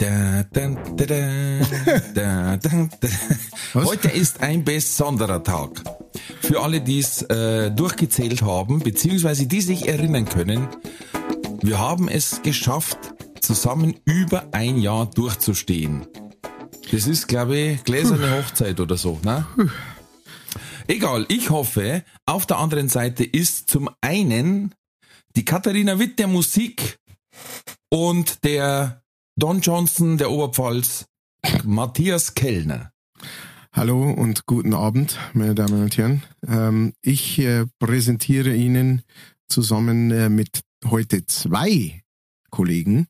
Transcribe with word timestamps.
Da, 0.00 0.44
da, 0.50 0.68
da. 2.14 2.58
Heute 3.74 4.08
ist 4.08 4.40
ein 4.40 4.64
besonderer 4.64 5.44
Tag. 5.44 5.82
Für 6.40 6.62
alle, 6.62 6.80
die 6.80 7.00
es 7.00 7.20
äh, 7.20 7.70
durchgezählt 7.70 8.40
haben, 8.40 8.78
beziehungsweise 8.78 9.46
die 9.46 9.60
sich 9.60 9.88
erinnern 9.88 10.24
können, 10.24 10.68
wir 11.60 11.78
haben 11.78 12.08
es 12.08 12.40
geschafft, 12.40 13.12
zusammen 13.42 13.94
über 14.06 14.48
ein 14.52 14.78
Jahr 14.78 15.04
durchzustehen. 15.04 16.06
Das 16.90 17.06
ist, 17.06 17.28
glaube 17.28 17.58
ich, 17.58 17.84
gläserne 17.84 18.38
Hochzeit 18.38 18.80
oder 18.80 18.96
so, 18.96 19.20
ne? 19.22 19.46
Egal, 20.86 21.26
ich 21.28 21.50
hoffe, 21.50 22.04
auf 22.24 22.46
der 22.46 22.56
anderen 22.56 22.88
Seite 22.88 23.22
ist 23.22 23.68
zum 23.68 23.90
einen 24.00 24.74
die 25.36 25.44
Katharina 25.44 25.98
Witt 25.98 26.18
der 26.18 26.26
Musik 26.26 26.98
und 27.90 28.44
der 28.44 29.02
Don 29.36 29.60
Johnson 29.60 30.18
der 30.18 30.30
Oberpfalz, 30.30 31.06
Matthias 31.64 32.34
Kellner. 32.34 32.92
Hallo 33.72 34.10
und 34.10 34.46
guten 34.46 34.74
Abend, 34.74 35.18
meine 35.32 35.54
Damen 35.54 35.82
und 35.82 35.96
Herren. 35.96 36.22
Ähm, 36.46 36.92
ich 37.00 37.38
äh, 37.38 37.66
präsentiere 37.78 38.54
Ihnen 38.54 39.02
zusammen 39.48 40.10
äh, 40.10 40.28
mit 40.28 40.62
heute 40.84 41.24
zwei 41.26 42.02
Kollegen 42.50 43.06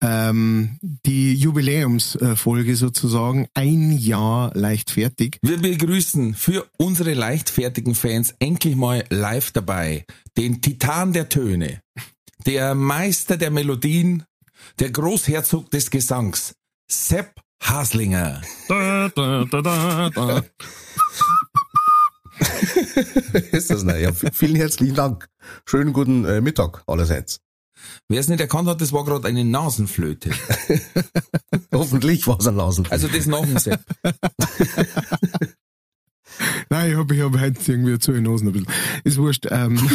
ähm, 0.00 0.78
die 0.80 1.34
Jubiläumsfolge 1.34 2.76
sozusagen, 2.76 3.48
ein 3.54 3.90
Jahr 3.92 4.52
leichtfertig. 4.54 5.38
Wir 5.42 5.58
begrüßen 5.58 6.34
für 6.34 6.66
unsere 6.78 7.14
leichtfertigen 7.14 7.94
Fans 7.94 8.34
endlich 8.38 8.76
mal 8.76 9.04
live 9.10 9.50
dabei 9.50 10.04
den 10.38 10.62
Titan 10.62 11.12
der 11.12 11.28
Töne, 11.28 11.80
der 12.46 12.74
Meister 12.74 13.36
der 13.36 13.50
Melodien, 13.50 14.24
der 14.78 14.90
Großherzog 14.90 15.70
des 15.70 15.90
Gesangs, 15.90 16.54
Sepp 16.90 17.40
Haslinger. 17.62 18.42
Da, 18.68 19.08
da, 19.08 19.44
da, 19.44 19.60
da, 19.62 20.10
da. 20.10 20.42
ist 23.52 23.70
das 23.70 23.82
nicht? 23.82 24.00
Ja, 24.00 24.12
vielen 24.12 24.56
herzlichen 24.56 24.94
Dank. 24.94 25.26
Schönen 25.64 25.92
guten 25.92 26.24
äh, 26.24 26.40
Mittag 26.40 26.82
allerseits. 26.86 27.40
Wer 28.08 28.20
es 28.20 28.28
nicht 28.28 28.40
erkannt 28.40 28.68
hat, 28.68 28.80
das 28.80 28.92
war 28.92 29.04
gerade 29.04 29.28
eine 29.28 29.44
Nasenflöte. 29.44 30.30
Hoffentlich 31.72 32.26
war 32.26 32.38
es 32.38 32.46
ein 32.46 32.56
Nasenflöte. 32.56 32.92
Also 32.92 33.08
das 33.08 33.26
nach 33.26 33.42
dem 33.42 33.58
Sepp. 33.58 33.80
Nein, 36.70 36.90
ich 36.90 36.96
habe 36.96 37.14
ich 37.14 37.22
hab 37.22 37.38
heute 37.38 37.72
irgendwie 37.72 37.98
zu 37.98 38.12
den 38.12 38.26
Hosen 38.26 38.48
ein 38.48 38.52
bisschen. 38.52 38.68
Ist 39.04 39.18
wurscht. 39.18 39.46
Ähm, 39.50 39.78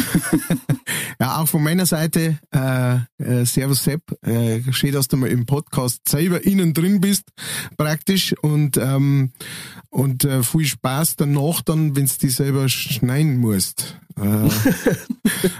ja, 1.20 1.38
auch 1.38 1.48
von 1.48 1.62
meiner 1.62 1.86
Seite, 1.86 2.38
äh, 2.52 2.96
äh, 3.18 3.44
Servus 3.44 3.84
Sepp, 3.84 4.02
äh, 4.22 4.60
schön, 4.72 4.92
dass 4.92 5.08
du 5.08 5.16
mal 5.16 5.28
im 5.28 5.46
Podcast 5.46 6.08
selber 6.08 6.44
innen 6.44 6.74
drin 6.74 7.00
bist, 7.00 7.24
praktisch, 7.76 8.34
und, 8.42 8.76
ähm, 8.76 9.32
und 9.90 10.24
äh, 10.24 10.42
viel 10.42 10.66
Spaß 10.66 11.16
danach 11.16 11.62
dann, 11.62 11.96
wenn 11.96 12.06
du 12.06 12.12
die 12.20 12.30
selber 12.30 12.68
schneiden 12.68 13.38
musst. 13.38 13.98
Äh, 14.20 14.48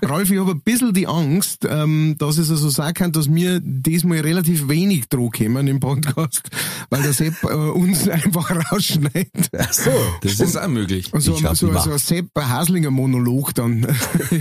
Ralf, 0.06 0.30
ich 0.30 0.38
habe 0.38 0.52
ein 0.52 0.60
bisschen 0.60 0.92
die 0.92 1.06
Angst, 1.06 1.66
ähm, 1.68 2.16
dass 2.18 2.38
es 2.38 2.50
also 2.50 2.68
sagen 2.68 2.94
kann, 2.94 3.12
dass 3.12 3.32
wir 3.32 3.60
diesmal 3.60 4.20
relativ 4.20 4.68
wenig 4.68 5.08
Druck 5.08 5.38
kommen 5.38 5.66
im 5.68 5.80
Podcast, 5.80 6.48
weil 6.90 7.02
der 7.02 7.12
Sepp 7.12 7.42
äh, 7.44 7.54
uns 7.54 8.08
einfach 8.08 8.72
rausschneidet. 8.72 9.50
Ach 9.58 9.72
so. 9.72 9.90
Das 10.22 10.40
ist 10.40 10.56
auch 10.56 10.68
möglich. 10.68 11.12
Und 11.12 11.20
so, 11.20 11.34
Ich 11.34 11.40
so, 11.40 11.72
so 11.78 11.90
ein 11.90 11.98
Sepp 11.98 12.28
Haslinger 12.36 12.90
Monolog 12.90 13.54
dann 13.54 13.86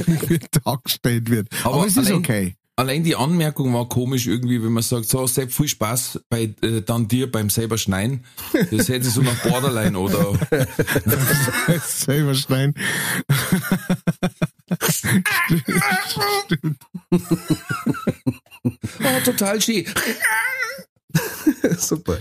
dargestellt 0.63 1.29
wird. 1.29 1.49
Aber, 1.63 1.75
Aber 1.75 1.87
es 1.87 1.97
ist 1.97 2.11
okay. 2.11 2.55
Allein 2.81 3.03
die 3.03 3.15
Anmerkung 3.15 3.75
war 3.75 3.87
komisch 3.87 4.25
irgendwie, 4.25 4.63
wenn 4.63 4.71
man 4.71 4.81
sagt, 4.81 5.05
so 5.05 5.27
Sepp, 5.27 5.53
viel 5.53 5.67
Spaß 5.67 6.21
bei 6.29 6.55
äh, 6.63 6.81
dann 6.81 7.07
dir 7.07 7.31
beim 7.31 7.51
selber 7.51 7.77
Schneiden. 7.77 8.25
Das 8.71 8.89
hätte 8.89 9.07
so 9.07 9.21
nach 9.21 9.37
Borderline 9.43 9.99
oder 9.99 10.33
Selber 11.85 12.33
schneiden. 12.33 12.73
oh, 18.99 19.19
total 19.25 19.61
schön. 19.61 19.85
Super. 21.77 22.17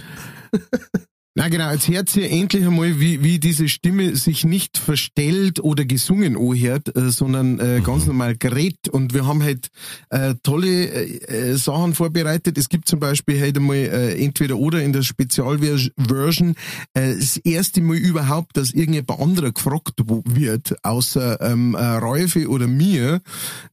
Na 1.41 1.49
genau, 1.49 1.71
jetzt 1.71 1.89
hört 1.89 2.15
ihr 2.17 2.31
endlich 2.31 2.67
einmal, 2.67 3.01
wie, 3.01 3.25
wie 3.25 3.39
diese 3.39 3.67
Stimme 3.67 4.15
sich 4.15 4.45
nicht 4.45 4.77
verstellt 4.77 5.59
oder 5.59 5.87
gesungen 5.87 6.37
anhört, 6.37 6.95
äh, 6.95 7.11
sondern 7.11 7.59
äh, 7.59 7.81
ganz 7.83 8.05
normal 8.05 8.37
gerät. 8.37 8.91
Und 8.91 9.15
wir 9.15 9.27
haben 9.27 9.43
halt 9.43 9.69
äh, 10.11 10.35
tolle 10.43 10.69
äh, 10.69 11.53
äh, 11.53 11.57
Sachen 11.57 11.95
vorbereitet. 11.95 12.59
Es 12.59 12.69
gibt 12.69 12.89
zum 12.89 13.01
Beispiel 13.01 13.41
halt 13.41 13.57
einmal 13.57 13.77
äh, 13.77 14.23
entweder 14.23 14.59
oder 14.59 14.83
in 14.83 14.93
der 14.93 15.01
Spezialversion 15.01 16.57
äh, 16.93 17.15
das 17.15 17.39
erste 17.39 17.81
Mal 17.81 17.97
überhaupt, 17.97 18.59
dass 18.59 18.73
irgendjemand 18.73 19.19
anderer 19.19 19.53
gefragt 19.53 19.95
wird, 20.05 20.77
außer 20.85 21.41
ähm, 21.41 21.75
äh, 21.75 21.83
Räufe 21.83 22.51
oder 22.51 22.67
mir. 22.67 23.23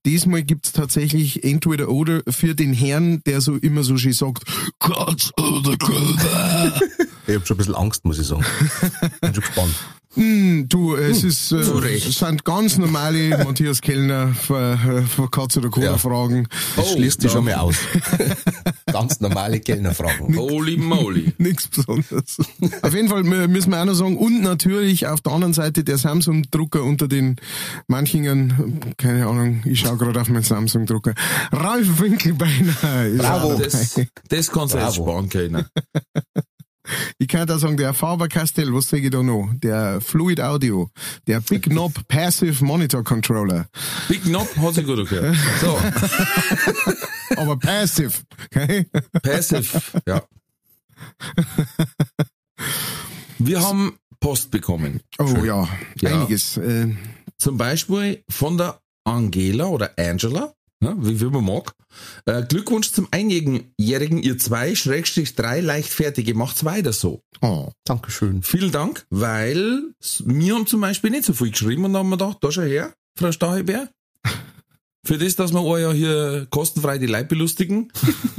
Diesmal 0.06 0.44
gibt's 0.44 0.72
tatsächlich 0.72 1.44
entweder 1.44 1.90
oder 1.90 2.22
für 2.30 2.56
den 2.56 2.72
Herrn, 2.72 3.22
der 3.26 3.42
so 3.42 3.58
immer 3.58 3.84
so 3.84 3.98
schön 3.98 4.14
sagt, 4.14 4.46
Gott 4.80 5.34
oder 5.36 5.76
Gott. 5.76 6.82
Ich 7.28 7.36
habe 7.36 7.46
schon 7.46 7.56
ein 7.56 7.58
bisschen 7.58 7.76
Angst, 7.76 8.06
muss 8.06 8.20
ich 8.20 8.28
sagen. 8.28 8.46
Bin 9.22 9.34
schon 9.34 9.44
gespannt. 9.44 9.76
Hm, 10.14 10.68
du, 10.68 10.96
es 10.96 11.24
ist, 11.24 11.52
äh, 11.52 11.58
es 11.58 12.16
sind 12.18 12.44
ganz 12.44 12.78
normale 12.80 13.38
Matthias 13.44 13.82
Kellner 13.82 14.34
für, 14.34 14.74
äh, 14.74 15.02
für 15.04 15.30
Katz 15.30 15.58
oder 15.58 15.70
Cola 15.70 15.86
Ja. 15.88 15.98
Fragen. 16.00 16.48
Das 16.76 16.86
Oh, 16.88 16.96
schließt 16.96 17.22
sich 17.22 17.30
da- 17.30 17.38
schon 17.38 17.46
mal 17.46 17.54
aus. 17.56 17.76
Ganz 18.92 19.20
normale 19.20 19.60
Kellnerfragen. 19.60 20.36
Holy 20.36 20.78
moly. 20.78 21.34
Nichts 21.38 21.68
Besonderes. 21.68 22.38
auf 22.82 22.94
jeden 22.96 23.10
Fall 23.10 23.22
mü- 23.22 23.48
müssen 23.48 23.70
wir 23.70 23.80
auch 23.82 23.86
noch 23.86 23.94
sagen, 23.94 24.18
und 24.18 24.42
natürlich 24.42 25.06
auf 25.06 25.22
der 25.22 25.34
anderen 25.34 25.54
Seite 25.54 25.84
der 25.84 25.98
Samsung-Drucker 26.00 26.82
unter 26.84 27.08
den 27.08 27.36
Manchingen, 27.88 28.80
keine 28.98 29.28
Ahnung, 29.28 29.62
ich 29.66 29.82
schaue 29.82 29.98
gerade 29.98 30.20
auf 30.22 30.30
meinen 30.30 30.42
Samsung-Drucker. 30.44 31.14
Ralf 31.52 32.00
Winkelbeiner 32.00 32.74
Bravo. 33.18 33.54
Das, 33.62 34.00
das 34.30 34.52
kannst 34.52 34.74
du 34.74 34.80
jetzt 34.80 34.96
sparen 34.96 35.30
können. 35.30 35.66
Ich 37.20 37.28
kann 37.28 37.48
da 37.48 37.58
sagen, 37.60 37.78
der 37.78 37.94
Faber-Castell, 37.94 38.74
was 38.74 38.90
sage 38.90 39.04
ich 39.04 39.12
da 39.12 39.22
noch? 39.24 39.52
Der 39.56 40.00
Fluid 40.02 40.40
Audio, 40.42 40.90
der 41.28 41.42
Big 41.42 41.64
Knob 41.70 42.08
Passive 42.08 42.64
Monitor 42.64 43.04
Controller. 43.04 43.68
Big 44.08 44.24
Knob 44.24 44.48
hat 44.58 44.76
sich 44.76 44.86
gut 44.86 45.08
gehört. 45.10 45.36
So, 45.62 45.80
Aber 47.38 47.58
passive, 47.58 48.14
okay? 48.46 48.86
Passive, 49.22 49.82
ja. 50.08 50.22
Wir 53.40 53.62
haben 53.62 53.98
Post 54.20 54.52
bekommen. 54.52 55.02
Oh 55.20 55.44
ja, 55.46 55.68
Ja. 56.02 56.10
einiges. 56.22 56.58
Äh, 56.58 56.96
Zum 57.38 57.58
Beispiel 57.58 58.24
von 58.30 58.58
der 58.58 58.80
Angela 59.04 59.66
oder 59.68 59.92
Angela, 59.98 60.54
ja, 60.84 60.96
wie, 60.98 61.20
wie 61.20 61.26
man 61.26 61.46
mag. 61.46 61.74
Äh, 62.26 62.44
Glückwunsch 62.44 62.92
zum 62.92 63.08
Einjährigen, 63.12 63.74
ihr 63.78 64.38
zwei, 64.38 64.76
Schrägstrich 64.76 65.36
drei 65.36 65.62
Leichtfertige. 65.62 66.34
Macht's 66.34 66.66
weiter 66.66 66.94
so. 66.94 67.22
oh. 67.42 67.72
Dankeschön. 67.86 68.44
Vielen 68.44 68.72
Dank, 68.72 69.06
weil 69.10 69.94
wir 70.26 70.56
haben 70.56 70.68
zum 70.68 70.82
Beispiel 70.82 71.10
nicht 71.10 71.26
so 71.26 71.34
viel 71.34 71.52
geschrieben 71.52 71.86
und 71.86 71.96
haben 71.96 72.10
wir 72.10 72.18
gedacht, 72.18 72.38
da 72.42 72.52
schau 72.52 72.62
her, 72.62 72.94
Frau 73.18 73.32
Stachelbär. 73.32 73.90
Für 75.08 75.18
das, 75.18 75.38
dass 75.38 75.54
wir 75.54 75.64
euch 75.64 75.84
ja 75.84 75.94
hier 75.94 76.48
kostenfrei 76.50 76.98
die 76.98 77.06
Leute 77.06 77.28
belustigen. 77.28 77.90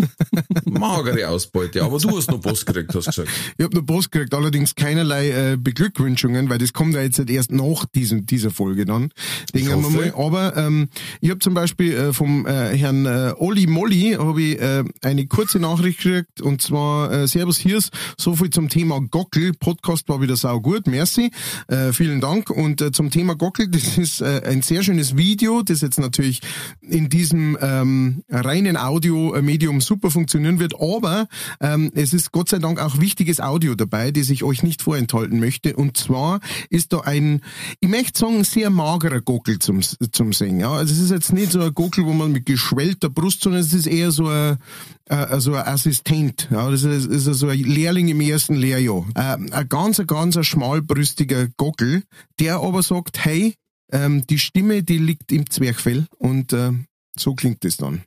Magere 0.66 1.26
Ausbeute. 1.28 1.82
Aber 1.82 1.98
du 1.98 2.14
hast 2.14 2.30
noch 2.30 2.42
Post 2.42 2.66
gekriegt, 2.66 2.94
hast 2.94 3.06
gesagt. 3.06 3.30
Ich 3.56 3.64
habe 3.64 3.74
noch 3.74 3.86
Post 3.86 4.12
gekriegt, 4.12 4.34
allerdings 4.34 4.74
keinerlei 4.74 5.30
äh, 5.30 5.56
Beglückwünschungen, 5.56 6.50
weil 6.50 6.58
das 6.58 6.74
kommt 6.74 6.92
ja 6.92 7.00
jetzt 7.00 7.18
erst 7.18 7.52
nach 7.52 7.86
diesem, 7.86 8.26
dieser 8.26 8.50
Folge 8.50 8.84
dann. 8.84 9.12
Denken 9.54 9.82
wir 9.82 9.90
mal. 9.90 10.12
Aber 10.14 10.58
ähm, 10.58 10.90
ich 11.22 11.30
habe 11.30 11.38
zum 11.38 11.54
Beispiel 11.54 11.94
äh, 11.94 12.12
vom 12.12 12.44
äh, 12.44 12.76
Herrn 12.76 13.06
äh, 13.06 13.32
Olli 13.38 13.66
Molli 13.66 14.18
hab 14.18 14.36
ich, 14.36 14.60
äh, 14.60 14.84
eine 15.00 15.26
kurze 15.26 15.58
Nachricht 15.60 16.02
gekriegt 16.02 16.42
und 16.42 16.60
zwar 16.60 17.10
äh, 17.10 17.26
Servus 17.26 17.56
Hirs, 17.56 17.88
so 18.18 18.36
viel 18.36 18.50
zum 18.50 18.68
Thema 18.68 19.00
Gockel. 19.00 19.54
Podcast 19.54 20.06
war 20.10 20.20
wieder 20.20 20.36
sau 20.36 20.60
gut, 20.60 20.86
merci. 20.86 21.30
Äh, 21.68 21.94
vielen 21.94 22.20
Dank. 22.20 22.50
Und 22.50 22.82
äh, 22.82 22.92
zum 22.92 23.10
Thema 23.10 23.36
Gockel, 23.36 23.68
das 23.68 23.96
ist 23.96 24.20
äh, 24.20 24.42
ein 24.44 24.60
sehr 24.60 24.82
schönes 24.82 25.16
Video, 25.16 25.62
das 25.62 25.80
jetzt 25.80 25.98
natürlich 25.98 26.42
in 26.81 27.08
diesem 27.08 27.56
ähm, 27.60 28.22
reinen 28.28 28.76
Audio-Medium 28.76 29.81
super 29.81 30.10
funktionieren 30.10 30.58
wird. 30.58 30.75
Aber 30.81 31.26
ähm, 31.60 31.90
es 31.94 32.12
ist 32.12 32.32
Gott 32.32 32.49
sei 32.49 32.58
Dank 32.58 32.81
auch 32.81 33.00
wichtiges 33.00 33.40
Audio 33.40 33.75
dabei, 33.75 34.10
das 34.10 34.31
ich 34.31 34.44
euch 34.44 34.62
nicht 34.62 34.82
vorenthalten 34.82 35.40
möchte. 35.40 35.76
Und 35.76 35.96
zwar 35.96 36.40
ist 36.70 36.93
da 36.93 37.00
ein, 37.00 37.40
ich 37.81 37.88
möchte 37.88 38.19
sagen, 38.19 38.44
sehr 38.44 38.70
magerer 38.70 39.20
Gockel 39.20 39.58
zum, 39.58 39.81
zum 39.82 40.32
Singen. 40.32 40.60
Ja? 40.60 40.72
Also 40.72 40.93
es 40.93 41.00
ist 41.00 41.10
jetzt 41.10 41.32
nicht 41.32 41.52
so 41.52 41.60
ein 41.60 41.75
Gockel, 41.75 42.05
wo 42.05 42.12
man 42.12 42.32
mit 42.32 42.46
geschwellter 42.46 43.11
Brust, 43.11 43.43
sondern 43.43 43.61
es 43.61 43.72
ist 43.72 43.87
eher 43.87 44.11
so 44.11 44.28
ein, 44.28 44.58
äh, 45.06 45.40
so 45.40 45.54
ein 45.54 45.66
Assistent. 45.66 46.49
Ja? 46.50 46.70
Das 46.70 46.82
ist, 46.82 47.06
ist 47.06 47.25
so 47.25 47.49
ein 47.49 47.58
Lehrling 47.58 48.08
im 48.08 48.20
ersten 48.20 48.54
Lehrjahr. 48.54 49.04
Äh, 49.14 49.37
ein 49.52 49.69
ganz, 49.69 50.02
ganz 50.06 50.38
schmalbrüstiger 50.44 51.49
Gockel, 51.56 52.02
der 52.40 52.56
aber 52.56 52.82
sagt, 52.82 53.25
hey, 53.25 53.54
ähm, 53.93 54.26
die 54.26 54.38
Stimme, 54.38 54.82
die 54.82 54.99
liegt 54.99 55.32
im 55.32 55.49
Zwerchfell 55.49 56.06
und 56.19 56.52
äh, 56.52 56.73
so 57.17 57.35
klingt 57.35 57.64
es 57.64 57.76
dann. 57.76 58.02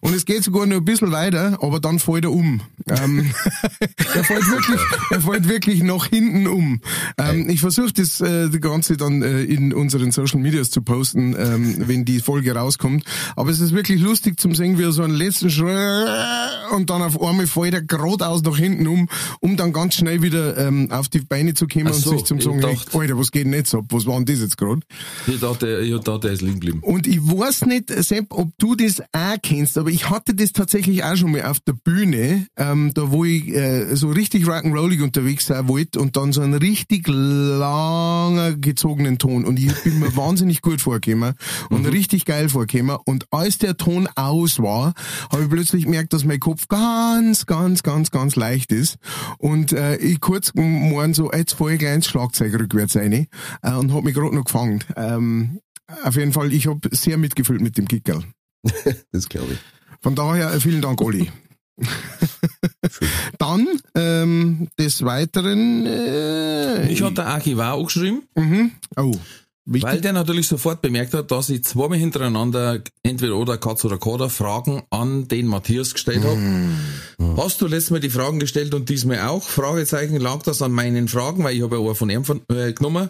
Und 0.00 0.13
es 0.24 0.34
geht 0.34 0.42
sogar 0.42 0.64
noch 0.64 0.78
ein 0.78 0.84
bisschen 0.86 1.12
weiter, 1.12 1.58
aber 1.60 1.80
dann 1.80 1.98
fällt 1.98 2.24
er 2.24 2.32
um. 2.32 2.62
Ähm, 2.88 3.30
er, 4.14 4.24
fällt 4.24 4.46
wirklich, 4.50 4.80
er 5.10 5.20
fällt 5.20 5.48
wirklich 5.50 5.82
nach 5.82 6.06
hinten 6.06 6.46
um. 6.46 6.80
Ähm, 7.18 7.50
ich 7.50 7.60
versuche 7.60 7.92
das, 7.92 8.22
äh, 8.22 8.48
Ganze 8.58 8.96
dann 8.96 9.20
äh, 9.20 9.42
in 9.42 9.74
unseren 9.74 10.10
Social 10.12 10.40
Medias 10.40 10.70
zu 10.70 10.80
posten, 10.80 11.36
ähm, 11.38 11.74
wenn 11.86 12.06
die 12.06 12.20
Folge 12.20 12.54
rauskommt. 12.54 13.04
Aber 13.36 13.50
es 13.50 13.60
ist 13.60 13.74
wirklich 13.74 14.00
lustig 14.00 14.40
zum 14.40 14.54
sehen, 14.54 14.78
wie 14.78 14.84
er 14.84 14.92
so 14.92 15.02
einen 15.02 15.14
letzten 15.14 15.50
Schrei 15.50 16.06
und 16.74 16.88
dann 16.88 17.02
auf 17.02 17.20
einmal 17.20 17.46
fällt 17.46 17.74
er 17.74 17.82
geradeaus 17.82 18.42
nach 18.42 18.56
hinten 18.56 18.86
um, 18.86 19.08
um 19.40 19.56
dann 19.58 19.74
ganz 19.74 19.96
schnell 19.96 20.22
wieder 20.22 20.56
ähm, 20.56 20.90
auf 20.90 21.10
die 21.10 21.20
Beine 21.20 21.52
zu 21.52 21.66
kommen 21.66 21.92
so, 21.92 22.10
und 22.12 22.18
sich 22.18 22.26
zum 22.26 22.40
sagen, 22.40 22.62
hey, 22.62 22.74
dachte- 22.74 22.98
Alter, 22.98 23.18
was 23.18 23.30
geht 23.30 23.44
denn 23.44 23.52
jetzt 23.52 23.74
ab? 23.74 23.84
Was 23.90 24.06
war 24.06 24.16
denn 24.16 24.24
das 24.24 24.40
jetzt 24.40 24.56
gerade? 24.56 24.80
Ich 25.26 25.40
dachte, 25.40 25.80
ich 25.80 25.94
dachte, 26.00 26.28
er 26.28 26.34
ist 26.34 26.40
liegen 26.40 26.54
geblieben. 26.60 26.78
Und 26.80 27.06
ich 27.06 27.20
weiß 27.20 27.66
nicht, 27.66 27.90
Sepp, 27.90 28.26
ob 28.30 28.50
du 28.58 28.74
das 28.74 29.00
auch 29.12 29.36
kennst, 29.42 29.76
aber 29.76 29.90
ich 29.90 30.08
hatte 30.14 30.34
das 30.34 30.52
tatsächlich 30.52 31.04
auch 31.04 31.16
schon 31.16 31.32
mal 31.32 31.42
auf 31.42 31.60
der 31.60 31.72
Bühne, 31.72 32.46
ähm, 32.56 32.92
da 32.94 33.10
wo 33.10 33.24
ich 33.24 33.48
äh, 33.48 33.94
so 33.94 34.10
richtig 34.10 34.44
rock'n'rollig 34.44 35.02
unterwegs 35.02 35.46
sein 35.46 35.68
wollte 35.68 36.00
und 36.00 36.16
dann 36.16 36.32
so 36.32 36.40
einen 36.40 36.54
richtig 36.54 37.08
langer 37.08 38.54
gezogenen 38.54 39.18
Ton. 39.18 39.44
Und 39.44 39.58
ich 39.58 39.74
bin 39.82 39.98
mir 39.98 40.14
wahnsinnig 40.16 40.62
gut 40.62 40.80
vorgekommen 40.80 41.34
und 41.70 41.86
richtig 41.86 42.24
geil 42.24 42.48
vorgekommen. 42.48 42.96
Und 43.04 43.26
als 43.30 43.58
der 43.58 43.76
Ton 43.76 44.08
aus 44.14 44.60
war, 44.60 44.94
habe 45.30 45.42
ich 45.42 45.50
plötzlich 45.50 45.84
gemerkt, 45.84 46.12
dass 46.12 46.24
mein 46.24 46.40
Kopf 46.40 46.68
ganz, 46.68 47.46
ganz, 47.46 47.82
ganz, 47.82 48.10
ganz 48.10 48.36
leicht 48.36 48.72
ist. 48.72 48.96
Und 49.38 49.72
äh, 49.72 49.96
ich 49.96 50.20
kurz 50.20 50.52
morgen 50.54 51.14
so, 51.14 51.32
jetzt 51.32 51.54
fahre 51.54 51.74
ich 51.74 51.78
gleich 51.80 51.96
ins 51.96 52.06
Schlagzeug 52.06 52.54
rückwärts 52.54 52.96
rein 52.96 53.12
äh, 53.12 53.26
und 53.72 53.92
habe 53.92 54.02
mich 54.02 54.14
gerade 54.14 54.34
noch 54.34 54.44
gefangen. 54.44 54.84
Ähm, 54.96 55.58
auf 56.02 56.16
jeden 56.16 56.32
Fall, 56.32 56.52
ich 56.52 56.66
habe 56.66 56.88
sehr 56.92 57.18
mitgefühlt 57.18 57.60
mit 57.60 57.76
dem 57.76 57.88
Kickerl. 57.88 58.24
Das 59.12 59.28
glaube 59.28 59.52
ich. 59.52 59.58
Von 60.04 60.14
daher 60.14 60.52
äh, 60.52 60.60
vielen 60.60 60.82
Dank, 60.82 61.00
Olli. 61.00 61.30
Dann 63.38 63.66
ähm, 63.94 64.68
des 64.78 65.02
Weiteren. 65.02 65.86
Äh, 65.86 66.92
Ich 66.92 67.00
der 67.00 67.26
Archivar 67.26 67.72
auch 67.72 67.86
geschrieben, 67.86 68.22
mhm. 68.34 68.72
Oh, 68.96 69.12
weil 69.64 69.82
wichtig. 69.82 70.02
der 70.02 70.12
natürlich 70.12 70.46
sofort 70.46 70.82
bemerkt 70.82 71.14
hat, 71.14 71.30
dass 71.30 71.48
ich 71.48 71.64
zweimal 71.64 71.96
hintereinander 71.96 72.80
entweder 73.02 73.36
oder 73.36 73.56
Katz 73.56 73.82
oder 73.86 73.96
Kader 73.96 74.28
Fragen 74.28 74.82
an 74.90 75.26
den 75.26 75.46
Matthias 75.46 75.94
gestellt 75.94 76.22
habe. 76.22 77.38
Hast 77.38 77.62
du 77.62 77.66
letztes 77.66 77.90
Mal 77.90 78.00
die 78.00 78.10
Fragen 78.10 78.40
gestellt 78.40 78.74
und 78.74 78.90
diesmal 78.90 79.20
auch? 79.20 79.42
Fragezeichen, 79.42 80.20
lag 80.20 80.42
das 80.42 80.60
an 80.60 80.72
meinen 80.72 81.08
Fragen, 81.08 81.44
weil 81.44 81.56
ich 81.56 81.62
habe 81.62 81.76
ja 81.76 81.82
eine 81.82 81.94
von 81.94 82.10
ihm 82.10 82.24
von, 82.26 82.42
äh, 82.52 82.74
genommen. 82.74 83.08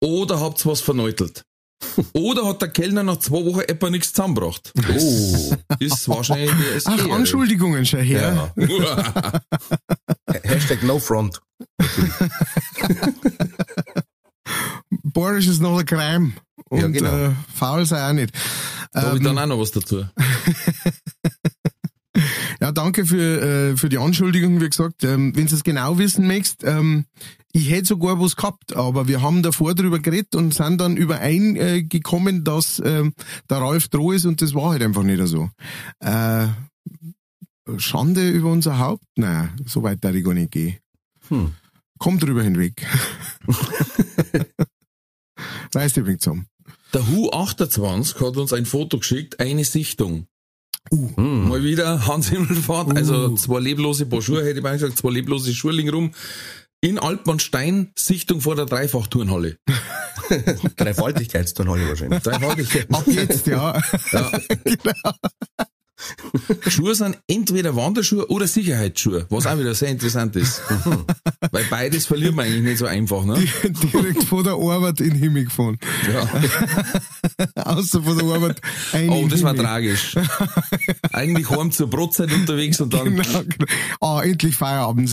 Oder 0.00 0.40
habt's 0.40 0.66
was 0.66 0.80
verneutelt? 0.80 1.44
Oder 2.12 2.46
hat 2.46 2.62
der 2.62 2.68
Kellner 2.68 3.02
nach 3.02 3.18
zwei 3.18 3.44
Wochen 3.44 3.60
etwa 3.60 3.90
nichts 3.90 4.12
zusammengebracht? 4.12 4.72
Oh. 4.96 5.54
Ist 5.78 6.08
wahrscheinlich 6.08 6.50
Ach. 6.86 7.10
Anschuldigungen 7.10 7.84
schon 7.86 8.00
her. 8.00 8.52
Ja. 8.56 9.40
Hashtag 10.42 10.82
no 10.82 10.98
front. 10.98 11.40
Boris 15.02 15.46
ist 15.46 15.60
noch 15.60 15.78
ein 15.78 15.86
Crime. 15.86 16.32
Und 16.68 16.80
Ja, 16.80 16.88
genau. 16.88 17.16
äh, 17.16 17.30
faul 17.54 17.84
sei 17.86 18.08
auch 18.08 18.12
nicht. 18.12 18.34
Da 18.92 19.02
habe 19.02 19.16
ich 19.18 19.20
Ähm, 19.20 19.24
dann 19.34 19.38
auch 19.38 19.46
noch 19.46 19.60
was 19.60 19.70
dazu. 19.72 20.04
Ja, 22.64 22.72
danke 22.72 23.04
für, 23.04 23.42
äh, 23.42 23.76
für 23.76 23.90
die 23.90 23.98
Anschuldigung, 23.98 24.58
wie 24.62 24.70
gesagt. 24.70 25.04
Ähm, 25.04 25.36
Wenn 25.36 25.46
du 25.46 25.54
es 25.54 25.64
genau 25.64 25.98
wissen 25.98 26.26
möchtest, 26.26 26.64
ähm, 26.64 27.04
ich 27.52 27.68
hätte 27.68 27.88
sogar 27.88 28.18
was 28.18 28.36
gehabt, 28.36 28.74
aber 28.74 29.06
wir 29.06 29.20
haben 29.20 29.42
davor 29.42 29.74
drüber 29.74 29.98
geredet 29.98 30.34
und 30.34 30.54
sind 30.54 30.80
dann 30.80 30.96
übereingekommen, 30.96 32.38
äh, 32.38 32.42
dass 32.42 32.80
ähm, 32.82 33.12
der 33.50 33.58
Ralf 33.58 33.88
droh 33.88 34.12
ist 34.12 34.24
und 34.24 34.40
das 34.40 34.54
war 34.54 34.70
halt 34.70 34.82
einfach 34.82 35.02
nicht 35.02 35.20
so. 35.26 35.50
Äh, 36.00 36.46
Schande 37.76 38.30
über 38.30 38.50
unser 38.50 38.78
Haupt? 38.78 39.04
Nein, 39.14 39.50
so 39.66 39.82
weit 39.82 40.02
darf 40.02 40.14
ich 40.14 40.24
gar 40.24 40.32
nicht 40.32 40.52
gehen. 40.52 40.78
Hm. 41.28 41.52
Komm 41.98 42.18
drüber 42.18 42.42
hinweg. 42.42 42.86
Weißt 45.72 45.98
du, 45.98 46.16
zusammen. 46.16 46.46
Der 46.94 47.06
Hu 47.08 47.28
28 47.28 48.18
hat 48.22 48.38
uns 48.38 48.54
ein 48.54 48.64
Foto 48.64 49.00
geschickt, 49.00 49.38
eine 49.38 49.66
Sichtung. 49.66 50.28
Hm. 50.92 51.48
Mal 51.48 51.62
wieder 51.64 52.06
Hans 52.06 52.28
Himmelfahrt, 52.28 52.96
also 52.96 53.34
zwei 53.36 53.60
leblose 53.60 54.06
Schuhe, 54.20 54.44
hätte 54.44 54.58
ich 54.58 54.62
mal 54.62 54.72
gesagt, 54.72 54.98
zwei 54.98 55.10
leblose 55.10 55.54
Schuhling 55.54 55.88
rum. 55.88 56.12
In 56.80 56.98
Altmannstein, 56.98 57.92
Sichtung 57.98 58.42
vor 58.42 58.56
der 58.56 58.66
Dreifachturnhalle. 58.66 59.56
Dreifaltigkeitsturnhalle 60.76 61.88
wahrscheinlich. 61.88 62.22
Dreifaltigkeit. 62.22 62.86
Ab 62.92 63.04
jetzt, 63.06 63.46
ja. 63.46 63.80
Ja. 64.12 64.32
Schuhe 66.68 66.94
sind 66.94 67.18
entweder 67.26 67.76
Wanderschuhe 67.76 68.26
oder 68.28 68.46
Sicherheitsschuhe, 68.46 69.26
was 69.30 69.46
auch 69.46 69.58
wieder 69.58 69.74
sehr 69.74 69.88
interessant 69.88 70.36
ist. 70.36 70.62
Weil 71.52 71.64
beides 71.70 72.06
verliert 72.06 72.34
man 72.34 72.46
eigentlich 72.46 72.62
nicht 72.62 72.78
so 72.78 72.86
einfach, 72.86 73.24
ne? 73.24 73.34
Direkt 73.92 74.24
vor 74.24 74.42
der 74.42 74.54
Arbeit 74.54 75.00
in 75.00 75.10
den 75.10 75.18
Himmel 75.18 75.44
gefahren. 75.44 75.78
Ja. 76.12 77.64
Außer 77.64 78.02
von 78.02 78.18
der 78.18 78.26
Arbeit 78.26 78.60
ein 78.92 79.08
Oh, 79.08 79.26
das 79.28 79.42
war 79.42 79.54
tragisch. 79.54 80.16
Eigentlich 81.12 81.48
heim 81.50 81.70
zur 81.70 81.88
Brotzeit 81.88 82.32
unterwegs 82.32 82.80
und 82.80 82.92
dann 82.92 83.04
Genau, 83.16 83.42
genau. 83.42 83.66
Ah, 84.00 84.22
endlich 84.22 84.56
Feierabend. 84.56 85.10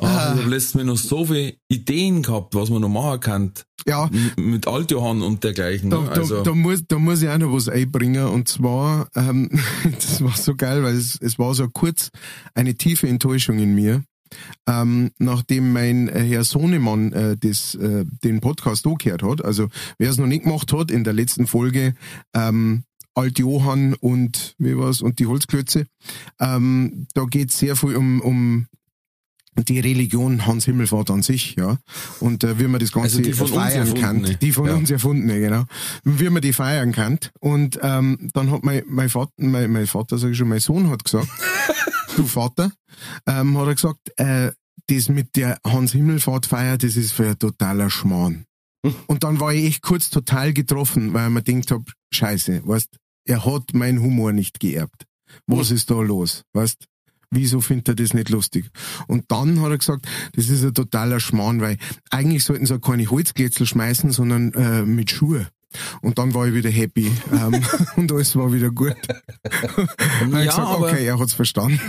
So. 0.00 0.06
Ah, 0.06 0.32
ich 0.34 0.40
habe 0.40 0.50
letztes 0.50 0.74
Mal 0.74 0.84
noch 0.84 0.96
so 0.96 1.24
viele 1.26 1.54
Ideen 1.68 2.22
gehabt, 2.22 2.54
was 2.54 2.70
man 2.70 2.80
noch 2.82 2.88
machen 2.88 3.20
kann. 3.20 3.52
Ja, 3.86 4.08
M- 4.36 4.50
Mit 4.50 4.66
Altjohann 4.66 5.22
und 5.22 5.42
dergleichen. 5.44 5.90
da, 5.90 6.00
ne? 6.00 6.10
Also, 6.10 6.36
da, 6.38 6.42
da, 6.42 6.54
muss, 6.54 6.82
da 6.86 6.98
muss 6.98 7.22
ich 7.22 7.28
auch 7.28 7.38
noch 7.38 7.52
was 7.52 7.68
einbringen. 7.68 8.26
Und 8.26 8.48
zwar, 8.48 9.08
ähm, 9.14 9.50
das 9.94 10.22
war 10.22 10.36
so 10.36 10.54
geil, 10.54 10.82
weil 10.82 10.96
es, 10.96 11.18
es 11.20 11.38
war 11.38 11.54
so 11.54 11.68
kurz 11.68 12.10
eine 12.54 12.74
tiefe 12.74 13.08
Enttäuschung 13.08 13.58
in 13.58 13.74
mir. 13.74 14.02
Ähm, 14.68 15.10
nachdem 15.18 15.72
mein 15.72 16.08
äh, 16.08 16.20
Herr 16.22 16.44
Sohnemann 16.44 17.12
äh, 17.12 17.36
das, 17.36 17.74
äh, 17.74 18.04
den 18.22 18.40
Podcast 18.40 18.86
auch 18.86 18.96
gehört 18.96 19.24
hat, 19.24 19.44
also 19.44 19.68
wer 19.98 20.08
es 20.08 20.18
noch 20.18 20.26
nicht 20.28 20.44
gemacht 20.44 20.72
hat, 20.72 20.92
in 20.92 21.02
der 21.02 21.12
letzten 21.14 21.48
Folge 21.48 21.94
ähm, 22.34 22.84
Alt 23.16 23.40
Johann 23.40 23.94
und 23.94 24.54
wie 24.58 24.78
war's 24.78 25.02
und 25.02 25.18
die 25.18 25.26
Holzklötze, 25.26 25.86
ähm, 26.38 27.08
da 27.14 27.24
geht 27.24 27.50
sehr 27.50 27.74
viel 27.74 27.96
um, 27.96 28.20
um 28.20 28.66
die 29.64 29.80
Religion 29.80 30.46
Hans 30.46 30.64
Himmelfahrt 30.64 31.10
an 31.10 31.22
sich, 31.22 31.56
ja. 31.56 31.78
Und 32.20 32.44
äh, 32.44 32.58
wie 32.58 32.66
man 32.68 32.80
das 32.80 32.92
Ganze 32.92 33.18
Also 33.18 33.22
die 33.22 33.32
feiern 33.32 33.94
kann. 33.94 34.36
Die 34.40 34.52
von 34.52 34.66
Ja. 34.66 34.74
uns 34.74 34.90
erfundene, 34.90 35.40
genau. 35.40 35.64
Wie 36.04 36.30
man 36.30 36.42
die 36.42 36.52
feiern 36.52 36.92
kann. 36.92 37.18
Und 37.40 37.78
ähm, 37.82 38.30
dann 38.34 38.50
hat 38.50 38.64
mein, 38.64 38.82
mein 38.86 39.08
Vater, 39.10 39.32
mein, 39.36 39.70
mein 39.70 39.86
Vater, 39.86 40.18
sag 40.18 40.30
ich 40.30 40.36
schon, 40.38 40.48
mein 40.48 40.60
Sohn 40.60 40.88
hat 40.90 41.04
gesagt, 41.04 41.28
du 42.16 42.26
Vater, 42.26 42.72
ähm, 43.26 43.56
hat 43.58 43.66
er 43.66 43.74
gesagt, 43.74 44.12
äh, 44.16 44.52
das 44.88 45.08
mit 45.08 45.36
der 45.36 45.58
Hans 45.64 45.92
Himmelfahrt 45.92 46.46
Feier, 46.46 46.76
das 46.78 46.96
ist 46.96 47.12
für 47.12 47.28
ein 47.28 47.38
totaler 47.38 47.90
Schmarrn. 47.90 48.44
Und 49.06 49.24
dann 49.24 49.40
war 49.40 49.52
ich 49.52 49.64
echt 49.66 49.82
kurz 49.82 50.10
total 50.10 50.52
getroffen, 50.52 51.12
weil 51.12 51.28
ich 51.28 51.34
mir 51.34 51.42
gedacht 51.42 51.70
hab, 51.70 51.82
scheiße, 52.12 52.66
weißt, 52.66 52.88
er 53.26 53.44
hat 53.44 53.74
meinen 53.74 54.00
Humor 54.00 54.32
nicht 54.32 54.58
geerbt. 54.60 55.06
Was 55.46 55.70
ist 55.70 55.90
da 55.90 56.00
los, 56.00 56.42
weißt? 56.54 56.86
Wieso 57.30 57.60
findet 57.60 57.88
er 57.88 57.94
das 57.94 58.12
nicht 58.12 58.28
lustig? 58.28 58.70
Und 59.06 59.30
dann 59.30 59.60
hat 59.60 59.70
er 59.70 59.78
gesagt, 59.78 60.06
das 60.34 60.48
ist 60.48 60.64
ein 60.64 60.74
totaler 60.74 61.20
Schmarrn, 61.20 61.60
weil 61.60 61.76
eigentlich 62.10 62.42
sollten 62.44 62.66
sie 62.66 62.74
auch 62.74 62.80
keine 62.80 63.08
Holzglätzel 63.08 63.66
schmeißen, 63.66 64.10
sondern 64.10 64.52
äh, 64.54 64.82
mit 64.82 65.10
Schuhe. 65.12 65.46
Und 66.02 66.18
dann 66.18 66.34
war 66.34 66.46
ich 66.48 66.54
wieder 66.54 66.70
happy 66.70 67.10
ähm, 67.32 67.62
und 67.96 68.10
alles 68.12 68.34
war 68.36 68.52
wieder 68.52 68.70
gut. 68.70 68.94
Und 70.22 70.32
Ja, 70.32 70.40
ich 70.40 70.48
gesagt, 70.48 70.78
okay, 70.80 71.06
er 71.06 71.18
hat's 71.18 71.34
verstanden. 71.34 71.80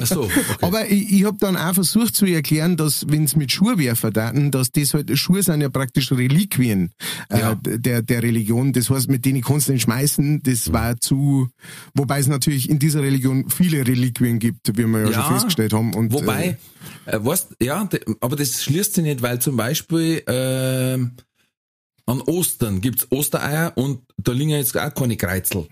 Ach 0.00 0.06
so, 0.06 0.22
okay. 0.22 0.32
Aber 0.62 0.88
ich, 0.90 1.12
ich 1.12 1.24
habe 1.24 1.36
dann 1.38 1.56
auch 1.56 1.74
versucht 1.74 2.14
zu 2.16 2.26
erklären, 2.26 2.76
dass 2.76 3.06
wenn 3.08 3.24
es 3.24 3.36
mit 3.36 3.52
Schuhwerfer 3.52 4.10
daten, 4.10 4.50
dass 4.50 4.70
das 4.70 4.94
halt 4.94 5.16
Schuhe 5.18 5.42
sind 5.42 5.60
ja 5.60 5.68
praktisch 5.68 6.10
Reliquien 6.12 6.90
Ja. 7.30 7.52
äh, 7.52 7.78
der 7.78 8.02
der 8.02 8.22
Religion. 8.22 8.72
Das 8.72 8.90
heißt, 8.90 9.08
mit 9.08 9.24
denen 9.24 9.42
kannst 9.42 9.68
du 9.68 9.72
nicht 9.72 9.82
schmeißen. 9.82 10.42
Das 10.42 10.72
war 10.72 10.96
zu, 10.98 11.48
wobei 11.94 12.18
es 12.18 12.26
natürlich 12.26 12.68
in 12.68 12.78
dieser 12.78 13.02
Religion 13.02 13.48
viele 13.50 13.86
Reliquien 13.86 14.38
gibt, 14.38 14.76
wie 14.76 14.84
wir 14.86 15.02
ja, 15.04 15.10
Ja, 15.10 15.22
schon 15.22 15.32
festgestellt 15.34 15.72
haben. 15.72 15.94
Und, 15.94 16.12
Wobei, 16.12 16.58
äh, 17.06 17.18
weißt, 17.20 17.56
ja, 17.62 17.88
aber 18.20 18.36
das 18.36 18.62
schließt 18.64 18.94
sich 18.94 19.04
nicht, 19.04 19.22
weil 19.22 19.38
zum 19.40 19.56
Beispiel 19.56 20.22
ähm, 20.26 21.12
an 22.06 22.20
Ostern 22.22 22.80
gibt's 22.80 23.06
Ostereier 23.10 23.72
und 23.76 24.00
da 24.16 24.32
liegen 24.32 24.50
jetzt 24.50 24.76
auch 24.76 24.94
keine 24.94 25.16
Kreuzel. 25.16 25.66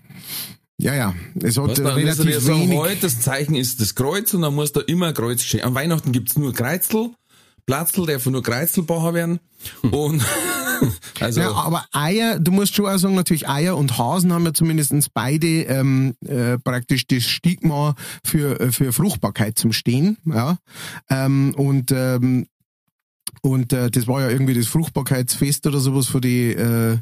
ja, 0.77 0.93
ja, 0.95 1.15
es 1.41 1.57
hat 1.57 1.69
Weißt, 1.69 1.79
dann 1.79 1.93
relativ 1.93 2.39
sagen, 2.39 2.61
wenig. 2.61 2.77
heute 2.77 3.01
das 3.01 3.19
Zeichen 3.21 3.55
ist 3.55 3.79
das 3.81 3.95
Kreuz 3.95 4.33
und 4.33 4.41
dann 4.41 4.55
muss 4.55 4.71
da 4.71 4.81
immer 4.81 5.07
ein 5.07 5.13
Kreuz 5.13 5.43
stehen. 5.43 5.61
An 5.61 5.75
Weihnachten 5.75 6.11
gibt's 6.11 6.37
nur 6.37 6.53
Kreuzel, 6.53 7.11
Platzl 7.65 8.05
darf 8.05 8.25
nur 8.25 8.43
Kreuzel 8.43 8.83
bauen 8.83 9.13
werden 9.13 9.39
und 9.91 10.23
also 11.19 11.39
Ja, 11.39 11.51
aber 11.53 11.85
Eier, 11.93 12.39
du 12.39 12.51
musst 12.51 12.75
schon 12.75 12.87
auch 12.87 12.97
sagen, 12.97 13.15
natürlich 13.15 13.47
Eier 13.47 13.77
und 13.77 13.97
Hasen 13.97 14.33
haben 14.33 14.45
ja 14.45 14.53
zumindestens 14.53 15.07
beide 15.09 15.47
ähm, 15.47 16.15
äh, 16.25 16.57
praktisch 16.57 17.07
das 17.07 17.23
Stigma 17.23 17.95
für, 18.25 18.59
äh, 18.59 18.71
für 18.71 18.91
Fruchtbarkeit 18.91 19.57
zum 19.57 19.71
Stehen. 19.71 20.17
Ja? 20.25 20.57
Ähm, 21.09 21.53
und 21.55 21.91
ähm, 21.91 22.47
und 23.45 23.73
äh, 23.73 23.91
das 23.91 24.07
war 24.07 24.21
ja 24.21 24.29
irgendwie 24.29 24.53
das 24.53 24.67
Fruchtbarkeitsfest 24.67 25.67
oder 25.67 25.79
sowas 25.79 26.07
für 26.07 26.21
die, 26.21 26.53
äh, 26.53 26.97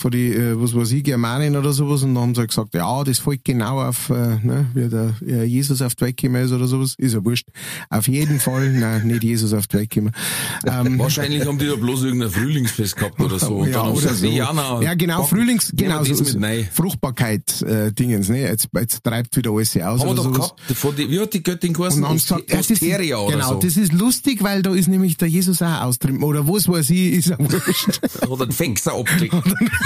für 0.00 0.10
die, 0.10 0.32
äh, 0.32 0.60
was 0.60 0.74
weiß 0.74 0.92
ich, 0.92 1.04
Germanen 1.04 1.56
oder 1.56 1.72
sowas. 1.72 2.02
Und 2.02 2.14
dann 2.14 2.22
haben 2.22 2.34
sie 2.34 2.40
halt 2.40 2.50
gesagt, 2.50 2.74
ja, 2.74 3.04
das 3.04 3.18
folgt 3.18 3.44
genau 3.44 3.80
auf, 3.80 4.10
äh, 4.10 4.38
ne, 4.42 4.66
wie 4.74 4.88
der 4.88 5.14
äh, 5.26 5.44
Jesus 5.44 5.82
auf 5.82 5.94
die 5.94 6.02
Welt 6.02 6.16
gekommen 6.16 6.42
ist 6.42 6.52
oder 6.52 6.66
sowas. 6.66 6.94
Ist 6.96 7.14
ja 7.14 7.24
wurscht. 7.24 7.48
Auf 7.90 8.08
jeden 8.08 8.40
Fall, 8.40 8.70
nein, 8.72 9.06
nicht 9.06 9.24
Jesus 9.24 9.52
auf 9.52 9.66
die 9.66 9.76
Welt 9.76 9.90
gekommen. 9.90 10.12
Ähm, 10.66 10.98
wahrscheinlich 10.98 11.46
haben 11.46 11.58
die 11.58 11.66
da 11.66 11.76
bloß 11.76 12.04
irgendein 12.04 12.30
Frühlingsfest 12.30 12.96
gehabt 12.96 13.20
oder 13.20 13.38
so. 13.38 13.56
Und 13.56 13.68
ja, 13.72 13.82
dann 13.82 13.92
oder 13.92 14.14
so. 14.14 14.26
Jana, 14.26 14.82
ja, 14.82 14.94
genau, 14.94 15.24
Frühlings, 15.24 15.72
genau, 15.74 16.02
so 16.04 16.38
rein. 16.40 16.68
Fruchtbarkeit, 16.72 17.62
äh, 17.62 17.92
Dingens, 17.92 18.28
ne? 18.28 18.42
Jetzt, 18.42 18.68
jetzt 18.74 19.04
treibt 19.04 19.36
wieder 19.36 19.50
alles 19.50 19.76
aus. 19.76 20.00
Haben 20.00 20.08
wir 20.08 20.14
doch 20.14 20.24
sowas. 20.24 20.54
gehabt, 20.56 20.60
von 20.78 20.96
die, 20.96 21.10
wie 21.10 21.20
hat 21.20 21.34
die 21.34 21.42
Göttin 21.42 21.70
Und 21.70 21.76
geheißen? 21.76 22.02
dann 22.02 22.10
haben 22.10 22.16
gesagt, 22.16 22.50
ja, 22.50 22.56
das 22.56 22.70
oder 22.70 23.30
genau, 23.30 23.48
so. 23.48 23.58
das 23.60 23.76
ist 23.76 23.92
lustig, 23.92 24.42
weil 24.42 24.62
da 24.62 24.74
ist 24.74 24.88
nämlich 24.88 25.16
der 25.16 25.28
Jesus 25.28 25.62
auch 25.62 25.82
austrieben. 25.82 26.22
Oder 26.22 26.46
was 26.48 26.68
weiß 26.68 26.90
ich, 26.90 27.12
ist 27.12 27.28
ja 27.28 27.38
wurscht. 27.38 28.00
Oder 28.28 28.46
ein 28.46 28.52
Fexer 28.52 28.94
abgelegt. 28.94 29.34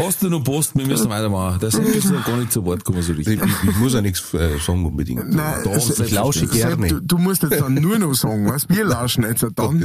Hast 0.00 0.22
du 0.22 0.30
noch 0.30 0.42
Post? 0.42 0.76
Wir 0.76 0.86
müssen 0.86 1.10
weitermachen. 1.10 1.58
Da 1.60 1.70
sind 1.70 1.86
wir 1.86 2.12
noch 2.12 2.24
gar 2.24 2.36
nicht 2.38 2.52
zu 2.52 2.64
Wort 2.64 2.84
gekommen 2.84 3.02
so 3.02 3.12
Ich, 3.12 3.18
richtig. 3.18 3.40
ich, 3.42 3.70
ich 3.70 3.76
muss 3.76 3.92
ja 3.92 4.00
nichts 4.00 4.32
äh, 4.34 4.58
sagen 4.58 4.84
unbedingt. 4.84 5.28
Nein, 5.32 5.60
da, 5.64 5.70
also, 5.70 6.02
ich 6.02 6.10
lausche 6.10 6.46
gerne. 6.46 6.88
Du, 6.88 7.00
du 7.00 7.18
musst 7.18 7.42
jetzt 7.42 7.60
dann 7.60 7.74
nur 7.74 7.98
noch 7.98 8.14
sagen, 8.14 8.48
was 8.50 8.68
wir 8.68 8.84
lauschen 8.84 9.24
jetzt 9.24 9.44
dann. 9.54 9.84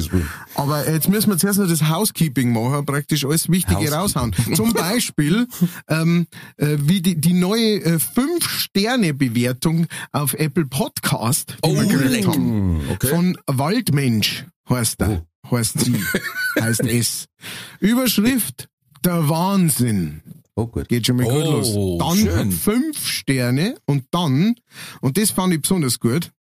Aber 0.56 0.90
jetzt 0.90 1.10
müssen 1.10 1.30
wir 1.30 1.38
zuerst 1.38 1.60
noch 1.60 1.68
das 1.68 1.90
Housekeeping 1.90 2.54
machen, 2.54 2.86
praktisch 2.86 3.26
alles 3.26 3.50
Wichtige 3.50 3.92
raushauen. 3.92 4.34
Zum 4.56 4.74
Beispiel, 4.74 5.48
ähm, 5.90 6.28
äh, 6.58 6.78
wie 6.80 7.02
die, 7.02 7.16
die 7.20 7.34
neue 7.34 7.76
äh, 7.84 7.98
5-Sterne-Bewertung 7.98 9.88
auf 10.12 10.34
Apple 10.34 10.66
Podcast, 10.66 11.58
die 11.64 11.70
Oh, 11.70 11.76
wir 11.76 11.86
gekriegt 11.86 12.28
haben. 12.28 12.82
Okay. 12.92 13.08
Von 13.08 13.38
Waldmensch 13.48 14.46
heißt 14.70 15.02
er. 15.02 15.26
Heißt 15.52 15.80
sie. 15.80 15.96
heißt 16.62 16.86
es. 16.86 17.26
Überschrift, 17.80 18.68
der 19.06 19.30
Wahnsinn. 19.30 20.22
Oh 20.56 20.68
gut. 20.68 20.88
Geht 20.88 21.06
schon 21.08 21.18
mal 21.18 21.24
gut 21.26 21.34
Oh, 21.34 21.52
los. 21.62 21.98
Dann 22.00 22.18
schön. 22.18 22.52
fünf 22.52 23.06
Sterne 23.08 23.76
und 23.86 24.06
dann, 24.12 24.56
und 25.02 25.18
das 25.18 25.32
fand 25.32 25.54
ich 25.54 25.62
besonders 25.62 26.00
gut, 26.00 26.32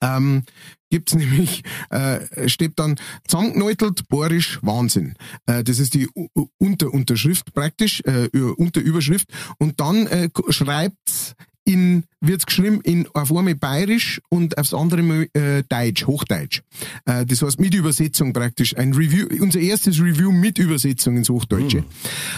ähm, 0.00 0.44
gibt's 0.90 1.14
nämlich, 1.16 1.62
äh, 1.90 2.48
steht 2.48 2.78
dann 2.78 2.98
zusammengeneutelt, 3.26 4.08
bohrisch, 4.08 4.58
Wahnsinn. 4.62 5.14
Äh, 5.46 5.64
das 5.64 5.78
ist 5.78 5.94
die 5.94 6.08
U 6.14 6.26
U- 6.36 6.46
Unterunterschrift 6.58 7.52
praktisch, 7.52 8.00
äh, 8.04 8.28
Unterüberschrift. 8.56 9.28
Und 9.58 9.80
dann 9.80 10.06
äh, 10.06 10.28
schreibt's 10.50 11.34
in, 11.68 12.04
wird's 12.20 12.46
geschrieben 12.46 12.80
in, 12.82 13.06
auf 13.12 13.30
einmal 13.30 13.54
bayerisch 13.54 14.22
und 14.30 14.56
aufs 14.56 14.72
andere 14.72 15.02
Mal 15.02 15.28
äh, 15.34 15.62
Deutsch, 15.68 16.06
Hochdeutsch. 16.06 16.62
Äh, 17.04 17.26
das 17.26 17.42
heißt 17.42 17.60
mit 17.60 17.74
Übersetzung 17.74 18.32
praktisch. 18.32 18.74
Ein 18.76 18.94
Review, 18.94 19.26
unser 19.40 19.60
erstes 19.60 20.00
Review 20.00 20.32
mit 20.32 20.58
Übersetzung 20.58 21.18
ins 21.18 21.28
Hochdeutsche. 21.28 21.84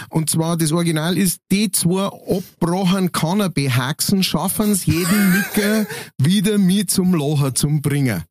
Und 0.09 0.31
zwar, 0.31 0.57
das 0.57 0.73
Original 0.73 1.17
ist, 1.17 1.41
die 1.53 1.71
zwei 1.71 2.07
abbrochen 2.07 3.13
Cannabis-Haxen 3.13 4.25
schaffen's 4.25 4.85
jeden 4.87 5.33
Micker 5.33 5.87
wieder 6.19 6.59
mit 6.59 6.91
zum 6.91 7.15
Lachen 7.15 7.55
zum 7.55 7.83
Bringen. 7.83 8.25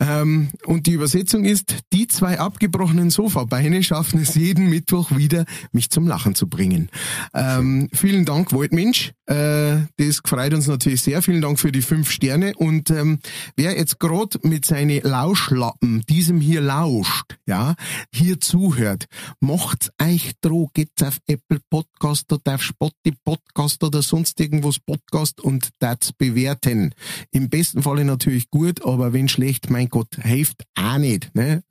Ähm, 0.00 0.50
und 0.64 0.86
die 0.86 0.92
Übersetzung 0.92 1.44
ist, 1.44 1.76
die 1.92 2.06
zwei 2.08 2.38
abgebrochenen 2.38 3.10
Sofabeine 3.10 3.82
schaffen 3.82 4.20
es 4.20 4.34
jeden 4.34 4.68
Mittwoch 4.70 5.16
wieder, 5.16 5.44
mich 5.72 5.90
zum 5.90 6.06
Lachen 6.06 6.34
zu 6.34 6.48
bringen. 6.48 6.88
Ähm, 7.34 7.88
vielen 7.92 8.24
Dank, 8.24 8.52
Waldmensch. 8.52 9.12
Äh, 9.26 9.78
das 9.96 10.20
freut 10.24 10.54
uns 10.54 10.66
natürlich 10.66 11.02
sehr. 11.02 11.22
Vielen 11.22 11.42
Dank 11.42 11.58
für 11.58 11.72
die 11.72 11.82
fünf 11.82 12.10
Sterne. 12.10 12.54
Und 12.56 12.90
ähm, 12.90 13.18
wer 13.56 13.76
jetzt 13.76 13.98
gerade 13.98 14.38
mit 14.42 14.64
seinen 14.64 15.00
Lauschlappen 15.02 16.02
diesem 16.08 16.40
hier 16.40 16.60
lauscht, 16.60 17.36
ja, 17.46 17.74
hier 18.12 18.40
zuhört, 18.40 19.06
macht's 19.40 19.90
euch 20.00 20.32
droh, 20.40 20.70
geht's 20.72 21.02
auf 21.02 21.18
Apple 21.26 21.60
Podcast 21.70 22.32
oder 22.32 22.54
auf 22.54 22.62
Spotify 22.62 23.16
Podcast 23.24 23.82
oder 23.82 24.02
sonst 24.02 24.40
irgendwas 24.40 24.78
Podcast 24.78 25.40
und 25.40 25.70
das 25.80 26.12
bewerten. 26.16 26.94
Im 27.32 27.48
besten 27.48 27.82
Falle 27.82 28.04
natürlich 28.04 28.50
gut, 28.50 28.84
aber 28.84 29.12
wenn 29.12 29.28
schlecht, 29.36 29.70
mein 29.70 29.88
Gott, 29.88 30.16
hilft 30.22 30.64
auch 30.74 30.98
nicht. 30.98 31.34
Ne? 31.34 31.62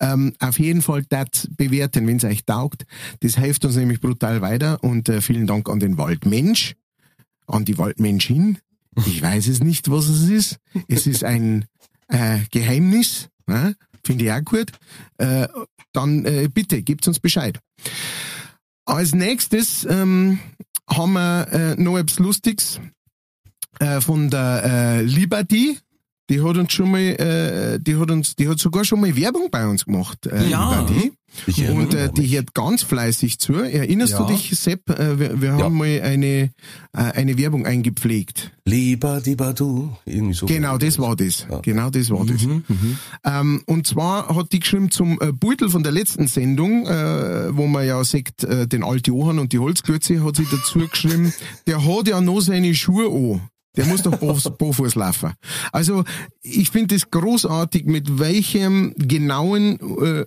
Ähm, 0.00 0.34
auf 0.38 0.58
jeden 0.58 0.82
Fall 0.82 1.04
das 1.08 1.48
bewerten, 1.56 2.06
wenn's 2.06 2.24
euch 2.24 2.44
taugt. 2.44 2.84
Das 3.20 3.36
hilft 3.36 3.64
uns 3.64 3.76
nämlich 3.76 4.00
brutal 4.00 4.40
weiter 4.42 4.82
und 4.82 5.08
äh, 5.08 5.20
vielen 5.20 5.46
Dank 5.46 5.68
an 5.68 5.80
den 5.80 5.96
Waldmensch, 5.98 6.74
an 7.46 7.64
die 7.64 7.78
Waldmenschin. 7.78 8.58
Ich 9.06 9.22
weiß 9.22 9.46
es 9.46 9.60
nicht, 9.60 9.90
was 9.90 10.08
es 10.08 10.28
ist. 10.28 10.58
Es 10.88 11.06
ist 11.06 11.24
ein 11.24 11.64
äh, 12.08 12.40
Geheimnis. 12.50 13.28
Ne? 13.46 13.76
Finde 14.04 14.24
ich 14.24 14.32
auch 14.32 14.44
gut. 14.44 14.72
Äh, 15.18 15.48
dann 15.92 16.24
äh, 16.24 16.48
bitte, 16.52 16.82
gebt 16.82 17.06
uns 17.06 17.20
Bescheid. 17.20 17.58
Als 18.84 19.14
nächstes 19.14 19.84
ähm, 19.84 20.40
haben 20.88 21.12
wir 21.12 21.48
äh, 21.52 21.80
noch 21.80 21.98
etwas 21.98 22.18
Lustiges 22.18 22.80
äh, 23.78 24.00
von 24.00 24.28
der 24.28 24.62
äh, 24.64 25.02
Liberty. 25.02 25.78
Die 26.30 26.40
hat 26.42 26.56
uns 26.56 26.72
schon 26.72 26.90
mal, 26.90 27.00
äh, 27.00 27.78
die 27.80 27.96
hat 27.96 28.10
uns, 28.10 28.36
die 28.36 28.48
hat 28.48 28.58
sogar 28.58 28.84
schon 28.84 29.00
mal 29.00 29.14
Werbung 29.16 29.48
bei 29.50 29.66
uns 29.66 29.84
gemacht. 29.84 30.26
Äh, 30.26 30.48
Ja. 30.48 30.86
Und 31.70 31.94
äh, 31.94 32.10
die 32.12 32.28
hört 32.36 32.52
ganz 32.54 32.82
fleißig 32.82 33.38
zu. 33.38 33.54
Erinnerst 33.54 34.12
Ja. 34.12 34.18
du 34.22 34.32
dich, 34.32 34.50
Sepp? 34.50 34.90
Äh, 34.90 35.18
wir 35.18 35.40
wir 35.40 35.48
Ja. 35.48 35.58
haben 35.64 35.78
mal 35.78 36.00
eine, 36.02 36.26
äh, 36.26 36.50
eine 36.92 37.38
Werbung 37.38 37.64
eingepflegt. 37.66 38.52
Lieber, 38.66 39.20
lieber 39.24 39.52
du. 39.54 39.96
Irgendwie 40.04 40.34
so. 40.34 40.44
Genau, 40.46 40.76
das 40.78 40.98
war 40.98 41.16
das. 41.16 41.46
Ja. 41.50 41.58
Genau, 41.60 41.88
das 41.90 42.10
war 42.10 42.24
das. 42.26 42.46
Ähm, 43.24 43.62
und 43.66 43.86
zwar 43.86 44.34
hat 44.36 44.52
die 44.52 44.60
geschrieben 44.60 44.90
zum 44.90 45.18
äh, 45.20 45.32
Beutel 45.32 45.68
von 45.70 45.82
der 45.82 45.92
letzten 45.92 46.26
Sendung, 46.28 46.86
äh, 46.86 47.56
wo 47.56 47.66
man 47.66 47.86
ja 47.86 48.02
sagt, 48.04 48.44
äh, 48.44 48.66
den 48.68 48.84
Alt 48.84 49.06
Johann 49.08 49.38
und 49.38 49.52
die 49.52 49.58
Holzklötze, 49.58 50.22
hat 50.22 50.36
sie 50.36 50.46
dazu 50.50 50.80
geschrieben, 50.86 51.32
der 51.66 51.84
hat 51.84 52.08
ja 52.08 52.20
noch 52.20 52.40
seine 52.40 52.74
Schuhe 52.74 53.06
an. 53.08 53.40
Der 53.76 53.86
muss 53.86 54.02
doch 54.02 54.16
barfuß 54.18 54.94
laufen. 54.96 55.32
Also 55.72 56.04
ich 56.42 56.70
finde 56.70 56.94
es 56.94 57.10
großartig, 57.10 57.86
mit 57.86 58.18
welchem 58.18 58.92
genauen 58.98 59.78
äh, 59.80 60.24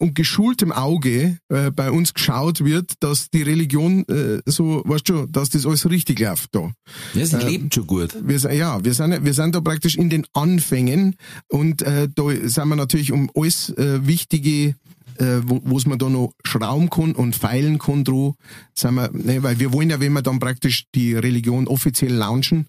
und 0.00 0.14
geschultem 0.14 0.72
Auge 0.72 1.38
äh, 1.48 1.70
bei 1.70 1.90
uns 1.92 2.12
geschaut 2.14 2.64
wird, 2.64 2.94
dass 3.00 3.30
die 3.30 3.42
Religion 3.42 4.04
äh, 4.08 4.40
so, 4.46 4.82
weißt 4.84 5.08
du, 5.08 5.26
dass 5.26 5.50
das 5.50 5.64
alles 5.64 5.88
richtig 5.88 6.18
läuft 6.18 6.54
da. 6.54 6.72
Ja, 7.14 7.24
sie 7.26 7.36
lebt 7.36 7.74
schon 7.74 7.86
gut. 7.86 8.16
Wir, 8.20 8.38
sind- 8.40 8.54
ja, 8.54 8.82
wir 8.84 8.94
sind, 8.94 9.24
wir 9.24 9.34
sind 9.34 9.54
da 9.54 9.60
praktisch 9.60 9.96
in 9.96 10.10
den 10.10 10.26
Anfängen 10.32 11.14
und 11.48 11.82
äh, 11.82 12.08
da 12.12 12.22
sind 12.42 12.68
wir 12.68 12.76
natürlich 12.76 13.12
um 13.12 13.30
alles 13.34 13.70
äh, 13.70 14.06
Wichtige, 14.06 14.74
äh, 15.18 15.40
wo 15.44 15.60
wo's 15.64 15.86
man 15.86 15.98
da 15.98 16.08
noch 16.08 16.32
schrauben 16.44 16.90
kann 16.90 17.12
und 17.12 17.36
feilen 17.36 17.78
kann, 17.78 18.02
dran, 18.04 18.34
sind 18.74 18.94
wir, 18.94 19.10
ne, 19.12 19.42
weil 19.42 19.60
wir 19.60 19.72
wollen 19.72 19.90
ja, 19.90 20.00
wenn 20.00 20.12
wir 20.14 20.22
dann 20.22 20.38
praktisch 20.40 20.86
die 20.94 21.14
Religion 21.14 21.68
offiziell 21.68 22.12
launchen 22.12 22.66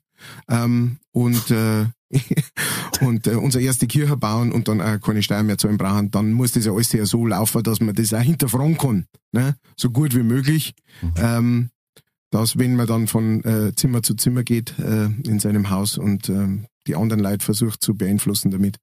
ähm, 0.49 0.97
und 1.11 1.51
äh, 1.51 1.85
und 3.01 3.27
äh, 3.27 3.35
unsere 3.35 3.63
erste 3.63 3.85
Kirche 3.85 4.17
bauen 4.17 4.51
und 4.51 4.67
dann 4.67 4.81
auch 4.81 4.99
keine 4.99 5.21
Steuern 5.21 5.45
mehr 5.45 5.59
zahlen 5.59 5.77
brauchen, 5.77 6.09
dann 6.09 6.33
muss 6.33 6.53
das 6.53 6.65
ja 6.65 6.71
alles 6.71 6.91
ja 6.91 7.05
so 7.05 7.25
laufen, 7.25 7.61
dass 7.61 7.81
man 7.81 7.93
das 7.93 8.13
auch 8.13 8.21
hinterfragen 8.21 8.77
kann, 8.77 9.05
ne? 9.31 9.55
so 9.77 9.91
gut 9.91 10.15
wie 10.15 10.23
möglich. 10.23 10.73
Ähm, 11.17 11.69
dass 12.31 12.57
wenn 12.57 12.75
man 12.75 12.87
dann 12.87 13.07
von 13.07 13.43
äh, 13.43 13.73
Zimmer 13.75 14.03
zu 14.03 14.15
Zimmer 14.15 14.43
geht 14.43 14.77
äh, 14.79 15.05
in 15.05 15.39
seinem 15.39 15.69
Haus 15.69 15.97
und 15.97 16.29
ähm, 16.29 16.65
die 16.89 16.95
anderen 16.95 17.21
Leute 17.23 17.45
versucht 17.45 17.81
zu 17.81 17.93
beeinflussen 17.95 18.51
damit, 18.51 18.77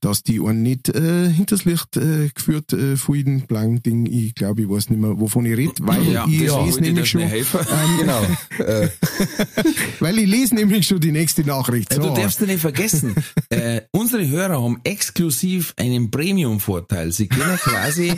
dass 0.00 0.22
die 0.22 0.40
einen 0.40 0.62
nicht 0.62 0.88
äh, 0.88 1.28
hinters 1.30 1.64
Licht 1.64 1.96
äh, 1.96 2.28
geführt 2.34 2.72
äh, 2.72 2.96
folgen, 2.96 3.46
blank 3.46 3.84
Ding, 3.84 4.06
ich 4.06 4.34
glaube, 4.34 4.62
ich 4.62 4.68
weiß 4.68 4.90
nicht 4.90 5.00
mehr, 5.00 5.18
wovon 5.18 5.46
ich 5.46 5.56
rede, 5.56 5.72
weil 5.80 6.02
Ja, 6.12 6.26
ich 6.28 6.40
ja, 6.40 6.64
lese 6.64 6.80
nämlich 6.80 7.08
schon, 7.08 7.20
ähm, 7.22 7.30
Genau. 8.00 8.22
äh, 8.58 8.88
weil 10.00 10.18
ich 10.18 10.28
lese 10.28 10.54
nämlich 10.56 10.86
schon 10.86 11.00
die 11.00 11.12
nächste 11.12 11.44
Nachricht. 11.44 11.92
Ja, 11.94 12.02
So. 12.02 12.08
Du 12.14 12.20
darfst 12.20 12.40
ja 12.40 12.46
nicht 12.46 12.60
vergessen, 12.60 13.14
äh, 13.50 13.82
unsere 13.92 14.26
Hörer 14.28 14.60
haben 14.62 14.80
exklusiv 14.84 15.72
einen 15.76 16.10
Premium-Vorteil. 16.10 17.12
Sie 17.12 17.28
können 17.28 17.56
quasi, 17.58 18.12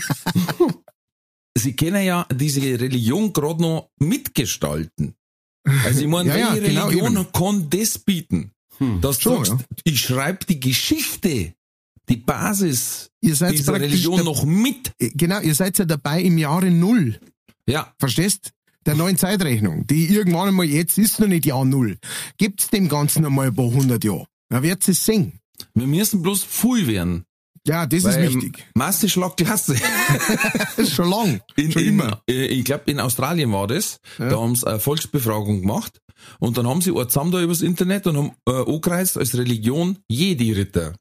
sie 1.56 1.76
können 1.76 2.04
ja 2.04 2.26
diese 2.34 2.60
Religion 2.62 3.32
gerade 3.32 3.60
noch 3.62 3.90
mitgestalten. 4.00 5.14
Also 5.84 6.00
ich 6.02 6.08
meine, 6.08 6.30
Ja, 6.30 6.36
ja, 6.36 6.52
welche 6.54 6.68
genau, 6.68 6.86
Religion 6.88 7.16
eben. 7.18 7.32
kann 7.32 7.70
das 7.70 7.98
bieten? 7.98 8.52
Dass 9.00 9.18
du 9.18 9.22
Schon, 9.30 9.44
sagst, 9.44 9.60
ja. 9.70 9.76
ich 9.84 10.00
schreibe 10.00 10.44
die 10.46 10.60
Geschichte, 10.60 11.54
die 12.08 12.16
Basis 12.16 13.10
Ihr 13.20 13.36
seid 13.36 13.52
dieser 13.52 13.74
Religion 13.74 14.16
der- 14.16 14.24
noch 14.24 14.44
mit. 14.44 14.92
Genau, 14.98 15.40
ihr 15.40 15.54
seid 15.54 15.78
ja 15.78 15.84
dabei 15.84 16.20
im 16.22 16.38
Jahre 16.38 16.70
Null. 16.70 17.20
Ja, 17.66 17.92
Verstehst? 17.98 18.50
Der 18.84 18.96
neuen 18.96 19.16
Zeitrechnung, 19.16 19.86
die 19.86 20.06
irgendwann 20.08 20.48
einmal 20.48 20.66
jetzt 20.66 20.98
ist 20.98 21.20
noch 21.20 21.28
nicht 21.28 21.46
Jahr 21.46 21.64
Null. 21.64 21.98
Gibt's 22.36 22.68
dem 22.68 22.88
Ganzen 22.88 23.24
einmal 23.24 23.46
ein 23.48 23.54
paar 23.54 23.66
hundert 23.70 24.02
Jahre. 24.02 24.26
Dann 24.48 24.64
wird's 24.64 24.88
es 24.88 25.04
singen. 25.04 25.38
wir 25.74 25.86
müssen 25.86 26.20
bloß 26.22 26.42
viel 26.42 26.88
werden. 26.88 27.24
Ja, 27.66 27.86
das 27.86 28.04
Weil, 28.04 28.24
ist 28.24 28.34
wichtig. 28.34 28.66
Masse 28.74 29.08
Schlag 29.08 29.36
Klasse. 29.36 29.76
Das 29.76 30.78
ist 30.78 30.94
schon 30.94 31.08
lang. 31.08 31.40
In, 31.56 31.70
schon 31.70 31.82
in, 31.82 31.88
immer. 31.90 32.22
äh, 32.28 32.46
ich 32.46 32.64
glaube, 32.64 32.90
in 32.90 32.98
Australien 32.98 33.52
war 33.52 33.68
das. 33.68 33.98
Da 34.18 34.30
haben 34.32 34.56
sie 34.56 34.66
eine 34.66 34.80
Volksbefragung 34.80 35.60
gemacht. 35.60 36.00
Und 36.38 36.58
dann 36.58 36.66
haben 36.66 36.80
sie 36.80 36.90
auch 36.92 37.06
zusammen 37.06 37.32
da 37.32 37.40
übers 37.40 37.62
Internet 37.62 38.06
und 38.06 38.16
haben 38.16 38.32
äh, 38.48 38.52
angekreuzt 38.52 39.16
als 39.16 39.36
Religion 39.36 39.98
Jedi-Ritter. 40.08 40.94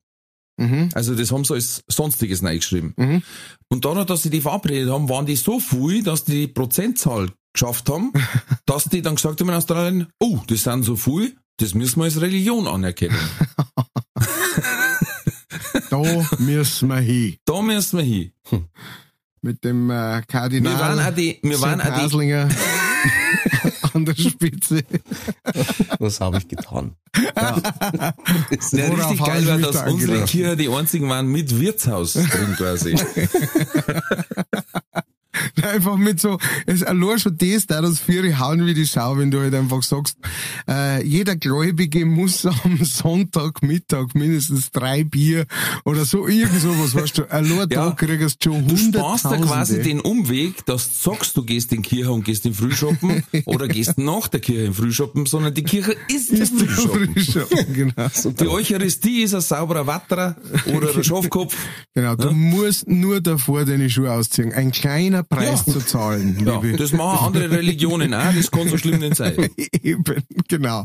Mhm. 0.57 0.89
Also 0.93 1.15
das 1.15 1.31
haben 1.31 1.43
sie 1.43 1.53
als 1.53 1.83
Sonstiges 1.87 2.43
reingeschrieben. 2.43 2.93
Mhm. 2.97 3.23
Und 3.69 3.85
dadurch, 3.85 4.05
dass 4.05 4.23
sie 4.23 4.29
die 4.29 4.41
verabredet 4.41 4.91
haben, 4.91 5.09
waren 5.09 5.25
die 5.25 5.35
so 5.35 5.59
viel, 5.59 6.03
dass 6.03 6.25
die 6.25 6.41
die 6.41 6.47
Prozentzahl 6.47 7.29
geschafft 7.53 7.89
haben, 7.89 8.13
dass 8.65 8.85
die 8.85 9.01
dann 9.01 9.15
gesagt 9.15 9.41
haben 9.41 9.49
in 9.49 9.55
Australien, 9.55 10.07
oh, 10.19 10.39
das 10.47 10.63
sind 10.63 10.83
so 10.83 10.95
viel, 10.95 11.35
das 11.57 11.73
müssen 11.73 11.99
wir 11.99 12.05
als 12.05 12.21
Religion 12.21 12.67
anerkennen. 12.67 13.17
Da 15.91 16.01
müssen 16.39 16.87
wir 16.87 16.95
hin. 16.97 17.35
Da 17.45 17.61
müssen 17.61 17.97
wir 17.99 18.05
hin. 18.05 18.31
Mit 19.41 19.63
dem 19.65 19.89
äh, 19.89 19.93
Wir 19.93 20.21
Kardinal. 20.25 20.79
waren 20.79 20.99
auch 20.99 21.13
die, 21.13 21.37
wir 21.43 21.59
waren 21.61 21.81
auch 21.81 21.85
die, 21.85 21.91
Haslinger 21.91 22.47
an 23.93 24.05
der 24.05 24.15
Spitze. 24.15 24.83
was 25.99 26.21
habe 26.21 26.37
ich 26.37 26.47
getan? 26.47 26.95
Ja, 27.35 27.57
Worauf 27.57 29.11
richtig 29.11 29.25
geil 29.25 29.45
war, 29.47 29.57
dass 29.57 29.75
da 29.75 29.89
unsere? 29.89 30.23
Kirche 30.25 30.55
die 30.55 30.69
einzigen 30.69 31.09
waren 31.09 31.27
mit 31.27 31.59
Wirtshaus 31.59 32.13
drin 32.13 32.55
quasi. 32.55 32.95
Einfach 35.61 35.97
mit 35.97 36.19
so, 36.19 36.37
es 36.65 36.83
allein 36.83 37.19
schon 37.19 37.37
das, 37.37 37.67
da 37.67 37.81
das 37.81 37.99
Viere 37.99 38.37
hauen 38.39 38.65
wie 38.65 38.73
die 38.73 38.85
Sau, 38.85 39.17
wenn 39.17 39.31
du 39.31 39.39
halt 39.41 39.53
einfach 39.53 39.83
sagst, 39.83 40.17
äh, 40.67 41.05
jeder 41.05 41.35
Gläubige 41.35 42.05
muss 42.05 42.45
am 42.63 42.79
Sonntagmittag 42.83 44.13
mindestens 44.13 44.71
drei 44.71 45.03
Bier 45.03 45.45
oder 45.85 46.05
so, 46.05 46.27
irgend 46.27 46.59
sowas, 46.61 46.95
weißt 46.95 47.17
du, 47.19 47.23
allein 47.31 47.69
da 47.69 47.87
Ja. 47.87 47.91
kriegst 47.91 48.45
du 48.45 48.53
schon 48.53 48.67
Du 48.67 48.77
sparst 48.77 49.25
da 49.25 49.37
quasi 49.37 49.81
den 49.81 49.99
Umweg, 49.99 50.65
dass 50.65 50.87
du 51.03 51.11
sagst, 51.11 51.35
du 51.37 51.43
gehst 51.43 51.71
in 51.73 51.81
die 51.81 51.89
Kirche 51.89 52.11
und 52.11 52.23
gehst 52.25 52.45
in 52.45 52.53
Frühschoppen 52.53 53.23
oder 53.45 53.67
gehst 53.67 53.97
nach 53.97 54.27
der 54.27 54.39
Kirche 54.39 54.65
in 54.65 54.73
Frühschoppen, 54.73 55.25
sondern 55.25 55.53
die 55.53 55.63
Kirche 55.63 55.95
ist 56.07 56.29
Ist 56.31 56.59
der 56.59 56.67
Frühschoppen. 56.67 57.13
Frühschoppen, 57.13 57.73
genau. 57.73 58.07
Die 58.39 58.47
Eucharistie 58.47 59.23
ist 59.23 59.33
ein 59.33 59.41
sauberer 59.41 59.87
Watterer 59.87 60.35
oder 60.73 60.95
ein 60.95 61.03
Schafkopf. 61.03 61.55
Genau, 61.95 62.15
du 62.15 62.31
musst 62.31 62.87
nur 62.87 63.21
davor 63.21 63.65
deine 63.65 63.89
Schuhe 63.89 64.11
ausziehen. 64.11 64.51
Ein 64.53 64.71
kleiner 64.71 65.23
Preis 65.31 65.63
Ja. 65.65 65.73
zu 65.73 65.79
zahlen, 65.79 66.45
Ja, 66.45 66.59
liebe. 66.61 66.77
das 66.77 66.91
machen 66.93 67.25
andere 67.27 67.49
Religionen 67.49 68.13
auch, 68.13 68.33
das 68.35 68.51
kann 68.51 68.69
so 68.69 68.77
schlimm 68.77 68.99
nicht 68.99 69.15
sein. 69.15 69.35
Eben, 69.81 70.03
genau. 70.47 70.81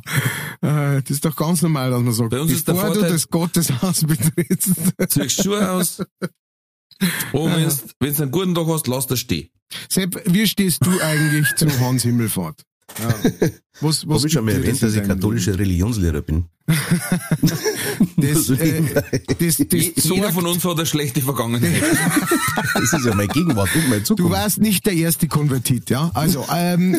Äh, 0.62 1.02
Das 1.02 1.10
ist 1.10 1.24
doch 1.24 1.36
ganz 1.36 1.60
normal, 1.62 1.90
dass 1.90 2.00
man 2.02 2.12
sagt, 2.14 2.30
Bei 2.30 2.40
uns 2.40 2.52
ist 2.52 2.66
der 2.66 2.72
bevor 2.74 2.88
du 2.90 2.94
Vorteil- 3.00 3.12
das 3.12 3.28
Gotteshaus 3.28 4.00
betrittst. 4.02 4.70
Ziehst 5.08 5.42
Schuhe 5.42 5.70
aus, 5.70 5.98
und 7.32 7.50
wenn 8.00 8.14
du 8.14 8.22
einen 8.22 8.30
guten 8.30 8.54
Tag 8.54 8.66
hast, 8.68 8.86
lass 8.86 9.06
das 9.06 9.18
stehen. 9.20 9.50
Sepp, 9.90 10.22
wie 10.26 10.46
stehst 10.46 10.84
du 10.86 10.90
eigentlich 11.02 11.54
zu 11.56 11.66
Hans 11.80 12.02
Himmelfahrt? 12.04 12.62
Ja. 12.98 13.08
Was, 13.80 14.06
was 14.08 14.18
Habe 14.18 14.26
ich 14.28 14.32
schon 14.32 14.44
mal 14.44 14.52
erwähnt, 14.52 14.80
das 14.80 14.94
dass 14.94 14.94
ich 14.94 15.02
katholischer 15.06 15.58
Religionslehrer 15.58 16.22
bin? 16.22 16.46
Das, 18.16 18.44
so 18.46 18.54
äh, 18.54 18.82
das, 19.38 19.56
das 19.56 19.66
Je- 19.70 19.92
Jeder 19.96 20.32
von 20.32 20.46
uns 20.46 20.64
hat 20.64 20.76
eine 20.76 20.86
schlechte 20.86 21.20
Vergangenheit. 21.22 21.72
Das 22.74 22.92
ist 22.92 23.04
ja 23.06 23.14
meine 23.14 23.28
Gegenwart 23.28 23.68
und 23.74 23.88
meine 23.88 24.00
Du 24.00 24.06
Zukunft. 24.06 24.32
warst 24.32 24.58
nicht 24.60 24.84
der 24.86 24.94
erste 24.94 25.28
Konvertit, 25.28 25.90
ja? 25.90 26.10
Also, 26.14 26.44
ähm, 26.54 26.92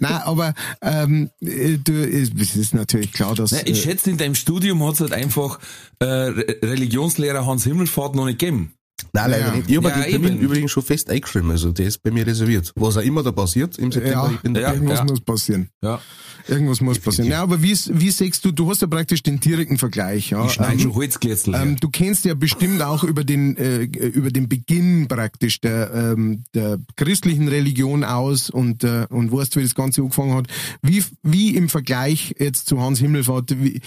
nein, 0.00 0.12
aber 0.24 0.54
ähm, 0.82 1.30
äh, 1.40 1.78
du, 1.78 1.92
es 1.92 2.56
ist 2.56 2.74
natürlich 2.74 3.12
klar, 3.12 3.34
dass 3.34 3.52
Nein, 3.52 3.62
ich 3.66 3.78
äh, 3.80 3.82
schätze, 3.90 4.10
in 4.10 4.16
deinem 4.16 4.34
Studium 4.34 4.82
hat 4.84 4.94
es 4.94 5.00
halt 5.00 5.12
einfach 5.12 5.58
äh, 6.00 6.04
Re- 6.04 6.56
Religionslehrer 6.62 7.46
Hans 7.46 7.64
Himmelfahrt 7.64 8.14
noch 8.14 8.24
nicht 8.26 8.38
gegeben. 8.38 8.72
Nein, 9.12 9.30
leider 9.30 9.46
Ja. 9.48 9.56
nicht. 9.56 9.70
Ich 9.70 9.76
habe 9.76 9.88
Ja, 9.88 9.94
den 10.00 10.10
Termin 10.10 10.32
eben. 10.34 10.40
übrigens 10.40 10.70
schon 10.70 10.82
fest 10.82 11.10
eingeschrieben, 11.10 11.50
also 11.50 11.72
der 11.72 11.86
ist 11.86 12.02
bei 12.02 12.10
mir 12.10 12.26
reserviert. 12.26 12.72
Was 12.76 12.96
auch 12.96 13.02
immer 13.02 13.22
da 13.22 13.32
passiert 13.32 13.78
im 13.78 13.92
September, 13.92 14.28
ja, 14.28 14.30
ich 14.34 14.40
bin 14.40 14.54
Ja, 14.54 14.60
dabei. 14.62 14.74
irgendwas 14.74 14.98
ja. 14.98 15.04
muss 15.04 15.20
passieren. 15.20 15.68
Ja. 15.82 16.00
Irgendwas 16.46 16.80
muss 16.80 16.98
passieren. 16.98 17.30
Ja, 17.30 17.42
aber 17.42 17.62
wie, 17.62 17.72
wie 17.74 18.10
siehst 18.10 18.42
du, 18.42 18.52
du 18.52 18.70
hast 18.70 18.80
ja 18.80 18.86
praktisch 18.88 19.22
den 19.22 19.38
direkten 19.38 19.76
Vergleich, 19.76 20.30
ja? 20.30 20.46
Ich 20.46 20.52
schneide 20.52 20.72
Ähm, 20.74 20.80
schon 20.80 20.94
Holzklätzl 20.94 21.52
her. 21.52 21.62
Ähm, 21.62 21.76
du 21.76 21.90
kennst 21.90 22.24
ja 22.24 22.32
bestimmt 22.32 22.80
auch 22.80 23.04
über 23.04 23.22
den 23.22 23.54
äh, 23.58 23.82
über 23.82 24.30
den 24.30 24.48
Beginn 24.48 25.08
praktisch 25.08 25.60
der 25.60 25.92
ähm, 25.92 26.44
der 26.54 26.78
christlichen 26.96 27.48
Religion 27.48 28.02
aus 28.02 28.48
und 28.48 28.82
äh, 28.82 29.06
und 29.10 29.30
weißt, 29.30 29.56
wie 29.56 29.62
das 29.62 29.74
Ganze 29.74 30.00
angefangen 30.00 30.32
hat. 30.34 30.46
Wie 30.80 31.04
wie 31.22 31.54
im 31.54 31.68
Vergleich 31.68 32.34
jetzt 32.38 32.66
zu 32.66 32.80
Hans 32.80 32.98
Himmelfahrt, 32.98 33.54
wie, 33.62 33.82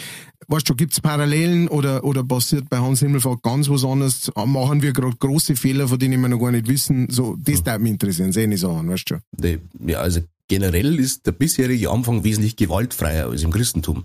weißt 0.51 0.69
du, 0.69 0.75
gibt's 0.75 0.99
Parallelen 1.01 1.67
oder 1.67 2.03
oder 2.03 2.23
passiert 2.23 2.69
bei 2.69 2.77
Hans 2.77 2.99
Himmelfahrt 2.99 3.41
ganz 3.41 3.69
was 3.69 3.83
anderes? 3.83 4.31
Machen 4.45 4.81
wir 4.81 4.93
gerade 4.93 5.15
große 5.17 5.55
Fehler, 5.55 5.87
von 5.87 5.97
denen 5.97 6.21
wir 6.21 6.29
noch 6.29 6.39
gar 6.39 6.51
nicht 6.51 6.67
wissen? 6.67 7.07
So, 7.09 7.35
das 7.39 7.63
darf 7.63 7.79
mich 7.79 7.91
interessieren, 7.93 8.31
sehe 8.31 8.51
ich 8.53 8.59
Sachen, 8.59 8.89
weißt 8.89 9.09
du. 9.11 9.15
Nee, 9.39 9.59
Ja, 9.87 9.99
also 9.99 10.21
generell 10.47 10.99
ist 10.99 11.25
der 11.25 11.31
bisherige 11.31 11.89
Anfang 11.89 12.23
wesentlich 12.23 12.55
gewaltfreier 12.57 13.27
als 13.29 13.41
im 13.43 13.51
Christentum. 13.51 14.03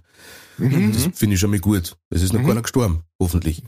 Mhm. 0.58 0.92
Das 0.92 1.08
finde 1.14 1.34
ich 1.34 1.40
schon 1.40 1.50
mal 1.50 1.58
gut. 1.58 1.96
Es 2.08 2.22
ist 2.22 2.32
noch 2.32 2.42
keiner 2.42 2.62
gestorben, 2.62 3.00
hoffentlich. 3.20 3.62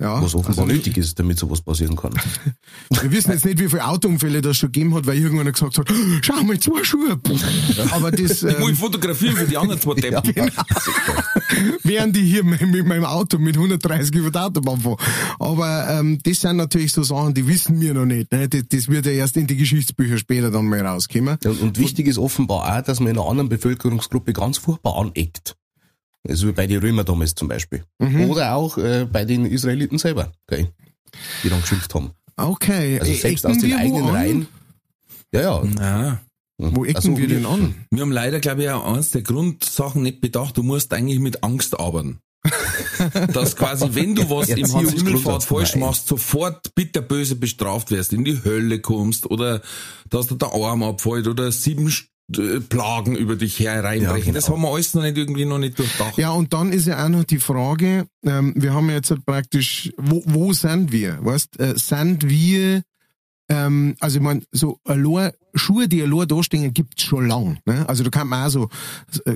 Ja, 0.00 0.20
Was 0.20 0.34
offenbar 0.34 0.64
also- 0.64 0.74
nötig 0.76 0.96
ist, 0.96 1.16
damit 1.20 1.38
sowas 1.38 1.60
passieren 1.62 1.94
kann. 1.94 2.12
Wir 3.02 3.12
wissen 3.12 3.30
jetzt 3.30 3.44
nicht, 3.44 3.60
wie 3.60 3.68
viele 3.68 3.86
Autounfälle 3.86 4.40
das 4.42 4.56
schon 4.56 4.72
gegeben 4.72 4.94
hat, 4.96 5.06
weil 5.06 5.16
irgendwanner 5.16 5.52
gesagt 5.52 5.78
hat, 5.78 5.86
schau 6.22 6.42
mal, 6.42 6.58
zwei 6.58 6.82
Schuhe. 6.82 7.20
Aber 7.92 8.10
das, 8.10 8.42
ich 8.42 8.58
muss 8.58 8.70
ähm, 8.70 8.76
fotografieren 8.76 9.36
für 9.36 9.46
die 9.46 9.56
anderen 9.56 9.80
zwei 9.80 9.94
Deppen. 10.00 10.50
Während 11.82 12.16
die 12.16 12.22
hier 12.22 12.44
mit 12.44 12.60
mit 12.62 12.86
meinem 12.86 13.04
Auto 13.04 13.38
mit 13.38 13.56
130 13.56 14.14
über 14.14 14.30
die 14.30 14.38
Autobahn 14.38 14.80
fahren. 14.80 14.96
Aber 15.38 15.88
ähm, 15.90 16.18
das 16.22 16.40
sind 16.40 16.56
natürlich 16.56 16.92
so 16.92 17.02
Sachen, 17.02 17.34
die 17.34 17.46
wissen 17.46 17.80
wir 17.80 17.94
noch 17.94 18.06
nicht. 18.06 18.32
Ne? 18.32 18.48
Das, 18.48 18.62
das 18.68 18.88
wird 18.88 19.06
ja 19.06 19.12
erst 19.12 19.36
in 19.36 19.46
die 19.46 19.56
Geschichtsbücher 19.56 20.18
später 20.18 20.50
dann 20.50 20.66
mal 20.66 20.84
rauskommen. 20.84 21.38
Ja, 21.42 21.50
Und 21.50 21.78
wichtig 21.78 22.06
ist 22.06 22.18
offenbar 22.18 22.78
auch, 22.78 22.82
dass 22.82 23.00
man 23.00 23.08
in 23.10 23.18
einer 23.18 23.28
anderen 23.28 23.48
Bevölkerungsgruppe 23.48 24.32
ganz 24.32 24.58
furchtbar 24.58 24.96
aneckt. 24.96 25.56
Also 26.28 26.48
wie 26.48 26.52
bei 26.52 26.66
den 26.66 26.80
Römer 26.80 27.04
damals 27.04 27.34
zum 27.34 27.48
Beispiel. 27.48 27.84
Mhm. 27.98 28.30
Oder 28.30 28.54
auch 28.54 28.78
äh, 28.78 29.06
bei 29.10 29.24
den 29.24 29.44
Israeliten 29.44 29.98
selber, 29.98 30.32
gell, 30.46 30.68
die 31.42 31.48
dann 31.48 31.60
geschimpft 31.60 31.94
haben. 31.94 32.12
Okay. 32.36 32.98
Also 33.00 33.12
selbst 33.12 33.44
ecken 33.44 33.56
aus 33.56 33.62
den 33.62 33.74
eigenen 33.74 34.04
an? 34.04 34.10
Reihen. 34.10 34.46
Ja, 35.32 35.40
ja. 35.40 35.62
Ja. 35.78 36.20
Wo 36.70 36.84
ecken 36.84 36.96
Also 36.96 37.16
wir 37.16 37.28
denn 37.28 37.46
an? 37.46 37.74
Wir 37.90 38.02
haben 38.02 38.12
leider, 38.12 38.40
glaube 38.40 38.62
ich, 38.62 38.70
auch 38.70 38.94
eins 38.94 39.10
der 39.10 39.22
Grundsachen 39.22 40.02
nicht 40.02 40.20
bedacht. 40.20 40.56
Du 40.56 40.62
musst 40.62 40.92
eigentlich 40.92 41.18
mit 41.18 41.42
Angst 41.42 41.78
arbeiten. 41.78 42.20
Dass 43.32 43.56
quasi, 43.56 43.88
wenn 43.92 44.14
du 44.14 44.28
was 44.28 44.48
im 44.48 44.72
Hans 44.72 44.92
Himmelfahrt 44.92 45.44
falsch 45.44 45.76
machst, 45.76 46.08
sofort 46.08 46.74
bitterböse 46.74 47.36
bestraft 47.36 47.90
wirst, 47.90 48.12
in 48.12 48.24
die 48.24 48.42
Hölle 48.44 48.80
kommst 48.80 49.30
oder 49.30 49.62
dass 50.10 50.26
dir 50.26 50.36
der 50.36 50.52
Arm 50.52 50.82
abfällt 50.82 51.28
oder 51.28 51.52
sieben 51.52 51.92
äh, 52.36 52.60
Plagen 52.60 53.16
über 53.16 53.36
dich 53.36 53.60
hereinbrechen. 53.60 54.18
Ja, 54.18 54.24
genau. 54.24 54.34
Das 54.34 54.48
haben 54.48 54.62
wir 54.62 54.72
alles 54.72 54.94
noch 54.94 55.02
nicht 55.02 55.16
irgendwie 55.16 55.44
noch 55.44 55.58
nicht 55.58 55.78
durchdacht. 55.78 56.18
Ja, 56.18 56.32
und 56.32 56.52
dann 56.52 56.72
ist 56.72 56.86
ja 56.86 57.04
auch 57.04 57.08
noch 57.08 57.24
die 57.24 57.38
Frage, 57.38 58.06
ähm, 58.24 58.54
wir 58.56 58.72
haben 58.74 58.88
ja 58.88 58.96
jetzt 58.96 59.10
halt 59.10 59.24
praktisch, 59.24 59.92
wo, 59.96 60.22
wo 60.26 60.52
sind 60.52 60.92
wir? 60.92 61.18
Weißt, 61.24 61.60
äh, 61.60 61.74
sind 61.76 62.28
wir, 62.28 62.82
ähm, 63.48 63.94
also 64.00 64.18
ich 64.18 64.22
meine, 64.22 64.42
so 64.50 64.78
allein 64.84 65.32
Schuhe, 65.54 65.88
die 65.88 66.02
allein 66.02 66.28
da 66.28 66.42
stehen, 66.42 66.72
gibt's 66.72 67.02
schon 67.04 67.26
lang. 67.28 67.58
Ne? 67.66 67.88
Also 67.88 68.04
da 68.04 68.10
kann 68.10 68.28
man 68.28 68.46
auch 68.46 68.50
so, 68.50 68.68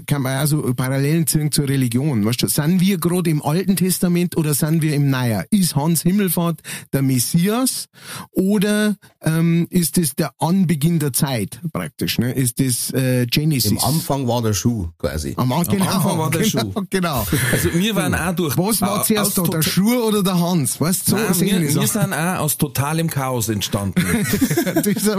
kann 0.07 0.23
man 0.23 0.43
auch 0.43 0.47
so 0.47 0.75
Parallelen 0.75 1.27
ziehen 1.27 1.53
zur 1.53 1.69
Religion. 1.69 2.25
Weißt 2.25 2.43
du, 2.43 2.49
sind 2.49 2.81
wir 2.81 2.99
gerade 2.99 3.31
im 3.31 3.43
Alten 3.43 3.77
Testament 3.77 4.37
oder 4.37 4.55
sind 4.55 4.83
wir 4.83 4.95
im 4.95 5.11
Neuer? 5.11 5.45
Ist 5.51 5.77
Hans 5.77 6.03
Himmelfahrt 6.03 6.61
der 6.93 7.03
Messias 7.03 7.87
oder 8.33 8.97
ähm, 9.23 9.67
ist 9.71 9.99
es 9.99 10.15
der 10.15 10.33
Anbeginn 10.39 10.99
der 10.99 11.13
Zeit 11.13 11.61
praktisch? 11.73 12.19
Ne? 12.19 12.33
Ist 12.33 12.61
das 12.61 12.93
äh, 12.93 13.27
Genesis? 13.27 13.73
Im 13.73 13.79
Anfang 13.79 14.27
war 14.27 14.43
der 14.43 14.55
Schuh 14.55 14.89
quasi. 14.99 15.35
Am, 15.37 15.53
An- 15.53 15.67
genau, 15.67 15.87
Anfang 15.87 16.19
war 16.19 16.31
der 16.31 16.43
genau, 16.43 16.73
Schuh. 16.73 16.87
Genau. 16.91 17.27
Also 17.53 17.75
wir 17.75 17.95
waren 17.97 18.15
auch 18.15 18.35
durch. 18.35 18.57
Was 18.57 18.81
war 18.81 19.01
äh, 19.01 19.05
zuerst 19.05 19.39
da, 19.39 19.43
der 19.43 19.63
Schuh 19.63 19.97
oder 20.03 20.23
der 20.23 20.39
Hans? 20.39 20.81
Weißt 20.81 21.09
du, 21.09 21.11
so 21.13 21.17
Nein, 21.17 21.41
wir, 21.41 21.75
wir 21.75 21.87
sind 21.87 22.13
auch 22.13 22.39
aus 22.39 22.57
totalem 22.57 23.11
Chaos 23.11 23.49
entstanden. 23.49 24.03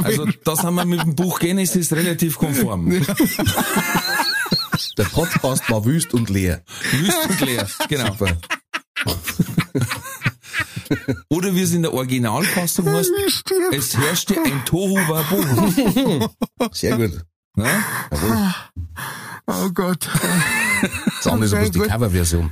Also 0.03 0.25
Mensch. 0.25 0.39
da 0.43 0.55
sind 0.55 0.73
wir 0.75 0.85
mit 0.87 1.01
dem 1.01 1.15
Buch 1.15 1.39
Genesis 1.39 1.91
relativ 1.93 2.37
konform. 2.37 2.89
Der 4.97 5.03
Podcast 5.03 5.69
war 5.69 5.85
wüst 5.85 6.13
und 6.13 6.29
leer. 6.29 6.63
Wüst 6.91 7.29
und 7.29 7.41
leer, 7.41 7.67
genau. 7.87 8.15
Oder 11.29 11.53
wie 11.53 11.61
es 11.61 11.73
in 11.73 11.83
der 11.83 11.93
Originalfassung 11.93 12.89
heißt, 12.89 13.11
es 13.71 13.97
herrschte 13.97 14.35
ein 14.41 14.65
Tohu 14.65 14.95
Wabohu. 14.95 16.29
Sehr 16.71 16.97
gut. 16.97 17.23
Jawohl. 17.57 18.53
Oh 19.47 19.69
Gott. 19.73 20.07
Das 21.17 21.27
andere 21.27 21.63
ist 21.63 21.75
die. 21.75 21.79
Coverversion. 21.79 22.51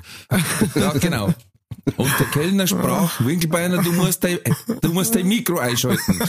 Ja, 0.75 0.93
genau. 0.93 1.33
Und 1.97 2.19
der 2.19 2.25
Kellner 2.27 2.67
sprach, 2.67 3.23
Winkelbeiner, 3.23 3.81
du 3.81 3.91
musst 3.91 4.23
dein, 4.23 4.39
du 4.81 4.89
musst 4.91 5.15
dein 5.15 5.27
Mikro 5.27 5.59
einschalten. 5.59 6.19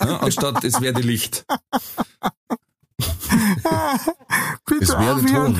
Ja, 0.00 0.18
anstatt 0.18 0.62
es 0.64 0.80
werde 0.80 1.00
Licht. 1.00 1.46
Es 4.80 4.90
werde 4.90 5.26
Ton. 5.26 5.56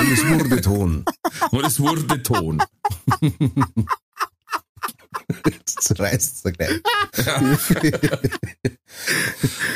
Und 0.00 0.12
es 0.12 0.26
wurde 0.26 0.60
Ton. 0.60 1.04
Und 1.50 1.64
es 1.64 1.80
wurde 1.80 2.22
Ton. 2.22 2.62
Das 5.76 5.98
reißt 5.98 6.44
er 6.44 6.52
gleich. 6.52 6.80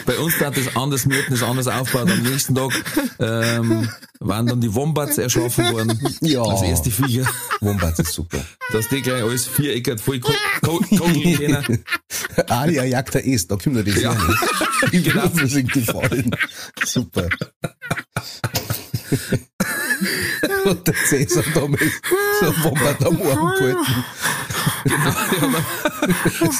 Bei 0.07 0.19
uns 0.19 0.41
hat 0.41 0.57
das 0.57 0.75
anders 0.77 1.05
mit, 1.07 1.31
das 1.31 1.43
anders 1.43 1.67
aufgebaut. 1.69 2.11
Am 2.11 2.23
nächsten 2.23 2.55
Tag 2.55 2.73
ähm, 3.19 3.89
waren 4.19 4.47
dann 4.47 4.61
die 4.61 4.73
Wombats 4.75 5.19
erschaffen 5.19 5.71
worden. 5.73 5.99
Ja. 6.21 6.43
Als 6.43 6.63
erste 6.63 6.91
Viecher. 6.91 7.27
Wombat 7.61 7.99
ist 7.99 8.13
super. 8.13 8.39
Dass 8.73 8.89
die 8.89 9.03
gleich 9.03 9.23
alles 9.23 9.47
viereckert 9.47 10.01
voll 10.01 10.21
ko- 10.21 10.33
ko- 10.63 10.79
kogeln 10.97 11.37
können. 11.37 11.85
Alia 12.49 12.85
jagt 12.85 13.15
er 13.15 13.25
ist, 13.25 13.51
da 13.51 13.57
kommt 13.57 13.77
er 13.77 13.85
das 13.85 14.01
Ja. 14.01 14.13
ja. 14.13 14.19
Die 14.93 15.15
Würfel 15.15 15.49
sind 15.49 15.73
gefallen. 15.73 16.31
Super. 16.85 17.29
Und 20.65 20.87
der 20.87 20.95
Cäsar 20.95 21.43
damals 21.55 21.83
so 22.41 22.47
ein 22.47 22.65
Wombat 22.65 23.05
am 23.07 23.17
Arm 23.23 23.55
gehalten. 23.59 24.05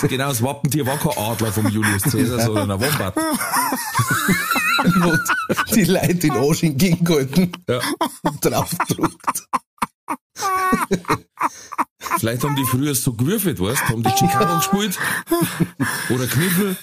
Genau, 0.09 0.29
das 0.29 0.43
Wappentier 0.43 0.87
war 0.87 0.99
kein 0.99 1.17
Adler 1.17 1.53
vom 1.53 1.69
Julius 1.69 2.03
Caesar, 2.03 2.41
sondern 2.41 2.71
ein 2.71 2.81
Wombat. 2.81 3.15
Und 4.85 5.21
die 5.75 5.85
Leute 5.85 6.27
in 6.29 6.33
Arsch 6.33 6.63
entgegengehalten 6.63 7.53
Ja. 7.69 7.81
und 8.23 8.45
draufgedruckt. 8.45 9.43
Vielleicht 12.19 12.43
haben 12.45 12.57
die 12.57 12.65
früher 12.65 12.95
so 12.95 13.13
gewürfelt, 13.13 13.61
weißt 13.61 13.89
haben 13.89 14.03
die 14.03 14.11
Chicago 14.11 14.57
gespielt. 14.57 14.99
Oder 16.11 16.27
Kniffel. 16.27 16.77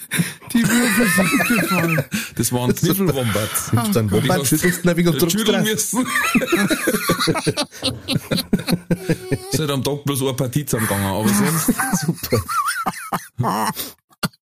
Die 0.52 0.62
Würfel 0.66 1.08
sind 1.08 1.38
gefallen. 1.60 2.04
Das 2.36 2.52
waren 2.52 2.74
Kniffelwombats. 2.74 3.70
Dann 3.92 4.08
Die 4.08 4.12
Wombat 4.14 4.40
hast- 4.40 4.48
schüttelst 4.48 4.84
du 4.84 4.90
ein 4.90 5.08
und 5.08 5.18
drauf. 5.54 5.62
müssen. 5.62 6.06
Ist 9.52 9.58
halt 9.58 9.70
am 9.70 9.84
Tag 9.84 10.04
bloß 10.04 10.22
eine 10.22 10.34
Partie 10.34 10.64
zusammengegangen, 10.64 11.06
aber 11.06 11.28
sonst. 11.28 11.72
Super. 12.06 12.42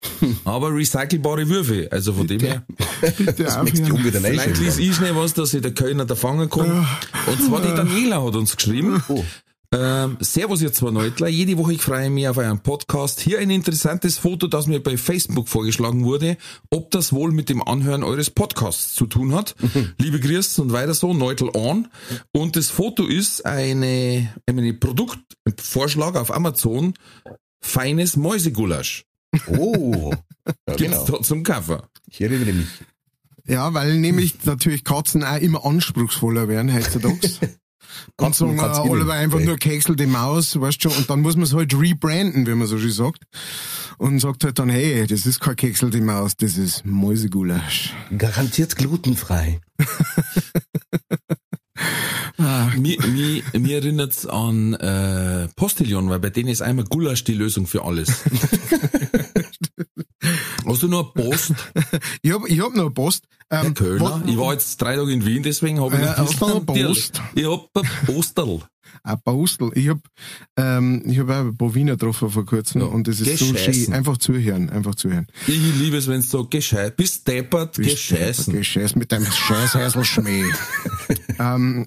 Aber 0.46 0.74
recycelbare 0.74 1.48
Würfel, 1.48 1.88
also 1.90 2.14
von 2.14 2.28
dem 2.28 2.40
her. 2.40 2.64
Bitte 3.02 3.44
Das 3.44 3.56
du 3.56 3.62
aufhören. 3.62 4.04
wieder 4.04 4.20
Vielleicht 4.22 4.48
reinschreiben. 4.48 4.80
ich 4.80 4.96
schnell 4.96 5.16
was, 5.16 5.34
dass 5.34 5.52
sich 5.52 5.62
der 5.62 5.74
Kölner 5.74 6.06
da 6.06 6.16
fangen 6.16 6.50
kann. 6.50 6.88
Und 7.28 7.44
zwar 7.44 7.62
die 7.62 7.74
Daniela 7.76 8.24
hat 8.24 8.36
uns 8.36 8.56
geschrieben. 8.56 9.04
Oh. 9.08 9.24
Ähm, 9.74 10.18
Servus 10.20 10.62
ihr 10.62 10.74
zwei 10.74 10.92
Neutler, 10.92 11.30
jede 11.30 11.58
Woche 11.58 11.72
ich 11.74 11.82
freue 11.82 12.10
mich 12.10 12.28
auf 12.28 12.36
euren 12.36 12.60
Podcast. 12.60 13.22
Hier 13.22 13.40
ein 13.40 13.50
interessantes 13.50 14.18
Foto, 14.18 14.48
das 14.48 14.68
mir 14.68 14.84
bei 14.84 14.98
Facebook 14.98 15.48
vorgeschlagen 15.48 16.04
wurde, 16.04 16.36
ob 16.70 16.92
das 16.92 17.14
wohl 17.14 17.32
mit 17.32 17.48
dem 17.48 17.66
Anhören 17.66 18.04
eures 18.04 18.30
Podcasts 18.30 18.96
zu 18.96 19.06
tun 19.06 19.34
hat. 19.34 19.56
Liebe 19.98 20.20
Grüße 20.20 20.62
und 20.62 20.74
weiter 20.74 20.94
so, 20.94 21.14
Neutel 21.14 21.52
on. 21.54 21.88
Und 22.34 22.58
das 22.58 22.70
Foto 22.70 23.06
ist 23.06 23.46
eine, 23.46 24.34
eine 24.46 24.74
Produktvorschlag 24.74 26.18
auf 26.18 26.36
Amazon, 26.36 26.94
feines 27.62 28.18
Mäusegulasch. 28.18 29.06
Oh. 29.48 30.14
Ja, 30.68 30.76
Gibt's 30.76 31.06
genau. 31.06 31.18
da 31.18 31.24
zum 31.24 31.44
Kaffee. 31.44 31.82
Ich 32.08 32.22
erinnere 32.22 32.54
mich. 32.54 32.68
Ja, 33.48 33.74
weil 33.74 33.98
nämlich 33.98 34.44
natürlich 34.46 34.84
Katzen 34.84 35.24
auch 35.24 35.38
immer 35.38 35.66
anspruchsvoller 35.66 36.48
werden 36.48 36.74
heutzutage. 36.74 37.20
Und 38.18 38.18
Katzen 38.18 38.58
sagen, 38.58 38.88
äh, 38.88 38.92
alle 38.92 39.14
einfach 39.14 39.40
nur 39.40 39.58
Kexel 39.58 40.08
Maus, 40.08 40.60
weißt 40.60 40.82
schon, 40.82 40.94
und 40.94 41.10
dann 41.10 41.22
muss 41.22 41.36
man 41.36 41.44
es 41.44 41.54
halt 41.54 41.78
rebranden, 41.78 42.48
wie 42.48 42.56
man 42.56 42.68
so 42.68 42.78
schön 42.78 42.92
sagt. 42.92 43.24
Und 43.98 44.20
sagt 44.20 44.46
halt 44.46 44.60
dann, 44.60 44.70
hey, 44.70 45.06
das 45.08 45.26
ist 45.26 45.42
kein 45.42 45.58
Kexel 45.58 46.02
Maus, 46.02 46.38
das 46.38 46.58
ist 46.58 46.86
Mäusegulasch. 46.86 47.94
Garantiert 48.18 48.78
glutenfrei. 48.78 49.60
Mir, 52.78 52.98
mir, 53.08 53.44
mir 53.60 53.76
erinnert's 53.78 54.26
an 54.26 54.74
äh, 54.74 55.48
Postillon, 55.56 56.10
weil 56.10 56.20
bei 56.20 56.30
denen 56.30 56.50
ist 56.50 56.62
einmal 56.62 56.86
Gulasch 56.86 57.24
die 57.24 57.34
Lösung 57.34 57.68
für 57.68 57.84
alles. 57.86 58.10
Hast 60.66 60.84
du 60.84 60.88
nur 60.88 61.14
Post, 61.14 61.54
Ich 62.22 62.32
hab, 62.32 62.48
ich 62.48 62.60
hab 62.62 62.74
noch 62.76 62.84
eine 62.84 62.92
Post. 62.92 63.26
Herr 63.50 63.66
Ähm, 63.66 63.74
Kölner? 63.74 64.22
Ich 64.28 64.38
war 64.38 64.54
jetzt 64.54 64.80
drei 64.82 64.96
Tage 64.96 65.12
in 65.12 65.26
Wien, 65.26 65.44
deswegen 65.44 65.82
habe 65.82 65.96
ich 65.96 66.02
Äh, 66.02 66.06
noch 66.06 66.18
hast 66.18 66.42
du 66.42 66.48
noch 66.48 66.66
Natürlich. 66.68 67.12
Post? 67.12 67.22
Ich 67.36 67.46
hab 67.46 67.68
ein 67.76 67.90
Posterl. 68.06 68.60
Ein 69.04 69.20
Postel. 69.24 69.72
Ich 69.76 69.90
hab, 69.90 69.98
ähm, 70.58 71.02
ich 71.06 71.20
hab 71.20 71.30
auch 71.30 71.40
ein 71.46 71.58
paar 71.58 71.74
Wiener 71.74 71.94
getroffen 71.94 72.30
vor 72.30 72.46
kurzem 72.46 72.82
Ja. 72.82 72.88
und 72.88 73.08
das 73.08 73.20
ist 73.20 73.40
so 73.40 73.52
Gescheißen. 73.52 73.86
schön. 73.86 73.94
Einfach 73.94 74.18
zuhören, 74.18 74.70
einfach 74.70 74.96
zuhören. 74.96 75.28
Ich 75.48 75.60
liebe 75.80 75.98
es, 75.98 76.08
wenn 76.08 76.22
so 76.22 76.46
gescheit, 76.46 76.98
bis 76.98 77.24
deppert, 77.24 77.76
gescheißen. 77.78 78.54
Gescheiß 78.54 78.96
mit 78.96 79.12
deinem 79.12 79.26
Scheißhäselschmäh. 79.32 80.46
ähm, 81.40 81.86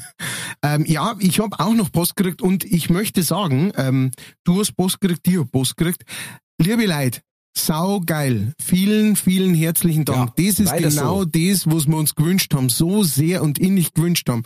ähm, 0.62 0.84
ja, 0.86 1.16
ich 1.18 1.40
habe 1.40 1.58
auch 1.58 1.74
noch 1.74 1.90
Post 1.90 2.16
gekriegt 2.16 2.42
und 2.42 2.64
ich 2.64 2.90
möchte 2.90 3.22
sagen, 3.22 3.72
ähm, 3.76 4.10
du 4.44 4.60
hast 4.60 4.76
Post 4.76 5.00
gekriegt, 5.00 5.26
ich 5.26 5.38
hab 5.38 5.50
Post 5.50 5.76
gekriegt. 5.76 6.04
Liebe 6.58 6.86
Leute, 6.86 7.20
sau 7.54 8.00
geil. 8.00 8.54
Vielen, 8.62 9.16
vielen 9.16 9.54
herzlichen 9.54 10.04
Dank. 10.04 10.32
Ja, 10.38 10.50
das 10.50 10.58
ist 10.58 10.76
genau 10.76 11.20
so. 11.20 11.24
das, 11.26 11.66
was 11.66 11.86
wir 11.86 11.96
uns 11.96 12.14
gewünscht 12.14 12.54
haben, 12.54 12.68
so 12.68 13.02
sehr 13.02 13.42
und 13.42 13.58
innig 13.58 13.94
gewünscht 13.94 14.28
haben. 14.28 14.42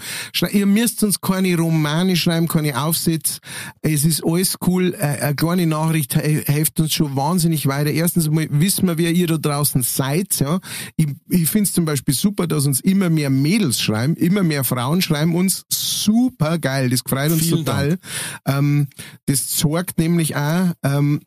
Ihr 0.51 0.67
müsst 0.67 1.05
uns 1.05 1.21
keine 1.21 1.57
Romane 1.57 2.17
schreiben, 2.17 2.49
keine 2.49 2.83
Aufsätze. 2.83 3.41
Es 3.83 4.05
ist 4.05 4.25
alles 4.25 4.57
cool. 4.67 4.95
Äh, 4.95 5.21
eine 5.21 5.37
kleine 5.37 5.67
Nachricht 5.67 6.15
hilft 6.15 6.81
uns 6.81 6.95
schon 6.95 7.15
wahnsinnig 7.15 7.67
weiter. 7.67 7.91
Erstens 7.91 8.29
mal 8.29 8.49
wissen 8.51 8.89
wir, 8.89 8.99
wer 8.99 9.13
ihr 9.13 9.29
da 9.29 9.39
draußen 9.39 9.83
seid. 9.83 10.39
Ja. 10.41 10.59
Ich, 10.97 11.07
ich 11.29 11.49
finde 11.49 11.69
es 11.69 11.73
zum 11.73 11.85
Beispiel 11.85 12.15
super, 12.15 12.47
dass 12.47 12.67
uns 12.67 12.81
immer 12.81 13.09
mehr 13.09 13.31
Mädels 13.31 13.81
schreiben, 13.81 14.17
immer 14.17 14.43
mehr 14.43 14.65
Frauen 14.65 15.01
schreiben 15.01 15.35
uns. 15.35 15.65
Super 15.71 16.59
geil. 16.59 16.91
Das 16.91 17.03
freut 17.07 17.31
uns 17.31 17.43
Vielen 17.43 17.65
total. 17.65 17.99
Ähm, 18.47 18.89
das 19.27 19.49
zeigt 19.49 19.99
nämlich 19.99 20.37
auch, 20.37 20.73
ähm, 20.83 21.21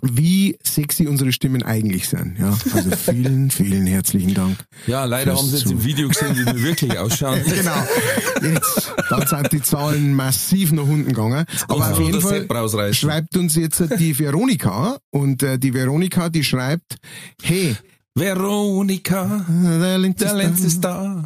wie 0.00 0.56
sexy 0.64 1.06
unsere 1.06 1.32
Stimmen 1.32 1.62
eigentlich 1.62 2.08
sind. 2.08 2.38
Ja, 2.38 2.56
also 2.72 2.90
vielen, 2.96 3.50
vielen 3.50 3.86
herzlichen 3.86 4.34
Dank. 4.34 4.56
Ja, 4.86 5.04
leider 5.04 5.36
haben 5.36 5.46
sie 5.48 5.56
jetzt 5.56 5.70
im 5.70 5.82
Video 5.84 6.08
gesehen, 6.08 6.36
wie 6.36 6.46
wir 6.46 6.62
wirklich 6.62 6.98
ausschauen. 6.98 7.40
Genau. 7.44 8.52
Jetzt, 8.54 8.92
dann 9.10 9.26
sind 9.26 9.52
die 9.52 9.62
Zahlen 9.62 10.14
massiv 10.14 10.72
nach 10.72 10.84
unten 10.84 11.08
gegangen. 11.08 11.44
Aber 11.66 11.90
auf 11.92 12.00
jeden 12.00 12.20
Fall 12.20 12.94
schreibt 12.94 13.36
uns 13.36 13.56
jetzt 13.56 13.82
die 13.98 14.18
Veronika 14.18 14.98
und 15.10 15.42
äh, 15.42 15.58
die 15.58 15.74
Veronika, 15.74 16.28
die 16.28 16.44
schreibt, 16.44 16.96
hey, 17.42 17.76
Veronika, 18.14 19.44
der 19.48 19.98
Lenz 19.98 20.18
der 20.18 20.50
ist 20.50 20.80
da. 20.80 21.24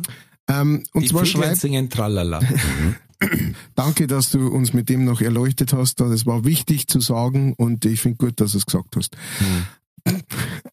Ähm, 0.48 0.82
und 0.92 1.02
Die 1.02 1.08
zwar 1.08 1.24
schreibt, 1.24 1.58
singen 1.58 1.88
Tralala. 1.88 2.40
danke, 3.74 4.06
dass 4.06 4.30
du 4.30 4.48
uns 4.48 4.72
mit 4.72 4.88
dem 4.88 5.04
noch 5.04 5.20
erleuchtet 5.20 5.72
hast. 5.72 6.00
Das 6.00 6.26
war 6.26 6.44
wichtig 6.44 6.86
zu 6.86 7.00
sagen 7.00 7.54
und 7.56 7.84
ich 7.84 8.00
finde 8.00 8.18
gut, 8.18 8.40
dass 8.40 8.52
du 8.52 8.58
es 8.58 8.66
gesagt 8.66 8.96
hast. 8.96 9.16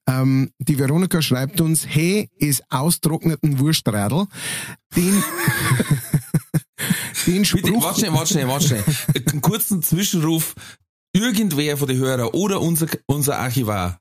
Ähm, 0.08 0.52
die 0.58 0.80
Veronika 0.80 1.22
schreibt 1.22 1.62
uns, 1.62 1.86
hey, 1.88 2.30
ist 2.38 2.64
austrockneten 2.70 3.60
Wurstradl. 3.60 4.26
Den, 4.96 5.24
den 7.28 7.42
Bitte, 7.44 7.46
Spruch, 7.46 7.84
warte 7.84 8.00
schnell, 8.00 8.14
warte 8.14 8.34
schnell, 8.34 8.48
warte 8.48 8.68
schnell. 8.68 8.84
Einen 9.28 9.42
kurzen 9.42 9.84
Zwischenruf. 9.84 10.56
Irgendwer 11.14 11.78
von 11.78 11.88
den 11.88 11.98
Hörern 11.98 12.30
oder 12.34 12.62
unser, 12.62 12.88
unser 13.08 13.40
Archivar, 13.40 14.00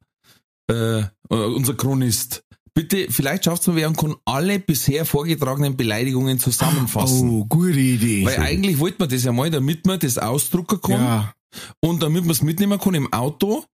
äh, 0.71 1.01
äh, 1.01 1.07
unser 1.31 1.75
Chronist, 1.75 2.45
bitte, 2.79 3.11
vielleicht 3.11 3.45
schafft 3.45 3.67
es 3.67 3.75
wer 3.75 3.89
und 3.89 3.97
kann 3.97 4.15
alle 4.25 4.61
bisher 4.61 5.05
vorgetragenen 5.05 5.77
Beleidigungen 5.77 6.39
zusammenfassen. 6.39 7.29
Oh, 7.29 7.45
gute 7.45 7.79
Idee. 7.79 8.25
Weil 8.25 8.39
eigentlich 8.39 8.79
wollte 8.79 8.99
man 9.01 9.09
das 9.09 9.25
ja 9.25 9.33
mal, 9.33 9.51
damit 9.51 9.85
man 9.85 9.99
das 9.99 10.17
ausdrucken 10.17 10.81
kann 10.81 11.01
ja. 11.01 11.35
und 11.81 12.03
damit 12.05 12.23
man 12.23 12.31
es 12.31 12.43
mitnehmen 12.43 12.79
kann 12.79 12.95
im 12.95 13.13
Auto, 13.13 13.65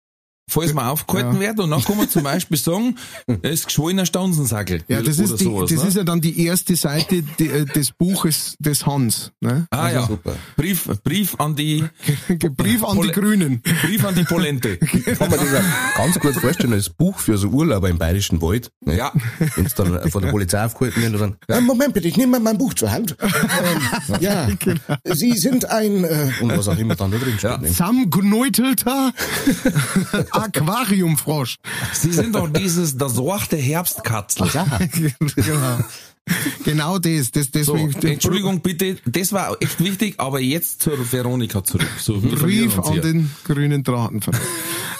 falls 0.48 0.74
man 0.74 0.86
aufgehalten 0.86 1.34
Ja. 1.34 1.40
wird. 1.40 1.60
Und 1.60 1.70
dann 1.70 1.82
kann 1.82 1.96
man 1.96 2.08
zum 2.08 2.22
Beispiel 2.22 2.56
sagen, 2.58 2.96
es 3.42 3.50
ist 3.60 3.66
geschwollener 3.66 4.06
Stanzensackel. 4.06 4.82
Ja, 4.88 5.02
das 5.02 5.18
ist, 5.18 5.40
die, 5.40 5.44
sowas, 5.44 5.70
das 5.70 5.82
ne? 5.82 5.88
ist 5.88 5.96
ja 5.96 6.04
dann 6.04 6.20
die 6.20 6.44
erste 6.44 6.76
Seite 6.76 7.22
de, 7.22 7.48
äh, 7.62 7.64
des 7.64 7.92
Buches 7.92 8.54
des 8.58 8.84
Hans. 8.86 9.32
Ne? 9.40 9.66
Ah 9.70 9.90
ja, 9.90 10.06
super. 10.06 10.34
Brief, 10.56 10.88
Brief 11.02 11.34
an 11.40 11.56
die, 11.56 11.84
Brief 12.56 12.84
an 12.84 12.92
die 12.96 13.08
Pol- 13.08 13.10
Grünen. 13.10 13.62
Brief 13.82 14.04
an 14.04 14.14
die 14.14 14.24
Polente. 14.24 14.76
Kann 15.18 15.30
man 15.30 15.40
das 15.40 15.48
ganz 15.96 16.18
kurz 16.20 16.38
vorstellen 16.38 16.72
als 16.72 16.90
Buch 16.90 17.18
für 17.18 17.38
so 17.38 17.48
Urlauber 17.48 17.88
im 17.88 17.98
Bayerischen 17.98 18.40
Wald. 18.42 18.70
Ne? 18.84 18.96
Ja. 18.98 19.12
Wenn 19.56 19.66
es 19.66 19.74
dann 19.74 20.10
von 20.10 20.22
der 20.22 20.30
Polizei 20.30 20.64
aufgehalten 20.64 21.02
wird 21.02 21.14
und 21.14 21.20
dann, 21.20 21.36
"Äh, 21.48 21.60
Moment 21.60 21.94
bitte, 21.94 22.08
ich 22.08 22.16
nehme 22.16 22.32
mal 22.32 22.40
mein 22.40 22.58
Buch 22.58 22.74
zur 22.74 22.90
Hand. 22.92 23.16
Ähm, 23.20 24.16
ja, 24.20 24.48
Sie 25.14 25.32
sind 25.32 25.64
ein, 25.70 26.04
äh, 26.04 26.30
und 26.40 26.56
was 26.56 26.68
auch 26.68 26.76
immer 26.78 26.94
dann 26.96 27.10
da 27.10 27.18
drin 27.18 27.38
steht. 27.38 27.50
Ja. 27.50 27.58
Ne? 27.58 27.68
Aquariumfrosch. 30.34 31.56
Sie 31.92 32.12
sind 32.12 32.34
doch 32.34 32.48
dieses, 32.48 32.96
der 32.96 33.08
sorchte 33.08 33.56
Herbstkatzel. 33.56 34.48
genau. 35.36 35.78
genau 36.64 36.98
das. 36.98 37.30
das 37.30 37.48
So, 37.52 37.76
deswegen 37.76 38.06
Entschuldigung 38.06 38.60
bitte, 38.60 38.96
das 39.06 39.32
war 39.32 39.56
echt 39.60 39.82
wichtig, 39.82 40.14
aber 40.18 40.40
jetzt 40.40 40.82
zur 40.82 41.12
Veronika 41.12 41.62
zurück. 41.62 41.88
So, 41.98 42.20
Brief 42.20 42.78
an 42.78 43.00
den 43.00 43.30
grünen 43.44 43.82
Drahtенverein. 43.82 44.40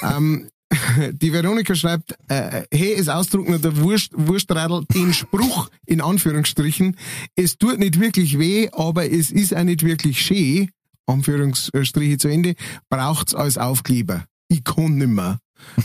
ähm, 0.02 0.48
die 1.12 1.32
Veronika 1.32 1.74
schreibt, 1.74 2.14
äh, 2.28 2.62
hey, 2.72 2.94
es 2.94 3.08
ausdrucken 3.08 3.60
der 3.60 3.76
Wurst, 3.78 4.10
Wurstradl 4.14 4.84
den 4.94 5.12
Spruch, 5.12 5.68
in 5.86 6.00
Anführungsstrichen, 6.00 6.96
es 7.36 7.58
tut 7.58 7.78
nicht 7.78 8.00
wirklich 8.00 8.38
weh, 8.38 8.68
aber 8.72 9.10
es 9.10 9.30
ist 9.30 9.54
auch 9.54 9.64
nicht 9.64 9.84
wirklich 9.84 10.20
schön, 10.20 10.70
Anführungsstriche 11.06 12.18
zu 12.18 12.28
Ende, 12.28 12.54
braucht's 12.88 13.34
als 13.34 13.58
Aufkleber. 13.58 14.24
Ich 14.54 14.62
kann 14.62 14.96
nimmer. 14.98 15.40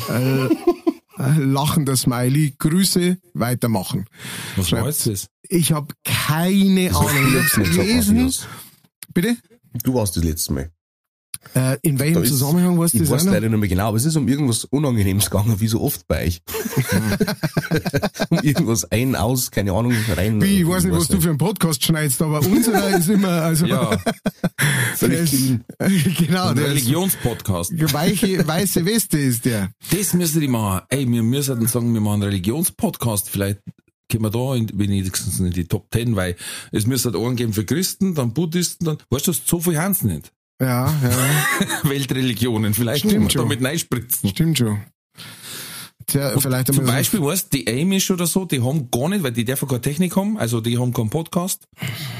Äh, 0.10 0.46
äh, 0.46 0.50
lachender 1.18 1.98
Smiley, 1.98 2.54
Grüße, 2.60 3.18
weitermachen. 3.34 4.06
Was 4.58 4.72
war 4.72 4.86
jetzt 4.86 5.08
das? 5.08 5.28
Ich 5.42 5.72
habe 5.72 5.96
keine 6.04 6.96
Ahnung. 6.96 7.44
Ich 7.44 7.50
so, 7.54 7.62
gelesen. 7.64 8.32
Bitte? 9.12 9.38
Du 9.84 9.96
warst 9.96 10.18
das 10.18 10.24
letzte 10.24 10.54
Mal. 10.54 10.72
Äh, 11.56 11.78
in 11.82 12.00
welchem 12.00 12.22
Da 12.24 12.28
Zusammenhang 12.28 12.78
warst 12.78 12.94
du 12.94 12.98
Ich 12.98 13.04
das 13.04 13.12
weiß 13.12 13.22
auch 13.22 13.26
noch? 13.28 13.34
leider 13.34 13.50
nicht 13.50 13.60
mehr 13.60 13.70
genau, 13.70 13.88
aber 13.88 13.98
es 13.98 14.06
ist 14.06 14.16
um 14.16 14.28
irgendwas 14.28 14.66
Unangenehmes 14.66 15.30
gegangen, 15.30 15.60
wie 15.60 15.68
so 15.68 15.82
oft 15.82 16.08
bei 16.08 16.28
euch. 16.28 16.42
um 18.30 18.40
irgendwas 18.40 18.86
ein, 18.92 19.16
aus, 19.16 19.50
keine 19.52 19.72
Ahnung, 19.74 19.94
rein. 20.16 20.42
Wie, 20.42 20.62
ich 20.62 20.68
weiß 20.68 20.84
nicht, 20.84 20.96
was 20.96 21.08
du 21.08 21.20
für 21.20 21.30
einen 21.30 21.38
Podcast 21.38 21.84
schneidest, 21.84 22.22
aber 22.22 22.40
unserer 22.46 22.90
ist 22.98 23.10
immer, 23.10 23.30
also, 23.30 23.66
Ja, 23.66 23.98
der 25.02 25.12
ist, 25.12 25.34
genau, 26.18 26.54
der 26.54 26.68
Religionspodcast. 26.70 27.72
weiche, 27.94 28.48
weiße 28.48 28.86
Weste 28.86 29.18
ist 29.18 29.46
der. 29.46 29.72
Das 29.92 30.14
müsste 30.14 30.40
ich 30.44 30.50
machen. 30.50 30.86
Ey, 30.90 31.10
wir 31.10 31.24
müssen 31.24 31.66
sagen, 31.68 31.94
wir 31.94 32.02
machen 32.02 32.22
einen 32.22 32.32
Religionspodcast. 32.32 33.30
Vielleicht 33.30 33.60
können 34.10 34.24
wir 34.24 34.32
da 34.32 34.56
in, 34.56 34.70
wenigstens 34.74 35.40
in 35.40 35.52
die 35.52 35.66
Top 35.66 35.90
Ten, 35.92 36.16
weil 36.16 36.36
es 36.72 36.86
müsste 36.86 37.12
halt 37.12 37.24
einen 37.24 37.36
geben 37.36 37.54
für 37.54 37.66
Christen, 37.66 38.16
dann 38.16 38.34
Buddhisten, 38.34 38.86
dann, 38.86 38.98
weißt 39.10 39.28
du, 39.28 39.34
so 39.34 39.60
viel 39.60 39.78
haben's 39.78 40.04
nicht. 40.04 40.32
Ja, 40.62 40.94
ja, 41.04 41.84
Weltreligionen. 41.90 42.74
Vielleicht 42.74 43.06
Stimmt 43.06 43.32
schon. 43.34 43.44
damit 43.44 43.64
reinspritzen. 43.64 44.30
stimmt 44.30 44.58
schon. 44.58 44.80
Tja, 46.08 46.32
vielleicht 46.40 46.66
Zum 46.68 46.78
so- 46.78 46.82
Beispiel, 46.82 47.22
weißt 47.22 47.54
du, 47.54 47.58
die 47.60 47.68
Amish 47.82 48.10
oder 48.10 48.26
so, 48.26 48.44
die 48.44 48.64
haben 48.64 48.90
gar 48.90 49.10
nicht, 49.10 49.22
weil 49.22 49.32
die 49.32 49.46
dürfen 49.46 49.68
keine 49.68 49.82
Technik 49.82 50.16
haben, 50.16 50.40
also 50.40 50.60
die 50.60 50.76
haben 50.80 50.92
keinen 50.92 51.12
Podcast. 51.12 51.68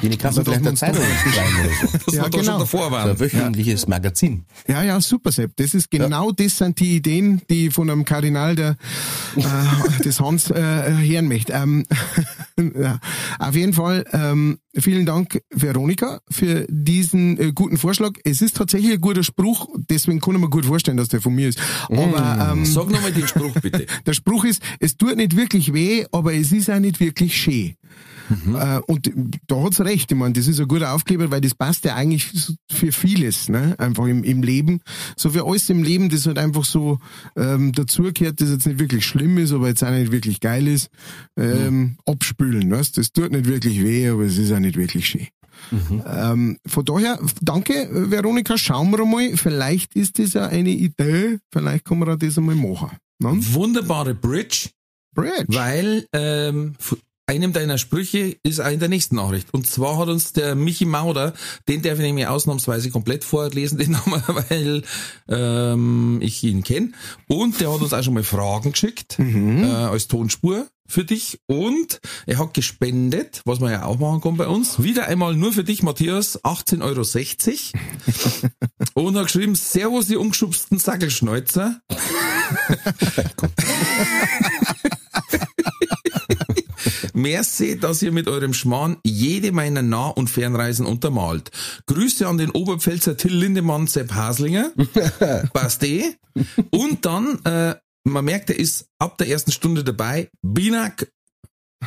Den 0.04 0.16
kann 0.16 0.36
man 0.36 0.46
vielleicht 0.46 0.60
eine 0.68 0.76
Zeitung 0.76 1.02
schreiben 1.02 1.56
oder 1.60 1.90
so. 1.90 1.98
Das 2.06 2.14
Ja, 2.16 2.28
genau. 2.28 2.44
schon 2.44 2.60
davor 2.60 2.90
So 2.92 2.96
ein 2.96 3.20
wöchentliches 3.20 3.88
Magazin. 3.88 4.46
Ja, 4.68 4.84
ja, 4.84 5.02
super, 5.02 5.32
Sepp. 5.32 5.54
Das 5.56 5.74
ist 5.74 5.90
genau 5.90 6.32
das 6.32 6.60
sind 6.60 6.80
die 6.80 6.98
Ideen, 6.98 7.42
die 7.50 7.68
ich 7.68 7.74
von 7.74 7.90
einem 7.90 8.06
Kardinal 8.06 8.56
der, 8.56 8.78
äh, 9.38 10.04
des 10.04 10.20
Hans 10.20 10.52
äh, 10.52 10.62
hören 10.62 11.28
möchte. 11.28 11.54
Ähm, 11.54 11.88
ja, 12.80 13.00
auf 13.40 13.56
jeden 13.56 13.74
Fall 13.74 14.06
ähm, 14.14 14.60
vielen 14.76 15.06
Dank, 15.06 15.42
Veronika, 15.50 16.22
für 16.30 16.66
diesen 16.70 17.40
äh, 17.40 17.52
guten 17.54 17.78
Vorschlag. 17.78 18.14
Es 18.24 18.42
ist 18.42 18.58
tatsächlich 18.58 18.94
ein 18.94 19.02
guter 19.02 19.24
Spruch, 19.24 19.68
deswegen 19.90 20.20
kann 20.20 20.36
ich 20.36 20.42
mir 20.42 20.50
gut 20.50 20.66
vorstellen, 20.66 20.98
dass 20.98 21.10
der 21.10 21.22
von 21.22 21.34
mir 21.34 21.50
ist. 21.50 21.60
Aber 21.90 22.52
ähm, 22.52 22.66
Sag 22.66 22.90
nochmal 22.90 23.12
den 23.12 23.28
Spruch 23.28 23.54
bitte. 23.62 23.86
der 24.06 24.14
Spruch 24.14 24.46
ist, 24.46 24.62
es 24.80 24.98
tut 24.98 25.16
nicht 25.16 25.36
wirklich 25.36 25.74
weh, 25.74 26.06
aber 26.12 26.34
es 26.34 26.52
ist 26.52 26.70
auch 26.70 26.80
nicht 26.80 27.00
wirklich 27.00 27.36
schön. 27.36 27.76
Äh, 28.30 28.80
und 28.88 29.12
da 29.48 29.64
hat's 29.64 29.82
recht. 29.82 30.12
Ich 30.12 30.18
meine, 30.18 30.34
das 30.34 30.48
ist 30.48 30.60
ein 30.60 30.68
guter 30.68 30.94
Aufkleber, 30.94 31.32
weil 31.32 31.42
das 31.42 31.56
passt 31.56 31.86
ja 31.86 31.96
eigentlich 31.96 32.32
für 32.70 32.92
vieles, 32.92 33.50
ne? 33.50 33.76
Einfach 33.78 34.06
im, 34.06 34.24
im 34.24 34.44
Leben. 34.44 34.82
So 35.18 35.32
für 35.32 35.46
alles 35.46 35.70
im 35.70 35.84
Leben, 35.84 36.10
das 36.10 36.26
halt 36.26 36.38
einfach 36.38 36.66
so 36.66 37.00
ähm, 37.36 37.72
dazugehört, 37.72 38.42
das 38.42 38.50
jetzt 38.50 38.68
nicht 38.68 38.80
wirklich 38.80 39.06
schlimm 39.06 39.38
ist, 39.38 39.52
aber 39.52 39.68
jetzt 39.68 39.84
auch 39.84 39.92
nicht 39.92 40.12
wirklich 40.12 40.40
geil 40.40 40.68
ist, 40.68 40.90
ähm, 41.38 41.98
abspülen. 42.06 42.70
Weißt? 42.72 42.98
Das 42.98 43.12
tut 43.12 43.32
nicht 43.32 43.46
wirklich 43.46 43.84
weh, 43.84 44.10
aber 44.10 44.24
es 44.24 44.38
ist 44.38 44.52
auch 44.52 44.60
nicht 44.60 44.78
wirklich 44.78 45.08
schön. 45.08 45.28
Ähm, 46.06 46.58
von 46.66 46.86
daher, 46.86 47.20
danke, 47.42 47.90
Veronika. 47.92 48.58
Schauen 48.58 48.92
wir 48.92 49.06
mal. 49.06 49.36
Vielleicht 49.36 49.96
ist 49.96 50.20
das 50.20 50.34
ja 50.34 50.48
eine 50.48 50.70
Idee. 50.70 51.40
Vielleicht 51.52 51.86
kann 51.86 52.00
man 52.00 52.18
das 52.18 52.38
einmal 52.38 52.56
machen. 52.56 52.92
Ne? 53.20 53.38
Wunderbare 53.54 54.16
Bridge, 54.16 54.70
Bridge. 55.14 55.46
weil 55.50 56.06
ähm, 56.14 56.76
einem 57.30 57.54
deiner 57.54 57.78
Sprüche 57.78 58.36
ist 58.42 58.60
auch 58.60 58.72
in 58.72 58.80
der 58.80 58.90
nächsten 58.90 59.16
Nachricht. 59.16 59.54
Und 59.54 59.68
zwar 59.68 60.00
hat 60.00 60.08
uns 60.08 60.34
der 60.34 60.56
Michi 60.56 60.86
Mauder, 60.86 61.34
den 61.68 61.84
darf 61.84 61.94
ich 61.94 62.00
nämlich 62.00 62.26
ausnahmsweise 62.26 62.90
komplett 62.90 63.24
vorlesen, 63.24 63.78
den 63.78 63.92
Namen, 63.92 64.24
weil 64.50 64.82
ähm, 65.28 66.18
ich 66.24 66.44
ihn 66.44 66.64
kenne. 66.64 66.92
Und 67.28 67.62
der 67.62 67.72
hat 67.72 67.82
uns 67.82 67.94
auch 67.94 68.04
schon 68.04 68.16
mal 68.16 68.24
Fragen 68.24 68.72
geschickt 68.72 69.20
äh, 69.20 69.64
als 69.64 70.08
Tonspur 70.08 70.66
für 70.88 71.06
dich. 71.06 71.40
Und 71.46 72.02
er 72.26 72.40
hat 72.40 72.56
gespendet, 72.56 73.44
was 73.46 73.60
man 73.60 73.72
ja 73.72 73.86
auch 73.86 74.00
machen 74.00 74.22
kann 74.22 74.38
bei 74.38 74.48
uns. 74.48 74.82
Wieder 74.82 75.06
einmal 75.06 75.36
nur 75.36 75.54
für 75.54 75.64
dich, 75.64 75.84
Matthias, 75.84 76.44
18,60 76.44 77.76
Euro. 78.96 78.96
Und 79.08 79.18
hat 79.18 79.26
geschrieben, 79.26 79.54
Servus, 79.54 80.08
die 80.08 80.18
ungeschubsten 80.18 80.80
Sackelschnäuzer. 80.80 81.80
Merci, 87.14 87.78
dass 87.78 88.02
ihr 88.02 88.12
mit 88.12 88.28
eurem 88.28 88.54
Schmarrn 88.54 88.98
jede 89.04 89.52
meiner 89.52 89.82
Nah- 89.82 90.10
und 90.10 90.30
Fernreisen 90.30 90.86
untermalt. 90.86 91.52
Grüße 91.88 92.28
an 92.28 92.38
den 92.38 92.52
Oberpfälzer 92.52 93.18
Till 93.18 93.36
Lindemann, 93.36 93.88
Sepp 93.88 94.14
Haslinger. 94.14 94.72
Eh. 95.82 96.04
Und 96.72 97.06
dann, 97.06 97.40
äh, 97.46 97.76
man 98.04 98.26
merkt, 98.26 98.50
er 98.50 98.60
ist 98.60 98.88
ab 99.00 99.18
der 99.18 99.28
ersten 99.28 99.52
Stunde 99.52 99.84
dabei. 99.84 100.30
Binak, 100.42 101.12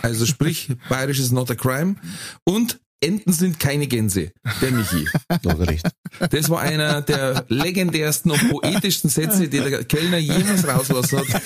also 0.00 0.26
sprich, 0.26 0.72
bayerisch 0.88 1.18
ist 1.18 1.32
not 1.32 1.50
a 1.50 1.54
crime. 1.54 1.96
Und 2.44 2.80
Enten 3.02 3.32
sind 3.32 3.58
keine 3.58 3.86
Gänse. 3.86 4.32
Der 4.60 4.70
Michi. 4.70 5.08
Da 5.28 5.52
hat 5.52 5.60
er 5.60 5.68
recht. 5.68 5.90
Das 6.30 6.48
war 6.50 6.60
einer 6.60 7.02
der 7.02 7.44
legendärsten 7.48 8.30
und 8.30 8.48
poetischsten 8.50 9.10
Sätze, 9.10 9.48
die 9.48 9.58
der 9.58 9.84
Kellner 9.84 10.18
jemals 10.18 10.66
rauslassen 10.66 11.18
hat. 11.18 11.42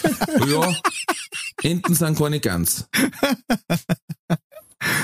Ja, 0.48 0.76
Enten 1.62 1.94
sind 1.94 2.18
keine 2.18 2.40
Gans. 2.40 2.86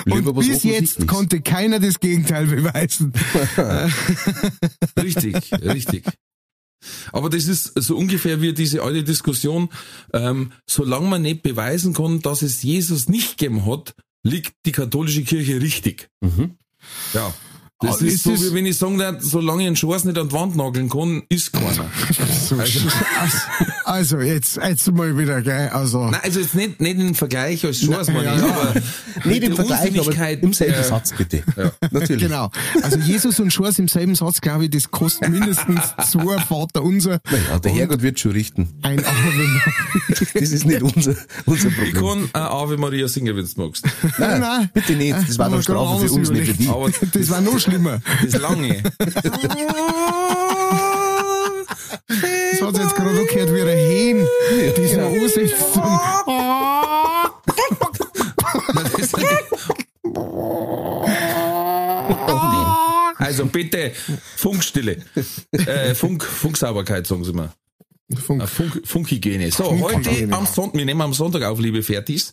Und 0.06 0.34
bis 0.34 0.62
jetzt 0.64 1.06
konnte 1.06 1.40
keiner 1.40 1.80
das 1.80 2.00
Gegenteil 2.00 2.46
beweisen. 2.46 3.12
Richtig, 5.02 5.52
richtig. 5.62 6.04
Aber 7.12 7.30
das 7.30 7.46
ist 7.46 7.72
so 7.76 7.96
ungefähr 7.96 8.40
wie 8.40 8.52
diese 8.52 8.82
alte 8.82 9.04
Diskussion, 9.04 9.68
ähm, 10.12 10.52
solange 10.66 11.08
man 11.08 11.22
nicht 11.22 11.42
beweisen 11.42 11.94
kann, 11.94 12.20
dass 12.20 12.42
es 12.42 12.62
Jesus 12.62 13.08
nicht 13.08 13.38
gegeben 13.38 13.66
hat, 13.66 13.94
liegt 14.22 14.54
die 14.66 14.72
katholische 14.72 15.22
Kirche 15.22 15.60
richtig. 15.60 16.10
Mhm. 16.20 16.56
Ja. 17.12 17.32
Das 17.82 17.96
Aber 17.98 18.06
ist 18.06 18.14
ist 18.14 18.22
so, 18.24 18.30
wie 18.50 18.54
wenn 18.54 18.66
ich 18.66 18.78
sagen 18.78 18.98
darf, 18.98 19.16
solange 19.20 19.62
ich 19.62 19.66
einen 19.66 19.76
Schwarz 19.76 20.04
nicht 20.04 20.16
an 20.18 20.28
die 20.28 20.34
Wand 20.34 20.56
nageln 20.56 20.88
kann, 20.88 21.22
ist 21.28 21.52
keiner. 21.52 21.86
So 22.48 22.56
sch- 22.56 22.80
also, 23.84 24.18
jetzt, 24.18 24.56
jetzt 24.56 24.90
mal 24.92 25.16
wieder, 25.16 25.42
gell? 25.42 25.68
Also, 25.72 26.06
Nein, 26.06 26.20
also 26.22 26.40
jetzt 26.40 26.54
nicht, 26.54 26.80
nicht 26.80 26.98
im 26.98 27.14
Vergleich 27.14 27.64
als 27.64 27.78
Schwarz, 27.80 28.08
Nein, 28.08 28.24
ja, 28.24 28.34
ich, 28.36 28.40
ja. 28.42 28.48
aber 28.48 28.74
Nicht 29.28 29.42
im 29.44 29.54
Vergleich, 29.56 29.98
aber 29.98 30.28
im 30.42 30.52
selben 30.52 30.72
der- 30.74 30.84
Satz 30.84 31.12
bitte. 31.16 31.42
Natürlich. 31.90 32.22
genau. 32.22 32.50
Also, 32.82 32.98
Jesus 32.98 33.38
und 33.40 33.52
Schwarz 33.52 33.78
im 33.78 33.88
selben 33.88 34.14
Satz, 34.14 34.40
glaube 34.40 34.64
ich, 34.64 34.70
das 34.70 34.90
kostet 34.90 35.28
mindestens 35.30 35.80
zwei 36.10 36.38
Vater 36.38 36.82
unser. 36.82 37.20
Ja, 37.50 37.58
der 37.58 37.72
Herrgott 37.72 38.02
wird 38.02 38.18
schon 38.20 38.32
richten. 38.32 38.68
Ein 38.82 38.98
Ave 39.04 39.10
Das 40.34 40.50
ist 40.50 40.64
nicht 40.66 40.82
unser, 40.82 41.14
unser 41.46 41.68
Ich 41.68 41.92
Problem. 41.92 42.30
kann 42.32 42.42
äh, 42.42 42.44
Ave 42.46 42.76
Maria 42.76 43.08
singen, 43.08 43.36
wenn 43.36 43.44
du 43.46 43.60
magst. 43.62 43.84
Nein, 44.18 44.40
nein. 44.40 44.70
Bitte 44.74 44.92
nicht. 44.94 45.12
Das 45.28 45.38
war 45.38 45.50
wir 45.50 45.56
doch 45.56 45.62
Strafe 45.62 46.06
für 46.06 46.12
uns, 46.12 46.30
nicht 46.30 46.62
für. 46.62 46.70
Aber 46.70 46.90
Das 46.90 47.30
war 47.30 47.40
noch 47.40 47.58
Schlimmer. 47.72 48.00
Das 48.22 48.40
lange. 48.40 48.82
Das 48.98 49.08
hat 52.60 52.76
jetzt 52.76 52.94
gerade 52.94 53.24
gehört 53.26 53.54
wie 53.54 53.62
ein 53.62 53.68
Hähn, 53.68 54.26
die 54.76 54.86
so 54.88 55.00
aussetzt 55.00 55.72
zum. 55.72 56.00
Also 63.18 63.46
bitte 63.46 63.92
Funkstille. 64.36 64.98
Äh, 65.52 65.94
Funk, 65.94 66.24
Funksauberkeit, 66.24 67.06
sagen 67.06 67.24
Sie 67.24 67.32
mal. 67.32 67.50
Funk. 68.20 68.48
Funk, 68.48 68.82
Funkhygiene. 68.86 69.50
So, 69.50 69.64
Funkhygiene. 69.64 70.26
heute 70.28 70.36
am 70.36 70.46
Sonntag, 70.46 70.78
wir 70.78 70.84
nehmen 70.84 71.00
am 71.00 71.14
Sonntag 71.14 71.42
auf, 71.44 71.58
liebe 71.60 71.82
Fertis, 71.82 72.32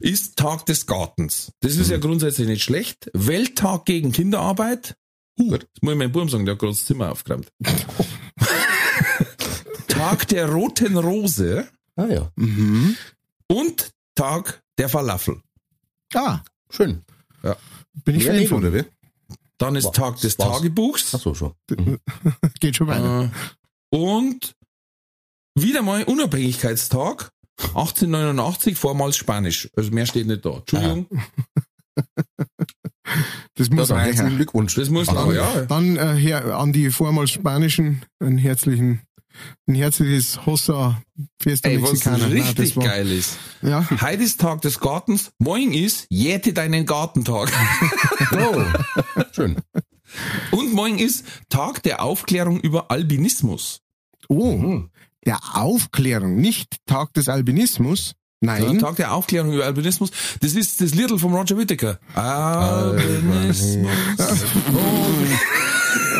ist 0.00 0.36
Tag 0.36 0.66
des 0.66 0.86
Gartens. 0.86 1.52
Das 1.60 1.76
ist 1.76 1.90
ja 1.90 1.98
grundsätzlich 1.98 2.48
nicht 2.48 2.62
schlecht. 2.62 3.10
Welttag 3.14 3.84
gegen 3.86 4.12
Kinderarbeit. 4.12 4.96
Uh, 5.38 5.50
das 5.58 5.66
muss 5.82 5.92
ich 5.92 5.98
meinem 5.98 6.12
Buben 6.12 6.28
sagen, 6.28 6.44
der 6.46 6.54
hat 6.54 6.60
gerade 6.60 6.72
das 6.72 6.84
Zimmer 6.86 7.12
aufgeräumt. 7.12 7.48
Tag 9.88 10.28
der 10.28 10.50
roten 10.50 10.96
Rose 10.96 11.68
Ah 11.98 12.06
ja, 12.06 12.30
und 13.48 13.90
Tag 14.14 14.62
der 14.76 14.88
Falafel. 14.90 15.40
Ah, 16.12 16.40
schön. 16.68 17.02
bin 18.04 18.16
ich 18.16 18.26
Fan 18.26 18.46
von. 18.46 18.58
oder 18.58 18.74
wie? 18.74 18.84
Dann 19.56 19.76
ist 19.76 19.86
Wa- 19.86 19.90
Tag 19.92 20.20
des 20.20 20.38
was? 20.38 20.46
Tagebuchs. 20.46 21.14
Ach 21.14 21.20
so, 21.20 21.34
schon. 21.34 21.52
Geht 22.60 22.76
schon 22.76 22.86
weiter. 22.88 23.30
Äh, 23.90 23.96
und 23.96 24.52
wieder 25.56 25.82
mal 25.82 26.04
Unabhängigkeitstag. 26.04 27.30
1889, 27.58 28.76
vormals 28.76 29.16
Spanisch. 29.16 29.68
Also 29.76 29.90
mehr 29.90 30.04
steht 30.06 30.26
nicht 30.26 30.44
da. 30.44 30.58
Entschuldigung. 30.58 31.06
Das 33.54 33.70
muss 33.70 33.88
dann 33.88 34.00
herzlichen. 34.00 34.36
Glückwunsch. 34.36 34.74
Das 34.74 34.90
muss 34.90 35.10
noch, 35.10 35.32
ja. 35.32 35.62
Dann 35.62 35.96
äh, 35.96 36.14
her, 36.16 36.56
an 36.58 36.72
die 36.72 36.90
vormals 36.90 37.30
Spanischen 37.30 38.02
einen 38.20 38.36
herzlichen, 38.36 39.00
ein 39.66 39.74
herzliches 39.76 40.44
Hossa 40.44 41.00
Fiesta 41.40 41.68
Ey. 41.68 41.78
Nein, 41.78 42.20
richtig 42.32 42.74
das 42.74 42.76
war- 42.76 42.84
geil 42.84 43.10
ist. 43.10 43.38
Ja, 43.62 43.88
Heute 44.02 44.22
ist 44.24 44.40
Tag 44.40 44.60
des 44.62 44.80
Gartens. 44.80 45.30
Morgen 45.38 45.72
ist 45.72 46.06
Jäte 46.10 46.52
deinen 46.52 46.84
Gartentag. 46.86 47.50
Oh, 48.32 48.62
schön. 49.32 49.56
Und 50.50 50.72
morgen 50.74 50.98
ist 50.98 51.24
Tag 51.48 51.82
der 51.84 52.02
Aufklärung 52.02 52.60
über 52.60 52.90
Albinismus. 52.90 53.80
oh, 54.28 54.52
Hm. 54.52 54.90
Der 55.26 55.38
Aufklärung, 55.54 56.36
nicht 56.36 56.76
Tag 56.86 57.12
des 57.14 57.28
Albinismus. 57.28 58.14
Nein, 58.40 58.78
Tag 58.78 58.96
der 58.96 59.12
Aufklärung 59.14 59.52
über 59.54 59.64
Albinismus. 59.64 60.10
Das 60.40 60.52
ist 60.54 60.80
das 60.80 60.94
Liedl 60.94 61.18
von 61.18 61.34
Roger 61.34 61.56
Whittaker. 61.58 61.98
Albinismus. 62.14 63.86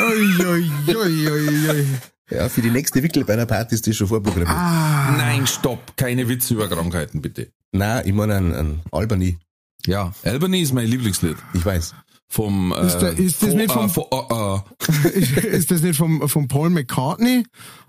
Ui, 0.08 0.46
ui, 0.46 0.70
ui, 0.88 1.28
ui, 1.30 1.68
ui. 1.70 1.86
Ja, 2.30 2.48
für 2.48 2.60
die 2.62 2.70
nächste 2.70 3.02
Wickelbeiner-Party 3.02 3.74
ist 3.76 3.86
das 3.86 3.96
schon 3.96 4.08
vorprogrammiert. 4.08 4.50
Ah, 4.50 5.14
Nein, 5.16 5.46
stopp. 5.46 5.96
Keine 5.96 6.28
Witze 6.28 6.54
über 6.54 6.68
Krankheiten, 6.68 7.22
bitte. 7.22 7.52
Nein, 7.72 8.02
ich 8.06 8.12
meine 8.12 8.34
an, 8.36 8.52
an 8.54 8.80
Albany. 8.90 9.38
Ja, 9.86 10.12
Albany 10.24 10.60
ist 10.62 10.72
mein 10.72 10.86
Lieblingslied. 10.88 11.36
Ich 11.54 11.64
weiß. 11.64 11.94
Vom, 12.28 12.72
äh, 12.76 12.86
Ist 12.86 12.98
der- 12.98 13.16
ist 13.16 13.40
das 13.42 13.50
von- 13.50 13.58
nicht 13.58 13.72
vom- 13.72 13.86
äh, 13.86 13.88
von, 13.88 14.04
äh, 14.10 15.06
äh, 15.06 15.48
ist 15.56 15.70
das 15.70 15.82
nicht 15.82 15.96
vom, 15.96 16.28
vom 16.28 16.48
Paul 16.48 16.70
McCartney 16.70 17.44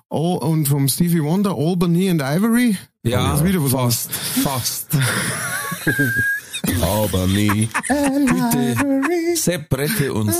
oh, 0.09 0.35
und 0.35 0.67
vom 0.67 0.87
Stevie 0.87 1.23
Wonder, 1.23 1.55
Albany 1.55 2.09
and 2.09 2.21
Ivory? 2.21 2.77
Ja, 3.03 3.31
das 3.33 3.43
wieder 3.43 3.63
was 3.63 3.71
fast, 3.71 4.11
fast. 4.11 4.87
Albany. 6.81 7.69
Bitte, 7.87 8.75
Sepp, 9.35 9.77
rette 9.77 10.11
uns. 10.13 10.35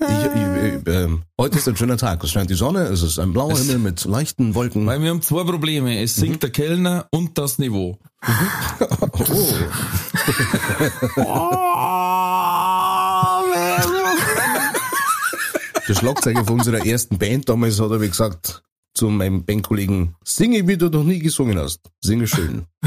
Ich, 0.00 0.06
ich, 0.08 0.74
ich, 0.86 0.92
ähm, 0.92 1.22
heute 1.40 1.58
ist 1.58 1.68
ein 1.68 1.76
schöner 1.76 1.96
Tag. 1.96 2.22
Es 2.24 2.32
scheint 2.32 2.50
die 2.50 2.54
Sonne, 2.54 2.80
es 2.82 3.02
ist 3.02 3.18
ein 3.18 3.32
blauer 3.32 3.52
Es- 3.52 3.60
Himmel 3.60 3.78
mit 3.78 4.04
leichten 4.04 4.54
Wolken. 4.54 4.86
Weil 4.86 5.00
wir 5.00 5.10
haben 5.10 5.22
zwei 5.22 5.44
Probleme. 5.44 6.02
Es 6.02 6.16
sinkt 6.16 6.42
der 6.42 6.50
Kellner 6.50 7.06
und 7.10 7.38
das 7.38 7.58
Niveau. 7.58 7.98
Der 15.88 15.94
Schlagzeuger 15.94 16.44
von 16.44 16.58
unserer 16.60 16.84
ersten 16.86 17.18
Band 17.18 17.48
damals 17.48 17.78
hat 17.78 17.86
aber 17.86 17.98
gesagt 18.06 18.62
zu 18.94 19.08
meinem 19.10 19.44
Bandkollegen, 19.44 20.14
singe 20.24 20.66
wie 20.68 20.76
du 20.76 20.88
noch 20.88 21.04
nie 21.04 21.18
gesungen 21.18 21.58
hast. 21.58 21.80
Singe 22.00 22.26
schön. 22.28 22.66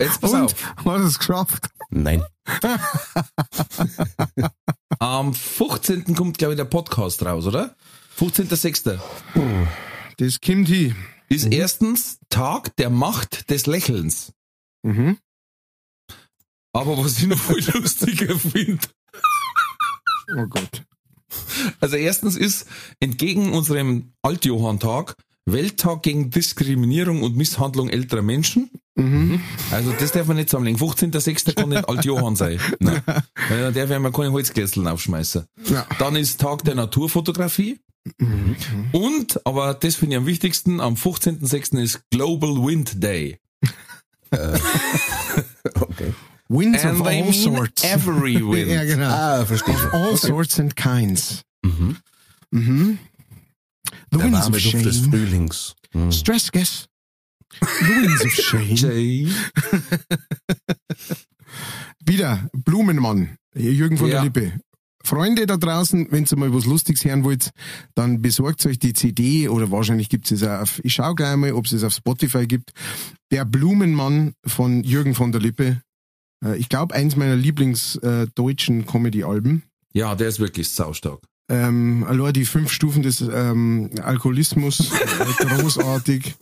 Jetzt 0.00 0.20
pass 0.20 0.32
Und, 0.32 0.42
auf. 0.42 0.76
hat 0.84 1.00
es 1.02 1.18
geschafft? 1.18 1.68
Nein. 1.90 2.24
Am 4.98 5.34
15. 5.34 6.14
kommt, 6.16 6.38
glaube 6.38 6.54
ich, 6.54 6.56
der 6.56 6.64
Podcast 6.64 7.22
raus, 7.24 7.46
oder? 7.46 7.76
15.06. 8.18 8.98
Das 10.18 10.40
kommt 10.40 10.68
hin. 10.68 10.96
Ist 11.28 11.46
erstens 11.52 12.18
Tag 12.30 12.74
der 12.76 12.90
Macht 12.90 13.50
des 13.50 13.66
Lächelns. 13.66 14.32
Mhm. 14.82 15.18
Aber 16.74 16.98
was 16.98 17.18
ich 17.18 17.26
noch 17.26 17.38
viel 17.38 17.64
lustiger 17.80 18.38
finde, 18.38 18.78
Oh 20.34 20.46
Gott. 20.46 20.82
Also 21.80 21.96
erstens 21.96 22.36
ist 22.36 22.66
entgegen 23.00 23.52
unserem 23.52 24.12
Altjohann-Tag 24.22 25.16
Welttag 25.44 26.02
gegen 26.02 26.30
Diskriminierung 26.30 27.22
und 27.22 27.36
Misshandlung 27.36 27.88
älterer 27.88 28.22
Menschen. 28.22 28.70
Mhm. 28.94 29.40
Also 29.70 29.92
das 29.98 30.12
darf 30.12 30.26
man 30.26 30.36
nicht 30.36 30.50
zusammenlegen. 30.50 30.80
15.06. 30.80 31.54
kann 31.54 31.70
nicht 31.70 31.88
Altjohann 31.88 32.36
sein. 32.36 32.60
Nein. 32.78 33.02
Weil 33.48 33.72
dann 33.72 33.74
darf 33.74 33.88
mir 33.88 34.12
keine 34.12 34.32
Holzkesseln 34.32 34.86
aufschmeißen. 34.86 35.44
Ja. 35.64 35.86
Dann 35.98 36.14
ist 36.14 36.40
Tag 36.40 36.62
der 36.64 36.74
Naturfotografie. 36.74 37.80
Und, 38.92 39.44
aber 39.46 39.74
das 39.74 39.96
finde 39.96 40.16
ich 40.16 40.18
am 40.18 40.26
wichtigsten, 40.26 40.80
am 40.80 40.94
15.06. 40.94 41.80
ist 41.80 42.00
Global 42.10 42.50
Wind 42.50 43.02
Day. 43.02 43.38
Okay. 45.80 46.12
Winds 46.52 46.84
And 46.84 47.00
of 47.00 47.06
they 47.06 47.20
all 47.22 47.30
mean 47.30 47.32
sorts. 47.56 47.82
every 47.84 48.36
wind. 48.46 48.68
ja, 48.70 48.84
genau. 48.84 49.08
Ah, 49.08 49.44
verstehe. 49.46 49.74
Of 49.74 49.94
all 49.94 50.16
sorts 50.18 50.58
and 50.60 50.74
kinds. 50.76 51.42
Mhm. 51.64 51.96
Mhm. 52.50 52.98
The 54.10 54.18
Der 54.18 54.24
winds 54.24 54.46
of 54.46 54.52
Duft 54.52 54.74
des 54.84 54.96
shame. 54.96 55.10
Frühlings. 55.10 55.74
Mhm. 55.94 56.12
Stress 56.12 56.50
gas. 56.52 56.88
The 57.60 57.88
winds 57.88 58.24
of 58.24 58.32
shame. 58.32 58.74
Jay. 58.76 59.28
Wieder 62.04 62.48
Blumenmann, 62.52 63.36
Jürgen 63.54 63.96
von 63.98 64.08
Ja. 64.08 64.14
der 64.16 64.24
Lippe. 64.24 64.52
Freunde 65.04 65.46
da 65.46 65.56
draußen, 65.56 66.06
wenn 66.10 66.24
ihr 66.30 66.38
mal 66.38 66.54
was 66.54 66.64
Lustiges 66.64 67.04
hören 67.04 67.24
wollt, 67.24 67.50
dann 67.96 68.22
besorgt 68.22 68.64
euch 68.66 68.78
die 68.78 68.92
CD 68.92 69.48
oder 69.48 69.70
wahrscheinlich 69.72 70.08
gibt 70.08 70.30
es 70.30 70.44
auch 70.44 70.60
auf, 70.60 70.80
ich 70.84 70.94
schau 70.94 71.14
gleich 71.14 71.36
mal, 71.36 71.52
ob 71.52 71.66
es 71.66 71.72
es 71.72 71.82
auf 71.82 71.92
Spotify 71.92 72.46
gibt. 72.46 72.70
Der 73.32 73.44
Blumenmann 73.44 74.34
von 74.46 74.84
Jürgen 74.84 75.14
von 75.16 75.32
der 75.32 75.40
Lippe. 75.40 75.82
Äh, 76.44 76.56
Ich 76.56 76.68
glaube, 76.68 76.94
eins 76.94 77.16
meiner 77.16 77.36
Lieblings-deutschen 77.36 78.86
Comedy-Alben. 78.86 79.62
Ja, 79.92 80.14
der 80.14 80.28
ist 80.28 80.40
wirklich 80.40 80.70
saustark. 80.70 81.20
Ähm, 81.48 82.04
allein 82.08 82.32
die 82.32 82.46
fünf 82.46 82.72
Stufen 82.72 83.02
des 83.02 83.20
ähm, 83.20 83.90
Alkoholismus, 84.02 84.80
äh, 85.40 85.44
großartig. 85.44 86.34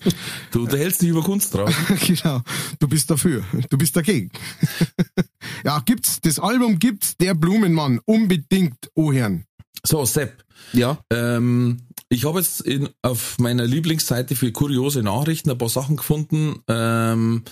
Du 0.53 0.63
unterhältst 0.63 1.03
dich 1.03 1.09
über 1.09 1.23
Kunst 1.23 1.53
drauf. 1.55 1.75
genau. 2.07 2.43
Du 2.79 2.87
bist 2.87 3.11
dafür. 3.11 3.43
Du 3.71 3.79
bist 3.79 3.97
dagegen. 3.97 4.31
ja, 5.65 5.81
gibt's, 5.85 6.21
das 6.21 6.39
Album 6.39 6.79
gibt's, 6.79 7.17
der 7.17 7.35
Blumenmann. 7.35 7.99
Unbedingt 8.05 8.91
ohren. 8.95 9.47
So, 9.85 10.05
Sepp. 10.05 10.45
Ja. 10.73 10.99
Ähm, 11.11 11.79
ich 12.09 12.25
habe 12.25 12.39
jetzt 12.39 12.61
in, 12.61 12.89
auf 13.03 13.39
meiner 13.39 13.65
Lieblingsseite 13.65 14.37
für 14.37 14.53
kuriose 14.53 15.03
Nachrichten 15.03 15.51
ein 15.51 15.59
paar 15.59 15.69
Sachen 15.69 15.97
gefunden. 15.97 16.61
Ähm, 16.69 17.43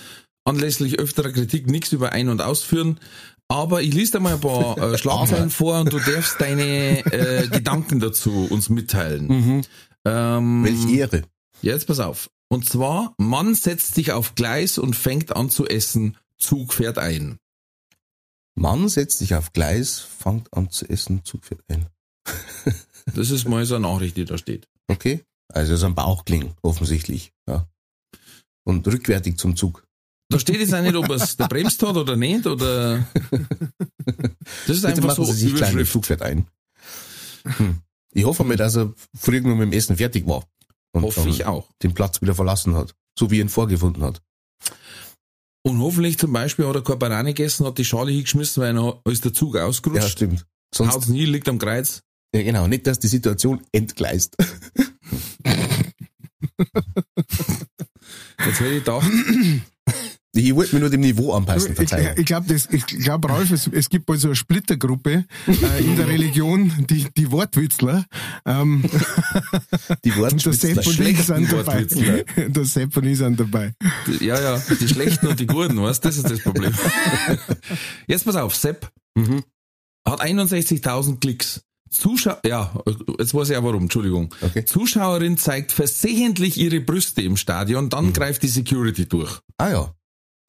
anlässlich 0.49 0.99
öfterer 0.99 1.31
Kritik 1.31 1.67
nichts 1.67 1.91
über 1.91 2.11
Ein- 2.11 2.29
und 2.29 2.41
Ausführen. 2.41 2.99
Aber 3.47 3.81
ich 3.81 3.93
lese 3.93 4.13
dir 4.13 4.19
mal 4.19 4.35
ein 4.35 4.41
paar 4.41 4.77
äh, 4.77 4.97
Schlagzeilen 4.97 5.49
vor 5.49 5.79
und 5.79 5.93
du 5.93 5.99
darfst 5.99 6.39
deine 6.39 7.05
äh, 7.11 7.47
Gedanken 7.51 7.99
dazu 7.99 8.47
uns 8.49 8.69
mitteilen. 8.69 9.27
Mhm. 9.27 9.61
Ähm, 10.05 10.63
Welch 10.65 10.93
Ehre. 10.93 11.23
Jetzt 11.61 11.87
pass 11.87 11.99
auf. 11.99 12.29
Und 12.49 12.67
zwar, 12.67 13.13
Mann 13.17 13.53
setzt 13.55 13.95
sich 13.95 14.11
auf 14.11 14.35
Gleis 14.35 14.77
und 14.77 14.95
fängt 14.95 15.35
an 15.35 15.49
zu 15.49 15.67
essen, 15.67 16.17
Zug 16.37 16.73
fährt 16.73 16.97
ein. 16.97 17.37
Mann 18.55 18.89
setzt 18.89 19.19
sich 19.19 19.35
auf 19.35 19.53
Gleis, 19.53 19.99
fängt 19.99 20.53
an 20.53 20.69
zu 20.69 20.87
essen, 20.89 21.23
Zug 21.23 21.45
fährt 21.45 21.63
ein. 21.67 21.87
Das 23.15 23.31
ist 23.31 23.47
mal 23.47 23.65
so 23.65 23.73
eine 23.73 23.87
Nachricht, 23.87 24.17
die 24.17 24.25
da 24.25 24.37
steht. 24.37 24.67
Okay. 24.87 25.23
Also 25.51 25.75
so 25.75 25.87
ein 25.87 25.95
Bauchkling, 25.95 26.53
offensichtlich. 26.61 27.31
Ja. 27.47 27.67
Und 28.63 28.85
rückwärtig 28.87 29.37
zum 29.37 29.55
Zug. 29.55 29.83
Da 30.31 30.37
steht 30.39 30.59
jetzt 30.59 30.73
auch 30.73 30.81
nicht, 30.81 30.95
ob 30.95 31.09
es 31.09 31.35
der 31.37 31.47
bremst 31.49 31.81
hat 31.81 31.95
oder 31.97 32.15
nicht, 32.15 32.45
oder. 32.45 33.07
Das 33.29 34.77
ist 34.77 34.81
Bitte 34.83 34.87
einfach 34.87 35.15
so 35.15 35.25
Sie 35.25 35.33
sich 35.33 35.55
klein, 35.55 35.59
der 35.59 35.69
Überschrift. 35.71 35.91
Zug 35.91 36.05
fährt 36.05 36.21
ein. 36.21 36.47
Hm. 37.45 37.81
Ich 38.13 38.25
hoffe 38.25 38.43
mal, 38.43 38.55
dass 38.57 38.75
er 38.75 38.93
früh 39.17 39.41
genug 39.41 39.57
mit 39.57 39.67
dem 39.71 39.73
Essen 39.73 39.97
fertig 39.97 40.27
war. 40.27 40.45
Und 40.91 41.03
Hoffe 41.03 41.27
ich 41.29 41.45
auch. 41.45 41.67
den 41.83 41.93
Platz 41.93 42.21
wieder 42.21 42.33
verlassen 42.35 42.75
hat. 42.75 42.95
So 43.17 43.29
wie 43.31 43.37
er 43.39 43.41
ihn 43.41 43.49
vorgefunden 43.49 44.03
hat. 44.03 44.21
Und 45.63 45.79
hoffentlich 45.79 46.17
zum 46.17 46.31
Beispiel 46.33 46.65
hat 46.67 46.75
er 46.75 46.83
keine 46.83 46.97
Banane 46.97 47.33
gegessen, 47.33 47.65
hat 47.65 47.77
die 47.77 47.85
Schale 47.85 48.11
hingeschmissen, 48.11 48.61
weil 48.63 48.77
er 48.77 49.01
ist 49.11 49.25
der 49.25 49.33
Zug 49.33 49.55
Ja, 49.55 49.65
ausgerutscht. 49.65 50.09
stimmt. 50.09 50.39
Ja, 50.39 50.45
Sonst, 50.73 50.93
Haut's 50.93 51.07
nie, 51.07 51.25
liegt 51.25 51.49
am 51.49 51.59
Kreuz. 51.59 52.01
ja, 52.33 52.41
genau, 52.43 52.67
nicht, 52.67 52.85
dass 52.87 52.99
die 52.99 53.07
Situation 53.07 53.61
entgleist. 53.71 54.35
Jetzt 58.45 58.59
hätte 58.59 58.69
ich 58.69 58.83
gedacht, 58.85 59.07
Ich 60.45 60.55
wollte 60.55 60.75
mir 60.75 60.81
nur 60.81 60.89
dem 60.89 61.01
Niveau 61.01 61.33
anpassen, 61.33 61.71
Ich, 61.71 61.75
Verzeihung. 61.75 62.17
ich 62.17 62.25
glaube, 62.25 62.53
ich 62.53 62.85
glaub, 62.85 63.27
Ralf, 63.29 63.51
es, 63.51 63.67
es 63.67 63.89
gibt 63.89 64.07
mal 64.07 64.17
so 64.17 64.27
eine 64.29 64.35
Splittergruppe 64.35 65.25
äh, 65.47 65.83
in 65.83 65.95
der 65.97 66.07
Religion, 66.15 66.71
die, 66.89 67.07
die 67.15 67.31
Wortwitzler. 67.31 68.05
Ähm, 68.45 68.83
Die 70.03 70.11
und 70.11 70.45
der 70.45 70.53
Sepp 70.53 70.85
und 70.87 70.99
ich 70.99 71.21
sind 71.23 71.51
dabei. 71.51 71.65
Wortwitzler. 71.81 72.23
Der 72.49 72.65
Sepp 72.65 72.95
und 72.97 73.05
ich 73.05 73.17
sind 73.17 73.39
dabei. 73.39 73.73
Ja, 74.19 74.39
ja, 74.39 74.61
die 74.79 74.87
schlechten 74.87 75.27
und 75.27 75.39
die 75.39 75.45
guten, 75.47 75.81
weißt 75.81 76.03
du, 76.03 76.07
das 76.09 76.17
ist 76.17 76.29
das 76.29 76.39
Problem. 76.41 76.73
Jetzt 78.07 78.25
pass 78.25 78.35
auf, 78.35 78.55
Sepp 78.55 78.91
Mhm. 79.15 79.43
hat 80.07 80.21
61.000 80.21 81.19
Klicks. 81.19 81.61
Zuschau 81.89 82.35
ja, 82.45 82.71
jetzt 83.17 83.33
weiß 83.33 83.49
ich 83.49 83.57
auch 83.57 83.63
warum, 83.63 83.83
Entschuldigung. 83.83 84.33
Okay. 84.41 84.63
Zuschauerin 84.63 85.37
zeigt 85.37 85.71
versehentlich 85.71 86.57
ihre 86.57 86.79
Brüste 86.81 87.21
im 87.23 87.35
Stadion, 87.35 87.89
dann 87.89 88.13
greift 88.13 88.43
die 88.43 88.47
Security 88.47 89.07
durch. 89.07 89.39
Ah 89.57 89.69
ja. 89.69 89.93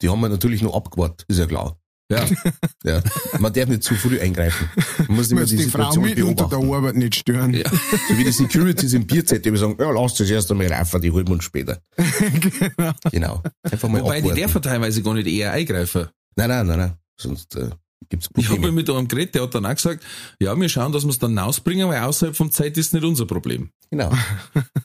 Die 0.02 0.08
haben 0.08 0.20
wir 0.20 0.28
natürlich 0.28 0.62
noch 0.62 0.74
abgewartet, 0.74 1.24
ist 1.28 1.38
ja 1.38 1.46
klar. 1.46 1.76
Ja, 2.10 2.26
Ja. 2.84 3.00
Man 3.38 3.52
darf 3.52 3.68
nicht 3.68 3.84
zu 3.84 3.94
früh 3.94 4.18
eingreifen. 4.18 4.68
Man 5.06 5.18
muss 5.18 5.30
immer 5.30 5.44
die, 5.44 5.56
die 5.56 5.62
Frau 5.64 5.90
Situation 5.92 6.04
mit 6.04 6.20
unter 6.22 6.48
der 6.48 6.58
Arbeit 6.58 6.96
nicht 6.96 7.14
stören. 7.14 7.54
ja. 7.54 7.70
So 8.08 8.18
wie 8.18 8.24
die 8.24 8.32
Securities 8.32 8.94
im 8.94 9.06
Bierzettel, 9.06 9.52
die 9.52 9.58
sagen, 9.58 9.76
ja, 9.78 9.90
lasst 9.92 10.20
es 10.20 10.28
erst 10.30 10.50
einmal 10.50 10.66
reifen, 10.66 11.00
die 11.00 11.10
holen 11.12 11.26
wir 11.28 11.34
uns 11.34 11.44
später. 11.44 11.78
genau. 13.12 13.42
Einfach 13.62 13.88
mal 13.88 14.00
Wobei 14.02 14.16
die 14.20 14.22
abwarten. 14.22 14.40
dürfen 14.40 14.62
teilweise 14.62 15.02
gar 15.02 15.14
nicht 15.14 15.28
eher 15.28 15.52
eingreifen. 15.52 16.08
Nein, 16.34 16.48
nein, 16.48 16.66
nein, 16.66 16.78
nein. 16.78 16.92
Sonst 17.20 17.54
äh, 17.56 17.70
gibt's 18.08 18.28
Ich 18.36 18.48
habe 18.48 18.72
mit 18.72 18.88
einem 18.88 19.08
geredet, 19.08 19.34
der 19.34 19.42
hat 19.42 19.54
dann 19.54 19.66
auch 19.66 19.74
gesagt, 19.74 20.04
ja, 20.40 20.58
wir 20.58 20.68
schauen, 20.68 20.92
dass 20.92 21.04
wir 21.04 21.10
es 21.10 21.18
dann 21.18 21.38
rausbringen, 21.38 21.88
weil 21.88 22.00
außerhalb 22.02 22.36
von 22.36 22.50
Zeit 22.50 22.76
ist 22.76 22.94
nicht 22.94 23.04
unser 23.04 23.26
Problem. 23.26 23.70
Genau. 23.90 24.10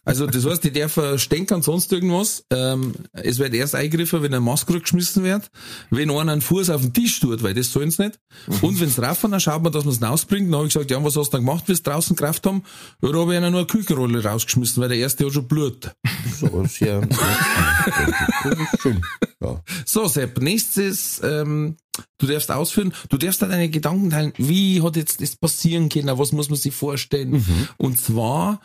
Also 0.07 0.27
das 0.27 0.45
heißt, 0.45 0.63
die 0.63 0.71
dürfen 0.71 1.17
stänkern 1.17 1.63
sonst 1.63 1.91
irgendwas. 1.91 2.45
Ähm, 2.51 2.93
es 3.11 3.39
wird 3.39 3.55
erst 3.55 3.73
eingegriffen, 3.73 4.21
wenn 4.21 4.35
ein 4.35 4.43
Maske 4.43 4.79
geschmissen 4.79 5.23
wird, 5.23 5.49
wenn 5.89 6.11
einer 6.11 6.31
einen 6.31 6.41
Fuß 6.41 6.69
auf 6.69 6.81
den 6.81 6.93
Tisch 6.93 7.19
tut, 7.19 7.41
weil 7.41 7.55
das 7.55 7.71
sollen 7.71 7.89
sie 7.89 8.03
nicht. 8.03 8.19
Und 8.61 8.79
wenn 8.79 8.87
es 8.87 9.01
raffen, 9.01 9.31
dann 9.31 9.39
schaut 9.39 9.63
man, 9.63 9.71
dass 9.71 9.83
man 9.83 9.95
es 9.95 10.01
rausbringt. 10.01 10.47
Dann 10.47 10.57
habe 10.57 10.67
ich 10.67 10.73
gesagt, 10.75 10.91
ja, 10.91 11.03
was 11.03 11.15
hast 11.15 11.29
du 11.29 11.37
dann 11.37 11.45
gemacht, 11.45 11.63
wie 11.67 11.73
draußen 11.73 12.15
Kraft 12.15 12.45
haben? 12.45 12.63
Ja, 13.01 13.11
da 13.11 13.17
habe 13.17 13.31
ich 13.31 13.37
einer 13.37 13.49
nur 13.49 13.61
eine 13.61 13.67
Küchenrolle 13.67 14.23
rausgeschmissen, 14.23 14.79
weil 14.79 14.89
der 14.89 14.99
erste 14.99 15.25
hat 15.25 15.33
schon 15.33 15.47
Blut. 15.47 15.91
So, 16.39 16.63
sehr, 16.65 17.01
das 18.43 18.59
ist 18.59 18.81
schön. 18.81 19.01
Ja. 19.41 19.63
So, 19.85 20.07
Sepp, 20.07 20.39
nächstes, 20.39 21.19
ähm, 21.23 21.77
du 22.17 22.27
darfst 22.27 22.51
ausführen, 22.51 22.93
du 23.09 23.17
darfst 23.17 23.41
da 23.41 23.47
deine 23.47 23.69
Gedanken 23.69 24.09
teilen, 24.09 24.33
wie 24.37 24.81
hat 24.81 24.95
jetzt 24.95 25.21
das 25.21 25.35
passieren 25.35 25.89
können, 25.89 26.17
was 26.17 26.31
muss 26.31 26.49
man 26.49 26.57
sich 26.57 26.73
vorstellen? 26.73 27.43
Und 27.77 27.99
zwar, 27.99 28.61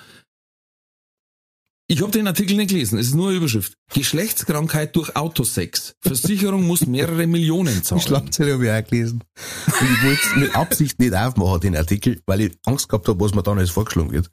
ich 1.91 2.01
habe 2.03 2.13
den 2.13 2.29
Artikel 2.29 2.57
nicht 2.57 2.69
gelesen, 2.69 2.99
es 2.99 3.09
ist 3.09 3.15
nur 3.15 3.31
eine 3.31 3.39
Überschrift. 3.39 3.75
Geschlechtskrankheit 3.93 4.95
durch 4.95 5.17
Autosex. 5.17 5.97
Versicherung 6.01 6.65
muss 6.65 6.87
mehrere 6.87 7.27
Millionen 7.27 7.75
Die 7.79 7.83
zahlen. 7.83 8.01
Schlagzeile 8.01 8.53
habe 8.53 8.65
ich 8.67 8.71
auch 8.71 8.89
gelesen. 8.89 9.25
Und 9.67 9.91
ich 9.93 10.05
wollte 10.05 10.21
es 10.23 10.37
mit 10.37 10.55
Absicht 10.55 11.01
nicht 11.01 11.15
aufmachen, 11.15 11.61
den 11.61 11.77
Artikel, 11.77 12.21
weil 12.27 12.43
ich 12.43 12.53
Angst 12.65 12.89
gehabt 12.89 13.09
habe, 13.09 13.19
was 13.19 13.35
mir 13.35 13.43
dann 13.43 13.59
alles 13.59 13.71
vorgeschlagen 13.71 14.13
wird. 14.13 14.31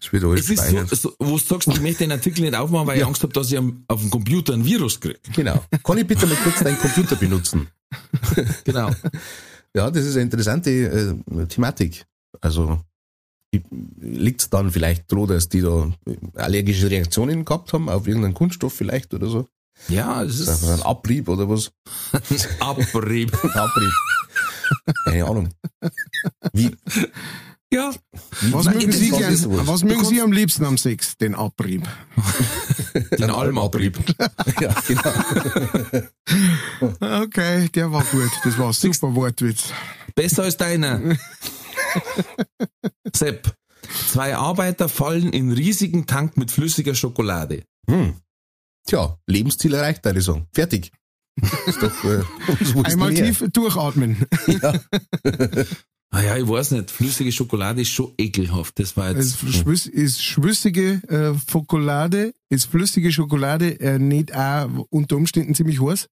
Das 0.00 0.10
wird 0.10 0.24
alles 0.24 0.48
Es 0.48 0.50
ist 0.50 0.70
so, 0.70 1.10
so, 1.10 1.14
wo 1.18 1.36
du 1.36 1.44
sagst, 1.44 1.68
ich 1.68 1.80
möchte 1.82 1.98
den 2.04 2.12
Artikel 2.12 2.40
nicht 2.40 2.54
aufmachen, 2.54 2.86
weil 2.86 2.96
ich 2.96 3.04
Angst 3.04 3.22
habe, 3.22 3.34
dass 3.34 3.52
ich 3.52 3.58
am, 3.58 3.84
auf 3.86 4.00
dem 4.00 4.08
Computer 4.08 4.54
ein 4.54 4.64
Virus 4.64 4.98
kriege. 5.00 5.20
Genau. 5.34 5.62
Kann 5.84 5.98
ich 5.98 6.06
bitte 6.06 6.26
mal 6.26 6.36
kurz 6.36 6.60
deinen 6.60 6.78
Computer 6.78 7.16
benutzen? 7.16 7.68
Genau. 8.64 8.90
Ja, 9.74 9.90
das 9.90 10.04
ist 10.04 10.14
eine 10.14 10.22
interessante 10.22 10.70
äh, 10.70 11.46
Thematik. 11.46 12.04
Also 12.40 12.80
liegt 14.00 14.42
es 14.42 14.50
dann 14.50 14.70
vielleicht 14.70 15.10
daran, 15.10 15.28
dass 15.28 15.48
die 15.48 15.60
da 15.60 15.90
allergische 16.34 16.90
Reaktionen 16.90 17.44
gehabt 17.44 17.72
haben 17.72 17.88
auf 17.88 18.06
irgendeinen 18.06 18.34
Kunststoff 18.34 18.74
vielleicht 18.74 19.12
oder 19.14 19.28
so? 19.28 19.48
Ja, 19.88 20.22
es 20.22 20.46
Also 20.48 20.68
ein 20.68 20.74
ist 20.74 20.86
Abrieb 20.86 21.28
oder 21.28 21.48
was? 21.48 21.72
Abrieb. 22.60 23.32
Ein 23.42 23.50
Abrieb. 23.50 23.92
Keine 25.04 25.24
Ahnung. 25.24 25.48
Wie, 26.52 26.76
Ja, 27.72 27.92
Was 28.50 28.64
Nein, 28.64 28.78
mögen, 28.78 28.92
Sie, 28.92 29.10
gern, 29.10 29.66
was 29.66 29.84
mögen 29.84 30.04
Sie 30.04 30.20
am 30.20 30.32
liebsten 30.32 30.64
am 30.64 30.76
Sex? 30.76 31.16
Den 31.16 31.36
Abrieb. 31.36 31.88
den 33.18 33.30
Almabrieb. 33.30 33.96
ja, 34.60 34.74
genau. 34.86 35.12
Okay, 37.22 37.68
der 37.68 37.92
war 37.92 38.04
gut. 38.04 38.30
Das 38.44 38.58
war 38.58 38.68
ein 38.68 38.72
super 38.72 39.14
Wortwitz. 39.14 39.72
Besser 40.14 40.44
als 40.44 40.56
deiner. 40.56 41.00
Sepp. 43.14 43.54
Zwei 44.08 44.36
Arbeiter 44.36 44.88
fallen 44.88 45.32
in 45.32 45.52
riesigen 45.52 46.06
Tank 46.06 46.36
mit 46.36 46.50
flüssiger 46.50 46.94
Schokolade. 46.94 47.64
Hm. 47.88 48.14
Tja, 48.86 49.18
Lebensziel 49.26 49.74
erreicht, 49.74 50.04
ich 50.04 50.24
sagen. 50.24 50.46
Fertig. 50.52 50.92
Ist 51.66 51.82
doch, 51.82 52.04
äh, 52.04 52.22
Einmal 52.84 53.14
tief 53.14 53.44
durchatmen. 53.52 54.26
Ja. 54.46 54.74
Ah 56.12 56.22
ja, 56.22 56.36
ich 56.36 56.48
weiß 56.48 56.72
nicht. 56.72 56.90
Flüssige 56.90 57.30
Schokolade 57.30 57.82
ist 57.82 57.90
schon 57.90 58.12
ekelhaft. 58.18 58.78
Das 58.80 58.96
war 58.96 59.10
jetzt. 59.10 59.42
ist, 59.42 59.54
schwüss- 59.54 59.88
ist 59.88 60.22
schwüssige 60.22 61.00
äh, 61.08 61.34
Schokolade, 61.50 62.34
ist 62.48 62.66
flüssige 62.66 63.12
Schokolade 63.12 63.78
äh, 63.80 63.98
nicht 63.98 64.34
auch 64.34 64.86
unter 64.90 65.16
Umständen 65.16 65.54
ziemlich 65.54 65.80
heiß? 65.80 66.08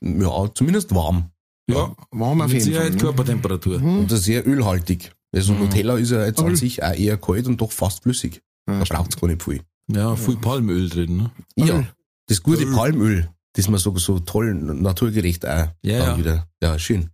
ja, 0.00 0.50
zumindest 0.54 0.92
warm. 0.94 1.30
Ja, 1.70 1.94
Warm 2.10 2.40
auf 2.40 2.52
mit 2.52 2.64
jeden 2.64 2.74
Fall. 2.76 2.90
Ne? 2.90 2.96
Körpertemperatur. 2.96 3.80
Und 3.80 4.10
das 4.10 4.24
sehr 4.24 4.44
ölhaltig. 4.46 5.12
Also 5.32 5.52
Nutella 5.54 5.96
ist 5.96 6.10
ja 6.10 6.26
jetzt 6.26 6.40
an 6.40 6.56
sich 6.56 6.82
auch 6.82 6.92
eher 6.92 7.16
kalt 7.16 7.46
und 7.46 7.60
doch 7.60 7.70
fast 7.70 8.02
flüssig. 8.02 8.42
Ja, 8.68 8.80
Da 8.84 8.96
braucht 8.96 9.14
es 9.14 9.20
gar 9.20 9.28
nicht 9.28 9.42
viel. 9.42 9.60
Ja, 9.88 10.16
viel 10.16 10.36
Palmöl 10.36 10.88
drin. 10.88 11.16
Ne? 11.18 11.30
Ja, 11.54 11.84
das 12.26 12.42
gute 12.42 12.64
Öl. 12.64 12.74
Palmöl, 12.74 13.28
das 13.52 13.68
man 13.68 13.78
so, 13.78 13.96
so 13.98 14.18
toll 14.18 14.52
naturgerecht 14.54 15.46
auch 15.46 15.68
Ja, 15.82 15.98
ja. 15.98 16.18
wieder. 16.18 16.48
Ja, 16.60 16.76
schön. 16.78 17.10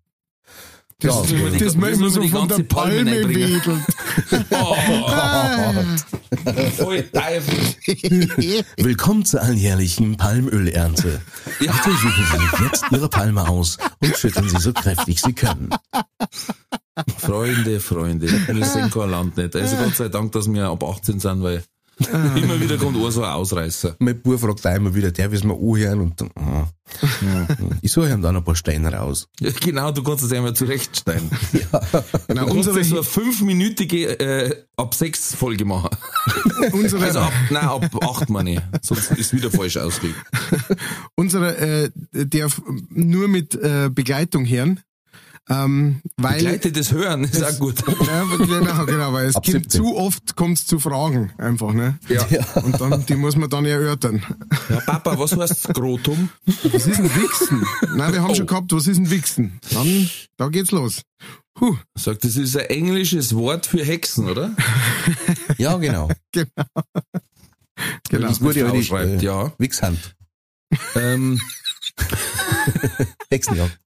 Das, 1.01 1.15
Ja, 1.15 1.21
das, 1.23 1.31
müssen 1.31 1.45
wir 1.45 1.51
die- 1.53 1.59
das 1.65 1.75
wir 1.75 1.81
müssen 1.97 2.11
so 2.11 2.29
von 2.29 2.49
der 2.49 2.59
Palme 2.65 3.29
wedelt. 3.29 3.63
Voll 6.77 7.03
Teufel. 7.13 8.65
Willkommen 8.79 9.25
zur 9.25 9.43
alljährlichen 9.43 10.17
Palmölernte. 10.17 11.21
Ja. 11.61 11.71
Bitte 11.71 11.97
suchen 11.97 12.25
Sie 12.33 12.65
jetzt 12.65 12.85
Ihre 12.91 13.09
Palme 13.09 13.49
aus 13.49 13.79
und 14.01 14.17
schütteln 14.17 14.49
Sie 14.49 14.59
so 14.59 14.73
kräftig 14.73 15.21
Sie 15.21 15.35
können. 15.35 15.71
Freunde, 17.19 17.79
Freunde. 17.79 18.27
Kein 18.27 19.11
Land 19.11 19.37
nicht. 19.37 19.55
Also 19.55 19.77
Gott 19.77 19.95
sei 19.95 20.09
Dank, 20.09 20.33
dass 20.33 20.53
wir 20.53 20.65
ab 20.67 20.83
18 20.83 21.21
sind, 21.21 21.45
weil 21.45 21.63
immer 22.37 22.61
wieder 22.61 22.77
kommt 22.79 22.97
auch 22.97 23.11
so 23.11 23.23
ein 23.23 23.31
Ausreißer. 23.31 23.97
Mein 23.99 24.21
Bub 24.21 24.39
fragt 24.39 24.67
auch 24.67 24.75
immer 24.75 24.95
wieder, 24.95 25.11
der 25.11 25.31
will 25.31 25.39
es 25.39 25.45
mir 25.45 25.55
anhören 25.55 26.01
und 26.01 26.21
dann, 26.21 26.31
ah. 26.37 26.69
ich 27.83 27.93
suche 27.93 28.11
ihm 28.11 28.23
dann 28.23 28.37
ein 28.37 28.45
paar 28.45 28.55
Steine 28.55 28.93
raus. 28.93 29.29
Ja, 29.41 29.51
genau, 29.61 29.91
du 29.91 30.03
kannst 30.03 30.25
es 30.25 30.33
einmal 30.33 30.55
zurechtsteigen. 30.55 31.31
Genau, 31.53 31.81
Du 32.29 32.35
kannst 32.35 32.69
unsere, 32.69 32.85
so 32.85 32.97
eine 32.97 33.05
fünfminütige 33.05 34.21
äh, 34.21 34.65
ab 34.77 34.95
sechs 34.95 35.35
Folge 35.35 35.65
machen. 35.65 35.91
unsere, 36.73 37.05
Also 37.05 37.19
ab, 37.21 37.33
nein, 37.51 37.65
ab 37.65 38.05
acht 38.05 38.31
meine 38.31 38.55
ich. 38.55 38.61
Sonst 38.83 39.11
ist 39.13 39.33
wieder 39.35 39.51
falsch 39.51 39.77
ausgelegt. 39.77 40.19
unsere 41.17 41.57
äh, 41.57 41.91
darf 42.13 42.63
nur 42.91 43.29
mit 43.29 43.55
äh, 43.55 43.91
Begleitung 43.93 44.47
hören. 44.47 44.81
Ähm, 45.51 46.03
weil 46.19 46.35
Begleitetes 46.39 46.93
Hören 46.93 47.25
ist 47.25 47.43
auch 47.43 47.59
gut. 47.59 47.77
Ja, 48.07 48.25
genau, 48.37 48.85
genau, 48.87 49.13
weil 49.15 49.27
es 49.29 49.37
Ab 49.37 49.43
gibt 49.45 49.71
17. 49.73 49.81
zu 49.81 49.97
oft 49.97 50.37
kommt's 50.37 50.67
zu 50.67 50.79
Fragen 50.79 51.33
einfach, 51.39 51.73
ne? 51.73 51.99
Ja. 52.09 52.23
Und 52.63 52.79
dann, 52.81 53.07
die 53.07 53.15
muss 53.15 53.37
man 53.37 53.49
dann 53.49 53.65
erörtern. 53.65 54.23
ja. 54.69 54.81
Papa, 54.81 55.19
was 55.19 55.35
heißt 55.37 55.63
Skrotum? 55.63 56.29
Was 56.65 56.87
ist 56.87 56.99
ein 57.01 57.15
Wichsen? 57.17 57.65
Nein, 57.97 58.13
wir 58.13 58.23
haben 58.23 58.31
Oh. 58.31 58.35
schon 58.35 58.47
gehabt, 58.47 58.73
was 58.73 58.87
ist 58.87 58.99
ein 58.99 59.11
Wichsen? 59.11 59.59
Dann, 59.73 60.11
da 60.37 60.49
geht's 60.49 60.71
los. 60.71 61.03
Huh, 61.61 61.77
Sagt, 61.97 62.25
das 62.25 62.37
ist 62.37 62.57
ein 62.57 62.67
englisches 62.67 63.35
Wort 63.35 63.67
für 63.67 63.83
Hexen, 63.85 64.29
oder? 64.29 64.55
Ja, 65.59 65.77
genau. 65.79 66.09
genau. 66.33 68.29
Das 68.29 68.41
wurde 68.41 68.61
ja 68.61 68.71
die 68.71 68.85
schreibt, 68.85 69.23
äh, 69.23 69.25
ja. 69.25 69.53
Wichshand. 69.59 70.15
Ähm, 70.95 71.41
Hexenjagd. 73.31 73.79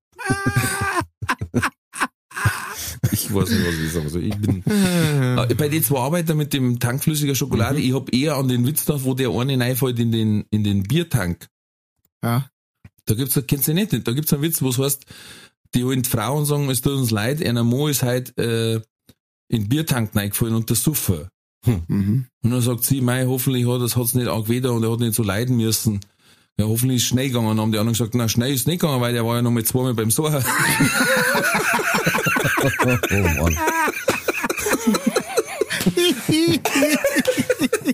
ich 3.12 3.34
weiß 3.34 3.50
nicht, 3.50 3.66
was 3.66 3.74
ich 3.74 3.92
sagen 3.92 4.08
soll. 4.08 4.24
Ich 4.24 4.36
bin, 4.36 4.62
äh, 4.66 5.54
bei 5.54 5.68
den 5.68 5.82
zwei 5.82 5.98
Arbeiter 5.98 6.34
mit 6.34 6.52
dem 6.52 6.78
Tank 6.78 7.02
flüssiger 7.02 7.34
Schokolade, 7.34 7.80
ich 7.80 7.94
hab 7.94 8.12
eher 8.14 8.36
an 8.36 8.48
den 8.48 8.66
Witz 8.66 8.84
gedacht, 8.84 9.04
wo 9.04 9.14
der 9.14 9.30
eine 9.30 9.58
reinfällt 9.58 9.98
in 9.98 10.12
den, 10.12 10.44
in 10.50 10.64
den 10.64 10.82
Biertank. 10.82 11.48
Ja. 12.22 12.48
Da 13.06 13.14
gibt's, 13.14 13.40
kennst 13.46 13.68
du 13.68 13.74
nicht, 13.74 13.92
da 13.92 14.12
gibt's 14.12 14.32
einen 14.32 14.42
Witz, 14.42 14.62
wo 14.62 14.68
es 14.68 14.78
heißt, 14.78 15.04
die 15.74 15.84
holen 15.84 16.04
Frauen 16.04 16.44
sagen, 16.44 16.70
es 16.70 16.82
tut 16.82 16.92
uns 16.92 17.10
leid, 17.10 17.44
einer 17.44 17.64
Mo 17.64 17.88
ist 17.88 18.02
halt, 18.02 18.36
äh, 18.38 18.80
in 19.52 19.64
den 19.64 19.68
Biertank 19.68 20.16
reingefallen 20.16 20.54
und 20.54 20.70
der 20.70 20.76
Suffer. 20.76 21.28
Mhm. 21.66 22.26
Und 22.42 22.50
dann 22.50 22.60
sagt 22.60 22.84
sie, 22.84 23.00
mei, 23.00 23.26
hoffentlich 23.26 23.66
hat 23.68 23.82
es 23.82 23.96
hat's 23.96 24.14
nicht 24.14 24.28
angewidert 24.28 24.72
und 24.72 24.82
er 24.82 24.90
hat 24.90 25.00
nicht 25.00 25.14
so 25.14 25.22
leiden 25.22 25.56
müssen. 25.56 26.00
Ja, 26.58 26.66
hoffentlich 26.66 26.98
ist 26.98 27.02
es 27.04 27.08
schnell 27.08 27.28
gegangen. 27.28 27.48
Und 27.48 27.60
haben 27.60 27.72
die 27.72 27.78
anderen 27.78 27.94
gesagt, 27.96 28.14
na, 28.14 28.28
schnell 28.28 28.52
ist 28.52 28.60
es 28.62 28.66
nicht 28.66 28.80
gegangen, 28.80 29.00
weil 29.00 29.12
der 29.12 29.24
war 29.24 29.36
ja 29.36 29.42
noch 29.42 29.50
mal 29.50 29.64
zweimal 29.64 29.94
beim 29.94 30.10
Soha. 30.10 30.42
Oh 33.10 33.16
Mann. 33.42 33.56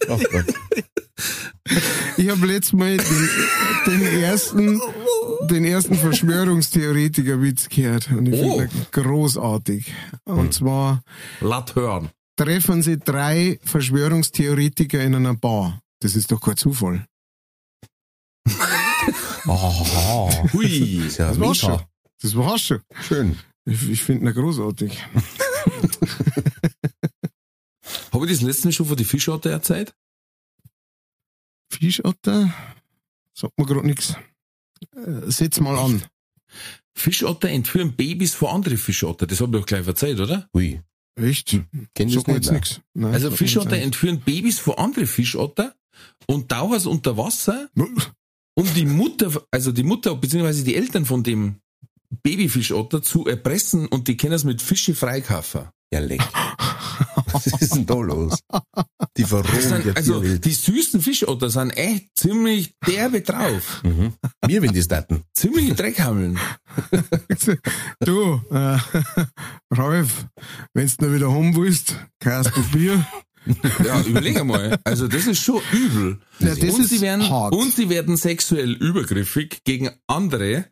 Oh 0.09 0.18
Gott. 0.30 0.46
Ich 2.16 2.28
habe 2.30 2.46
letztes 2.46 2.72
Mal 2.72 2.96
den, 2.96 3.28
den 3.86 4.22
ersten, 4.22 4.80
den 5.50 5.64
ersten 5.64 5.94
Verschwörungstheoretiker-Witz 5.96 7.68
gehört 7.68 8.11
und 8.11 8.26
ich 8.28 8.34
Oh. 8.40 8.59
finde 8.59 8.74
ihn 8.74 8.86
großartig. 8.90 9.92
Und 10.24 10.54
zwar 10.54 11.02
Latt 11.40 11.74
hören. 11.74 12.11
treffen 12.36 12.82
sie 12.82 12.98
drei 12.98 13.59
Verschwörungstheoretiker 13.64 15.02
in 15.02 15.14
einer 15.14 15.34
Bar. 15.34 15.80
Das 16.00 16.16
ist 16.16 16.32
doch 16.32 16.40
kein 16.40 16.56
Zufall. 16.56 17.04
Aha. 19.46 20.30
Hui. 20.53 21.07
Ist 21.07 21.18
ja 21.18 21.28
Das 21.28 21.40
war's 21.40 21.62
mega. 21.62 21.76
schon. 21.78 21.86
Das 22.22 22.36
war's 22.36 22.61
schon. 22.62 22.80
Schön. 23.07 23.38
Ich, 23.64 23.88
ich 23.90 24.03
finde 24.03 24.30
ihn 24.30 24.34
großartig. 24.34 24.99
Habe 28.12 28.26
ich 28.26 28.32
das 28.32 28.42
letzte 28.42 28.66
Mal 28.68 28.72
schon 28.72 28.86
von 28.86 28.96
die 28.96 29.05
Fischotter 29.05 29.51
erzählt? 29.51 29.94
Fischotter? 31.70 32.53
Sagt 33.34 33.59
mir 33.59 33.66
gerade 33.66 33.86
nichts. 33.86 34.14
Setz 35.26 35.61
mal 35.61 35.78
an. 35.78 36.03
Fischotter 36.94 37.49
entführen 37.51 37.92
Babys 37.94 38.34
vor 38.34 38.53
andere 38.53 38.76
Fischotter. 38.76 39.26
Das 39.26 39.40
habe 39.40 39.57
ich 39.57 39.61
doch 39.62 39.66
gleich 39.66 39.86
erzählt, 39.86 40.18
oder? 40.20 40.49
Hui. 40.55 40.80
Echt? 41.16 41.61
Kenn 41.94 42.09
ich 42.09 42.14
Sagt 42.14 42.28
mir 42.28 42.34
nicht. 42.34 42.44
jetzt 42.46 42.53
nichts. 42.53 42.80
Also 43.03 43.30
Fischotter 43.30 43.76
entführen 43.76 44.20
Babys 44.20 44.59
vor 44.59 44.78
andere 44.78 45.07
Fischotter 45.07 45.74
und 46.26 46.49
tauchen 46.49 46.78
sie 46.80 46.88
unter 46.88 47.16
Wasser, 47.16 47.68
Um 48.59 48.66
die 48.74 48.86
Mutter, 48.86 49.30
also 49.52 49.70
die 49.70 49.84
Mutter 49.84 50.16
bzw. 50.16 50.64
die 50.64 50.74
Eltern 50.74 51.04
von 51.04 51.22
dem 51.22 51.61
Babyfischotter 52.24 53.00
zu 53.02 53.24
erpressen 53.24 53.86
und 53.86 54.09
die 54.09 54.16
können 54.16 54.32
es 54.32 54.42
mit 54.42 54.61
Fische 54.61 54.96
freikaufen. 54.96 55.68
Ja, 55.92 56.00
leck. 56.00 56.20
Was 57.32 57.46
ist 57.46 57.76
denn 57.76 57.86
da 57.86 57.94
los? 57.94 58.40
Die 59.16 59.22
der 59.22 59.96
also 59.96 60.20
die 60.20 60.52
süßen 60.52 61.00
Fischotter 61.00 61.50
sind 61.50 61.70
echt 61.70 62.09
ziemlich 62.16 62.74
derbe 62.84 63.20
drauf. 63.20 63.80
Mhm. 63.84 64.14
Wir, 64.44 64.61
wenn 64.61 64.72
die 64.72 64.82
Staten. 64.82 65.22
Ziemliche 65.34 65.74
Dreckhammeln. 65.74 66.38
Du, 68.00 68.40
äh, 68.50 68.78
Ralf, 69.72 70.26
wenn's 70.74 70.98
noch 70.98 71.12
wieder 71.12 71.32
heim 71.32 71.54
willst, 71.54 71.94
kaufst 72.20 72.56
du 72.56 72.62
Bier. 72.70 73.06
Ja, 73.84 74.03
überleg 74.03 74.38
einmal. 74.40 74.78
Also 74.84 75.09
das 75.09 75.26
ist 75.26 75.42
schon 75.42 75.61
übel. 75.72 76.18
Ja, 76.38 76.53
und 76.53 76.88
sie 76.88 77.01
werden 77.01 77.28
hart. 77.28 77.55
und 77.55 77.74
sie 77.74 77.88
werden 77.88 78.16
sexuell 78.16 78.72
übergriffig 78.72 79.62
gegen 79.64 79.90
andere. 80.07 80.66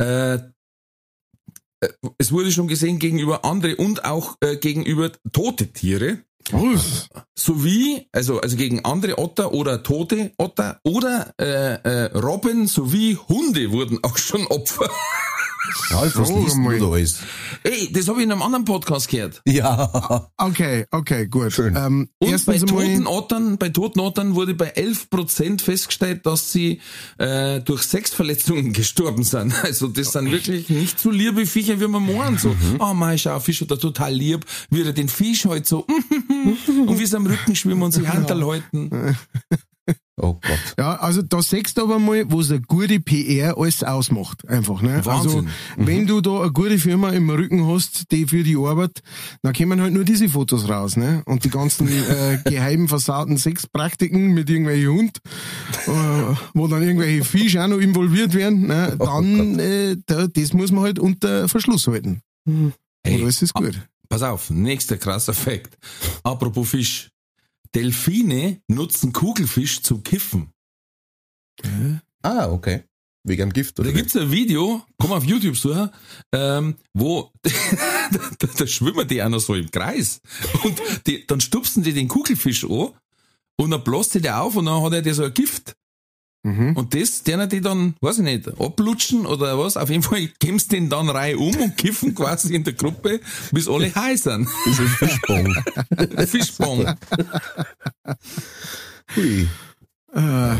Äh, 0.00 0.34
äh, 1.84 1.88
es 2.18 2.32
wurde 2.32 2.52
schon 2.52 2.68
gesehen 2.68 2.98
gegenüber 2.98 3.44
andere 3.44 3.76
und 3.76 4.04
auch 4.04 4.36
äh, 4.40 4.56
gegenüber 4.56 5.12
tote 5.32 5.68
Tiere. 5.68 6.18
Was? 6.50 7.08
Sowie, 7.34 8.06
also, 8.12 8.40
also 8.40 8.56
gegen 8.56 8.84
andere 8.84 9.18
Otter 9.18 9.52
oder 9.52 9.82
tote 9.82 10.32
Otter 10.36 10.78
oder 10.84 11.32
äh, 11.40 11.74
äh, 11.74 12.04
Robben 12.18 12.66
sowie 12.66 13.16
Hunde 13.16 13.70
wurden 13.70 13.98
auch 14.02 14.18
schon 14.18 14.46
Opfer. 14.48 14.90
Ralf, 15.90 16.16
was 16.16 16.30
liest 16.30 16.56
du 16.56 16.78
da 16.78 16.90
alles? 16.90 17.18
Ey, 17.62 17.90
das 17.92 18.08
habe 18.08 18.18
ich 18.18 18.24
in 18.24 18.32
einem 18.32 18.42
anderen 18.42 18.64
Podcast 18.64 19.08
gehört. 19.08 19.40
Ja. 19.46 20.30
Okay, 20.36 20.86
okay, 20.90 21.26
gut. 21.26 21.52
Schön. 21.52 21.74
Ähm, 21.76 22.08
Und 22.18 22.46
bei 22.46 22.58
toten 22.58 23.06
Ottern, 23.06 23.58
bei 23.58 23.68
toten 23.70 24.00
Ottern 24.00 24.34
wurde 24.34 24.54
bei 24.54 24.74
11% 24.74 25.62
festgestellt, 25.62 26.26
dass 26.26 26.52
sie 26.52 26.80
äh, 27.18 27.60
durch 27.60 27.82
Sexverletzungen 27.82 28.72
gestorben 28.74 29.24
sind. 29.24 29.54
Also 29.64 29.88
das 29.88 30.12
sind 30.12 30.30
wirklich 30.30 30.68
nicht 30.68 31.00
so 31.00 31.10
liebe 31.10 31.46
Viecher, 31.46 31.80
wie 31.80 31.88
man 31.88 32.04
meint. 32.14 32.40
So, 32.40 32.54
oh 32.78 32.94
mein, 32.94 33.18
schau, 33.18 33.38
Fisch 33.40 33.60
hat 33.62 33.70
er 33.70 33.78
total 33.78 34.12
lieb, 34.14 34.44
wie 34.70 34.82
er 34.82 34.92
den 34.92 35.08
Fisch 35.08 35.44
halt 35.46 35.66
so 35.66 35.86
und 35.86 36.98
wie 36.98 37.06
sie 37.06 37.16
am 37.16 37.26
Rücken 37.26 37.56
schwimmen 37.56 37.82
und 37.82 37.92
sich 37.92 38.06
Handel 38.06 38.44
halten. 38.46 39.16
Oh 40.16 40.34
Gott. 40.34 40.74
ja, 40.78 40.94
also 40.96 41.22
da 41.22 41.42
siehst 41.42 41.76
du 41.76 41.82
aber 41.82 41.98
mal, 41.98 42.24
was 42.30 42.50
eine 42.50 42.60
gute 42.60 43.00
PR 43.00 43.58
alles 43.58 43.82
ausmacht. 43.82 44.46
Einfach, 44.48 44.80
ne? 44.80 45.04
Wahnsinn. 45.04 45.48
Also, 45.48 45.48
wenn 45.76 46.06
du 46.06 46.20
da 46.20 46.42
eine 46.42 46.52
gute 46.52 46.78
Firma 46.78 47.10
im 47.10 47.28
Rücken 47.30 47.66
hast, 47.66 48.12
die 48.12 48.26
für 48.26 48.44
die 48.44 48.56
Arbeit, 48.56 49.00
dann 49.42 49.52
kommen 49.52 49.80
halt 49.80 49.92
nur 49.92 50.04
diese 50.04 50.28
Fotos 50.28 50.68
raus, 50.68 50.96
ne? 50.96 51.22
Und 51.26 51.44
die 51.44 51.50
ganzen 51.50 51.88
äh, 51.88 52.38
geheimen 52.44 52.86
versauten 52.86 53.36
Sexpraktiken 53.38 54.32
mit 54.34 54.48
irgendwelchen 54.48 54.92
Hund, 54.92 55.18
äh, 55.86 56.36
wo 56.54 56.68
dann 56.68 56.82
irgendwelche 56.82 57.24
Fische 57.24 57.62
auch 57.64 57.68
noch 57.68 57.78
involviert 57.78 58.34
werden, 58.34 58.68
ne? 58.68 58.96
Dann, 58.98 59.58
äh, 59.58 59.96
da, 60.06 60.28
das 60.28 60.52
muss 60.52 60.70
man 60.70 60.84
halt 60.84 61.00
unter 61.00 61.48
Verschluss 61.48 61.88
halten. 61.88 62.20
Und 62.46 62.74
Hey, 63.06 63.20
alles 63.20 63.42
ist 63.42 63.52
gut. 63.52 63.78
pass 64.08 64.22
auf, 64.22 64.48
nächster 64.50 64.96
krasser 64.96 65.34
Fakt. 65.34 65.76
Apropos 66.22 66.70
Fisch. 66.70 67.10
Delfine 67.74 68.60
nutzen 68.68 69.12
Kugelfisch 69.12 69.82
zum 69.82 70.02
Kiffen. 70.02 70.52
Ah, 72.22 72.50
okay. 72.50 72.84
Wegen 73.26 73.52
Gift, 73.52 73.80
oder? 73.80 73.90
Da 73.90 73.96
gibt's 73.96 74.16
ein 74.16 74.30
Video, 74.30 74.82
komm 74.98 75.12
auf 75.12 75.24
YouTube 75.24 75.56
suchen, 75.56 75.90
ähm, 76.32 76.76
wo 76.92 77.32
da, 78.38 78.48
da 78.58 78.66
schwimmen 78.66 79.08
die 79.08 79.22
noch 79.28 79.40
so 79.40 79.54
im 79.54 79.70
Kreis. 79.70 80.20
Und 80.62 80.80
die, 81.06 81.26
dann 81.26 81.40
stupsen 81.40 81.82
die 81.82 81.94
den 81.94 82.08
Kugelfisch 82.08 82.64
an 82.64 82.92
und 83.56 83.70
dann 83.70 83.82
bläst 83.82 84.14
die 84.14 84.20
der 84.20 84.42
auf 84.42 84.56
und 84.56 84.66
dann 84.66 84.82
hat 84.82 85.06
er 85.06 85.14
so 85.14 85.24
ein 85.24 85.32
Gift. 85.32 85.74
Mhm. 86.44 86.76
Und 86.76 86.94
das, 86.94 87.22
der 87.22 87.46
die 87.46 87.62
dann, 87.62 87.94
weiß 88.02 88.18
ich 88.18 88.24
nicht, 88.24 88.60
ablutschen 88.60 89.24
oder 89.24 89.58
was, 89.58 89.78
auf 89.78 89.88
jeden 89.88 90.02
Fall 90.02 90.28
geben 90.38 90.58
sie 90.58 90.68
den 90.68 90.90
dann 90.90 91.08
rein 91.08 91.36
um 91.36 91.56
und 91.56 91.76
kiffen 91.76 92.14
quasi 92.14 92.54
in 92.54 92.64
der 92.64 92.74
Gruppe, 92.74 93.20
bis 93.50 93.66
alle 93.66 93.94
high 93.94 94.20
sind. 94.20 94.46
Das 94.66 94.78
ist 94.78 94.90
Fischbong. 94.96 95.54
Fischbong. 96.26 96.94
Hui. 99.16 99.48
Äh, 100.14 100.20
ja, 100.20 100.54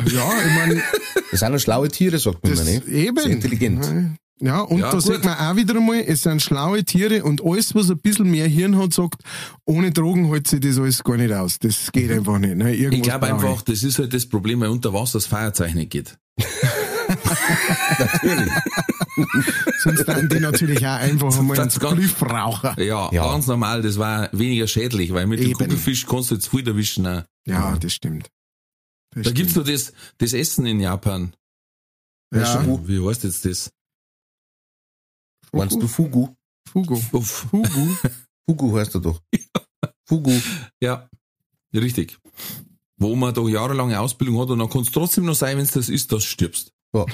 ich 0.46 0.54
meine, 0.56 0.82
Das 1.30 1.40
sind 1.40 1.52
noch 1.52 1.58
schlaue 1.58 1.88
Tiere, 1.88 2.18
sagt 2.18 2.42
man 2.42 2.56
das 2.56 2.64
ne? 2.64 2.82
eben. 2.88 3.18
Sehr 3.18 3.30
intelligent. 3.30 4.18
Ja, 4.44 4.60
und 4.60 4.78
Ja, 4.80 4.86
da 4.90 4.98
gut. 4.98 5.02
sieht 5.02 5.24
man 5.24 5.38
auch 5.38 5.56
wieder 5.56 5.74
einmal, 5.76 6.00
es 6.06 6.20
sind 6.22 6.42
schlaue 6.42 6.84
Tiere 6.84 7.24
und 7.24 7.42
alles, 7.44 7.74
was 7.74 7.90
ein 7.90 7.98
bisschen 7.98 8.30
mehr 8.30 8.46
Hirn 8.46 8.76
hat, 8.76 8.92
sagt, 8.92 9.22
ohne 9.64 9.90
Drogen 9.90 10.26
hält 10.28 10.46
sich 10.48 10.60
das 10.60 10.76
alles 10.78 11.02
gar 11.02 11.16
nicht 11.16 11.32
aus. 11.32 11.58
Das 11.58 11.90
geht 11.92 12.10
einfach 12.10 12.38
nicht. 12.38 12.56
Ne? 12.56 12.74
Irgendwas 12.74 12.96
Ich 12.98 13.02
glaube 13.04 13.26
einfach, 13.26 13.62
das 13.62 13.82
ist 13.82 13.98
halt 13.98 14.12
das 14.12 14.26
Problem, 14.26 14.60
weil 14.60 14.68
unter 14.68 14.92
Wasser 14.92 15.16
das 15.18 15.26
Feuerzeug 15.26 15.74
nicht 15.74 15.90
geht. 15.90 16.18
Natürlich. 17.98 18.52
Sonst 19.82 20.04
dann 20.08 20.28
die 20.28 20.40
natürlich 20.40 20.78
auch 20.86 20.98
einfach 20.98 21.38
einmal 21.38 21.58
ins 21.58 21.80
rauchen. 21.82 22.74
Ja, 22.82 23.10
Ja. 23.12 23.30
ganz 23.32 23.46
normal, 23.46 23.82
das 23.82 23.98
war 23.98 24.28
weniger 24.32 24.66
schädlich, 24.66 25.12
weil 25.12 25.26
mit 25.26 25.38
dem 25.40 25.46
Eben. 25.50 25.58
Kugelfisch 25.58 26.06
kannst 26.06 26.30
du 26.30 26.34
jetzt 26.34 26.48
viel 26.48 26.66
erwischen. 26.66 27.06
Auch. 27.06 27.22
Ja, 27.46 27.76
das 27.78 27.92
stimmt. 27.92 28.28
Das 29.10 29.14
Da 29.14 29.20
stimmt. 29.22 29.36
gibt's 29.36 29.54
noch 29.56 29.64
das, 29.64 29.92
das 30.18 30.32
Essen 30.32 30.66
in 30.66 30.80
Japan. 30.80 31.34
ja, 32.34 32.64
Wie 32.86 33.06
heißt 33.06 33.24
jetzt 33.24 33.44
das? 33.44 33.70
Meinst 35.58 35.80
du 35.80 35.86
Fugu? 35.88 36.28
Fugo. 36.68 37.00
Uff. 37.12 37.28
Fugu. 37.50 37.94
Fugu 38.48 38.76
heißt 38.78 38.94
er 38.96 39.00
doch. 39.00 39.20
Fugu. 40.06 40.32
Ja, 40.82 41.08
richtig. 41.74 42.18
Wo 42.98 43.14
man 43.16 43.34
doch 43.34 43.48
jahrelange 43.48 43.98
Ausbildung 43.98 44.38
hat 44.40 44.50
und 44.50 44.58
dann 44.58 44.70
kann 44.70 44.82
es 44.82 44.90
trotzdem 44.92 45.24
noch 45.24 45.34
sein, 45.34 45.56
wenn 45.56 45.64
es 45.64 45.72
das 45.72 45.88
ist, 45.88 46.12
dass 46.12 46.22
du 46.22 46.28
stirbst. 46.28 46.72
Ja. 46.94 47.04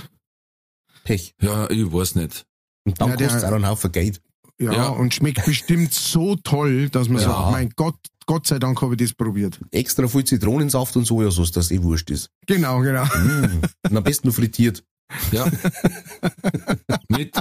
Pech. 1.04 1.34
Ja, 1.40 1.68
ich 1.70 1.90
weiß 1.92 2.14
nicht. 2.16 2.44
Und 2.86 3.00
dann 3.00 3.10
Ja, 3.10 3.16
kostet 3.16 3.38
es 3.38 3.44
auch 3.44 3.52
einen 3.52 3.66
Haufen 3.66 3.92
Geld. 3.92 4.20
Ja, 4.60 4.72
Ja. 4.72 4.88
und 4.88 5.14
schmeckt 5.14 5.44
bestimmt 5.46 5.94
so 5.94 6.36
toll, 6.36 6.90
dass 6.90 7.08
man 7.08 7.22
Ja. 7.22 7.28
sagt, 7.28 7.52
mein 7.52 7.70
Gott, 7.76 7.96
Gott 8.26 8.46
sei 8.46 8.58
Dank 8.58 8.80
habe 8.82 8.94
ich 8.94 8.98
das 9.00 9.14
probiert. 9.14 9.58
Extra 9.70 10.06
viel 10.06 10.24
Zitronensaft 10.24 10.94
und 10.96 11.06
Sojasauce, 11.06 11.50
dass 11.52 11.70
eh 11.70 11.82
wurscht 11.82 12.10
ist. 12.10 12.28
Genau, 12.46 12.80
genau. 12.80 13.04
Mm. 13.06 13.62
Und 13.88 13.96
am 13.96 14.04
besten 14.04 14.28
noch 14.28 14.34
frittiert. 14.34 14.84
Ja. 15.32 15.50
Mit 17.08 17.34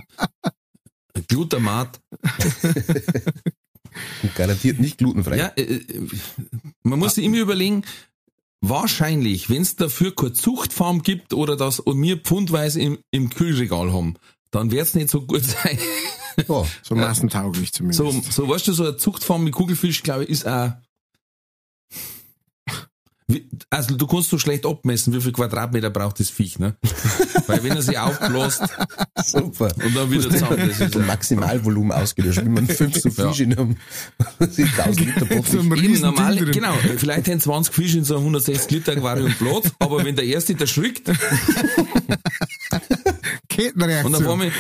Glutamat. 1.28 2.00
Garantiert 4.36 4.80
nicht 4.80 4.98
glutenfrei. 4.98 5.38
Ja, 5.38 5.48
äh, 5.56 5.64
äh, 5.64 6.08
man 6.84 7.00
muss 7.00 7.16
sich 7.16 7.26
immer 7.26 7.38
überlegen, 7.38 7.84
wahrscheinlich, 8.62 9.50
wenn 9.50 9.62
es 9.62 9.76
dafür 9.76 10.16
keine 10.16 10.34
Zuchtfarm 10.34 11.02
gibt 11.02 11.34
oder 11.34 11.56
das 11.56 11.80
und 11.80 12.02
wir 12.02 12.18
pfundweise 12.18 12.82
im, 12.82 13.00
im 13.12 13.30
Kühlregal 13.30 13.94
haben, 13.94 14.16
dann 14.52 14.72
wird's 14.72 14.96
nicht 14.96 15.10
so 15.10 15.22
gut 15.22 15.44
sein. 15.44 15.78
Ja. 16.48 16.66
So 16.84 16.96
massentauglich 16.96 17.74
zumindest. 17.74 17.98
So, 17.98 18.22
so 18.30 18.50
weißt 18.50 18.68
du, 18.68 18.74
so 18.74 18.84
eine 18.84 18.98
Zuchtfarm 18.98 19.44
mit 19.44 19.54
Kugelfisch, 19.54 20.04
glaube 20.04 20.24
ich, 20.24 20.30
ist 20.30 20.48
auch. 20.48 20.74
Wie, 23.32 23.48
also 23.70 23.96
du 23.96 24.08
kannst 24.08 24.32
so 24.32 24.40
schlecht 24.40 24.66
abmessen, 24.66 25.14
wie 25.14 25.22
viel 25.22 25.32
Quadratmeter 25.32 25.92
braucht 25.92 26.20
das 26.20 26.32
Viech, 26.32 26.58
ne? 26.58 26.76
Weil 27.46 27.64
wenn 27.64 27.74
er 27.74 27.84
sich 27.84 27.96
aufbläst 28.00 28.64
Super. 29.24 29.72
und 29.86 29.96
dann 29.96 30.10
wieder 30.10 30.32
zusammen, 30.32 30.58
das 30.58 30.80
ist 30.80 30.96
Ein 30.96 31.02
ja, 31.02 31.06
Maximalvolumen 31.08 31.92
ausgelöscht. 31.92 32.44
Wenn 32.44 32.54
man 32.54 32.68
fünf 32.68 33.00
so 33.00 33.10
Ja. 33.10 33.30
Fische 33.30 33.44
in 33.44 33.54
einem 33.56 33.78
7000 34.40 35.00
Liter 35.06 35.26
Boot 35.26 35.54
eben 35.78 36.02
normal, 36.02 36.38
genau, 36.38 36.74
vielleicht 36.98 37.28
haben 37.28 37.40
20 37.40 37.74
Fische 37.74 38.00
in 38.00 38.04
so 38.04 38.16
einem 38.16 38.24
160 38.24 38.72
Liter 38.72 38.94
Aquarium 38.94 39.32
Platz, 39.34 39.72
aber 39.78 40.04
wenn 40.04 40.16
der 40.16 40.26
erste 40.26 40.56
da 40.56 40.66
schreckt 40.66 41.10
und 41.10 41.20
Kettenreaktion. 43.50 44.16
auf 44.16 44.28
einmal 44.28 44.52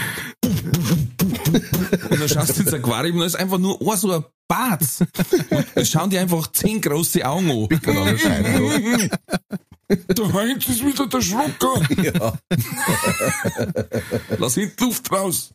und 1.53 2.19
dann 2.19 2.29
schaust 2.29 2.57
du 2.57 2.63
ins 2.63 2.73
Aquarium 2.73 3.15
und 3.15 3.21
da 3.21 3.25
ist 3.27 3.35
einfach 3.35 3.57
nur 3.57 3.79
ein 3.81 3.97
so 3.97 4.11
ein 4.11 4.23
Bad. 4.47 4.81
Und 5.51 5.65
es 5.75 5.89
schauen 5.89 6.09
die 6.09 6.17
einfach 6.17 6.51
zehn 6.51 6.81
große 6.81 7.23
Augen 7.25 7.51
an. 7.51 7.67
Der 9.89 10.33
Heinz 10.33 10.67
ist 10.67 10.85
wieder 10.85 11.07
der 11.07 11.21
Schrucker. 11.21 11.81
Ja. 12.03 12.33
Lass 14.37 14.55
hinten 14.55 14.83
Luft 14.83 15.11
raus. 15.11 15.51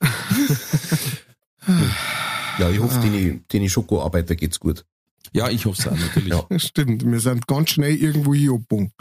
Ja, 2.59 2.70
ich 2.70 2.78
hoffe, 2.80 2.99
den, 3.01 3.45
den 3.53 3.68
Schokoarbeiter 3.68 4.34
geht's 4.36 4.61
gut. 4.61 4.84
Ja, 5.32 5.49
ich 5.51 5.66
hoffe 5.66 5.80
es 5.80 5.88
auch 5.88 5.99
natürlich. 5.99 6.28
Ja. 6.28 6.47
Stimmt, 6.59 7.05
wir 7.11 7.18
sind 7.18 7.47
ganz 7.49 7.70
schnell 7.70 7.97
irgendwo 7.97 8.34
hier 8.34 8.53
abgebogen. 8.53 8.92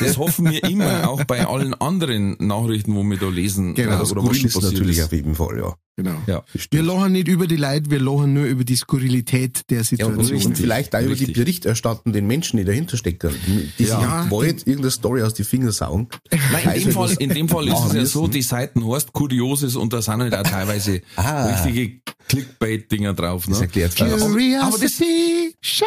Das 0.00 0.18
hoffen 0.18 0.50
wir 0.50 0.62
immer, 0.64 1.08
auch 1.08 1.24
bei 1.24 1.46
allen 1.46 1.72
anderen 1.74 2.36
Nachrichten, 2.38 2.94
wo 2.94 3.02
wir 3.04 3.16
da 3.16 3.28
lesen. 3.28 3.74
Genau, 3.74 3.94
äh, 3.94 3.98
Das 3.98 4.12
oder 4.12 4.22
was 4.22 4.30
passiert 4.42 4.62
natürlich 4.62 4.98
ist. 4.98 5.04
auf 5.04 5.12
jeden 5.12 5.34
Fall, 5.34 5.58
ja. 5.58 5.74
Genau. 5.96 6.16
Ja. 6.26 6.42
Wir 6.70 6.82
lachen 6.82 7.12
nicht 7.12 7.28
über 7.28 7.46
die 7.46 7.56
Leute, 7.56 7.90
wir 7.90 8.00
lachen 8.00 8.32
nur 8.32 8.44
über 8.46 8.64
die 8.64 8.76
Skurrilität 8.76 9.68
der 9.68 9.78
Ja, 9.78 9.84
Situation. 9.84 10.18
und, 10.40 10.46
und 10.46 10.56
vielleicht 10.56 10.94
auch 10.94 11.00
über 11.00 11.14
die 11.14 11.24
richtig. 11.24 11.36
berichterstattenden 11.36 12.26
Menschen, 12.26 12.56
die 12.56 12.64
dahinter 12.64 12.96
stecken, 12.96 13.34
die, 13.78 13.84
Ja. 13.84 14.22
sich 14.22 14.30
wollen 14.30 14.56
irgendeine 14.58 14.90
Story 14.92 15.22
aus 15.22 15.34
die 15.34 15.44
Finger 15.44 15.72
saugen. 15.72 16.08
Nein, 16.52 16.76
in 16.76 16.84
dem 16.84 16.92
Fall, 16.92 17.12
in 17.18 17.28
dem 17.30 17.48
Fall 17.48 17.68
ist 17.68 17.84
es 17.88 17.92
ja 17.92 18.06
so, 18.06 18.28
die 18.28 18.40
Seiten 18.42 18.86
heißt 18.90 19.12
Kurioses 19.12 19.76
und 19.76 19.92
da 19.92 20.00
sind 20.00 20.20
halt 20.20 20.34
auch 20.34 20.42
teilweise 20.42 21.02
Ah. 21.16 21.46
richtige 21.46 22.00
Clickbait-Dinger 22.28 23.12
drauf. 23.14 23.44
Das 23.46 23.58
Ne? 23.58 23.66
erklärt 23.66 23.92
viel. 23.94 24.08
Curiosity 24.08 25.54
Show. 25.60 25.84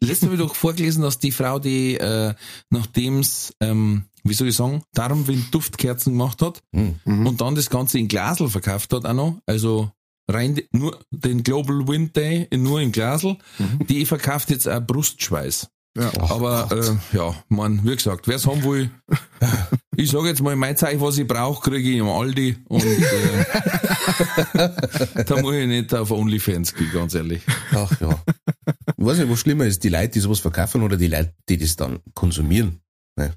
Letztes 0.00 0.22
Mal 0.22 0.32
habe 0.32 0.42
ich 0.42 0.48
doch 0.48 0.54
vorgelesen, 0.54 1.02
dass 1.02 1.18
die 1.18 1.32
Frau, 1.32 1.58
die 1.58 1.96
äh, 1.96 2.34
nachdem's, 2.70 3.52
ähm, 3.60 4.04
wie 4.24 4.34
soll 4.34 4.48
ich 4.48 4.56
sagen, 4.56 4.82
Darmwind 4.94 5.54
Duftkerzen 5.54 6.12
gemacht 6.12 6.42
hat 6.42 6.62
Mhm. 6.72 7.26
und 7.26 7.40
dann 7.40 7.54
das 7.54 7.70
Ganze 7.70 7.98
in 7.98 8.08
Glasel 8.08 8.48
verkauft 8.48 8.92
hat 8.92 9.04
auch 9.04 9.12
noch, 9.12 9.40
also 9.46 9.90
rein 10.30 10.60
nur 10.72 10.98
den 11.10 11.42
Global 11.42 11.86
Wind 11.88 12.16
Day 12.16 12.48
nur 12.56 12.80
im 12.80 12.92
Glasel, 12.92 13.36
die 13.88 14.06
verkauft 14.06 14.50
jetzt 14.50 14.68
auch 14.68 14.80
Brustschweiß. 14.80 15.68
Ja. 15.94 16.10
Aber 16.30 16.70
äh, 16.72 17.16
ja, 17.16 17.34
man, 17.50 17.84
wie 17.84 17.94
gesagt, 17.94 18.26
wer's 18.26 18.46
haben 18.46 18.64
will, 18.64 18.90
ich 19.96 20.10
sage 20.10 20.28
jetzt 20.28 20.40
mal, 20.40 20.56
mein 20.56 20.74
Zeichen, 20.74 21.02
was 21.02 21.18
ich 21.18 21.26
brauche, 21.26 21.68
kriege 21.70 21.90
ich 21.90 21.98
im 21.98 22.08
Aldi 22.08 22.56
und 22.68 22.82
äh, 22.82 23.44
da 25.26 25.40
muss 25.42 25.54
ich 25.54 25.66
nicht 25.66 25.94
auf 25.94 26.10
OnlyFans 26.10 26.74
gehen, 26.74 26.90
ganz 26.92 27.14
ehrlich. 27.14 27.42
Ach 27.74 27.90
ja. 28.00 28.18
Ich 28.96 29.04
weiß 29.04 29.18
nicht, 29.18 29.30
was 29.30 29.40
schlimmer 29.40 29.64
ist, 29.66 29.82
die 29.84 29.88
Leute, 29.88 30.10
die 30.10 30.20
sowas 30.20 30.40
verkaufen 30.40 30.82
oder 30.82 30.96
die 30.96 31.08
Leute, 31.08 31.32
die 31.48 31.58
das 31.58 31.76
dann 31.76 31.98
konsumieren. 32.14 32.80
Ne? 33.16 33.32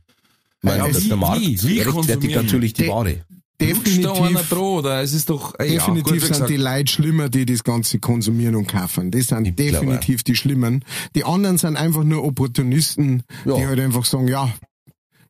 Meine, 0.66 0.78
Ja, 0.90 1.02
wie- 1.02 1.08
der 1.08 1.18
Markt 1.18 1.42
wie- 1.42 1.64
wie 1.64 1.80
rechtfertigt 1.82 2.36
natürlich 2.36 2.74
die 2.74 2.82
De- 2.84 2.92
Ware. 2.92 3.22
Lutscht 3.58 4.04
da 4.04 4.12
einer 4.12 4.20
Definitiv, 4.32 4.50
dran, 4.50 4.60
oder? 4.60 5.02
Es 5.02 5.14
ist 5.14 5.30
doch, 5.30 5.58
äh, 5.58 5.64
ja, 5.74 5.86
gut, 5.86 5.96
definitiv 6.04 6.30
wie 6.30 6.34
sind 6.34 6.50
die 6.50 6.58
Leute 6.58 6.92
schlimmer, 6.92 7.30
die 7.30 7.46
das 7.46 7.64
Ganze 7.64 8.00
konsumieren 8.00 8.56
und 8.58 8.68
kaufen. 8.68 9.12
Das 9.12 9.28
sind 9.28 9.48
Ich 9.48 9.56
glaube 9.56 9.72
definitiv 9.72 10.24
die 10.24 10.36
Schlimmen. 10.36 10.84
Die 11.16 11.24
anderen 11.24 11.58
sind 11.58 11.78
einfach 11.78 12.04
nur 12.04 12.26
Opportunisten, 12.26 13.24
Ja. 13.46 13.56
die 13.56 13.66
halt 13.66 13.80
einfach 13.80 14.04
sagen, 14.04 14.28
ja, 14.28 14.54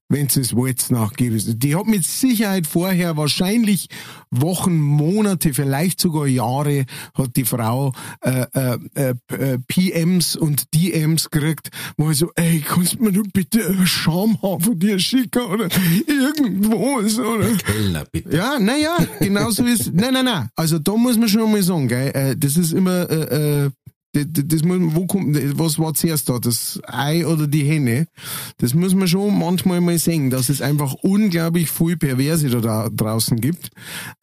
wenn 0.10 0.28
es 0.28 0.56
wollt, 0.56 0.91
nachgeben. 0.91 1.60
Die 1.60 1.76
hat 1.76 1.88
mit 1.88 2.06
Sicherheit 2.06 2.68
vorher 2.68 3.18
wahrscheinlich 3.18 3.88
Wochen, 4.30 4.78
Monate, 4.78 5.53
vielleicht 5.53 5.99
sogar 5.99 6.28
Jahre 6.28 6.86
hat 7.14 7.36
die 7.36 7.45
Frau 7.45 7.93
äh, 8.22 8.45
äh, 8.53 8.78
äh, 8.95 9.14
äh, 9.30 9.60
PMs 9.68 10.36
und 10.36 10.74
DMs 10.74 11.30
gekriegt, 11.30 11.70
wo 11.97 12.12
ich 12.12 12.18
so, 12.18 12.32
ey, 12.36 12.64
kannst 12.66 12.95
du 12.95 13.03
mir 13.03 13.12
doch 13.12 13.24
bitte 13.34 13.66
einen 13.66 13.88
Schamhaar 13.88 14.60
von 14.60 14.78
dir 14.78 14.99
schicken 14.99 15.41
oder 15.43 15.70
irgendwo 16.08 17.01
so, 17.08 17.24
oder? 17.24 17.49
Kellner, 17.56 18.06
bitte. 18.12 18.36
Ja, 18.36 18.60
naja, 18.60 18.97
genau 19.20 19.49
so 19.49 19.64
ist. 19.66 19.93
Nein, 19.93 20.14
nein, 20.14 20.26
nein. 20.26 20.49
Also 20.56 20.80
da 20.80 20.95
muss 20.95 21.18
man 21.18 21.30
schon 21.30 21.51
mal 21.51 21.64
sagen, 21.64 21.88
gell, 21.88 22.12
äh, 22.14 22.36
das 22.38 22.58
ist 22.58 22.74
immer, 22.74 23.10
äh, 23.10 23.66
äh, 23.66 23.70
das, 24.16 24.45
das 24.47 24.63
muss, 24.63 24.78
wo 24.95 25.05
kommt, 25.05 25.38
was 25.57 25.78
war 25.78 25.93
zuerst 25.93 26.30
da, 26.30 26.39
das 26.39 26.80
Ei 26.88 27.26
oder 27.26 27.47
die 27.47 27.63
Henne? 27.63 28.07
Das 28.57 28.74
muss 28.74 28.95
man 28.95 29.07
schon 29.07 29.38
manchmal 29.38 29.82
mal 29.82 29.97
sehen, 29.97 30.30
dass 30.30 30.49
es 30.49 30.61
einfach 30.61 30.93
unglaublich 31.01 31.70
viel 31.70 31.97
Perverse 31.97 32.49
da, 32.49 32.59
da 32.59 32.89
draußen 32.89 33.39
gibt. 33.39 33.72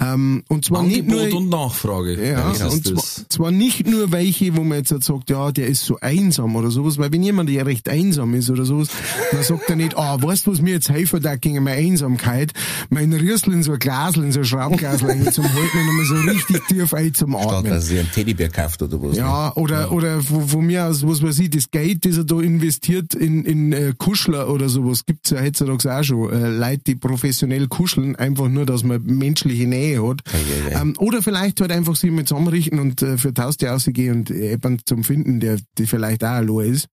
Ähm, 0.01 0.43
und 0.49 0.65
zwar 0.65 0.83
nicht 0.83 1.07
nur, 1.07 1.21
Angebot 1.21 1.43
und 1.43 1.49
Nachfrage. 1.51 2.29
ja, 2.29 2.49
und 2.69 2.87
zwar, 2.87 3.05
zwar 3.29 3.51
nicht 3.51 3.87
nur 3.87 4.13
welche, 4.13 4.57
wo 4.57 4.63
man 4.63 4.79
jetzt 4.79 4.93
halt 4.93 5.05
sagt, 5.05 5.31
ja, 5.31 5.53
der 5.53 5.67
ist 5.67 5.85
so 5.85 5.99
einsam 6.01 6.57
oder 6.57 6.71
sowas, 6.71 6.99
weil 6.99 7.13
wenn 7.13 7.23
jemand 7.23 7.51
ja 7.51 7.63
recht 7.63 7.89
einsam 7.89 8.35
ist 8.35 8.51
oder 8.51 8.65
sowas, 8.65 8.89
dann 9.31 9.43
sagt 9.43 9.69
er 9.69 9.77
nicht, 9.77 9.97
ah, 9.97 10.21
weißt 10.21 10.47
du, 10.47 10.53
was 10.53 10.61
mir 10.61 10.75
jetzt 10.75 10.89
helfen 10.89 11.21
da 11.23 11.37
gegen 11.37 11.63
meine 11.63 11.77
Einsamkeit? 11.77 12.53
Mein 12.91 13.13
Rüssel 13.13 13.53
in 13.53 13.63
so 13.63 13.73
ein 13.73 13.79
Glasel, 13.79 14.25
in 14.25 14.33
so 14.33 14.41
ein 14.41 14.45
Schraubglasel 14.45 15.09
rein 15.09 15.33
zum 15.33 15.45
Halten 15.45 15.79
und 15.79 15.87
nochmal 15.87 16.05
so 16.05 16.15
richtig 16.31 16.67
tief 16.69 16.95
ein 16.95 17.15
zum 17.15 17.33
Statt 17.33 17.53
Atmen. 17.53 17.73
dass 17.73 17.87
sie 17.87 17.99
einen 17.99 18.11
Teddybär 18.11 18.49
kauft 18.49 18.83
oder 18.83 19.03
was. 19.03 19.13
ne? 19.13 19.19
Ja, 19.19 19.53
oder, 19.57 19.82
oder 19.91 20.21
von, 20.21 20.49
von 20.49 20.67
mir 20.67 20.87
aus, 20.87 21.07
was 21.07 21.23
weiß 21.23 21.39
ich, 21.41 21.51
das 21.51 21.71
Geld, 21.71 22.05
das 22.05 22.17
er 22.17 22.25
da 22.25 22.41
investiert 22.41 23.15
in, 23.15 23.45
in 23.45 23.73
äh, 23.73 23.95
Kuschler 23.97 24.49
oder 24.49 24.69
sowas, 24.69 25.05
gibt's 25.07 25.31
ja 25.31 25.41
heutzutage 25.41 25.99
auch 25.99 26.05
schon. 26.05 26.33
Äh, 26.33 26.49
Leute, 26.49 26.83
die 26.87 26.95
professionell 26.95 27.69
kuscheln, 27.69 28.17
einfach 28.17 28.49
nur, 28.49 28.67
dass 28.67 28.85
man 28.85 29.03
menschliche 29.05 29.67
Nähe 29.67 30.07
hat. 30.07 30.23
ei. 30.33 30.81
Ähm, 30.81 30.95
oder 30.99 31.23
vielleicht 31.23 31.61
halt 31.61 31.73
einfach 31.73 31.97
sich 31.97 32.11
mit 32.11 32.29
zusammenrichten 32.29 32.79
und 32.79 33.03
äh, 33.03 33.19
für 33.19 33.35
Tauste 33.35 33.73
ausgehen 33.73 34.17
und 34.19 34.31
jemanden 34.31 34.81
zum 34.85 35.05
finden, 35.05 35.41
der, 35.41 35.59
der 35.79 35.87
vielleicht 35.87 36.25
auch 36.25 36.29
allein 36.29 36.73
ist. 36.73 36.89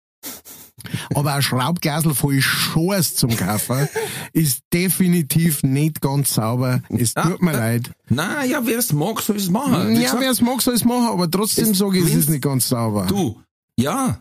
Aber 1.15 1.33
ein 1.33 1.41
Schraubglasel 1.41 2.13
voll 2.13 2.41
Schors 2.41 3.15
zum 3.15 3.35
Kaufen 3.35 3.87
ist 4.33 4.61
definitiv 4.73 5.63
nicht 5.63 6.01
ganz 6.01 6.33
sauber. 6.33 6.81
Es 6.89 7.15
Ah, 7.15 7.23
tut 7.29 7.41
mir 7.41 7.53
leid. 7.53 7.91
Na, 8.09 8.43
ja, 8.45 8.61
wer 8.65 8.79
es 8.79 8.93
mag, 8.93 9.21
soll 9.21 9.37
es 9.37 9.49
machen. 9.49 9.99
Ja, 9.99 10.15
wer 10.19 10.31
es 10.31 10.41
mag, 10.41 10.61
soll 10.61 10.73
es 10.75 10.85
machen, 10.85 11.07
aber 11.09 11.29
trotzdem 11.29 11.73
sage 11.73 11.99
ich, 11.99 12.05
es 12.05 12.15
ist 12.15 12.29
nicht 12.29 12.43
ganz 12.43 12.67
sauber. 12.69 13.05
Du, 13.07 13.39
ja. 13.77 14.19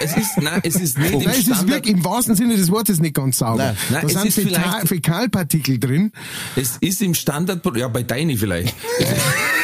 es 0.00 0.16
ist, 0.16 0.38
nein, 0.40 0.60
es 0.64 0.76
ist 0.76 0.98
nicht 0.98 1.12
im 1.12 1.18
Nein, 1.20 1.36
es 1.38 1.46
ist 1.46 1.68
wirklich 1.68 1.94
im 1.94 2.04
wahrsten 2.04 2.34
Sinne 2.34 2.56
des 2.56 2.70
Wortes 2.70 3.00
nicht 3.00 3.14
ganz 3.14 3.36
sauber. 3.38 3.58
Nein. 3.58 3.76
Nein, 3.90 4.08
da 4.14 4.24
es 4.24 4.34
sind 4.34 4.56
Fäkalpartikel 4.86 5.78
drin. 5.78 6.10
Es 6.56 6.78
ist 6.80 7.02
im 7.02 7.12
Standard, 7.12 7.60
ja, 7.76 7.88
bei 7.88 8.02
deine 8.02 8.36
vielleicht. 8.36 8.74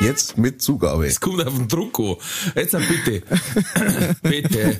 Jetzt 0.00 0.38
mit 0.38 0.62
Zugabe. 0.62 1.06
Es 1.06 1.20
kommt 1.20 1.46
auf 1.46 1.54
den 1.54 1.68
Druck 1.68 1.98
an. 2.00 2.16
Jetzt 2.54 2.74
dann 2.74 2.84
bitte. 2.86 3.22
bitte. 4.22 4.78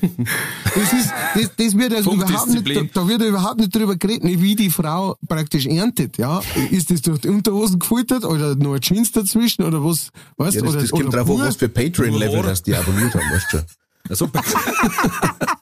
Das 0.75 0.93
ist, 0.93 1.11
das, 1.35 1.51
das 1.57 1.79
wird 1.79 1.95
also 1.95 2.13
überhaupt 2.13 2.49
nicht, 2.49 2.95
da, 2.95 3.01
da 3.03 3.09
wird 3.09 3.23
überhaupt 3.23 3.61
nicht 3.61 3.75
drüber 3.75 3.97
geredet, 3.97 4.25
wie 4.25 4.57
die 4.57 4.71
Frau 4.71 5.17
praktisch 5.29 5.67
erntet, 5.67 6.17
ja. 6.19 6.41
Ist 6.71 6.91
das 6.91 7.03
durch 7.03 7.21
die 7.21 7.29
Unterhosen 7.29 7.79
gefiltert 7.79 8.25
oder 8.25 8.57
nur 8.57 8.81
Jeans 8.81 9.13
dazwischen 9.13 9.63
oder 9.63 9.85
was, 9.85 10.11
weißt 10.37 10.57
Ja, 10.57 10.63
das, 10.63 10.71
oder, 10.71 10.81
das 10.81 10.91
kommt 10.91 11.07
oder 11.07 11.19
drauf 11.25 11.41
an, 11.41 11.47
was 11.47 11.57
für 11.57 11.69
Patreon-Level 11.69 12.43
das 12.43 12.63
die 12.63 12.75
abonniert 12.75 13.15
haben, 13.15 13.31
weißt 13.31 13.53
du 13.53 13.59
schon. 13.59 13.67
Also, 14.09 14.29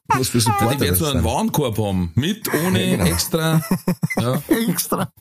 Was 0.09 0.29
für 0.29 0.39
die 0.39 0.45
Supporter 0.45 0.81
werden 0.81 0.91
das 0.91 0.99
so 0.99 1.07
einen. 1.07 1.25
Warenkorb 1.25 1.79
haben. 1.79 2.13
Mit, 2.15 2.49
ohne, 2.53 2.91
genau. 2.91 3.05
extra. 3.05 3.63
Ja. 4.21 4.43
extra. 4.69 5.13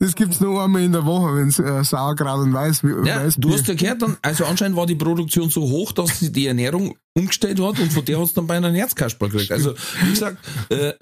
Das 0.00 0.14
gibt's 0.14 0.40
nur 0.40 0.62
einmal 0.62 0.82
in 0.82 0.92
der 0.92 1.04
Woche, 1.04 1.36
wenn's 1.36 1.58
äh, 1.58 1.84
Sauerkraut 1.84 2.40
und 2.40 2.52
Weiß, 2.52 2.82
Ja, 3.04 3.24
Weiß 3.24 3.36
du 3.36 3.52
hast 3.52 3.68
ja 3.68 3.74
gehört, 3.74 4.02
dann, 4.02 4.16
also 4.22 4.44
anscheinend 4.46 4.76
war 4.76 4.86
die 4.86 4.96
Produktion 4.96 5.48
so 5.48 5.62
hoch, 5.62 5.92
dass 5.92 6.18
die 6.18 6.46
Ernährung 6.46 6.96
umgestellt 7.16 7.60
hat 7.60 7.80
und 7.80 7.92
von 7.92 8.04
der 8.04 8.20
hat's 8.20 8.34
dann 8.34 8.46
bei 8.46 8.56
einer 8.56 8.72
Herzkasperl 8.72 9.30
gekriegt. 9.30 9.52
Also, 9.52 9.74
wie 10.04 10.10
gesagt, 10.10 10.38
äh, 10.68 10.92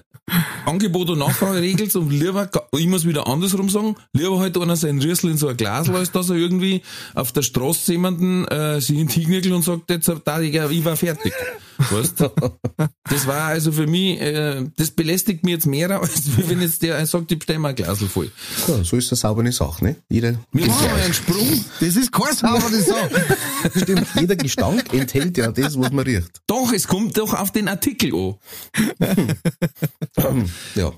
Angebot 0.65 1.11
und 1.11 1.19
Nachfrage 1.19 1.61
regelt's 1.61 1.97
und 1.97 2.11
lieber, 2.11 2.49
ich 2.79 2.87
muss 2.87 3.07
wieder 3.07 3.27
andersrum 3.27 3.69
sagen, 3.69 3.97
lieber 4.15 4.39
halt 4.39 4.57
einer 4.57 4.77
seinen 4.77 5.03
Rüssel 5.03 5.31
in 5.31 5.37
so 5.37 5.49
ein 5.49 5.57
Glas, 5.57 5.91
als 5.91 6.13
dass 6.13 6.31
er 6.31 6.37
irgendwie 6.37 6.83
auf 7.15 7.33
der 7.33 7.43
Straße 7.43 7.93
jemanden 7.93 8.47
äh, 8.49 8.81
sich 8.81 8.99
in 8.99 9.09
die 9.09 9.25
Kniegel 9.25 9.53
und 9.53 9.63
sagt, 9.63 9.91
jetzt 9.91 10.11
da 10.25 10.41
ich, 10.41 10.55
ich 10.55 10.85
war 10.85 10.97
fertig. 10.97 11.33
Weißt? 11.91 12.31
Das 13.11 13.27
war 13.27 13.43
also 13.49 13.73
für 13.73 13.87
mich, 13.87 14.21
äh, 14.21 14.65
das 14.77 14.93
belästigt 14.93 15.45
mich 15.45 15.55
jetzt 15.55 15.67
mehr, 15.67 15.91
als 16.01 16.23
wenn 16.49 16.61
jetzt 16.63 16.83
der 16.83 17.05
sagt, 17.07 17.31
ich 17.33 17.39
bestell 17.39 17.59
mal 17.59 17.71
ein 17.71 17.75
Glas 17.75 18.03
voll. 18.05 18.31
Ja, 18.67 18.83
so 18.83 18.97
ist 18.97 19.13
das 19.13 19.21
saubere 19.21 19.53
Sache, 19.53 19.85
ne? 19.85 19.97
Jeder, 20.09 20.35
Wir 20.53 20.67
machen 20.67 20.87
mal 20.87 21.03
einen 21.03 21.15
Sprung. 21.15 21.65
Das 21.81 21.97
ist 21.97 22.13
keine 22.13 22.35
saubere 22.35 22.81
Sache. 22.81 23.11
stimmt, 23.77 24.07
jeder 24.19 24.37
Gestank 24.37 24.93
enthält 24.95 25.37
ja 25.37 25.51
das, 25.51 25.79
was 25.79 25.93
man 25.93 26.04
riecht. 26.05 26.41
Doch, 26.47 26.73
es 26.73 26.87
kommt 26.89 27.17
doch 27.19 27.35
auf 27.35 27.51
den 27.51 27.69
Artikel 27.69 28.15
an. 28.15 28.35
Ja. 30.75 30.93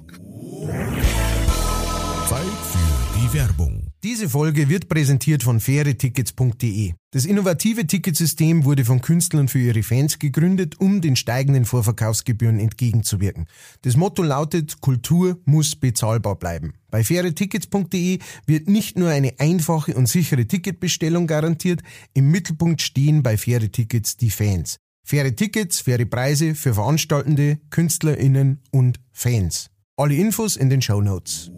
Zeit 2.29 2.41
für 2.43 3.19
die 3.19 3.33
Werbung. 3.33 3.87
Diese 4.03 4.29
Folge 4.29 4.69
wird 4.69 4.89
präsentiert 4.89 5.43
von 5.43 5.59
fairetickets.de. 5.59 6.93
Das 7.13 7.25
innovative 7.25 7.87
Ticketsystem 7.87 8.65
wurde 8.65 8.85
von 8.85 9.01
Künstlern 9.01 9.49
für 9.49 9.59
ihre 9.59 9.83
Fans 9.83 10.19
gegründet, 10.19 10.79
um 10.79 11.01
den 11.01 11.17
steigenden 11.17 11.65
Vorverkaufsgebühren 11.65 12.59
entgegenzuwirken. 12.59 13.47
Das 13.83 13.97
Motto 13.97 14.23
lautet, 14.23 14.81
Kultur 14.81 15.41
muss 15.45 15.77
bezahlbar 15.77 16.37
bleiben. 16.37 16.75
Bei 16.91 17.03
fairetickets.de 17.03 18.19
wird 18.47 18.69
nicht 18.69 18.99
nur 18.99 19.09
eine 19.09 19.35
einfache 19.39 19.95
und 19.95 20.09
sichere 20.09 20.47
Ticketbestellung 20.47 21.27
garantiert, 21.27 21.83
im 22.15 22.31
Mittelpunkt 22.31 22.83
stehen 22.83 23.23
bei 23.23 23.37
faire 23.37 23.71
Tickets 23.71 24.17
die 24.17 24.31
Fans. 24.31 24.79
Faire 25.09 25.37
Tickets, 25.37 25.83
faire 25.83 26.05
Preise 26.05 26.57
für 26.57 26.75
Veranstaltende, 26.75 27.61
KünstlerInnen 27.71 28.61
und 28.73 28.99
Fans. 29.13 29.71
Alle 29.97 30.17
Infos 30.17 30.57
in 30.57 30.69
den 30.69 30.83
Show 30.83 31.01
Notes. 31.01 31.53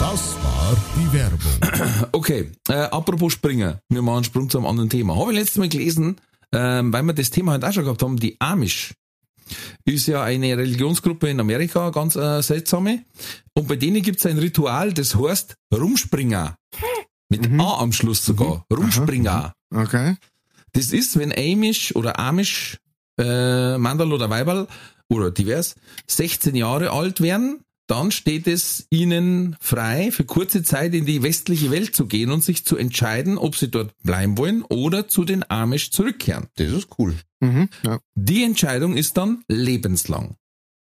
Das 0.00 0.34
war 0.42 0.76
die 0.96 1.12
Werbung. 1.12 2.08
Okay, 2.10 2.50
äh, 2.68 2.72
apropos 2.72 3.34
Springer, 3.34 3.78
wir 3.88 4.02
machen 4.02 4.16
einen 4.16 4.24
Sprung 4.24 4.50
zu 4.50 4.58
einem 4.58 4.66
anderen 4.66 4.90
Thema. 4.90 5.14
Habe 5.16 5.30
ich 5.30 5.38
letztes 5.38 5.58
Mal 5.58 5.68
gelesen, 5.68 6.16
ähm, 6.52 6.92
weil 6.92 7.04
wir 7.04 7.12
das 7.12 7.30
Thema 7.30 7.52
halt 7.52 7.64
auch 7.64 7.72
schon 7.72 7.84
gehabt 7.84 8.02
haben, 8.02 8.16
die 8.16 8.36
Amish 8.40 8.94
ist 9.84 10.08
ja 10.08 10.24
eine 10.24 10.58
Religionsgruppe 10.58 11.28
in 11.28 11.38
Amerika, 11.38 11.90
ganz 11.90 12.16
äh, 12.16 12.42
seltsame. 12.42 13.04
Und 13.54 13.68
bei 13.68 13.76
denen 13.76 14.02
gibt's 14.02 14.26
ein 14.26 14.38
Ritual, 14.38 14.92
das 14.92 15.14
heißt 15.14 15.54
Rumspringer. 15.72 16.56
Mit 17.28 17.48
A 17.60 17.78
am 17.78 17.92
Schluss 17.92 18.24
sogar. 18.24 18.64
Rumspringer. 18.72 19.52
Okay. 19.72 20.16
Das 20.74 20.92
ist, 20.92 21.18
wenn 21.18 21.32
Amish 21.32 21.94
oder 21.96 22.18
Amish, 22.18 22.78
äh, 23.18 23.78
Mandal 23.78 24.12
oder 24.12 24.28
Weiberl 24.28 24.66
oder 25.08 25.30
divers 25.30 25.76
16 26.08 26.54
Jahre 26.54 26.90
alt 26.90 27.20
werden, 27.20 27.60
dann 27.86 28.10
steht 28.10 28.46
es 28.46 28.86
ihnen 28.90 29.56
frei, 29.60 30.10
für 30.10 30.24
kurze 30.24 30.62
Zeit 30.62 30.94
in 30.94 31.06
die 31.06 31.22
westliche 31.22 31.70
Welt 31.70 31.94
zu 31.94 32.06
gehen 32.06 32.30
und 32.30 32.42
sich 32.42 32.64
zu 32.64 32.76
entscheiden, 32.76 33.38
ob 33.38 33.56
sie 33.56 33.70
dort 33.70 33.94
bleiben 34.02 34.38
wollen 34.38 34.62
oder 34.62 35.06
zu 35.06 35.24
den 35.24 35.48
Amish 35.48 35.90
zurückkehren. 35.90 36.48
Das 36.56 36.72
ist 36.72 36.88
cool. 36.98 37.14
Mhm. 37.40 37.68
Ja. 37.84 38.00
Die 38.14 38.42
Entscheidung 38.42 38.96
ist 38.96 39.16
dann 39.16 39.44
lebenslang. 39.48 40.36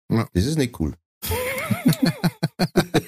Das 0.07 0.45
ist 0.45 0.57
nicht 0.57 0.79
cool. 0.79 0.93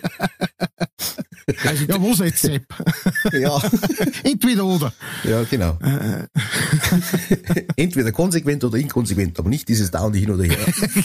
Also 1.66 1.86
ja, 1.86 2.02
wo 2.02 2.14
seid 2.14 2.38
Sepp? 2.38 2.66
Ja, 3.32 3.62
Entweder 4.24 4.66
oder. 4.66 4.94
ja 5.24 5.44
genau. 5.44 5.78
Entweder 7.76 8.12
konsequent 8.12 8.64
oder 8.64 8.78
inkonsequent, 8.78 9.40
aber 9.40 9.50
nicht 9.50 9.68
dieses 9.70 9.92
dauernde 9.92 10.20
Hin 10.20 10.32
oder 10.32 10.44
Her. 10.44 10.58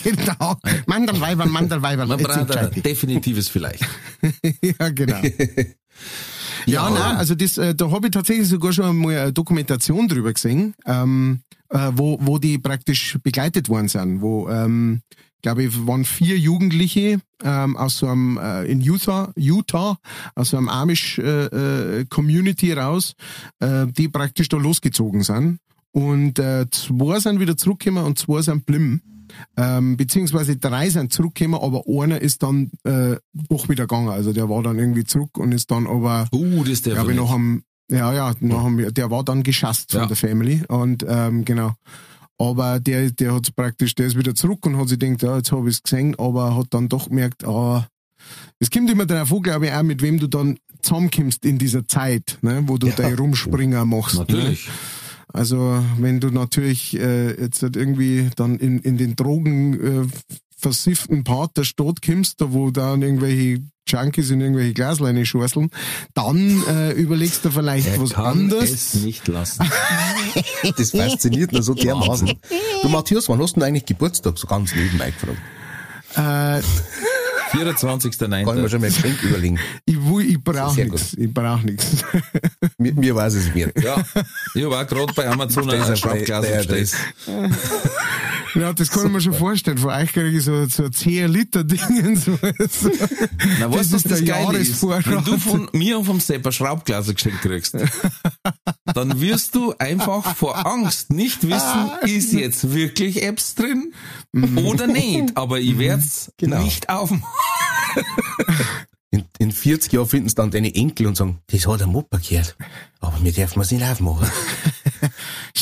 genau. 0.03 0.57
Mandelweiber, 0.87 1.47
Mandelweiber. 1.47 2.07
man 2.07 2.19
braucht 2.19 2.57
ein 2.57 2.83
definitives 2.83 3.49
vielleicht. 3.49 3.87
ja, 4.63 4.89
genau. 4.91 5.21
Ja, 6.67 6.91
nein, 6.91 7.17
also 7.17 7.35
das, 7.35 7.59
äh, 7.59 7.75
da 7.75 7.91
habe 7.91 8.07
ich 8.07 8.13
tatsächlich 8.13 8.49
sogar 8.49 8.73
schon 8.73 8.97
mal 8.97 9.17
eine 9.17 9.33
Dokumentation 9.33 10.09
drüber 10.09 10.33
gesehen, 10.33 10.75
ähm, 10.87 11.41
äh, 11.71 11.91
wo, 11.95 12.19
wo 12.21 12.39
die 12.39 12.59
praktisch 12.59 13.19
begleitet 13.23 13.69
worden 13.69 13.89
sind, 13.89 14.21
wo, 14.21 14.49
ähm, 14.49 15.03
glaube 15.43 15.65
ich, 15.65 15.87
waren 15.87 16.05
vier 16.05 16.39
Jugendliche 16.39 17.21
ähm, 17.45 17.77
aus 17.77 17.99
so 17.99 18.07
einem 18.07 18.39
äh, 18.39 18.65
in 18.65 18.81
Utah, 18.81 19.33
Utah, 19.37 19.99
aus 20.35 20.51
so 20.51 20.57
einem 20.57 20.69
Amish 20.69 21.19
äh, 21.19 22.01
äh, 22.01 22.05
Community 22.09 22.73
raus, 22.73 23.15
äh, 23.61 23.87
die 23.89 24.09
praktisch 24.09 24.49
da 24.49 24.57
losgezogen 24.57 25.23
sind. 25.23 25.59
Und 25.91 26.39
äh, 26.39 26.67
zwei 26.71 27.21
sind 27.21 27.39
wieder 27.41 27.57
zurückgekommen 27.57 28.05
und 28.05 28.19
zwei 28.19 28.41
sind 28.43 28.65
blim. 28.65 29.03
Ähm, 29.57 29.97
beziehungsweise 29.97 30.57
drei 30.57 30.89
sind 30.91 31.13
zurückgekommen, 31.13 31.61
aber 31.61 31.85
einer 31.87 32.21
ist 32.21 32.43
dann 32.43 32.71
äh, 32.85 33.17
doch 33.33 33.69
wieder 33.69 33.85
gegangen. 33.85 34.09
Also 34.09 34.33
der 34.33 34.49
war 34.49 34.63
dann 34.63 34.79
irgendwie 34.79 35.05
zurück 35.05 35.39
und 35.39 35.53
ist 35.53 35.71
dann 35.71 35.87
aber 35.87 36.29
Uh, 36.33 36.61
das 36.61 36.69
ist 36.75 36.87
der 36.87 36.95
glaube 36.95 37.13
ich, 37.13 37.17
noch 37.17 37.31
am, 37.33 37.63
ja, 37.91 38.13
ja, 38.13 38.35
noch 38.41 38.65
am, 38.65 38.77
der 38.93 39.11
war 39.11 39.25
dann 39.25 39.43
geschasst 39.43 39.93
von 39.93 40.03
Ja. 40.03 40.07
der 40.07 40.17
Family 40.17 40.63
und 40.69 41.05
ähm, 41.09 41.45
genau. 41.45 41.75
Aber 42.43 42.81
der, 42.81 43.11
der 43.11 43.35
hat 43.35 43.55
praktisch, 43.55 43.95
der 43.95 44.07
ist 44.07 44.19
wieder 44.19 44.35
zurück 44.35 44.67
und 44.67 44.77
hat 44.77 44.89
sich 44.89 44.99
gedacht, 44.99 45.23
ja, 45.23 45.37
jetzt 45.37 45.53
habe 45.53 45.69
ich 45.69 45.77
es 45.77 45.83
gesehen, 45.83 46.19
aber 46.19 46.57
hat 46.57 46.67
dann 46.71 46.89
doch 46.89 47.09
gemerkt, 47.09 47.45
ah, 47.47 47.87
es 48.59 48.69
kommt 48.71 48.91
immer 48.91 49.07
darauf 49.07 49.33
an, 49.33 49.43
glaube 49.43 49.67
ich, 49.67 49.73
auch 49.73 49.83
mit 49.85 50.03
wem 50.03 50.19
du 50.19 50.27
dann 50.27 50.59
zusammenkommst 50.81 51.45
in 51.45 51.59
dieser 51.59 51.87
Zeit, 51.87 52.39
ne, 52.43 52.63
wo 52.67 52.79
du 52.79 52.89
Ja. 52.89 52.95
deine 52.97 53.17
Rumspringer 53.17 53.85
machst. 53.85 54.17
Natürlich. 54.19 54.67
Ne? 54.67 54.73
Also 55.35 55.83
wenn 55.99 56.19
du 56.21 56.31
natürlich 56.31 56.99
äh, 56.99 57.41
jetzt 57.41 57.63
halt 57.63 57.77
irgendwie 57.77 58.29
dann 58.37 58.59
in, 58.59 58.81
in 58.81 58.99
den 58.99 59.15
Drogen 59.17 59.75
äh, 60.05 60.07
versifften 60.63 61.25
Part 61.25 61.57
der 61.57 61.65
Stadt 61.65 62.01
kommst, 62.03 62.41
da 62.41 62.53
wo 62.53 62.71
dann 62.71 63.03
irgendwelche 63.03 63.63
Junkies 63.89 64.31
in 64.31 64.41
irgendwelche 64.41 64.73
Glasleine 64.75 65.27
schorseln, 65.27 65.71
dann 66.15 66.63
äh, 66.69 66.93
überlegst 66.93 67.45
du 67.45 67.51
vielleicht 67.51 68.01
was 68.01 68.15
anderes. 68.15 68.95
nicht 68.95 69.29
lassen. 69.29 69.67
Das 70.79 70.93
fasziniert 70.93 71.53
nur 71.53 71.63
so 71.63 71.75
dermaßen. 71.75 72.33
Du 72.83 72.89
Matthias, 72.89 73.29
wann 73.29 73.39
hast 73.43 73.57
du 73.57 73.61
denn 73.61 73.69
eigentlich 73.69 73.85
Geburtstag? 73.85 74.39
So 74.39 74.47
ganz 74.47 74.75
nebenbei 74.75 75.11
gefragt. 75.11 75.39
Äh, 76.15 76.63
24.09. 77.53 78.45
Kann 78.45 78.57
ich 78.57 78.63
mir 78.63 78.69
schon 78.71 78.81
mal 78.81 78.87
ein 78.87 78.95
Geschenk 78.95 79.23
überlegen. 79.23 79.59
ich 79.85 79.97
will, 79.97 80.31
ich 80.31 80.43
brauche 80.43 80.75
Sehr 80.75 80.87
nichts. 80.87 81.15
Ich 81.15 81.33
brauche 81.33 81.67
nichts. 81.67 82.05
Mir, 82.79 82.95
mir 82.95 83.15
weiß 83.15 83.35
es 83.35 83.55
wert. 83.55 83.79
Ja, 83.83 84.03
ich 84.55 84.65
auch 84.65 84.87
gerade 84.87 85.13
bei 85.15 85.29
Amazon 85.29 85.69
ein 85.71 85.97
Schraubglas 85.97 86.47
der 86.47 86.57
bestellt. 86.59 86.95
Ja, 88.55 88.73
das 88.73 88.91
kann 88.91 89.07
ich 89.07 89.13
mir 89.13 89.21
schon 89.21 89.35
vorstellen. 89.35 89.79
Von 89.79 89.91
euch 89.91 90.13
kriege 90.13 90.37
ich 90.37 90.45
so, 90.45 90.67
so 90.67 90.89
10 90.89 91.31
Liter 91.33 91.65
Dingen. 91.65 92.17
So, 92.17 92.37
so. 92.37 92.91
Na, 93.61 93.69
Das 93.69 93.73
weißt 93.79 93.95
ist 93.95 94.11
das 94.11 94.19
der 94.19 94.23
Geile 94.23 94.59
ist? 94.59 94.83
Jahresvorrat. 94.83 95.07
Wenn 95.11 95.25
du 95.25 95.39
von 95.39 95.69
mir 95.73 95.99
und 95.99 96.05
vom 96.05 96.21
Sepp 96.21 96.47
ein 96.47 96.53
Schraubglas 96.53 97.07
geschenkt 97.15 97.41
kriegst, 97.43 97.77
dann 98.95 99.21
wirst 99.21 99.55
du 99.55 99.75
einfach 99.79 100.37
vor 100.37 100.67
Angst 100.67 101.11
nicht 101.11 101.47
wissen, 101.49 101.91
ist 102.03 102.33
jetzt 102.33 102.73
wirklich 102.73 103.23
Apps 103.23 103.55
drin 103.55 103.93
oder 104.57 104.87
nicht. 104.87 105.37
Aber 105.37 105.59
ich 105.61 105.79
werde 105.79 106.03
es 106.03 106.33
Genau. 106.37 106.63
nicht 106.63 106.89
aufmachen. 106.89 107.25
In, 109.11 109.25
in 109.39 109.53
40 109.53 109.93
Jahren 109.93 110.07
finden 110.09 110.27
es 110.29 110.35
dann 110.35 110.51
deine 110.51 110.75
Enkel 110.75 111.07
und 111.07 111.17
sagen, 111.19 111.39
das 111.49 111.67
hat 111.67 111.83
ein 111.83 111.91
Mopper 111.91 112.19
gehört. 112.19 112.57
Aber 113.01 113.15
wir 113.23 113.33
dürfen 113.33 113.61
es 113.61 113.71
nicht 113.71 113.85
aufmachen. 113.85 114.27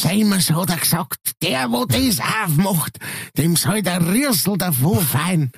Seimers 0.01 0.51
hat 0.51 0.71
er 0.71 0.77
gesagt, 0.77 1.33
der, 1.43 1.71
wo 1.71 1.85
das 1.85 2.21
aufmacht, 2.21 2.99
dem 3.37 3.57
soll 3.57 3.83
der 3.83 4.01
Rüssel 4.07 4.57
davon 4.57 5.05
fallen. 5.05 5.53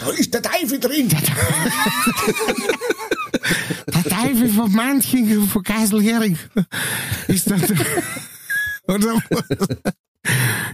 Da 0.00 0.10
ist 0.10 0.34
der 0.34 0.42
Teufel 0.42 0.78
drin. 0.78 1.08
Der 3.86 4.04
Teufel 4.04 4.48
von 4.50 4.72
Manching, 4.72 5.46
von 5.48 5.62
Geiselhering, 5.62 6.38
ist 7.28 7.48
der, 7.48 7.58
oder, 8.86 9.22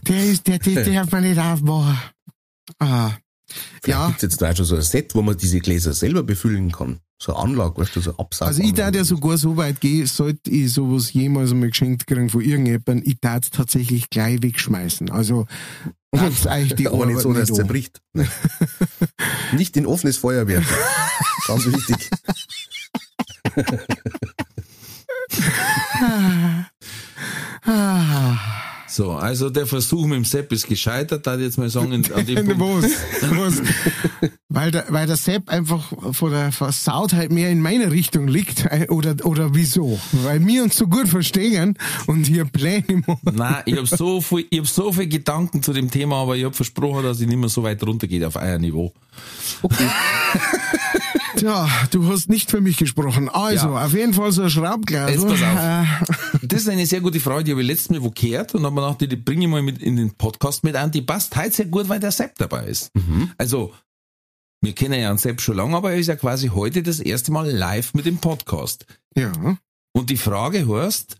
der 0.08 0.24
ist, 0.24 0.46
der, 0.46 0.58
der 0.58 0.84
darf 0.84 1.10
man 1.10 1.22
nicht 1.22 1.38
aufmachen. 1.38 1.98
Ah. 2.78 3.12
Ja. 3.86 3.94
Ja, 3.94 4.06
Gibt's 4.08 4.22
jetzt 4.22 4.42
da 4.42 4.54
schon 4.54 4.64
so 4.64 4.76
ein 4.76 4.82
Set, 4.82 5.14
wo 5.14 5.22
man 5.22 5.36
diese 5.36 5.60
Gläser 5.60 5.92
selber 5.92 6.22
befüllen 6.22 6.72
kann? 6.72 7.00
So 7.18 7.34
eine 7.34 7.44
Anlage, 7.44 7.80
weißt 7.80 7.96
du, 7.96 8.00
so 8.00 8.16
Absatz. 8.16 8.48
also 8.48 8.62
ich 8.62 8.74
darf 8.74 8.94
ja 8.94 9.04
sogar 9.04 9.38
so 9.38 9.56
weit 9.56 9.80
gehen, 9.80 10.06
sollte 10.06 10.50
ich 10.50 10.72
sowas 10.72 11.12
jemals 11.12 11.52
einmal 11.52 11.70
geschenkt 11.70 12.06
kriegen 12.06 12.28
von 12.28 12.40
irgendjemandem, 12.40 13.02
ich 13.04 13.20
darf 13.20 13.44
es 13.44 13.50
tatsächlich 13.50 14.10
gleich 14.10 14.42
wegschmeißen. 14.42 15.10
Also, 15.10 15.46
tat's 16.14 16.46
euch 16.46 16.74
die 16.74 16.88
Aber 16.88 17.06
nicht 17.06 17.20
so, 17.20 17.32
dass 17.32 17.50
es 17.50 17.56
zerbricht. 17.56 18.00
Nein. 18.12 18.28
nicht 19.52 19.76
in 19.76 19.86
offenes 19.86 20.18
Feuer 20.18 20.46
werfen. 20.48 20.74
Ganz 21.46 21.66
wichtig. 21.66 22.10
Ah. 27.66 28.73
So, 28.94 29.10
also 29.10 29.50
der 29.50 29.66
Versuch 29.66 30.06
mit 30.06 30.18
dem 30.18 30.24
Sepp 30.24 30.52
ist 30.52 30.68
gescheitert, 30.68 31.26
da 31.26 31.34
jetzt 31.36 31.58
mal 31.58 31.68
sagen, 31.68 31.92
an 32.14 32.26
dem 32.26 32.46
Punkt. 32.58 32.84
Was? 32.84 33.60
Was? 33.60 33.62
weil, 34.48 34.70
der, 34.70 34.84
weil 34.90 35.08
der 35.08 35.16
Sepp 35.16 35.48
einfach 35.48 35.92
von 36.12 36.30
der 36.30 36.52
Versautheit 36.52 37.32
mehr 37.32 37.50
in 37.50 37.60
meine 37.60 37.90
Richtung 37.90 38.28
liegt. 38.28 38.66
äh, 38.66 38.86
Oder, 38.90 39.16
oder 39.26 39.52
wieso? 39.52 39.98
Weil 40.22 40.46
wir 40.46 40.62
uns 40.62 40.76
so 40.76 40.86
gut 40.86 41.08
verstehen 41.08 41.76
und 42.06 42.28
hier 42.28 42.44
Pläne 42.44 43.02
machen. 43.04 43.34
Nein, 43.34 43.62
ich 43.66 43.76
habe 43.76 43.88
so 43.88 44.20
viel, 44.20 44.46
ich 44.48 44.60
hab 44.60 44.68
so 44.68 44.92
viel 44.92 45.08
Gedanken 45.08 45.60
zu 45.60 45.72
dem 45.72 45.90
Thema, 45.90 46.22
aber 46.22 46.36
ich 46.36 46.44
habe 46.44 46.54
versprochen, 46.54 47.02
dass 47.02 47.20
ich 47.20 47.26
nicht 47.26 47.36
mehr 47.38 47.48
so 47.48 47.64
weit 47.64 47.82
runtergehe 47.82 48.24
auf 48.28 48.36
euer 48.36 48.58
Niveau. 48.60 48.92
Tja, 51.44 51.68
du 51.90 52.08
hast 52.08 52.30
nicht 52.30 52.50
für 52.50 52.62
mich 52.62 52.78
gesprochen. 52.78 53.28
Also, 53.28 53.66
Ja. 53.68 53.84
auf 53.84 53.92
jeden 53.92 54.14
Fall 54.14 54.32
so 54.32 54.44
ein 54.44 54.48
Schraubglas. 54.48 55.10
Jetzt 55.10 55.26
pass 55.28 55.42
auf. 55.42 56.40
Das 56.42 56.62
ist 56.62 56.68
eine 56.70 56.86
sehr 56.86 57.02
gute 57.02 57.20
Frage, 57.20 57.44
die 57.44 57.50
habe 57.50 57.60
ich 57.60 57.66
letztes 57.66 57.90
Mal 57.90 58.02
wo 58.02 58.10
gehört 58.10 58.54
und 58.54 58.64
habe 58.64 58.74
mir 58.74 58.80
gedacht, 58.94 59.12
die 59.12 59.16
bringe 59.16 59.44
ich 59.44 59.50
mal 59.50 59.60
mit 59.60 59.76
in 59.82 59.96
den 59.96 60.14
Podcast 60.14 60.64
mit 60.64 60.74
an. 60.74 60.90
Die 60.90 61.02
passt 61.02 61.36
heute 61.36 61.50
sehr 61.54 61.66
gut, 61.66 61.86
weil 61.90 62.00
der 62.00 62.12
Sepp 62.12 62.36
dabei 62.38 62.64
ist. 62.64 62.90
Also, 63.36 63.74
wir 64.62 64.72
kennen 64.72 64.98
ja 64.98 65.10
einen 65.10 65.18
Sepp 65.18 65.42
schon 65.42 65.56
lange, 65.56 65.76
aber 65.76 65.92
er 65.92 65.98
ist 65.98 66.06
ja 66.06 66.16
quasi 66.16 66.48
heute 66.48 66.82
das 66.82 66.98
erste 66.98 67.30
Mal 67.30 67.50
live 67.50 67.92
mit 67.92 68.06
dem 68.06 68.16
Podcast. 68.16 68.86
ja. 69.14 69.30
Und 69.92 70.08
die 70.08 70.16
Frage 70.16 70.66
heißt, 70.66 71.18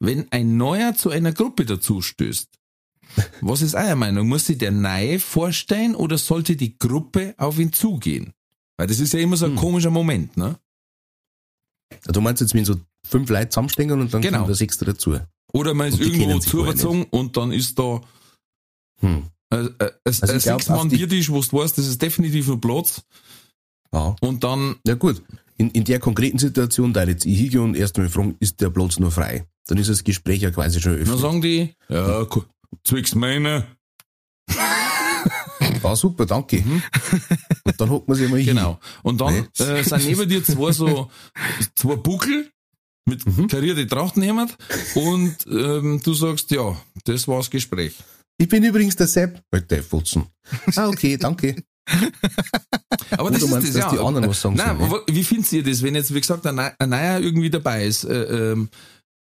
wenn 0.00 0.32
ein 0.32 0.56
Neuer 0.56 0.94
zu 0.96 1.10
einer 1.10 1.32
Gruppe 1.32 1.66
dazu 1.66 2.00
stößt, 2.00 2.48
was 3.42 3.60
ist 3.60 3.74
eure 3.74 3.96
Meinung? 3.96 4.28
Muss 4.28 4.46
sich 4.46 4.56
der 4.56 4.70
Neue 4.72 5.20
vorstellen 5.20 5.94
oder 5.94 6.16
sollte 6.16 6.56
die 6.56 6.78
Gruppe 6.78 7.34
auf 7.36 7.58
ihn 7.58 7.74
zugehen? 7.74 8.32
Weil 8.78 8.86
das 8.86 9.00
ist 9.00 9.12
ja 9.12 9.18
immer 9.20 9.36
so 9.36 9.46
ein 9.46 9.56
komischer 9.56 9.90
Moment, 9.90 10.36
ne? 10.36 10.56
Du 12.06 12.20
meinst 12.20 12.40
jetzt, 12.40 12.54
wenn 12.54 12.64
so 12.64 12.76
fünf 13.06 13.28
Leute 13.28 13.48
zusammenstehen 13.48 13.90
und 13.90 14.12
dann 14.14 14.22
Genau. 14.22 14.38
kommt 14.38 14.48
der 14.48 14.54
Sechste 14.56 14.84
dazu. 14.84 15.18
Oder 15.52 15.74
man 15.74 15.88
ist 15.88 16.00
irgendwo 16.00 16.38
zugezogen 16.38 17.04
und 17.10 17.36
dann 17.36 17.52
ist 17.52 17.78
da 17.78 18.00
Hm. 19.00 19.24
äh, 19.52 19.56
äh, 19.56 19.64
ein, 19.80 19.90
Also 20.04 20.22
ein 20.32 20.36
ich 20.38 20.42
glaub, 20.44 20.60
sechs 20.60 20.68
Mann 20.68 20.78
auf 20.80 20.88
die- 20.88 20.96
Biertisch, 20.96 21.30
wo 21.30 21.40
du 21.40 21.52
weißt, 21.56 21.76
das 21.78 21.86
ist 21.86 22.00
definitiv 22.02 22.48
ein 22.48 22.60
Platz. 22.60 23.02
Ja. 23.92 24.14
Und 24.20 24.44
dann, 24.44 24.76
Ja 24.86 24.94
gut, 24.94 25.22
in, 25.56 25.70
in 25.70 25.84
der 25.84 25.98
konkreten 25.98 26.38
Situation, 26.38 26.92
da 26.92 27.04
jetzt 27.04 27.24
ich 27.24 27.38
hingehe 27.38 27.62
und 27.62 27.74
erst 27.76 27.96
mal 27.96 28.08
fragen, 28.08 28.36
ist 28.40 28.60
der 28.60 28.70
Platz 28.70 28.98
nur 28.98 29.10
frei? 29.10 29.46
Dann 29.66 29.78
ist 29.78 29.88
das 29.90 30.04
Gespräch 30.04 30.42
ja 30.42 30.50
quasi 30.50 30.80
schon 30.80 30.92
dann 30.92 31.02
öffnet. 31.02 31.18
sagen 31.18 31.40
die, 31.42 31.74
ja, 31.88 32.26
zwicks 32.84 33.14
meine. 33.14 33.66
Ah, 35.88 35.96
super, 35.96 36.26
danke. 36.26 36.58
Und 37.64 37.80
dann 37.80 37.90
hockt 37.90 38.08
man 38.08 38.16
sich 38.16 38.28
mal 38.28 38.36
hin. 38.38 38.46
Genau. 38.46 38.78
Und 39.02 39.20
dann 39.20 39.46
Nee. 39.58 39.64
äh, 39.64 39.82
sind 39.82 40.04
neben 40.06 40.28
dir 40.28 40.44
zwei 40.44 40.72
so, 40.72 41.10
zwei 41.74 41.96
Buckel 41.96 42.50
mit 43.06 43.24
karierte 43.50 43.86
Trachten 43.86 44.22
jemand 44.22 44.56
und 44.94 45.34
ähm, 45.50 45.98
du 46.04 46.12
sagst, 46.12 46.50
ja, 46.50 46.76
das 47.04 47.26
war's 47.26 47.48
Gespräch. 47.48 47.94
Ich 48.36 48.48
bin 48.48 48.62
übrigens 48.62 48.96
der 48.96 49.06
Sepp. 49.06 49.42
Bitte, 49.50 49.82
Futzen. 49.82 50.26
Ah, 50.76 50.88
okay, 50.88 51.16
danke. 51.16 51.56
Aber 53.10 53.30
das 53.30 53.42
ist 53.42 53.50
meinst 53.50 53.68
das, 53.68 53.74
du, 53.74 53.80
dass 53.80 53.92
ja. 53.92 53.98
die 53.98 54.06
anderen 54.06 54.28
was 54.28 54.40
sagen 54.42 54.56
Nein, 54.56 54.76
sollen, 54.76 54.90
aber 54.90 55.02
wie 55.08 55.24
findet 55.24 55.50
ihr 55.52 55.62
das, 55.62 55.82
wenn 55.82 55.94
jetzt, 55.94 56.14
wie 56.14 56.20
gesagt, 56.20 56.46
ein, 56.46 56.58
ein 56.58 56.90
Neuer 56.90 57.18
irgendwie 57.20 57.48
dabei 57.48 57.86
ist? 57.86 58.04
Äh, 58.04 58.52
ähm, 58.52 58.68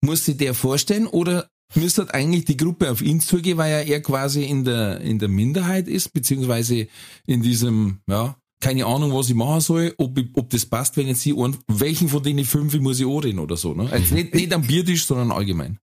muss 0.02 0.26
sich 0.26 0.38
der 0.38 0.56
vorstellen 0.56 1.06
oder 1.06 1.48
müsste 1.76 2.14
eigentlich 2.14 2.46
die 2.46 2.58
Gruppe 2.58 2.92
auf 2.92 3.02
ihn 3.02 3.20
zugehen, 3.20 3.58
weil 3.58 3.88
er 3.88 4.02
quasi 4.02 4.44
in 4.44 4.64
der, 4.64 5.02
in 5.02 5.20
der 5.20 5.30
Minderheit 5.30 5.88
ist, 5.88 6.14
beziehungsweise 6.14 6.88
in 7.26 7.42
diesem, 7.42 8.00
ja, 8.08 8.38
keine 8.60 8.86
Ahnung, 8.86 9.14
was 9.14 9.30
ich 9.30 9.36
machen 9.36 9.62
soll, 9.62 9.94
ob, 9.98 10.18
ich, 10.18 10.30
ob 10.34 10.50
das 10.50 10.66
passt, 10.66 10.98
wenn 10.98 11.08
jetzt 11.08 11.26
ich 11.26 11.38
einen, 11.38 11.58
welchen 11.68 12.08
von 12.08 12.24
denen 12.24 12.46
fünf 12.46 12.78
muss 12.80 13.00
ich 13.00 13.06
anreden 13.06 13.40
oder 13.40 13.58
so, 13.58 13.74
ne? 13.74 13.88
Also 13.92 14.16
nicht, 14.16 14.34
nicht 14.34 14.54
am 14.54 14.64
Biertisch, 14.64 15.06
sondern 15.06 15.32
allgemein. 15.32 15.78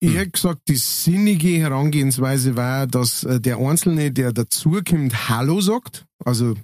Ich 0.00 0.14
hätte 0.14 0.30
gesagt, 0.30 0.62
die 0.68 0.76
sinnige 0.76 1.58
Herangehensweise 1.58 2.56
war, 2.56 2.86
dass 2.86 3.24
äh, 3.24 3.40
der 3.40 3.58
Einzelne, 3.58 4.10
der 4.10 4.32
dazukommt, 4.32 5.28
Hallo 5.28 5.60
sagt, 5.60 6.06
also 6.24 6.54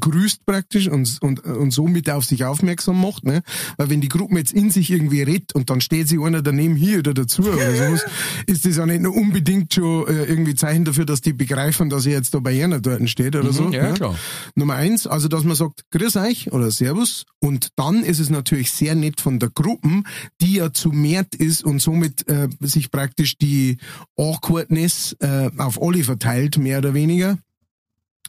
grüßt 0.00 0.46
praktisch 0.46 0.88
und, 0.88 1.18
und, 1.20 1.44
und 1.44 1.70
somit 1.72 2.08
auf 2.08 2.24
sich 2.24 2.44
aufmerksam 2.44 3.00
macht, 3.00 3.24
ne? 3.24 3.42
Weil 3.76 3.90
wenn 3.90 4.00
die 4.00 4.08
Gruppe 4.08 4.38
jetzt 4.38 4.52
in 4.52 4.70
sich 4.70 4.90
irgendwie 4.90 5.22
redet 5.22 5.54
und 5.54 5.68
dann 5.68 5.80
steht 5.80 6.08
sich 6.08 6.20
einer 6.20 6.40
daneben 6.40 6.74
hier 6.74 7.00
oder 7.00 7.12
dazu 7.12 7.42
oder 7.42 7.74
sowas, 7.74 8.04
ist 8.46 8.64
das 8.64 8.76
ja 8.76 8.86
nicht 8.86 9.02
nur 9.02 9.14
unbedingt 9.14 9.74
schon 9.74 10.06
äh, 10.08 10.24
irgendwie 10.24 10.54
Zeichen 10.54 10.84
dafür, 10.84 11.04
dass 11.04 11.20
die 11.20 11.34
begreifen, 11.34 11.90
dass 11.90 12.06
er 12.06 12.12
jetzt 12.12 12.34
da 12.34 12.38
bei 12.38 12.64
einer 12.64 12.80
dort 12.80 13.08
steht 13.10 13.36
oder 13.36 13.52
so. 13.52 13.64
Mhm, 13.64 13.72
ja, 13.72 13.88
ne? 13.88 13.94
klar. 13.94 14.18
Nummer 14.54 14.74
eins, 14.74 15.06
also 15.06 15.28
dass 15.28 15.44
man 15.44 15.56
sagt, 15.56 15.90
grüß 15.90 16.16
euch 16.16 16.52
oder 16.52 16.70
servus. 16.70 17.24
Und 17.38 17.68
dann 17.76 18.02
ist 18.04 18.20
es 18.20 18.30
natürlich 18.30 18.70
sehr 18.70 18.94
nett 18.94 19.20
von 19.20 19.38
der 19.38 19.50
Gruppe, 19.50 20.02
die 20.40 20.54
ja 20.54 20.72
zu 20.72 20.90
mehrt 20.90 21.34
ist 21.34 21.64
und 21.64 21.80
somit 21.80 22.26
äh, 22.28 22.48
sich 22.60 22.90
praktisch 22.90 23.36
die 23.36 23.76
Awkwardness 24.16 25.16
äh, 25.20 25.50
auf 25.58 25.82
alle 25.82 26.04
verteilt, 26.04 26.56
mehr 26.56 26.78
oder 26.78 26.94
weniger. 26.94 27.38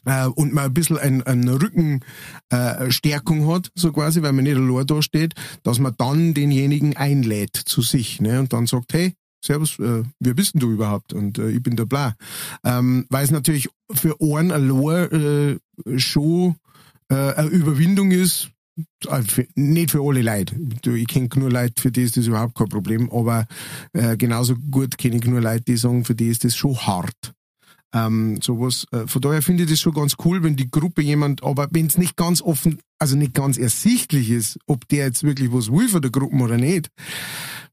Äh, 0.04 0.26
und 0.26 0.52
man 0.52 0.64
ein 0.64 0.74
bisschen 0.74 0.98
ein, 0.98 1.22
eine 1.22 1.60
Rückenstärkung 1.60 3.48
äh, 3.48 3.52
hat, 3.52 3.70
so 3.74 3.92
quasi, 3.92 4.22
weil 4.22 4.32
man 4.32 4.44
nicht 4.44 4.56
allein 4.56 4.86
da 4.86 5.02
steht, 5.02 5.34
dass 5.62 5.78
man 5.78 5.94
dann 5.98 6.34
denjenigen 6.34 6.96
einlädt 6.96 7.56
zu 7.56 7.82
sich 7.82 8.20
ne? 8.20 8.40
und 8.40 8.52
dann 8.52 8.66
sagt, 8.66 8.92
hey, 8.92 9.14
Servus, 9.44 9.78
äh, 9.78 10.02
wer 10.20 10.34
bist 10.34 10.54
denn 10.54 10.60
du 10.60 10.72
überhaupt? 10.72 11.12
Und 11.12 11.38
äh, 11.38 11.50
ich 11.50 11.62
bin 11.62 11.76
der 11.76 11.84
Bla. 11.84 12.16
Ähm, 12.64 13.04
weil 13.10 13.24
es 13.24 13.30
natürlich 13.30 13.68
für 13.92 14.16
einen 14.20 14.50
allein 14.50 15.58
äh, 15.86 15.98
schon 15.98 16.56
äh, 17.10 17.34
eine 17.34 17.48
Überwindung 17.48 18.10
ist, 18.10 18.50
äh, 19.06 19.22
nicht 19.54 19.90
für 19.90 20.02
alle 20.02 20.22
Leute. 20.22 20.56
Ich 20.96 21.06
kenne 21.06 21.28
nur 21.36 21.50
Leute, 21.50 21.80
für 21.80 21.92
die 21.92 22.02
ist 22.02 22.16
das 22.16 22.26
überhaupt 22.26 22.56
kein 22.56 22.68
Problem, 22.68 23.10
aber 23.12 23.46
äh, 23.92 24.16
genauso 24.16 24.56
gut 24.56 24.96
kenne 24.98 25.16
ich 25.16 25.24
nur 25.24 25.40
Leute, 25.40 25.64
die 25.64 25.76
sagen, 25.76 26.04
für 26.04 26.14
die 26.14 26.28
ist 26.28 26.44
das 26.44 26.56
schon 26.56 26.76
hart. 26.76 27.34
Ähm, 27.94 28.40
sowas. 28.42 28.86
Äh, 28.90 29.06
von 29.06 29.22
daher 29.22 29.40
finde 29.40 29.62
ich 29.62 29.70
das 29.70 29.78
schon 29.80 29.94
ganz 29.94 30.16
cool, 30.24 30.42
wenn 30.42 30.56
die 30.56 30.68
Gruppe 30.70 31.00
jemand, 31.00 31.44
aber 31.44 31.68
wenn 31.70 31.86
es 31.86 31.96
nicht 31.96 32.16
ganz 32.16 32.42
offen, 32.42 32.80
also 32.98 33.16
nicht 33.16 33.34
ganz 33.34 33.56
ersichtlich 33.56 34.30
ist, 34.30 34.58
ob 34.66 34.88
der 34.88 35.06
jetzt 35.06 35.22
wirklich 35.22 35.52
was 35.52 35.70
will 35.70 35.88
von 35.88 36.02
der 36.02 36.10
Gruppe 36.10 36.34
oder 36.36 36.56
nicht, 36.58 36.88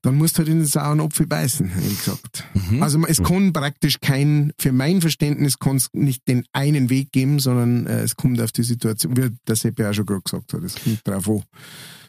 dann 0.04 0.16
musst 0.16 0.36
du 0.36 0.40
halt 0.40 0.50
in 0.50 0.60
den 0.60 0.66
sauren 0.68 1.00
Apfel 1.02 1.26
beißen, 1.28 1.72
wie 1.76 1.96
gesagt. 1.96 2.44
Also 2.82 3.00
man- 3.00 3.10
es 3.10 3.22
kann 3.24 3.52
praktisch 3.52 4.00
kein, 4.00 4.52
für 4.60 4.72
mein 4.72 5.02
Verständnis 5.02 5.58
kann 5.58 5.78
es 5.78 5.88
nicht 5.94 6.28
den 6.28 6.44
einen 6.54 6.90
Weg 6.92 7.12
geben, 7.12 7.40
sondern 7.40 7.88
äh, 7.88 8.02
es 8.02 8.16
kommt 8.16 8.40
auf 8.42 8.52
die 8.52 8.64
Situation, 8.64 9.18
wie 9.18 9.30
der 9.48 9.56
Sepp 9.56 9.80
ja 9.80 9.90
auch 9.90 9.94
schon 9.94 10.06
gerade 10.06 10.22
gesagt 10.22 10.54
hat, 10.54 10.64
es 10.64 10.76
kommt 10.76 11.00
drauf 11.08 11.28
an. 11.30 11.44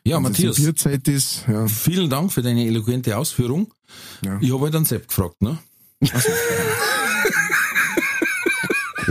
Ja, 0.05 0.17
die 0.19 0.23
Matthias, 0.25 0.57
Bierzeit 0.57 1.07
ist, 1.09 1.45
ja. 1.49 1.67
vielen 1.69 2.11
Dank 2.11 2.33
für 2.33 2.43
deine 2.43 2.67
eloquente 2.67 3.17
Ausführung. 3.17 3.73
Ja. 4.25 4.39
Ich 4.41 4.53
habe 4.53 4.65
halt 4.65 4.75
dann 4.75 4.85
Sepp 4.85 5.09
gefragt, 5.09 5.41
ne? 5.41 5.59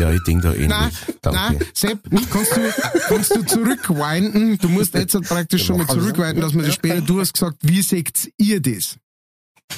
Ja, 0.02 0.12
ich 0.12 0.24
denke 0.24 0.42
da 0.48 0.54
ähnlich. 0.54 0.68
Nein, 0.70 0.92
Danke. 1.22 1.40
nein, 1.40 1.60
Sepp, 1.76 2.00
kannst 2.32 2.56
du, 2.56 2.62
kannst 3.08 3.36
du 3.36 3.44
zurückwinden? 3.44 4.58
Du 4.58 4.68
musst 4.70 4.94
jetzt 4.96 5.14
halt 5.14 5.28
praktisch 5.28 5.66
schon 5.66 5.78
mal 5.78 5.88
zurückwinden, 5.88 6.42
dass 6.42 6.54
man 6.54 6.66
das 6.66 6.74
später, 6.74 7.02
du 7.02 7.20
hast 7.20 7.34
gesagt, 7.34 7.58
wie 7.62 7.82
seht 7.84 8.32
ihr 8.38 8.60
das? 8.62 8.96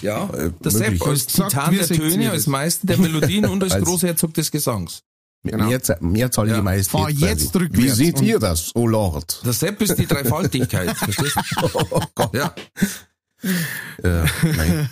Ja, 0.02 0.30
Äh, 0.30 0.52
der 0.64 0.72
Sepp 0.72 1.06
als 1.06 1.26
Titan 1.28 1.76
der 1.76 1.88
Töne, 1.88 2.32
als 2.32 2.48
Meister 2.48 2.88
der 2.88 2.98
Melodien 3.00 3.46
und 3.46 3.62
als 3.64 3.74
Als- 3.74 3.84
Großherzog 3.84 4.34
des 4.34 4.50
Gesangs. 4.50 5.04
Genau. 5.46 5.66
Mehrzahl, 5.66 5.98
Mehrzahl 6.00 6.48
Ja. 6.48 6.62
Majestät. 6.62 6.92
Fahr 7.02 7.10
jetzt 7.10 7.54
rückwärts 7.54 7.78
Wie 7.78 7.90
seht 7.90 8.22
ihr 8.22 8.40
das, 8.40 8.72
oh 8.76 8.88
Lord? 8.88 9.42
Der 9.46 9.52
Sepp 9.52 9.82
ist 9.82 9.98
die 10.00 10.08
Dreifaltigkeit, 10.08 10.96
verstehst 10.98 11.36
du? 11.60 12.00
Ja. 12.34 12.56
Äh, 14.02 14.24
nein. 14.56 14.90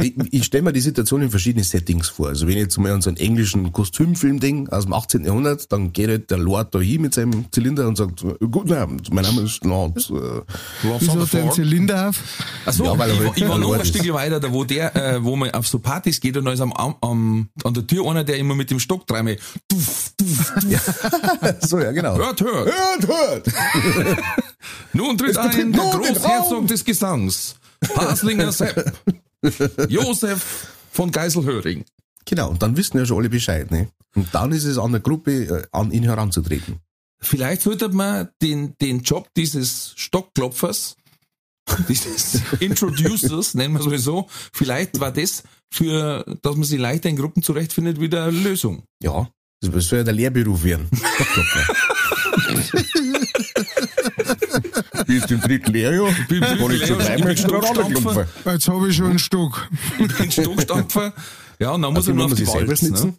Ich 0.00 0.14
ich 0.32 0.44
stelle 0.44 0.62
mir 0.62 0.72
die 0.72 0.80
Situation 0.80 1.20
in 1.22 1.30
verschiedenen 1.30 1.64
Settings 1.64 2.08
vor. 2.08 2.28
Also 2.28 2.46
wenn 2.46 2.54
ich 2.54 2.60
jetzt 2.62 2.78
mal 2.78 2.92
an 2.92 3.02
so 3.02 3.10
einen 3.10 3.18
englischen 3.18 3.72
Kostümfilm 3.72 4.40
denke 4.40 4.72
aus 4.72 4.84
dem 4.84 4.94
18. 4.94 5.24
Jahrhundert, 5.24 5.70
dann 5.70 5.92
geht 5.92 6.08
halt 6.08 6.30
der 6.30 6.38
Lord 6.38 6.74
da 6.74 6.80
hin 6.80 7.02
mit 7.02 7.12
seinem 7.14 7.44
Zylinder 7.52 7.86
und 7.86 7.96
sagt, 7.96 8.24
guten 8.50 8.72
Abend, 8.72 9.12
mein 9.12 9.24
Name 9.24 9.42
ist 9.42 9.62
Lord. 9.64 9.98
Äh, 9.98 10.12
Love 10.12 10.44
Wieso 11.00 11.12
hat 11.12 11.18
einen 11.18 11.26
Floor. 11.26 11.52
Zylinder 11.52 12.08
auf? 12.08 12.20
Achso, 12.64 12.84
Ja, 12.84 12.98
weil 12.98 13.10
er 13.10 13.16
ich, 13.16 13.24
war- 13.26 13.36
ich 13.36 13.42
war 13.48 13.54
ein 13.56 13.60
noch 13.60 13.68
Lord 13.68 13.80
ein. 13.80 13.86
Stück 13.86 14.12
weiter, 14.14 14.40
da 14.40 14.50
wo 14.52 14.64
der, 14.64 14.96
äh, 14.96 15.22
wo 15.22 15.36
man 15.36 15.50
auf 15.50 15.68
so 15.68 15.78
Partys 15.78 16.20
geht 16.20 16.36
und 16.38 16.46
da 16.46 16.52
ist 16.52 16.60
am, 16.60 16.72
am, 16.72 16.94
am, 17.02 17.48
an 17.62 17.74
der 17.74 17.86
Tür 17.86 18.08
einer, 18.10 18.24
der 18.24 18.38
immer 18.38 18.54
mit 18.54 18.70
dem 18.70 18.80
Stock 18.80 19.06
dreimal 19.06 19.36
tuff, 19.68 20.12
tuff, 20.16 20.52
tuff, 20.58 21.58
so, 21.68 21.78
ja, 21.78 21.92
genau. 21.92 22.16
hört, 22.16 22.40
hört. 22.40 22.72
Hört, 22.72 23.08
hört! 23.08 23.46
Nun 24.94 25.18
tritt 25.18 25.36
ein 25.36 25.72
der 25.72 25.80
Großherzog 25.82 26.66
des 26.66 26.84
Gesangs, 26.84 27.56
Haslinger 27.96 28.52
Sepp, 28.52 28.92
Josef 29.88 30.68
von 30.90 31.10
Geiselhöring. 31.10 31.84
Genau, 32.24 32.50
und 32.50 32.62
dann 32.62 32.76
wissen 32.76 32.98
ja 32.98 33.06
schon 33.06 33.18
alle 33.18 33.30
Bescheid, 33.30 33.70
ne? 33.70 33.88
Und 34.14 34.28
dann 34.32 34.52
ist 34.52 34.64
es 34.64 34.78
an 34.78 34.92
der 34.92 35.00
Gruppe, 35.00 35.32
äh, 35.32 35.66
an 35.72 35.90
ihn 35.90 36.04
heranzutreten. 36.04 36.80
Vielleicht 37.20 37.62
sollte 37.62 37.88
man 37.88 38.28
den, 38.40 38.76
den 38.80 39.00
Job 39.02 39.28
dieses 39.36 39.94
Stockklopfers, 39.96 40.96
dieses 41.88 42.40
Introducers, 42.60 43.54
nennen 43.54 43.74
wir 43.74 43.80
es 43.80 43.86
mal 43.86 43.98
so, 43.98 44.28
vielleicht 44.52 45.00
war 45.00 45.12
das 45.12 45.44
für, 45.70 46.24
dass 46.42 46.56
man 46.56 46.64
sich 46.64 46.78
leichter 46.78 47.08
in 47.08 47.16
Gruppen 47.16 47.42
zurechtfindet, 47.42 48.00
wieder 48.00 48.24
eine 48.24 48.38
Lösung. 48.38 48.82
Ja, 49.02 49.28
das 49.60 49.86
soll 49.86 49.98
ja 49.98 50.04
der 50.04 50.14
Lehrberuf 50.14 50.64
werden. 50.64 50.88
Bist 55.06 55.30
im 55.30 55.40
dritten 55.40 55.72
Lehrjahr? 55.72 56.08
bin 56.28 56.42
im 56.42 56.58
dritten 56.58 56.98
Lehrjahr, 56.98 57.16
ich 57.16 57.24
bin 57.24 57.36
Stockstampfer. 57.36 58.26
Jetzt 58.46 58.68
habe 58.68 58.88
ich 58.88 58.96
schon 58.96 59.10
einen 59.10 59.18
Stock. 59.18 59.68
Ich 59.98 60.16
bin 60.16 60.30
Stockstampfer. 60.30 61.12
Ja, 61.58 61.72
und 61.72 61.82
dann 61.82 61.92
muss 61.92 62.08
Also 62.08 62.12
er 62.12 62.14
nur 62.16 62.28
muss 62.28 62.32
auf 62.32 62.38
die 62.38 62.44
man 62.44 62.76
sich 62.76 62.90
selber 62.90 62.90
Walz. 62.90 63.04
Ne? 63.04 63.14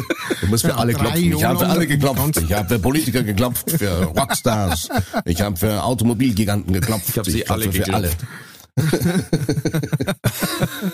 Du 0.40 0.46
musst 0.48 0.66
für 0.66 0.76
alle 0.76 0.92
klopfen. 0.92 1.32
Ich 1.32 1.44
habe 1.44 1.58
für 1.58 1.66
alle 1.66 1.86
geklopft. 1.86 2.42
Ich 2.42 2.52
habe 2.52 2.68
für 2.68 2.78
Politiker 2.78 3.22
geklopft, 3.22 3.70
für 3.70 4.04
Rockstars. 4.04 4.88
Ich 5.24 5.40
habe 5.40 5.56
für 5.56 5.82
Automobilgiganten 5.82 6.72
geklopft. 6.72 7.08
Ich 7.08 7.18
hab 7.18 7.26
sie 7.26 7.48
alle 7.48 7.72
für 7.72 7.94
alle. 7.94 8.10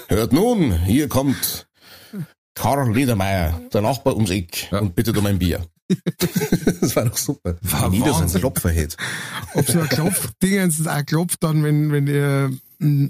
Hört 0.08 0.32
nun, 0.32 0.72
hier 0.84 1.08
kommt 1.08 1.66
Karl 2.54 2.92
Liedermeier, 2.94 3.60
der 3.72 3.80
Nachbar 3.82 4.14
ums 4.14 4.30
Eck, 4.30 4.68
Ja. 4.70 4.78
und 4.80 4.94
bittet 4.94 5.16
um 5.16 5.26
ein 5.26 5.38
Bier. 5.38 5.66
das 6.80 6.96
war 6.96 7.04
doch 7.04 7.16
super. 7.16 7.56
War 7.62 7.92
jeder 7.92 8.06
so 8.06 8.12
einen 8.14 8.22
Wahnsinn. 8.22 8.40
Klopfer 8.40 8.70
hätte. 8.70 8.96
Ob 9.54 9.66
so 9.68 9.80
ein 9.80 9.88
Klopfdingens 9.88 10.86
auch 10.86 11.04
klopft 11.04 11.42
dann, 11.42 11.62
wenn, 11.62 11.92
wenn 11.92 12.06
ihr, 12.06 12.50
mm, 12.78 13.06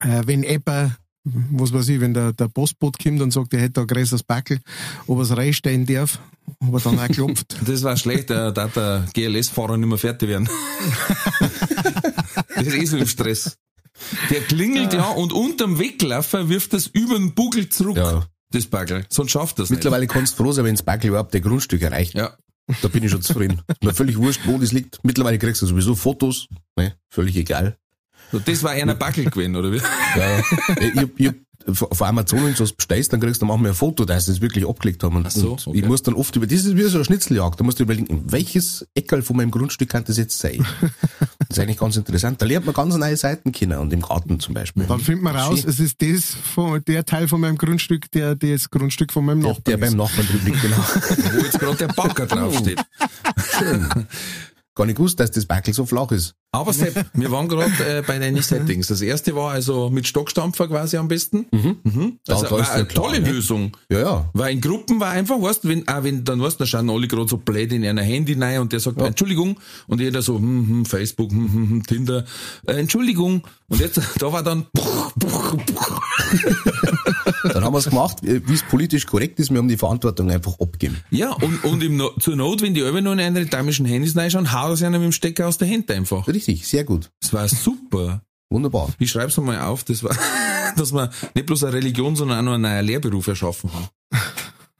äh, 0.00 0.22
wenn 0.26 0.44
Epper, 0.44 0.96
was 1.24 1.72
weiß 1.72 1.88
ich, 1.88 2.00
wenn 2.00 2.12
der, 2.14 2.32
der 2.32 2.48
Postbot 2.48 2.98
kommt 2.98 3.22
und 3.22 3.30
sagt, 3.32 3.54
er 3.54 3.60
hätte 3.60 3.72
da 3.74 3.80
ein 3.82 3.86
größeres 3.86 4.22
Backel, 4.24 4.58
ob 5.06 5.18
er 5.18 5.22
es 5.22 5.36
reinstellen 5.36 5.86
darf, 5.86 6.18
ob 6.58 6.74
er 6.74 6.80
dann 6.80 6.98
auch 6.98 7.08
klopft. 7.08 7.56
Das 7.66 7.82
war 7.84 7.96
schlecht, 7.96 8.28
da 8.30 8.50
darf 8.50 8.74
der 8.74 9.06
GLS-Fahrer 9.14 9.76
nicht 9.78 9.88
mehr 9.88 9.98
fertig 9.98 10.28
werden. 10.28 10.48
das 12.54 12.66
ist 12.66 12.74
eh 12.74 12.84
so 12.84 12.96
im 12.98 13.06
Stress. 13.06 13.56
Der 14.30 14.40
klingelt 14.42 14.92
ja 14.92 15.08
und 15.10 15.32
unterm 15.32 15.78
Weglaufen 15.78 16.48
wirft 16.48 16.72
das 16.72 16.86
über 16.86 17.16
den 17.16 17.34
Bugel 17.34 17.68
zurück, 17.68 17.96
Ja. 17.96 18.26
das 18.50 18.66
Bagel. 18.66 19.04
Sonst 19.08 19.30
schafft 19.32 19.58
das 19.58 19.70
Mittlerweile 19.70 20.06
kannst 20.06 20.38
du 20.38 20.42
froh 20.44 20.52
sein, 20.52 20.64
wenn 20.64 20.74
das 20.74 20.82
Backel 20.82 21.08
überhaupt 21.08 21.32
der 21.34 21.40
Grundstück 21.40 21.82
erreicht. 21.82 22.14
nicht. 22.14 22.22
Ja. 22.22 22.36
Da 22.80 22.88
bin 22.88 23.02
ich 23.02 23.10
schon 23.10 23.22
zufrieden. 23.22 23.60
Mir 23.82 23.92
völlig 23.92 24.16
wurscht, 24.18 24.40
wo 24.44 24.56
das 24.58 24.72
liegt. 24.72 24.98
Mittlerweile 25.02 25.38
kriegst 25.38 25.60
du 25.62 25.66
sowieso 25.66 25.94
Fotos. 25.94 26.48
Ne? 26.76 26.94
Völlig 27.10 27.36
egal. 27.36 27.76
So, 28.30 28.38
Das 28.38 28.62
war 28.62 28.70
einer 28.70 28.94
Backel 28.94 29.24
gewesen, 29.26 29.56
oder 29.56 29.72
wie? 29.72 29.76
Ja, 30.16 30.38
ich, 30.80 31.26
ich, 31.26 31.32
vor 31.72 32.06
Amazon, 32.06 32.44
wenn 32.44 32.54
du 32.54 32.60
was 32.60 32.72
bestellst, 32.72 33.12
dann 33.12 33.20
kriegst 33.20 33.42
du 33.42 33.46
manchmal 33.46 33.70
ein 33.70 33.74
Foto, 33.76 34.04
dass 34.04 34.26
sie 34.26 34.32
das 34.32 34.40
wirklich 34.40 34.66
abgelegt 34.66 35.02
haben. 35.02 35.16
Und, 35.16 35.26
Ach 35.26 35.30
so, 35.30 35.52
und 35.52 35.66
okay. 35.66 35.78
ich 35.78 35.86
muss 35.86 36.02
dann 36.02 36.14
oft 36.14 36.34
über, 36.36 36.46
das 36.46 36.64
ist 36.64 36.76
wie 36.76 36.82
so 36.82 36.98
eine 36.98 37.04
Schnitzeljagd, 37.04 37.60
da 37.60 37.64
musst 37.64 37.78
du 37.78 37.84
überlegen, 37.84 38.24
welches 38.26 38.86
Eckerl 38.94 39.22
von 39.22 39.36
meinem 39.36 39.50
Grundstück 39.50 39.88
kann 39.88 40.04
das 40.04 40.16
jetzt 40.16 40.38
sein? 40.38 40.66
Das 41.48 41.58
ist 41.58 41.64
eigentlich 41.64 41.78
ganz 41.78 41.96
interessant. 41.98 42.40
Da 42.40 42.46
lernt 42.46 42.64
man 42.64 42.74
ganz 42.74 42.96
neue 42.96 43.14
Seiten 43.14 43.52
kennen 43.52 43.78
und 43.78 43.92
im 43.92 44.00
Garten 44.00 44.40
zum 44.40 44.54
Beispiel. 44.54 44.84
Dann 44.84 45.00
findet 45.00 45.22
man 45.22 45.36
raus, 45.36 45.60
Schön. 45.60 45.68
es 45.68 45.80
ist 45.80 46.00
das 46.00 46.34
von, 46.54 46.82
der 46.86 47.04
Teil 47.04 47.28
von 47.28 47.42
meinem 47.42 47.58
Grundstück, 47.58 48.10
der 48.12 48.36
das 48.36 48.70
Grundstück 48.70 49.12
von 49.12 49.26
meinem 49.26 49.42
Der, 49.42 49.50
Nachbarn 49.50 49.64
der 49.66 49.76
beim 49.76 49.88
ist. 49.90 49.94
Nachbarn 49.96 50.26
drüben 50.28 50.46
liegt, 50.46 50.62
genau. 50.62 50.76
Wo 51.34 51.44
jetzt 51.44 51.58
gerade 51.58 51.76
der 51.76 51.88
Backer 51.88 52.26
draufsteht. 52.26 52.80
Schön. 53.58 54.06
Gar 54.74 54.86
nicht 54.86 54.96
gewusst, 54.96 55.20
dass 55.20 55.30
das 55.30 55.44
Backel 55.44 55.74
so 55.74 55.84
flach 55.84 56.10
ist. 56.12 56.34
Aber 56.54 56.72
Sepp, 56.72 57.06
wir 57.14 57.30
waren 57.30 57.48
gerade 57.48 57.70
äh, 57.98 58.02
bei 58.06 58.18
deinen 58.18 58.40
Settings. 58.42 58.86
Das 58.86 59.00
erste 59.02 59.34
war 59.36 59.50
also 59.52 59.90
mit 59.90 60.06
Stockstampfer 60.06 60.68
quasi 60.68 60.96
am 60.96 61.08
besten. 61.08 61.46
Mhm. 61.50 62.18
Da- 62.26 62.34
Also 62.34 62.50
war 62.50 62.60
ja 62.60 62.70
eine 62.72 62.84
klar, 62.86 63.04
tolle 63.04 63.20
ne? 63.20 63.30
Lösung. 63.32 63.76
Ja, 63.90 63.98
ja. 64.00 64.30
Weil 64.32 64.52
in 64.54 64.60
Gruppen 64.62 64.98
war 65.00 65.10
einfach, 65.10 65.40
weißt, 65.40 65.66
wenn, 65.68 65.86
auch 65.88 66.04
wenn, 66.04 66.24
dann 66.24 66.40
weißt, 66.40 66.58
da 66.60 66.66
schauen 66.66 66.88
alle 66.90 67.06
gerade 67.08 67.28
so 67.28 67.36
blöd 67.38 67.72
in 67.72 67.84
einer 67.84 68.02
Handy 68.02 68.32
rein 68.34 68.60
und 68.60 68.72
der 68.72 68.80
sagt, 68.80 68.98
Entschuldigung, 69.00 69.58
und 69.88 70.00
jeder 70.00 70.22
so, 70.22 70.36
hm, 70.38 70.68
hm, 70.68 70.84
Facebook, 70.86 71.30
hm, 71.32 71.52
hm, 71.52 71.68
hm, 71.70 71.86
Tinder, 71.86 72.24
äh, 72.66 72.72
Entschuldigung. 72.72 73.46
Und 73.68 73.80
jetzt, 73.80 74.00
da 74.18 74.32
war 74.32 74.42
dann, 74.42 74.66
Dann 77.52 77.64
haben 77.64 77.74
wir 77.74 77.78
es 77.78 77.88
gemacht, 77.88 78.18
wie 78.22 78.52
es 78.54 78.62
politisch 78.62 79.06
korrekt 79.06 79.38
ist. 79.40 79.50
Wir 79.50 79.58
haben 79.58 79.68
die 79.68 79.76
Verantwortung 79.76 80.30
einfach 80.30 80.58
abgegeben. 80.60 80.98
ja, 81.10 81.32
und, 81.32 81.64
und 81.64 81.82
im, 81.82 81.96
No- 81.96 82.12
zur 82.18 82.36
Not, 82.36 82.62
wenn 82.62 82.74
die 82.74 82.80
Ölbe 82.80 83.02
noch 83.02 83.12
in 83.12 83.20
eine 83.20 83.46
damischen 83.46 83.84
Handys 83.86 84.16
reinschauen, 84.16 84.52
haut 84.52 84.70
er 84.70 84.76
sich 84.76 84.86
einer 84.86 84.98
mit 84.98 85.06
dem 85.06 85.12
Stecker 85.12 85.48
aus 85.48 85.58
der 85.58 85.68
Hand 85.68 85.90
einfach. 85.90 86.28
Richtig, 86.28 86.66
sehr 86.66 86.84
gut. 86.84 87.10
Das 87.20 87.32
war 87.32 87.48
super. 87.48 88.22
Wunderbar. 88.50 88.90
Ich 88.98 89.10
schreib's 89.10 89.36
mal 89.38 89.60
auf, 89.60 89.82
das 89.84 90.02
war, 90.04 90.14
dass 90.76 90.92
wir 90.92 91.10
nicht 91.34 91.46
bloß 91.46 91.64
eine 91.64 91.72
Religion, 91.74 92.16
sondern 92.16 92.38
auch 92.38 92.42
noch 92.42 92.52
einen 92.54 92.62
neuen 92.62 92.84
Lehrberuf 92.86 93.26
erschaffen 93.26 93.70
haben. 93.72 93.88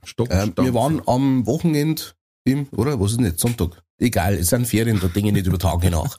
Stock, 0.05 0.29
Ähm, 0.31 0.53
wir 0.57 0.75
waren 0.75 1.01
am 1.07 1.47
Wochenende 1.47 2.03
im, 2.45 2.67
oder 2.73 3.01
was 3.01 3.13
ist 3.13 3.17
denn 3.19 3.27
jetzt, 3.27 3.41
Sonntag? 3.41 3.83
Egal, 3.99 4.35
es 4.35 4.49
sind 4.49 4.67
Ferien, 4.67 4.99
da 5.01 5.07
denke 5.07 5.29
ich 5.29 5.35
nicht 5.35 5.47
über 5.47 5.59
Tage 5.59 5.89
nach. 5.91 6.19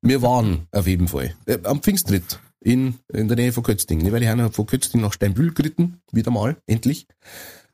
Wir 0.00 0.22
waren 0.22 0.66
auf 0.72 0.86
jeden 0.86 1.08
Fall 1.08 1.34
äh, 1.46 1.58
am 1.64 1.82
Pfingstritt 1.82 2.38
in, 2.60 2.94
in 3.12 3.28
der 3.28 3.36
Nähe 3.36 3.52
von 3.52 3.62
Kötzting. 3.62 3.98
Ne, 3.98 4.12
weil 4.12 4.22
ich 4.22 4.28
habe 4.28 4.50
von 4.50 4.66
Kötzting 4.66 5.00
nach 5.00 5.12
Steinbühl 5.12 5.52
geritten, 5.52 6.00
wieder 6.12 6.30
mal, 6.30 6.56
endlich. 6.66 7.06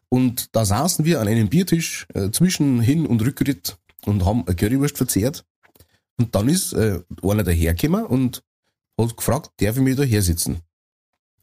Und 0.08 0.54
da 0.54 0.64
saßen 0.64 1.04
wir 1.04 1.20
an 1.20 1.28
einem 1.28 1.48
Biertisch 1.48 2.06
äh, 2.14 2.30
zwischen 2.30 2.80
Hin- 2.80 3.06
und 3.06 3.24
Rückritt 3.24 3.78
und 4.04 4.24
haben 4.24 4.46
eine 4.46 4.54
Currywurst 4.54 4.96
verzehrt. 4.96 5.44
Und 6.18 6.34
dann 6.34 6.48
ist 6.48 6.72
äh, 6.72 7.00
einer 7.22 7.42
dahergekommen 7.42 8.06
und 8.06 8.42
hat 9.00 9.16
gefragt, 9.16 9.50
darf 9.58 9.76
ich 9.76 9.82
mich 9.82 9.96
da 9.96 10.04
sitzen? 10.20 10.60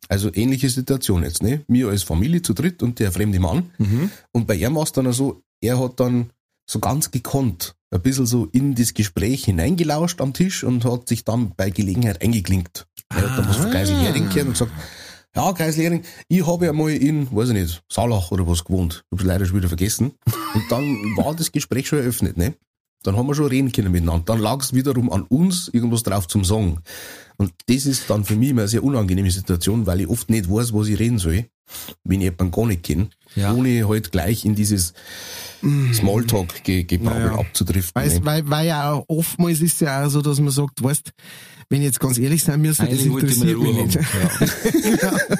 Also 0.07 0.33
ähnliche 0.33 0.69
Situation 0.69 1.23
jetzt, 1.23 1.43
ne? 1.43 1.63
Wir 1.67 1.89
als 1.89 2.03
Familie 2.03 2.41
zu 2.41 2.53
dritt 2.53 2.81
und 2.81 2.99
der 2.99 3.11
fremde 3.11 3.39
Mann. 3.39 3.71
Und 4.31 4.47
bei 4.47 4.55
ihm 4.55 4.75
war 4.75 4.83
es 4.83 4.91
dann 4.91 5.11
so, 5.13 5.43
er 5.59 5.79
hat 5.79 5.99
dann 5.99 6.31
so 6.65 6.79
ganz 6.79 7.11
gekonnt 7.11 7.75
ein 7.91 8.01
bisschen 8.01 8.25
so 8.25 8.45
in 8.45 8.73
das 8.73 8.93
Gespräch 8.93 9.45
hineingelauscht 9.45 10.21
am 10.21 10.33
Tisch 10.33 10.63
und 10.63 10.85
hat 10.85 11.09
sich 11.09 11.25
dann 11.25 11.53
bei 11.55 11.69
Gelegenheit 11.69 12.21
eingeklinkt. 12.21 12.87
Er 13.15 13.29
hat 13.29 13.37
dann 13.37 13.47
was 13.49 13.57
von 13.57 13.71
Geisel 13.71 13.95
Hering 13.97 14.29
gehört 14.29 14.47
und 14.47 14.53
gesagt, 14.53 14.71
ja, 15.35 15.51
Geisel 15.51 15.83
Hering, 15.83 16.03
ich 16.27 16.45
habe 16.45 16.65
ja 16.65 16.73
mal 16.73 16.89
in, 16.91 17.27
weiß 17.33 17.49
ich 17.49 17.53
nicht, 17.55 17.83
Salach 17.89 18.31
oder 18.31 18.45
was 18.47 18.63
gewohnt. 18.63 19.03
Ich 19.11 19.19
habe 19.19 19.27
leider 19.27 19.45
schon 19.45 19.57
wieder 19.57 19.67
vergessen. 19.69 20.11
Und 20.53 20.63
dann 20.69 20.83
war 21.17 21.33
das 21.35 21.51
Gespräch 21.51 21.87
schon 21.87 21.99
eröffnet, 21.99 22.37
ne? 22.37 22.53
Dann 23.03 23.17
haben 23.17 23.25
wir 23.27 23.33
schon 23.33 23.47
reden 23.47 23.71
können 23.71 23.91
miteinander. 23.91 24.23
Dann 24.25 24.39
lag 24.39 24.59
es 24.61 24.73
wiederum 24.73 25.11
an 25.11 25.23
uns, 25.23 25.69
irgendwas 25.73 26.03
drauf 26.03 26.27
zum 26.27 26.43
Sagen. 26.45 26.81
Und 27.37 27.51
das 27.67 27.87
ist 27.87 28.07
dann 28.11 28.23
für 28.25 28.35
mich 28.35 28.49
immer 28.49 28.61
eine 28.61 28.67
sehr 28.67 28.83
unangenehme 28.83 29.31
Situation, 29.31 29.87
weil 29.87 30.01
ich 30.01 30.07
oft 30.07 30.29
nicht 30.29 30.47
weiß, 30.51 30.71
was 30.73 30.87
ich 30.87 30.99
reden 30.99 31.17
soll, 31.17 31.45
wenn 32.03 32.19
ich 32.21 32.25
jemanden 32.25 32.51
gar 32.51 32.67
nicht 32.67 32.83
kenne, 32.83 33.09
Ja. 33.35 33.53
ohne 33.53 33.87
halt 33.87 34.11
gleich 34.11 34.45
in 34.45 34.53
dieses 34.53 34.93
Smalltalk-Gebrabbel 35.93 36.99
Naja. 37.29 37.39
abzudriften. 37.39 38.01
Weil, 38.01 38.09
ne? 38.09 38.25
weil, 38.25 38.49
weil 38.49 38.67
ja 38.67 38.91
auch 38.91 39.05
oftmals 39.07 39.61
ist 39.61 39.81
ja 39.81 40.05
auch 40.05 40.09
so, 40.09 40.21
dass 40.21 40.39
man 40.39 40.51
sagt, 40.51 40.83
weißt, 40.83 41.11
wenn 41.71 41.79
ich 41.79 41.85
jetzt 41.85 41.99
ganz 41.99 42.17
ehrlich 42.19 42.43
sein 42.43 42.61
müsste, 42.61 42.85
das 42.85 42.99
interessiert 43.01 43.57
mich 43.59 43.73
nicht. 43.75 43.97
haben. 43.97 45.31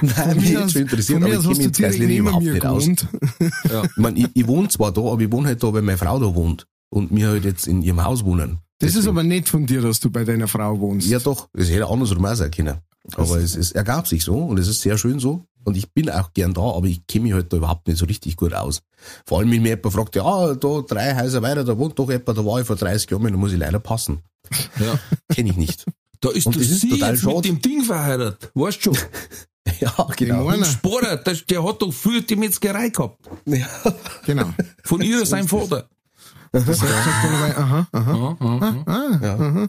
Nein, 0.00 0.36
mich 0.36 0.52
schon 0.72 0.82
interessiert, 0.82 1.22
aber 1.22 1.32
ich 1.32 1.38
aus 1.38 1.58
kenne 1.58 1.72
jetzt 1.78 1.98
neben 1.98 2.16
überhaupt 2.16 2.44
nicht 2.44 2.66
aus. 2.66 2.82
gewohnt. 2.84 3.06
Ich, 3.40 3.96
mein, 3.96 4.16
ich, 4.16 4.26
ich 4.34 4.46
wohne 4.46 4.68
zwar 4.68 4.92
da, 4.92 5.00
aber 5.02 5.20
ich 5.20 5.30
wohne 5.30 5.48
halt 5.48 5.62
da, 5.62 5.72
weil 5.72 5.82
meine 5.82 5.98
Frau 5.98 6.18
da 6.18 6.34
wohnt. 6.34 6.66
Und 6.90 7.14
wir 7.14 7.28
halt 7.28 7.44
jetzt 7.44 7.66
in 7.66 7.82
ihrem 7.82 8.04
Haus 8.04 8.24
wohnen. 8.24 8.58
Das 8.78 8.88
ist 8.90 8.96
Deswegen- 8.96 9.10
aber 9.10 9.22
nicht 9.22 9.48
von 9.48 9.66
dir, 9.66 9.80
dass 9.82 10.00
du 10.00 10.10
bei 10.10 10.24
deiner 10.24 10.48
Frau 10.48 10.78
wohnst. 10.80 11.08
Ja 11.08 11.18
doch, 11.18 11.48
es 11.52 11.70
hätte 11.70 11.86
andersrum 11.88 12.24
auch 12.24 12.34
sein 12.34 12.50
können. 12.50 12.78
Aber 13.16 13.38
es, 13.38 13.54
es 13.56 13.72
ergab 13.72 14.06
sich 14.08 14.24
so 14.24 14.36
und 14.38 14.58
es 14.58 14.66
ist 14.68 14.80
sehr 14.80 14.96
schön 14.96 15.18
so. 15.18 15.44
Und 15.64 15.76
ich 15.76 15.92
bin 15.92 16.10
auch 16.10 16.32
gern 16.34 16.52
da, 16.54 16.60
aber 16.62 16.86
ich 16.86 17.06
kenne 17.06 17.24
mich 17.24 17.32
halt 17.32 17.52
da 17.52 17.56
überhaupt 17.56 17.86
nicht 17.88 17.98
so 17.98 18.04
richtig 18.06 18.36
gut 18.36 18.52
aus. 18.54 18.82
Vor 19.26 19.38
allem, 19.40 19.50
wenn 19.50 19.62
mir 19.62 19.70
jemand 19.76 19.94
fragt, 19.94 20.14
ja, 20.16 20.54
da 20.54 20.80
drei 20.86 21.16
Häuser 21.16 21.42
weiter, 21.42 21.64
da 21.64 21.76
wohnt 21.78 21.98
doch 21.98 22.08
jemand, 22.10 22.28
da 22.28 22.44
war 22.44 22.60
ich 22.60 22.66
vor 22.66 22.76
30 22.76 23.10
Jahren, 23.10 23.24
da 23.24 23.30
muss 23.36 23.52
ich 23.52 23.58
leider 23.58 23.78
passen. 23.80 24.20
Ja. 24.78 24.98
Kenne 25.34 25.50
ich 25.50 25.56
nicht. 25.56 25.84
Da 26.20 26.30
ist 26.30 26.46
Und 26.46 26.56
der 26.56 26.62
das 26.62 26.70
ist 26.70 26.80
Sie 26.80 26.98
jetzt 26.98 27.24
mit 27.24 27.44
dem 27.44 27.60
Ding 27.60 27.84
verheiratet. 27.84 28.50
Weißt 28.54 28.82
schon? 28.82 28.96
ja, 29.80 29.92
genau. 30.16 30.48
Mit 30.50 30.66
Sporer, 30.66 31.16
der, 31.16 31.34
der 31.34 31.64
hat 31.64 31.82
doch 31.82 31.92
früher 31.92 32.22
die 32.22 32.36
Metzgerei 32.36 32.88
gehabt. 32.88 33.18
Ja. 33.46 33.66
Genau. 34.26 34.52
Von 34.84 35.02
ihr, 35.02 35.24
sein 35.26 35.48
Vater. 35.48 35.88
Das 36.52 36.64
sagt 36.64 36.82
dann 36.82 37.32
dabei, 37.32 37.56
aha, 37.56 37.88
aha. 37.92 38.36
Ja, 38.86 39.18
ja, 39.20 39.36
ja. 39.36 39.60
Ja. 39.60 39.68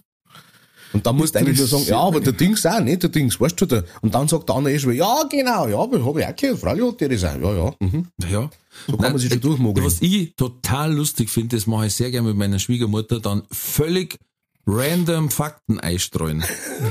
Und 0.94 1.06
dann 1.06 1.18
musst 1.18 1.36
du 1.36 1.40
eigentlich 1.40 1.58
nur 1.58 1.68
sagen, 1.68 1.84
ja, 1.88 2.00
aber 2.00 2.22
der 2.22 2.32
Dings 2.32 2.66
auch, 2.66 2.80
nicht 2.80 3.04
der 3.04 3.10
Dings, 3.10 3.40
weißt 3.40 3.60
du, 3.60 3.66
der, 3.66 3.84
und 4.02 4.16
dann 4.16 4.30
sagt 4.30 4.48
der 4.48 4.56
andere 4.56 4.74
eh 4.74 4.80
schon, 4.80 4.94
ja, 4.94 5.24
genau, 5.30 5.68
ja, 5.68 5.78
aber 5.78 6.06
hab 6.06 6.18
ich 6.18 6.26
auch 6.26 6.36
gehört, 6.36 6.60
Freilich 6.60 6.86
hat 6.86 7.02
der 7.02 7.10
das 7.10 7.24
auch, 7.26 7.36
ja, 7.36 7.54
ja, 7.54 7.74
mhm. 7.80 8.08
ja. 8.32 8.50
So 8.88 8.96
kann 8.96 9.12
man 9.12 9.20
sich 9.20 9.30
schon 9.30 9.42
durchmogeln. 9.42 9.86
Was 9.86 10.02
ich 10.02 10.36
total 10.36 10.94
lustig 10.94 11.30
finde, 11.30 11.58
das 11.58 11.68
mache 11.68 11.88
ich 11.88 11.96
sehr 11.96 12.12
gerne 12.12 12.30
mit 12.30 12.38
meiner 12.38 12.60
Schwiegermutter, 12.60 13.20
dann 13.20 13.44
völlig 13.52 14.20
random 14.66 15.30
Fakten 15.30 15.80
einstreuen. 15.80 16.44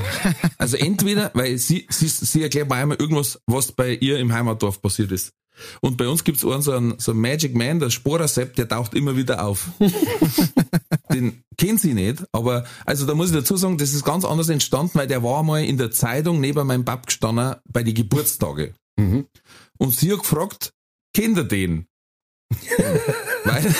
also 0.57 0.77
entweder, 0.77 1.31
weil 1.33 1.57
sie, 1.57 1.87
sie, 1.89 2.07
sie 2.07 2.43
erklärt 2.43 2.69
mir 2.69 2.75
einmal 2.75 2.97
irgendwas, 2.97 3.39
was 3.47 3.71
bei 3.71 3.95
ihr 3.95 4.19
im 4.19 4.33
Heimatdorf 4.33 4.81
passiert 4.81 5.11
ist. 5.11 5.33
Und 5.81 5.97
bei 5.97 6.07
uns 6.07 6.23
gibt's 6.23 6.43
einen 6.43 6.61
so 6.61 6.73
einen, 6.73 6.99
so 6.99 7.11
einen 7.11 7.21
Magic 7.21 7.55
Man, 7.55 7.79
der 7.79 7.89
Sporasepp, 7.89 8.55
der 8.55 8.67
taucht 8.67 8.93
immer 8.93 9.15
wieder 9.15 9.45
auf. 9.45 9.69
Den 11.13 11.43
kennt 11.57 11.79
sie 11.79 11.93
nicht, 11.93 12.25
aber 12.33 12.65
also 12.85 13.05
da 13.05 13.13
muss 13.13 13.29
ich 13.29 13.35
dazu 13.35 13.55
sagen, 13.55 13.77
das 13.77 13.93
ist 13.93 14.03
ganz 14.03 14.25
anders 14.25 14.49
entstanden, 14.49 14.91
weil 14.95 15.07
der 15.07 15.23
war 15.23 15.43
mal 15.43 15.63
in 15.63 15.77
der 15.77 15.91
Zeitung 15.91 16.41
neben 16.41 16.67
meinem 16.67 16.83
Pap 16.83 17.05
gestanden 17.05 17.55
bei 17.71 17.83
die 17.83 17.93
Geburtstage. 17.93 18.73
Und 19.77 19.93
sie 19.93 20.11
hat 20.11 20.19
gefragt, 20.19 20.73
kennt 21.13 21.37
ihr 21.37 21.43
den? 21.45 21.87
weil, 23.45 23.75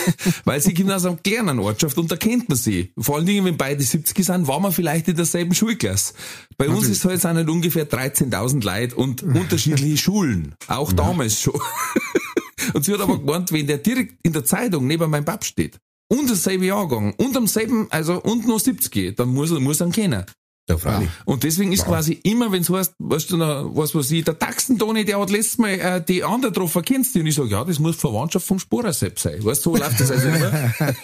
weil 0.46 0.62
sie 0.62 0.74
kommen 0.74 0.92
aus 0.92 1.06
einer 1.06 1.18
kleinen 1.18 1.60
Ortschaft 1.60 1.98
und 1.98 2.12
da 2.12 2.16
kennt 2.16 2.50
man 2.50 2.58
sie. 2.58 2.92
Vor 2.98 3.18
allen 3.18 3.26
Dingen, 3.26 3.46
wenn 3.46 3.58
beide 3.58 3.84
70 3.84 4.26
sind, 4.26 4.48
war 4.48 4.60
man 4.60 4.72
vielleicht 4.72 5.08
in 5.08 5.16
derselben 5.16 5.54
Schulklasse. 5.54 6.14
Bei 6.58 6.70
uns 6.70 6.88
ist 6.88 7.04
halt 7.06 7.22
sind 7.22 7.36
halt 7.36 7.50
ungefähr 7.50 7.90
13.000 7.90 8.64
Leute 8.64 8.96
und 8.96 9.24
unterschiedliche 9.24 9.98
Schulen. 9.98 10.56
Auch 10.68 10.94
damals 10.94 11.42
schon. 11.42 11.60
und 12.74 12.86
sie 12.86 12.94
hat 12.94 13.02
aber 13.02 13.18
gemeint, 13.18 13.52
wenn 13.52 13.68
der 13.68 13.80
direkt 13.80 14.16
in 14.24 14.34
der 14.34 14.46
Zeitung 14.46 14.88
neben 14.88 15.10
meinem 15.10 15.26
Pap 15.26 15.44
steht 15.44 15.78
und 16.08 16.30
derselbe 16.30 16.66
Jahrgang 16.66 17.14
und 17.18 17.36
am 17.36 17.48
selben, 17.48 17.88
also 17.90 18.22
und 18.22 18.48
noch 18.48 18.60
70, 18.60 19.16
dann 19.16 19.30
muss 19.30 19.52
er, 19.52 19.60
muss 19.60 19.82
er 19.82 19.88
ihn 19.88 19.92
kennen. 19.92 20.26
Ja, 20.68 20.78
freilich. 20.78 21.10
Und 21.26 21.44
deswegen 21.44 21.72
ist 21.74 21.86
quasi 21.86 22.14
immer, 22.24 22.52
wenn 22.52 22.62
es 22.62 22.70
heißt, 22.70 22.96
weißt 22.98 23.32
du 23.32 23.38
noch, 23.38 23.76
was 23.76 23.94
weiß 23.94 24.10
ich, 24.12 24.26
der 24.26 24.40
Taxentoni, 24.40 25.06
der 25.06 25.20
hat 25.20 25.30
letztes 25.30 25.60
Mal 25.60 25.74
äh, 25.74 26.04
die 26.04 26.24
andere 26.24 26.52
getroffen, 26.52 26.82
kennst 26.82 27.14
du? 27.14 27.20
Und 27.20 27.28
ich 27.28 27.36
sage, 27.36 27.50
ja, 27.50 27.64
das 27.64 27.78
muss 27.78 27.96
Verwandtschaft 27.96 28.48
vom 28.48 28.58
Sporasepp 28.58 29.20
sein. 29.20 29.46
Weißt 29.46 29.64
du, 29.64 29.76
so 29.76 29.78
läuft 29.78 30.00
das 30.00 30.10
also 30.10 30.28
immer. 30.28 30.74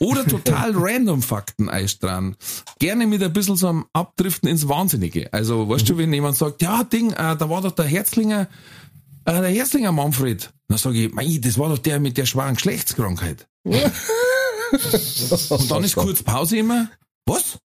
Oder 0.00 0.24
total 0.24 0.76
random 0.76 1.22
Fakten 1.22 1.68
einstrahlen. 1.68 2.36
Gerne 2.78 3.08
mit 3.08 3.20
ein 3.20 3.32
bisschen 3.32 3.56
so 3.56 3.66
einem 3.66 3.84
Abdriften 3.92 4.48
ins 4.48 4.68
Wahnsinnige. 4.68 5.32
Also, 5.32 5.68
weißt 5.68 5.88
du, 5.88 5.98
wenn 5.98 6.12
jemand 6.12 6.36
sagt, 6.36 6.62
ja, 6.62 6.84
Ding, 6.84 7.10
äh, 7.10 7.36
da 7.36 7.50
war 7.50 7.62
doch 7.62 7.72
der 7.72 7.86
Herzlinger, 7.86 8.46
äh, 9.24 9.32
der 9.32 9.50
Herzlinger 9.50 9.90
Manfred. 9.90 10.52
Dann 10.68 10.78
sage 10.78 11.06
ich, 11.06 11.12
mei, 11.12 11.40
das 11.42 11.58
war 11.58 11.68
doch 11.68 11.78
der 11.78 11.98
mit 11.98 12.16
der 12.16 12.26
schweren 12.26 12.54
Geschlechtskrankheit. 12.54 13.48
Und 13.64 13.90
dann 15.70 15.82
ist 15.82 15.96
kurz 15.96 16.22
Pause 16.22 16.58
immer, 16.58 16.88
was? 17.26 17.58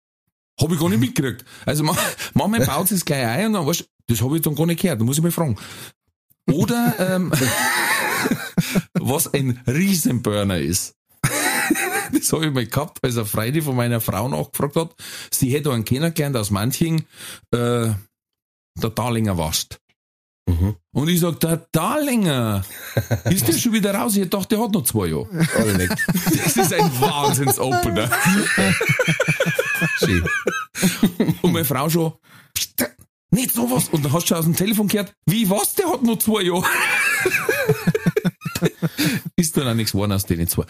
Hab 0.60 0.70
ich 0.72 0.78
gar 0.78 0.88
nicht 0.88 1.00
mitgekriegt. 1.00 1.44
Also 1.66 1.84
ma- 1.84 1.96
manchmal 2.34 2.66
baut 2.66 2.90
es 2.90 3.04
gleich 3.04 3.24
ein 3.26 3.46
und 3.46 3.52
dann 3.54 3.66
weißt 3.66 3.84
das 4.08 4.20
habe 4.22 4.36
ich 4.36 4.42
dann 4.42 4.54
gar 4.56 4.66
nicht 4.66 4.80
gehört, 4.82 5.00
da 5.00 5.04
muss 5.04 5.16
ich 5.18 5.22
mal 5.22 5.30
fragen. 5.30 5.56
Oder 6.50 6.94
ähm, 6.98 7.32
was 8.94 9.32
ein 9.32 9.60
Riesenburner 9.66 10.58
ist. 10.58 10.94
Das 12.12 12.32
habe 12.32 12.46
ich 12.46 12.52
mal 12.52 12.66
gehabt, 12.66 12.98
als 13.04 13.16
eine 13.16 13.24
Freundin 13.24 13.62
von 13.62 13.76
meiner 13.76 14.00
Frau 14.00 14.26
nachgefragt 14.28 14.74
hat. 14.74 14.94
Sie 15.32 15.50
hätte 15.50 15.70
einen 15.72 15.84
kennengelernt 15.84 16.36
aus 16.36 16.50
Manching, 16.50 17.04
äh, 17.52 17.90
der 18.76 18.90
Darlinger 18.94 19.38
Wast. 19.38 19.78
Und 20.92 21.08
ich 21.08 21.20
sag, 21.20 21.38
der 21.38 21.68
Darlinger, 21.70 22.64
ist 23.26 23.46
der 23.46 23.52
schon 23.52 23.72
wieder 23.72 23.94
raus? 23.94 24.16
Ich 24.16 24.28
dachte, 24.28 24.56
der 24.56 24.64
hat 24.64 24.72
noch 24.72 24.82
zwei 24.82 25.06
Jahre. 25.06 25.28
Das 26.44 26.56
ist 26.56 26.72
ein 26.72 27.00
Wahnsinns-Opener. 27.00 28.10
Schön. 30.04 30.24
Und 31.42 31.52
meine 31.52 31.64
Frau 31.64 31.88
schon, 31.88 32.12
"Psst, 32.54 32.90
nicht 33.30 33.52
sowas. 33.52 33.88
Und 33.90 34.04
dann 34.04 34.12
hast 34.12 34.24
du 34.24 34.28
schon 34.28 34.38
aus 34.38 34.44
dem 34.44 34.56
Telefon 34.56 34.88
gehört, 34.88 35.12
wie 35.26 35.48
was, 35.48 35.74
der 35.74 35.88
hat 35.90 36.02
noch 36.02 36.18
zwei 36.18 36.42
Jahre. 36.42 36.64
Ist 39.36 39.56
dann 39.56 39.68
auch 39.68 39.74
nichts 39.74 39.92
geworden 39.92 40.12
aus 40.12 40.26
denen 40.26 40.46
zwei. 40.48 40.64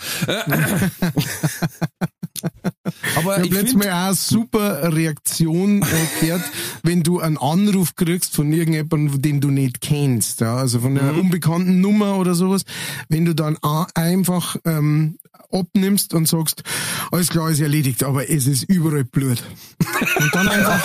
Aber 3.17 3.39
Ich 3.39 3.45
habe 3.45 3.55
letztes 3.55 3.75
Mal 3.75 3.91
auch 3.91 4.07
eine 4.07 4.15
super 4.15 4.95
Reaktion 4.95 5.83
äh, 5.83 5.87
gehört, 6.21 6.43
wenn 6.83 7.03
du 7.03 7.21
einen 7.21 7.39
Anruf 7.39 7.97
kriegst 7.97 8.35
von 8.35 8.53
irgendjemandem, 8.53 9.23
den 9.23 9.41
du 9.41 9.51
nicht 9.51 9.81
kennst, 9.81 10.41
ja, 10.41 10.57
also 10.57 10.81
von 10.81 10.99
einer 10.99 11.15
unbekannten 11.19 11.81
Nummer 11.81 12.17
oder 12.17 12.35
sowas, 12.35 12.63
wenn 13.09 13.25
du 13.25 13.35
dann 13.35 13.59
einfach 13.95 14.57
ähm, 14.65 15.19
abnimmst 15.53 16.15
und 16.15 16.29
sagst, 16.29 16.63
alles 17.11 17.29
klar, 17.29 17.51
ist 17.51 17.61
erledigt, 17.61 18.05
aber 18.05 18.31
es 18.31 18.47
ist 18.47 18.65
überall 18.65 19.05
Blut. 19.05 19.43
Und 20.21 20.35
dann 20.35 20.49
einfach 20.49 20.81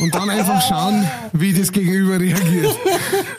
und 0.00 0.14
dann 0.14 0.30
einfach 0.30 0.66
schauen, 0.66 1.06
wie 1.32 1.52
das 1.52 1.72
Gegenüber 1.72 2.18
reagiert. 2.18 2.76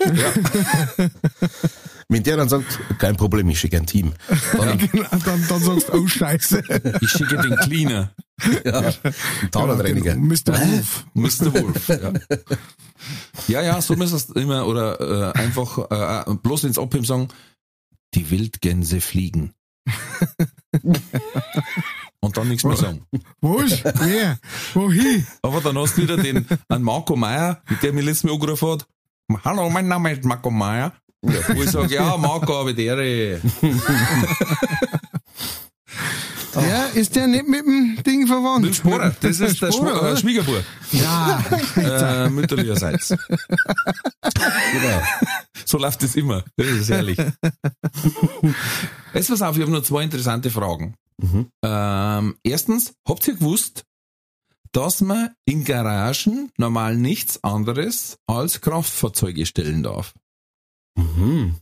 Wenn 2.12 2.24
der 2.24 2.36
dann 2.36 2.50
sagt, 2.50 2.78
kein 2.98 3.16
Problem, 3.16 3.48
ich 3.50 3.58
schicke 3.62 3.78
ein 3.78 3.86
Team. 3.86 4.12
Dann, 4.58 4.78
Genau, 4.78 5.08
dann, 5.24 5.48
dann 5.48 5.62
sagst 5.62 5.88
du, 5.88 5.94
oh 5.94 6.08
Scheiße. 6.08 6.62
ich 7.00 7.10
schicke 7.10 7.38
den 7.38 7.56
Cleaner. 7.56 8.14
ja, 8.66 8.80
ein 8.82 9.14
Zahnradreiniger. 9.50 10.16
Genau, 10.16 10.26
Mr. 10.26 10.60
Wolf. 10.60 11.06
Mr. 11.14 11.54
Wolf. 11.54 11.88
Ja, 11.88 12.12
ja, 13.48 13.62
ja 13.62 13.82
so 13.82 13.96
müssen 13.96 14.18
es 14.18 14.30
immer, 14.32 14.68
oder 14.68 15.34
äh, 15.34 15.40
einfach 15.40 15.78
äh, 15.90 16.32
äh, 16.32 16.36
bloß 16.36 16.66
ins 16.66 16.78
Abheben 16.78 17.06
sagen, 17.06 17.30
die 18.14 18.30
Wildgänse 18.30 19.00
fliegen. 19.00 19.54
Und 22.20 22.36
dann 22.36 22.50
nichts 22.50 22.66
mehr 22.66 22.76
sagen. 22.76 23.06
Was? 23.40 23.84
Wer? 23.86 24.38
Wohin? 24.74 25.26
Aber 25.44 25.62
dann 25.62 25.78
hast 25.78 25.98
du 25.98 26.02
wieder 26.02 26.18
den 26.18 26.46
an 26.68 26.84
Marco 26.84 27.16
Meyer, 27.16 27.62
mit 27.70 27.82
dem 27.84 27.96
mich 27.96 28.04
letztes 28.04 28.26
Mal 28.26 28.34
angerufen 28.34 28.70
hat. 28.70 28.86
Hallo, 29.46 29.70
mein 29.70 29.88
Name 29.88 30.12
ist 30.12 30.26
Marco 30.26 30.52
Meyer. 30.52 30.92
Ja, 31.24 31.56
wo 31.56 31.62
ich 31.64 31.70
sage, 31.70 31.94
ja, 31.94 32.18
Marco, 32.18 32.60
aber 32.60 32.74
der. 32.74 33.40
Ja, 36.54 36.86
ist 36.88 37.16
der 37.16 37.28
nicht 37.28 37.48
mit 37.48 37.66
dem 37.66 37.98
Ding 38.06 38.28
verwandt? 38.28 38.66
Mit 38.66 38.76
Sporer, 38.76 39.16
das 39.22 39.40
ist 39.40 39.62
der 39.62 39.72
Sporer, 39.72 39.72
Schw 39.72 39.88
äh, 39.88 40.00
oder? 40.00 40.18
Schwiegerbruder. 40.18 40.64
Ja, 40.92 41.44
Äh, 41.78 42.30
mütterlicherseits. 42.30 43.08
Genau. 43.10 45.02
So 45.66 45.78
läuft 45.78 46.04
es 46.04 46.16
immer. 46.16 46.44
Das 46.58 46.68
ist 46.68 46.90
herrlich. 46.90 47.18
Jetzt 49.14 49.30
pass 49.30 49.42
auf, 49.42 49.56
ich 49.56 49.62
habe 49.62 49.72
nur 49.72 49.84
zwei 49.84 50.04
interessante 50.04 50.50
Fragen. 50.50 50.96
Ähm, 51.64 52.36
erstens, 52.44 52.94
habt 53.08 53.26
ihr 53.28 53.36
gewusst, 53.36 53.84
dass 54.74 55.02
man 55.02 55.30
in 55.46 55.64
Garagen 55.64 56.52
normal 56.58 56.96
nichts 56.98 57.42
anderes 57.44 58.18
als 58.28 58.60
Kraftfahrzeuge 58.60 59.46
stellen 59.46 59.84
darf? 59.84 60.14
Mhm. 60.96 61.56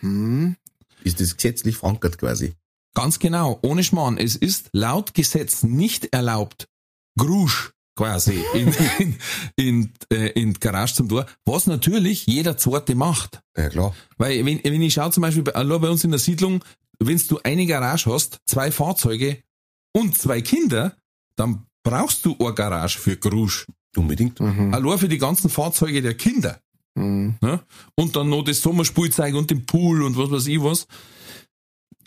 Hm. 0.00 0.56
Ist 1.04 1.20
das 1.20 1.36
gesetzlich 1.36 1.76
verankert 1.76 2.18
quasi? 2.18 2.54
Ganz 2.94 3.18
genau, 3.18 3.58
ohne 3.62 3.84
Schmarrn. 3.84 4.18
Es 4.18 4.36
ist 4.36 4.70
laut 4.72 5.14
Gesetz 5.14 5.62
nicht 5.62 6.12
erlaubt, 6.12 6.68
Grusch 7.16 7.72
quasi 7.96 8.42
in, 8.54 8.74
in, 8.98 9.18
in, 9.56 9.92
äh, 10.10 10.28
in 10.30 10.54
die 10.54 10.60
Garage 10.60 10.94
zum 10.94 11.08
Tor, 11.08 11.26
was 11.44 11.66
natürlich 11.66 12.26
jeder 12.26 12.56
Zweite 12.56 12.94
macht. 12.94 13.40
Ja, 13.56 13.68
klar. 13.68 13.94
Weil 14.16 14.44
wenn, 14.46 14.60
wenn 14.64 14.82
ich 14.82 14.94
schaue 14.94 15.10
zum 15.10 15.22
Beispiel 15.22 15.42
bei, 15.42 15.52
bei 15.52 15.90
uns 15.90 16.04
in 16.04 16.10
der 16.10 16.20
Siedlung, 16.20 16.64
wenn 16.98 17.20
du 17.28 17.38
eine 17.42 17.66
Garage 17.66 18.10
hast, 18.10 18.38
zwei 18.46 18.70
Fahrzeuge 18.70 19.42
und 19.92 20.16
zwei 20.16 20.40
Kinder, 20.40 20.96
dann 21.36 21.66
brauchst 21.82 22.24
du 22.24 22.36
eine 22.38 22.54
Garage 22.54 22.98
für 22.98 23.16
Grusch. 23.16 23.66
Unbedingt. 23.96 24.40
Mhm. 24.40 24.72
Allein 24.72 24.98
für 24.98 25.08
die 25.08 25.18
ganzen 25.18 25.50
Fahrzeuge 25.50 26.00
der 26.00 26.14
Kinder. 26.14 26.60
Mhm. 27.00 27.34
Ne? 27.40 27.60
Und 27.94 28.16
dann 28.16 28.28
noch 28.28 28.42
das 28.42 28.60
Sommerspielzeug 28.60 29.34
und 29.34 29.50
den 29.50 29.66
Pool 29.66 30.02
und 30.02 30.16
was 30.16 30.30
weiß 30.30 30.46
ich 30.46 30.62
was. 30.62 30.86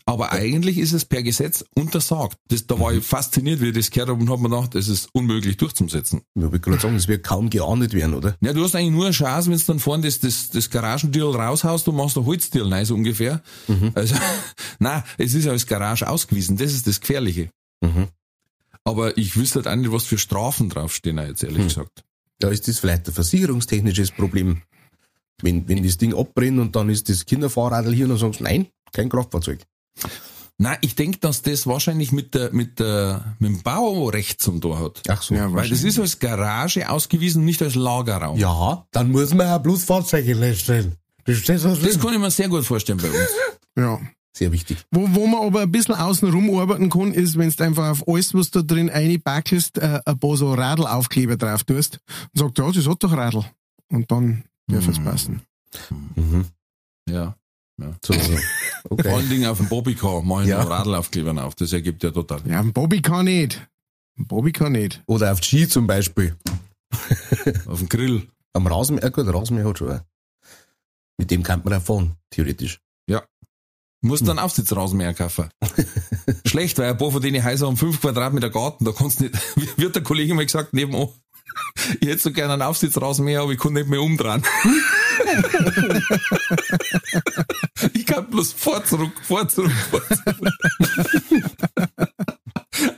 Aber 0.05 0.33
eigentlich 0.33 0.79
ist 0.79 0.91
es 0.91 1.05
per 1.05 1.23
Gesetz 1.23 1.63
untersagt. 1.75 2.37
Das, 2.49 2.67
da 2.67 2.77
war 2.77 2.91
ich 2.91 3.05
fasziniert, 3.05 3.61
wie 3.61 3.69
ich 3.69 3.75
das 3.75 3.89
gehört 3.89 4.09
habe 4.09 4.19
und 4.19 4.29
habe 4.29 4.41
mir 4.41 4.49
gedacht, 4.49 4.75
das 4.75 4.89
ist 4.89 5.07
unmöglich 5.13 5.55
durchzusetzen. 5.55 6.23
Ich 6.35 6.41
wollte 6.41 6.59
gerade 6.59 6.81
sagen, 6.81 6.95
es 6.95 7.07
wird 7.07 7.23
kaum 7.23 7.49
geahndet 7.49 7.93
werden, 7.93 8.13
oder? 8.13 8.35
Ja, 8.41 8.51
du 8.51 8.63
hast 8.63 8.75
eigentlich 8.75 8.91
nur 8.91 9.05
eine 9.05 9.13
Chance, 9.13 9.49
wenn 9.49 9.57
du 9.57 9.63
dann 9.65 9.79
vorne 9.79 10.03
das, 10.03 10.19
das, 10.19 10.49
das 10.49 10.69
Garagendeal 10.69 11.33
raushaust 11.33 11.87
und 11.87 11.95
machst 11.95 12.17
ein 12.17 12.25
Holzdeal 12.25 12.71
rein, 12.71 12.85
so 12.85 12.95
ungefähr. 12.95 13.41
Also, 13.95 14.15
na, 14.79 15.05
es 15.17 15.33
ist 15.35 15.45
ja 15.45 15.51
als 15.51 15.67
Garage 15.67 16.07
ausgewiesen, 16.09 16.57
das 16.57 16.73
ist 16.73 16.85
das 16.85 16.99
Gefährliche. 16.99 17.49
Mhm. 17.79 18.09
Aber 18.83 19.17
ich 19.17 19.37
wüsste 19.37 19.59
halt 19.59 19.67
auch 19.67 19.75
nicht, 19.75 19.93
was 19.93 20.03
für 20.03 20.17
Strafen 20.17 20.69
draufstehen, 20.69 21.17
jetzt 21.17 21.43
ehrlich 21.43 21.63
gesagt. 21.63 22.03
Da 22.39 22.49
ist 22.49 22.67
das 22.67 22.79
vielleicht 22.79 23.07
ein 23.07 23.13
versicherungstechnisches 23.13 24.11
Problem. 24.11 24.63
Wenn, 25.41 25.67
wenn 25.67 25.83
das 25.83 25.97
Ding 25.97 26.13
abbrennt 26.13 26.59
und 26.59 26.75
dann 26.75 26.89
ist 26.89 27.09
das 27.09 27.25
Kinderfahrradl 27.25 27.93
hier 27.93 28.05
und 28.05 28.11
dann 28.11 28.19
sagst 28.19 28.39
du, 28.39 28.43
nein, 28.43 28.67
kein 28.91 29.09
Kraftfahrzeug. 29.09 29.59
Na, 30.59 30.77
ich 30.81 30.95
denke, 30.95 31.17
dass 31.19 31.41
das 31.41 31.65
wahrscheinlich 31.65 32.11
mit 32.11 32.35
der, 32.35 32.53
mit 32.53 32.79
der, 32.79 33.35
mit 33.39 33.49
dem 33.49 33.63
Baurecht 33.63 34.41
zum 34.41 34.61
Tor 34.61 34.79
hat. 34.79 35.01
Ach 35.07 35.21
so. 35.21 35.33
Ja, 35.33 35.51
Weil 35.51 35.67
das 35.67 35.83
ist 35.83 35.99
als 35.99 36.19
Garage 36.19 36.89
ausgewiesen, 36.89 37.43
nicht 37.43 37.61
als 37.61 37.75
Lagerraum. 37.75 38.37
Ja, 38.37 38.85
dann 38.91 39.11
muss 39.11 39.33
man 39.33 39.47
ja 39.47 39.57
bloß 39.57 39.83
Fahrzeuge 39.83 40.55
stellen. 40.55 40.95
Das 41.25 41.43
das, 41.43 41.63
was 41.63 41.79
Das 41.81 41.99
kann 41.99 42.13
ich 42.13 42.19
mir 42.19 42.31
sehr 42.31 42.49
gut 42.49 42.65
vorstellen 42.65 42.99
bei 42.99 43.09
uns. 43.09 43.29
Ja. 43.75 43.99
Sehr 44.35 44.51
wichtig. 44.51 44.77
Wo, 44.91 45.07
wo 45.13 45.25
man 45.25 45.47
aber 45.47 45.61
ein 45.61 45.71
bisschen 45.71 45.95
außenrum 45.95 46.59
arbeiten 46.59 46.89
kann, 46.89 47.11
ist, 47.11 47.37
wenn 47.37 47.49
du 47.49 47.63
einfach 47.63 47.89
auf 47.89 48.07
alles, 48.07 48.33
was 48.33 48.51
da 48.51 48.61
drin 48.61 48.89
einbackelst, 48.89 49.77
äh, 49.79 49.99
ein 50.05 50.19
paar 50.19 50.37
so 50.37 50.53
Radlaufkleber 50.53 51.37
drauf 51.37 51.63
tust 51.63 51.99
und 52.33 52.39
sagst, 52.39 52.57
ja, 52.57 52.71
das 52.71 52.87
hat 52.87 53.03
doch 53.03 53.13
Radl. 53.13 53.45
Und 53.91 54.11
dann 54.11 54.43
es 54.71 54.97
Hm. 54.97 55.03
passen. 55.03 55.41
Mhm. 56.15 56.45
Ja. 57.09 57.35
So, 58.05 58.13
so. 58.13 58.19
Vor 58.19 58.39
Okay. 58.91 59.09
allen 59.09 59.29
Dingen 59.29 59.47
auf 59.47 59.57
dem 59.57 59.67
Bobbycar 59.67 60.21
mache 60.21 60.43
ich 60.43 60.49
Ja. 60.49 60.61
Radlaufklebern 60.61 61.39
auf. 61.39 61.55
Das 61.55 61.73
ergibt 61.73 62.03
ja 62.03 62.11
total. 62.11 62.41
Ja, 62.45 62.59
ein 62.59 62.71
Bobby 62.73 63.01
kann 63.01 63.25
nicht. 63.25 63.67
Ein 64.17 64.27
Bobby 64.27 64.51
kann 64.51 64.73
nicht. 64.73 65.01
Oder 65.07 65.31
auf 65.31 65.43
Ski 65.43 65.67
zum 65.67 65.87
Beispiel. 65.87 66.35
Auf 67.65 67.79
dem 67.79 67.89
Grill. 67.89 68.27
Am 68.53 68.67
Rasenmäher, 68.67 69.09
gut, 69.09 69.25
Rasenmäher 69.33 69.65
hat 69.67 69.79
schon 69.79 69.89
einen. 69.89 70.01
Mit 71.17 71.31
dem 71.31 71.41
kann 71.43 71.61
man 71.63 71.73
auch 71.73 71.81
fahren, 71.81 72.15
theoretisch. 72.29 72.79
Musst 74.05 74.27
dann 74.27 74.37
Aufsitzrasenmäher 74.37 75.13
kaufen. 75.13 75.49
Schlecht, 76.45 76.77
weil 76.77 76.89
ein 76.91 76.97
paar 76.97 77.09
von 77.11 77.21
denen 77.21 77.41
Häuser 77.41 77.67
haben 77.67 77.77
fünf 77.77 78.01
Quadratmeter 78.01 78.49
Garten, 78.49 78.83
da 78.83 78.91
kannst 78.91 79.21
du 79.21 79.23
nicht, 79.23 79.35
wie 79.55 79.65
wird 79.81 79.95
der 79.95 80.03
Kollege 80.03 80.33
mal 80.33 80.45
gesagt, 80.45 80.73
nebenan, 80.73 81.07
ich 81.99 82.07
hätte 82.07 82.21
so 82.21 82.31
gerne 82.31 82.53
einen 82.53 82.61
Aufsitzrasenmäher, 82.61 83.41
aber 83.41 83.51
ich 83.51 83.59
kann 83.59 83.73
nicht 83.73 83.87
mehr 83.87 84.01
umdrehen. 84.01 84.43
ich 87.93 88.05
kann 88.05 88.29
bloß 88.29 88.53
vor, 88.53 88.83
zurück, 88.85 89.11
vor, 89.21 89.47
zurück, 89.47 89.71
vor, 89.89 90.01
zurück. 90.07 90.53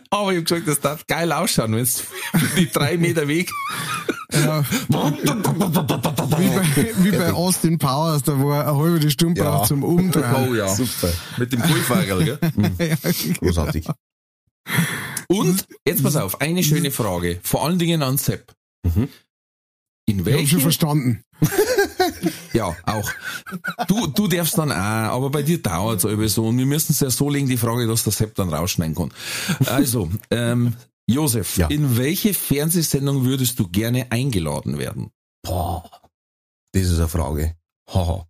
Aber 0.10 0.32
ich 0.32 0.38
hab 0.38 0.46
gesagt, 0.46 0.68
das 0.68 0.80
darf 0.80 1.06
geil 1.08 1.32
ausschauen, 1.32 1.74
wenn 1.74 1.84
es 1.84 2.04
die 2.58 2.70
drei 2.72 2.98
Meter 2.98 3.28
Weg. 3.28 3.52
Ja, 4.32 4.64
wie 4.64 4.86
bei, 4.88 5.12
wie 6.98 7.12
bei 7.12 7.32
Austin 7.34 7.78
Powers, 7.78 8.24
da 8.24 8.40
wo 8.40 8.52
er 8.52 8.68
eine 8.68 8.78
halbe 8.78 9.10
Stunde 9.12 9.42
Ja. 9.42 9.50
braucht 9.52 9.68
zum 9.68 9.84
Umdrehen. 9.84 10.48
Oh 10.50 10.54
ja. 10.54 10.68
Super. 10.68 11.10
Mit 11.38 11.54
dem 11.54 11.62
Pulvergel, 11.62 12.24
gell? 12.24 12.40
Ja, 12.80 12.96
Großartig. 13.40 13.88
Und, 15.28 15.68
jetzt 15.86 16.04
pass 16.04 16.16
auf, 16.16 16.42
eine 16.42 16.64
schöne 16.64 16.92
Frage. 16.92 17.40
Vor 17.44 17.66
allen 17.66 17.80
Dingen 17.80 18.02
an 18.04 18.18
Sepp. 18.18 18.54
Mhm. 18.84 19.10
In 20.08 20.26
ich 20.28 20.34
hab 20.34 20.48
schon 20.48 20.60
verstanden. 20.62 21.24
ja, 22.54 22.76
auch. 22.86 23.12
Du, 23.88 24.08
du 24.08 24.28
darfst 24.28 24.58
dann 24.58 24.72
auch, 24.72 24.76
aber 24.76 25.30
bei 25.32 25.42
dir 25.42 25.62
dauert 25.62 26.04
es 26.04 26.34
so 26.34 26.48
und 26.48 26.58
wir 26.58 26.66
müssen 26.66 26.92
es 26.92 27.00
ja 27.00 27.10
so 27.10 27.30
legen, 27.30 27.48
die 27.48 27.58
Frage, 27.58 27.88
dass 27.88 28.04
der 28.04 28.14
Sepp 28.14 28.36
dann 28.36 28.54
rausschneiden 28.54 28.96
kann. 28.96 29.12
Also, 29.66 30.12
ähm, 30.30 30.76
Josef, 31.08 31.58
Ja. 31.58 31.68
in 31.68 31.98
welche 31.98 32.34
Fernsehsendung 32.34 33.26
würdest 33.26 33.60
du 33.60 33.68
gerne 33.68 34.12
eingeladen 34.12 34.78
werden? 34.78 35.10
Boah. 35.44 35.90
Das 36.74 36.84
ist 36.84 36.98
eine 36.98 37.08
Frage. 37.08 37.56
Haha. 37.92 38.28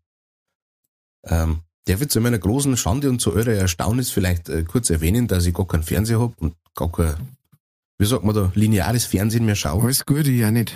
Ähm, 1.28 1.62
darf 1.86 2.02
ich 2.02 2.10
zu 2.10 2.22
meiner 2.22 2.40
großen 2.40 2.78
Schande 2.78 3.10
und 3.10 3.20
zu 3.20 3.34
eurer 3.34 3.54
Erstaunnis 3.54 4.12
vielleicht 4.12 4.50
äh, 4.50 4.64
kurz 4.64 4.90
erwähnen, 4.90 5.28
dass 5.28 5.46
ich 5.46 5.54
gar 5.54 5.68
keinen 5.68 5.84
Fernseher 5.84 6.20
hab 6.20 6.40
und 6.42 6.56
gar 6.76 6.92
kein, 6.92 7.16
wie 7.98 8.06
sagt 8.06 8.24
man 8.24 8.36
da, 8.36 8.52
lineares 8.56 9.06
Fernsehen 9.06 9.46
mehr 9.46 9.56
schaue? 9.56 9.84
Alles 9.84 10.06
gut, 10.06 10.28
ich 10.28 10.40
ja 10.40 10.52
nicht. 10.52 10.74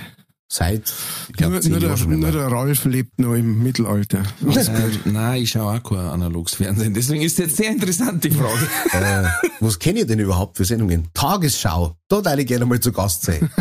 Seit, 0.52 0.91
ich 1.28 1.34
glaube, 1.36 1.60
Nur, 1.60 1.80
nur, 1.80 1.89
Jahren 1.89 2.10
der, 2.10 2.18
nur 2.18 2.32
der 2.32 2.47
Ralf 2.52 2.84
lebt 2.86 3.20
noch 3.20 3.36
im 3.36 3.62
Mittelalter. 3.62 4.24
Ähm, 4.41 5.00
nein, 5.06 5.43
ich 5.43 5.52
schaue 5.52 5.78
auch 5.78 5.84
kein 5.84 6.00
analoges 6.00 6.56
Fernsehen. 6.56 6.91
Deswegen 6.95 7.22
ist 7.22 7.38
jetzt 7.38 7.57
sehr 7.57 7.69
interessant 7.69 8.24
die 8.24 8.32
Frage. 8.32 8.68
Äh, 8.91 9.26
was 9.60 9.78
kenne 9.78 9.99
ich 9.99 10.07
denn 10.07 10.18
überhaupt 10.18 10.57
für 10.57 10.65
Sendungen? 10.65 11.07
Tagesschau. 11.14 11.95
Da 12.07 12.26
würde 12.26 12.41
ich 12.41 12.48
gerne 12.48 12.65
mal 12.65 12.80
zu 12.80 12.91
Gast 12.91 13.26
sein. 13.26 13.52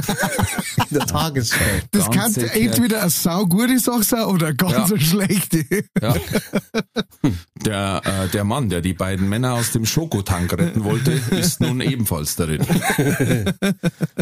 In 0.90 0.96
der 0.96 1.06
Tagesschau. 1.06 1.58
Das 1.90 2.04
Ganz 2.06 2.16
kann 2.16 2.32
sicher. 2.32 2.54
entweder 2.54 3.02
eine 3.02 3.10
saugute 3.10 3.78
Sache 3.78 4.04
sein 4.04 4.24
oder 4.24 4.46
eine 4.46 4.56
ganz 4.56 4.88
Ja. 4.90 4.98
schlechte. 4.98 5.66
Ja. 6.00 6.14
Der, 7.64 8.02
äh, 8.05 8.28
der 8.28 8.44
Mann, 8.44 8.68
der 8.68 8.80
die 8.80 8.94
beiden 8.94 9.28
Männer 9.28 9.55
aus 9.55 9.72
dem 9.72 9.86
Schokotank 9.86 10.52
retten 10.52 10.85
wollte, 10.85 11.12
ist 11.30 11.60
nun 11.60 11.80
ebenfalls 11.80 12.36
darin. 12.36 12.64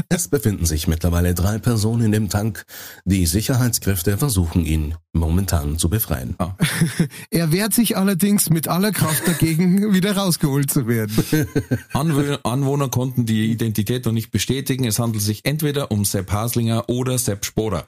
Es 0.09 0.29
befinden 0.29 0.65
sich 0.67 0.87
mittlerweile 0.89 1.35
drei 1.35 1.59
Personen 1.59 2.07
in 2.07 2.13
dem 2.13 2.29
Tank. 2.29 2.65
Die 3.05 3.27
Sicherheitskräfte 3.27 4.17
versuchen 4.17 4.65
ihn 4.65 4.95
momentan 5.13 5.79
zu 5.79 5.89
befreien. 5.89 6.37
Er 7.31 7.53
wehrt 7.53 7.75
sich 7.75 7.97
allerdings 7.97 8.51
mit 8.51 8.69
aller 8.69 8.93
Kraft 8.93 9.27
dagegen, 9.27 9.93
wieder 9.93 10.17
rausgeholt 10.17 10.71
zu 10.71 10.87
werden. 10.87 11.17
Anw 11.93 12.39
Anwohner 12.45 12.89
konnten 12.89 13.27
die 13.27 13.51
Identität 13.51 14.07
noch 14.07 14.13
nicht 14.13 14.31
bestätigen. 14.31 14.85
Es 14.85 14.99
handelt 14.99 15.23
sich 15.23 15.45
entweder 15.45 15.91
um 15.91 16.05
Sepp 16.05 16.33
Haslinger 16.33 16.89
oder 16.89 17.19
Sepp 17.19 17.45
Sporer. 17.45 17.85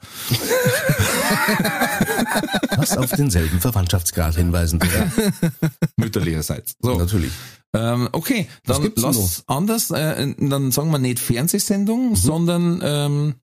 Was 2.75 2.97
auf 2.97 3.11
denselben 3.11 3.59
Verwandtschaftsgrad 3.59 4.35
hinweisen 4.35 4.81
würde. 4.81 5.33
Mütterlicherseits. 5.97 6.75
So. 6.81 6.97
Natürlich. 6.97 7.31
Ähm, 7.73 8.09
okay, 8.13 8.47
dann 8.65 8.91
lass 8.95 9.43
anders, 9.47 9.91
äh, 9.91 10.33
dann 10.37 10.71
sagen 10.71 10.91
wir 10.91 10.97
nicht 10.97 11.19
Fernsehsendung, 11.19 12.15
sondern 12.15 12.81
ähm, 12.83 13.35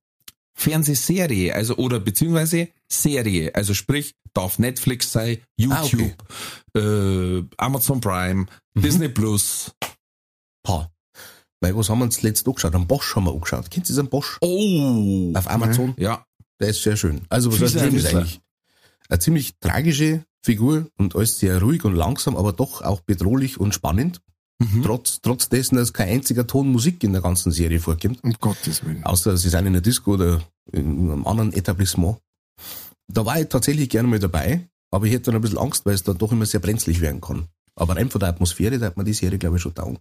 Fernsehserie, 0.54 1.54
also 1.54 1.76
oder 1.76 2.00
beziehungsweise 2.00 2.68
Serie, 2.88 3.54
also 3.54 3.72
sprich, 3.74 4.14
darf 4.32 4.58
Netflix 4.58 5.12
sein, 5.12 5.38
YouTube, 5.56 6.14
äh, 6.74 7.42
Amazon 7.56 8.00
Prime, 8.00 8.46
Disney 8.74 9.08
Plus. 9.08 9.72
Pah. 10.62 10.90
Weil 11.60 11.76
was 11.76 11.88
haben 11.88 11.98
wir 11.98 12.04
uns 12.04 12.22
letzt 12.22 12.46
angeschaut? 12.46 12.74
Am 12.74 12.86
Bosch 12.86 13.14
haben 13.16 13.24
wir 13.24 13.32
angeschaut. 13.32 13.70
Kennst 13.70 13.88
du 13.90 13.92
diesen 13.92 14.08
Bosch? 14.08 14.38
Oh, 14.40 15.32
Auf 15.34 15.48
Amazon? 15.48 15.94
ja, 15.98 16.24
Der 16.60 16.68
ist 16.68 16.82
sehr 16.82 16.96
schön. 16.96 17.22
Also 17.28 17.52
was 17.52 17.60
heißt 17.60 17.76
ist 17.76 18.06
eigentlich? 18.06 18.40
Eine 19.08 19.18
ziemlich 19.20 19.58
tragische 19.60 20.24
Figur 20.46 20.86
und 20.96 21.14
alles 21.14 21.38
sehr 21.38 21.60
ruhig 21.60 21.84
und 21.84 21.94
langsam, 21.94 22.36
aber 22.36 22.52
doch 22.52 22.80
auch 22.82 23.00
bedrohlich 23.00 23.60
und 23.60 23.74
spannend. 23.74 24.20
Mhm. 24.58 24.82
Trotz, 24.82 25.20
trotz 25.20 25.48
dessen, 25.48 25.76
dass 25.76 25.92
kein 25.92 26.08
einziger 26.08 26.46
Ton 26.46 26.72
Musik 26.72 27.02
in 27.04 27.12
der 27.12 27.20
ganzen 27.20 27.52
Serie 27.52 27.80
vorkommt. 27.80 28.24
Um 28.24 28.32
Gottes 28.40 28.84
Willen. 28.84 29.04
Außer 29.04 29.36
sie 29.36 29.50
sind 29.50 29.60
in 29.60 29.66
einer 29.66 29.80
Disco 29.82 30.14
oder 30.14 30.40
in 30.72 31.10
einem 31.10 31.26
anderen 31.26 31.52
Etablissement. 31.52 32.18
Da 33.08 33.26
war 33.26 33.40
ich 33.40 33.48
tatsächlich 33.48 33.90
gerne 33.90 34.08
mal 34.08 34.18
dabei, 34.18 34.66
aber 34.90 35.06
ich 35.06 35.12
hätte 35.12 35.26
dann 35.26 35.36
ein 35.36 35.40
bisschen 35.42 35.58
Angst, 35.58 35.84
weil 35.84 35.94
es 35.94 36.02
dann 36.02 36.16
doch 36.16 36.32
immer 36.32 36.46
sehr 36.46 36.60
brenzlig 36.60 37.00
werden 37.00 37.20
kann. 37.20 37.48
Aber 37.74 37.96
rein 37.96 38.08
von 38.08 38.20
der 38.20 38.30
Atmosphäre, 38.30 38.78
da 38.78 38.86
hat 38.86 38.96
man 38.96 39.04
die 39.04 39.12
Serie, 39.12 39.38
glaube 39.38 39.56
ich, 39.56 39.62
schon 39.62 39.74
down. 39.74 39.98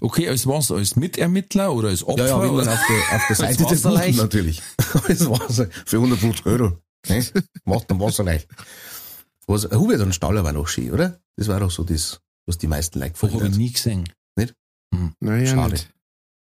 Okay, 0.00 0.28
als 0.28 0.46
was? 0.46 0.70
Als 0.70 0.96
Mitermittler 0.96 1.72
oder 1.72 1.88
als 1.88 2.04
Opfer? 2.04 2.26
Ja, 2.26 2.36
ja, 2.36 2.42
wenn 2.42 2.54
man 2.54 2.68
auf 2.68 2.80
der, 2.88 3.16
auf 3.16 3.22
der 3.28 3.36
Seite 3.36 3.64
des? 3.64 3.82
Guten 3.82 4.16
natürlich. 4.16 4.62
Das 5.08 5.28
Wasser 5.28 5.68
für 5.86 5.96
150 5.96 6.46
Euro. 6.46 6.78
Ne? 7.08 7.24
Macht 7.64 7.90
dann 7.90 8.00
Wasserleich. 8.00 8.46
Was, 9.46 9.64
Hubert 9.70 10.00
und 10.00 10.14
Staller 10.14 10.44
war 10.44 10.52
noch 10.52 10.68
schön, 10.68 10.90
oder? 10.92 11.20
Das 11.36 11.48
war 11.48 11.60
doch 11.60 11.70
so 11.70 11.84
das, 11.84 12.20
was 12.46 12.58
die 12.58 12.66
meisten 12.66 12.98
Leute 13.00 13.12
Das 13.12 13.22
habe 13.22 13.32
gefallen 13.32 13.52
ich 13.52 13.58
nie 13.58 13.72
gesehen. 13.72 14.08
Naja, 15.20 15.46
Schade. 15.46 15.72
nicht. 15.72 15.92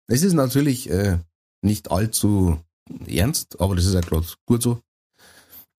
Es 0.08 0.24
ist 0.24 0.34
natürlich 0.34 0.90
äh, 0.90 1.20
nicht 1.62 1.92
allzu 1.92 2.60
ernst, 3.06 3.60
aber 3.62 3.76
das 3.76 3.86
ist 3.86 3.94
ja 3.94 4.02
gerade 4.02 4.26
gut 4.48 4.64
so. 4.64 4.82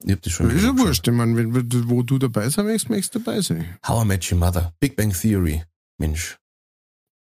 Ich 0.04 0.12
hab 0.12 0.22
das 0.22 0.32
schon 0.32 0.46
Das 0.46 0.54
ist 0.58 0.62
ja 0.62 0.78
wurscht. 0.78 1.06
Ich 1.08 1.12
meine, 1.12 1.36
wenn- 1.36 1.90
wo 1.90 2.02
du 2.04 2.16
dabei 2.18 2.48
sein 2.48 2.66
möchtest, 2.66 2.88
möchtest 2.90 3.14
du 3.16 3.18
dabei 3.18 3.40
sein. 3.40 3.76
How 3.86 4.04
I 4.04 4.06
Met 4.06 4.30
Your 4.30 4.38
Mother, 4.38 4.72
Big 4.78 4.94
Bang 4.96 5.12
Theory, 5.12 5.64
Mensch. 5.98 6.38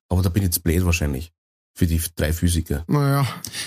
Aber 0.08 0.22
da 0.22 0.28
bin 0.28 0.42
ich 0.44 0.46
jetzt 0.48 0.62
blöd 0.62 0.84
wahrscheinlich. 0.84 1.32
Für 1.74 1.86
die 1.88 2.00
drei 2.16 2.32
Physiker. 2.32 2.84
Naja, 2.86 3.26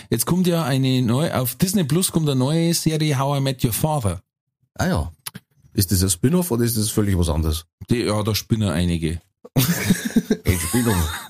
Jetzt 0.09 0.25
kommt 0.25 0.47
ja 0.47 0.63
eine 0.63 1.01
neue, 1.01 1.37
auf 1.37 1.55
Disney 1.55 1.83
Plus 1.83 2.11
kommt 2.11 2.29
eine 2.29 2.37
neue 2.39 2.73
Serie 2.73 3.17
How 3.19 3.39
I 3.39 3.41
Met 3.41 3.63
Your 3.65 3.73
Father. 3.73 4.21
Ah 4.75 4.87
ja. 4.87 5.11
Ist 5.75 5.91
das 5.91 6.01
ein 6.03 6.09
Spin-off 6.09 6.51
oder 6.51 6.63
ist 6.63 6.77
das 6.77 6.89
völlig 6.89 7.17
was 7.17 7.29
anderes? 7.29 7.65
Die, 7.89 7.97
ja, 8.03 8.23
da 8.23 8.33
spinnen 8.33 8.69
einige. 8.69 9.21
Ein 9.57 10.59
Spin-off. 10.59 11.27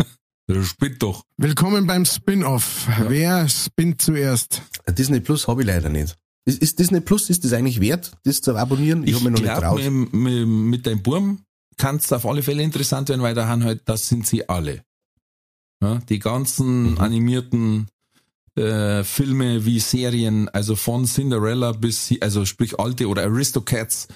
Das 0.48 0.68
spinnt 0.68 1.02
doch. 1.02 1.24
willkommen 1.38 1.88
beim 1.88 2.06
Spin-off. 2.06 2.88
Wer 3.08 3.50
spinnt 3.50 4.02
zuerst? 4.02 4.62
Disney 4.90 5.20
Plus 5.20 5.48
habe 5.48 5.62
ich 5.62 5.68
leider 5.68 5.90
nicht. 5.90 6.16
Ist, 6.46 6.62
ist 6.62 6.78
Disney 6.78 7.02
Plus, 7.02 7.32
ist 7.32 7.44
das 7.44 7.54
eigentlich 7.54 7.82
wert, 7.82 8.12
das 8.24 8.42
zu 8.42 8.56
abonnieren? 8.56 9.04
Ich, 9.04 9.10
Ich, 9.10 9.16
habe 9.16 9.26
mir 9.26 9.32
noch 9.32 9.40
nicht 9.42 9.52
traut. 9.52 9.84
mit, 9.84 10.14
mit, 10.14 10.48
mit 10.48 10.86
deinem 10.88 11.02
Burm 11.02 11.42
kann 11.78 11.96
es 11.96 12.12
auf 12.14 12.26
alle 12.28 12.44
Fälle 12.44 12.62
interessant 12.62 13.10
werden, 13.10 13.24
weil 13.24 13.34
da 13.34 13.48
haben 13.48 13.64
halt, 13.64 13.82
das 13.86 14.08
sind 14.08 14.28
sie 14.28 14.48
alle. 14.48 14.84
Ja, 15.82 15.98
die 16.08 16.20
ganzen 16.20 16.92
Mhm. 16.92 16.98
animierten 17.00 17.88
äh, 18.56 19.04
Filme 19.04 19.66
wie 19.66 19.80
Serien, 19.80 20.48
also 20.50 20.76
von 20.76 21.06
Cinderella 21.06 21.72
bis, 21.74 22.14
also 22.22 22.46
sprich 22.46 22.80
alte 22.80 23.08
oder 23.10 23.24
Aristocats 23.24 24.08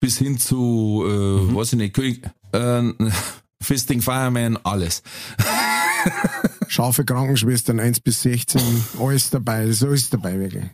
bis 0.00 0.18
hin 0.18 0.38
zu, 0.38 1.04
äh, 1.06 1.10
Mhm. 1.10 1.54
weiß 1.54 1.72
ich 1.74 1.78
nicht, 1.78 1.94
König, 1.94 2.22
äh, 2.52 2.82
Fisting 3.62 4.02
Fireman, 4.02 4.58
alles. 4.64 5.02
Scharfe 6.68 7.04
Krankenschwestern 7.04 7.80
1 7.80 8.00
bis 8.00 8.22
16, 8.22 8.60
alles 9.00 9.30
dabei. 9.30 9.70
So 9.72 9.88
ist 9.88 10.12
dabei 10.12 10.38
wirklich. 10.38 10.64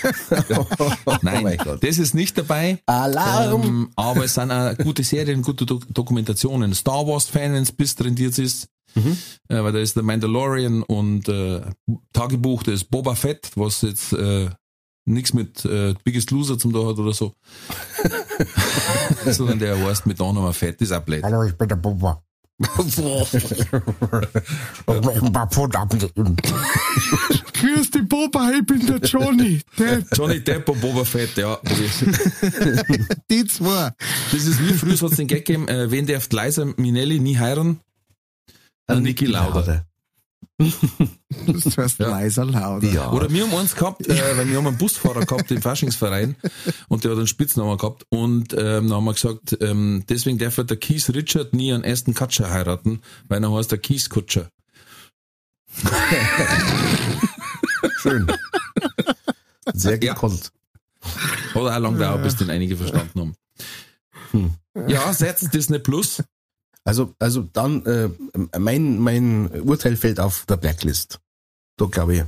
Nein, 1.22 1.58
Oh 1.66 1.76
das 1.80 1.98
ist 1.98 2.14
nicht 2.14 2.36
dabei. 2.38 2.78
Alarm! 2.86 3.62
Ähm, 3.62 3.90
aber 3.96 4.24
es 4.24 4.34
sind 4.34 4.50
auch 4.50 4.76
gute 4.78 5.02
Serien, 5.04 5.42
gute 5.42 5.66
Do 5.66 5.80
Dokumentationen. 5.88 6.74
Star 6.74 7.06
Wars 7.06 7.26
Fan, 7.26 7.52
wenn 7.52 7.62
es 7.62 7.72
bis 7.72 7.98
rendiert 8.00 8.38
ist. 8.38 8.68
Mhm. 8.94 9.16
Äh, 9.48 9.62
weil 9.62 9.72
da 9.72 9.78
ist 9.78 9.96
der 9.96 10.02
Mandalorian 10.02 10.82
und 10.82 11.28
äh, 11.28 11.62
Tagebuch 12.12 12.62
des 12.62 12.84
Boba 12.84 13.14
Fett, 13.14 13.50
was 13.54 13.82
jetzt 13.82 14.12
äh, 14.12 14.50
nichts 15.06 15.32
mit 15.32 15.64
äh, 15.64 15.94
Biggest 16.04 16.30
Loser 16.30 16.58
zum 16.58 16.72
da 16.72 16.80
hat 16.80 16.98
oder 16.98 17.12
so. 17.14 17.32
Sondern 19.30 19.58
der 19.58 19.78
heißt 19.78 20.06
mit 20.06 20.18
Nachnamen 20.18 20.52
Fett, 20.52 20.80
ist 20.80 20.92
auch 20.92 21.02
blöd. 21.02 21.22
Hallo, 21.22 21.42
ich 21.44 21.54
bin 21.54 21.68
der 21.68 21.76
will 25.04 25.24
ein 25.24 25.32
paar 25.32 25.48
Pfund 25.48 25.74
abgeben. 25.74 26.36
Grüß 27.54 27.90
die 27.90 28.02
Boba, 28.02 28.50
ich 28.50 28.66
bin 28.66 28.86
der 28.86 28.98
Johnny. 28.98 29.60
Der, 29.78 30.02
Johnny 30.12 30.40
Depp 30.40 30.68
und 30.68 30.80
Boba 30.80 31.04
Fett, 31.04 31.36
ja. 31.36 31.58
die 33.30 33.44
zwei. 33.46 33.90
Das 34.30 34.46
ist 34.46 34.60
wie 34.60 34.74
früher 34.74 34.92
hat 34.92 35.10
es 35.10 35.16
den 35.16 35.26
Gag 35.26 35.44
gegeben, 35.44 35.68
äh, 35.68 35.90
wen 35.90 36.06
darf 36.06 36.28
Liza 36.30 36.66
Minelli 36.76 37.18
nie 37.18 37.38
heiraten? 37.38 37.80
Äh, 38.88 39.00
Niki 39.00 39.26
Lauda. 39.26 39.84
Das 41.46 41.76
heißt 41.78 41.98
Ja. 41.98 42.10
leiser 42.10 42.44
lauter. 42.44 42.86
Ja. 42.86 43.10
Oder 43.12 43.30
wir 43.30 43.44
haben 43.44 43.54
eins 43.54 43.74
gehabt, 43.74 44.06
äh, 44.06 44.36
weil 44.36 44.48
wir 44.48 44.56
haben 44.58 44.66
einen 44.66 44.78
Busfahrer 44.78 45.24
gehabt 45.24 45.50
im 45.50 45.62
Faschingsverein 45.62 46.36
und 46.88 47.04
der 47.04 47.12
hat 47.12 47.18
einen 47.18 47.26
Spitznamen 47.26 47.76
gehabt 47.78 48.04
und 48.10 48.52
ähm, 48.52 48.88
dann 48.88 48.92
haben 48.92 49.04
wir 49.04 49.14
gesagt, 49.14 49.56
ähm, 49.60 50.04
deswegen 50.08 50.38
darf 50.38 50.56
der 50.56 50.76
Keith 50.76 51.08
Richard 51.14 51.54
nie 51.54 51.72
einen 51.72 51.84
ersten 51.84 52.14
Kutscher 52.14 52.50
heiraten, 52.50 53.00
weil 53.28 53.42
er 53.42 53.52
heißt 53.52 53.70
der 53.70 53.78
Keith 53.78 54.08
Kutscher. 54.10 54.48
Schön. 58.02 58.26
Sehr 59.74 60.02
Ja. 60.02 60.12
gekonnt. 60.14 60.52
Hat 61.02 61.56
auch 61.56 61.78
lange 61.78 61.98
gedauert, 61.98 62.22
bis 62.22 62.36
den 62.36 62.50
einige 62.50 62.76
verstanden 62.76 63.20
haben. 63.20 63.34
Hm. 64.32 64.54
Ja, 64.88 65.12
setz 65.12 65.40
Disney 65.50 65.78
Plus. 65.78 66.22
Also, 66.84 67.14
also 67.18 67.42
dann, 67.42 67.84
äh, 67.86 68.10
mein, 68.58 68.98
mein 68.98 69.50
Urteil 69.62 69.96
fällt 69.96 70.18
auf 70.18 70.46
der 70.46 70.56
Blacklist. 70.56 71.20
Da 71.78 71.86
glaube 71.86 72.14
ich, 72.16 72.22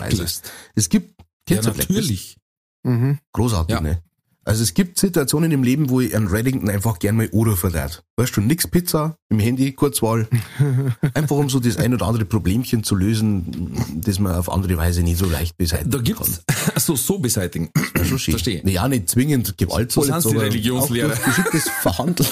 sein. 0.00 0.10
Blacklist. 0.10 0.52
Es 0.74 0.88
gibt, 0.88 1.20
Ja, 1.48 1.62
natürlich. 1.62 2.36
Mhm. 2.82 3.18
Großartig, 3.32 3.74
Ja. 3.74 3.80
ne? 3.80 4.02
Also 4.46 4.62
es 4.62 4.74
gibt 4.74 4.96
Situationen 4.96 5.50
im 5.50 5.64
Leben, 5.64 5.90
wo 5.90 6.00
ich 6.00 6.14
an 6.16 6.28
Reddington 6.28 6.70
einfach 6.70 7.00
gern 7.00 7.16
mal 7.16 7.28
anrufen 7.32 7.72
darf. 7.72 8.04
Weißt 8.16 8.36
du, 8.36 8.40
nix 8.40 8.68
Pizza 8.68 9.18
im 9.28 9.40
Handy, 9.40 9.72
Kurzwahl. 9.72 10.28
Einfach 11.14 11.36
um 11.36 11.50
so 11.50 11.58
das 11.58 11.78
ein 11.78 11.92
oder 11.92 12.06
andere 12.06 12.24
Problemchen 12.24 12.84
zu 12.84 12.94
lösen, 12.94 13.72
das 13.96 14.20
man 14.20 14.36
auf 14.36 14.48
andere 14.48 14.76
Weise 14.76 15.02
nicht 15.02 15.18
so 15.18 15.26
leicht 15.26 15.58
beseitigen 15.58 15.90
Da 15.90 15.98
gibt's, 15.98 16.44
so, 16.76 16.94
so 16.94 17.18
beseitigen. 17.18 17.70
kann. 17.72 18.04
Schon 18.04 18.20
schön. 18.20 18.32
Verstehe. 18.32 18.62
Ja, 18.64 18.86
nicht 18.86 19.10
zwingend 19.10 19.58
gewaltvoll. 19.58 20.06
So 20.06 20.12
sind's 20.12 20.28
die 20.28 20.36
Religionslehrer. 20.36 21.16
Geschicktes 21.16 21.68
Verhandeln. 21.68 22.28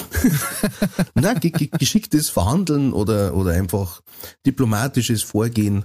Nein, 1.15 1.39
ge 1.41 1.51
ge 1.51 1.69
geschicktes 1.77 2.29
Verhandeln 2.29 2.93
oder, 2.93 3.35
oder 3.35 3.51
einfach 3.51 4.01
diplomatisches 4.45 5.21
Vorgehen 5.21 5.83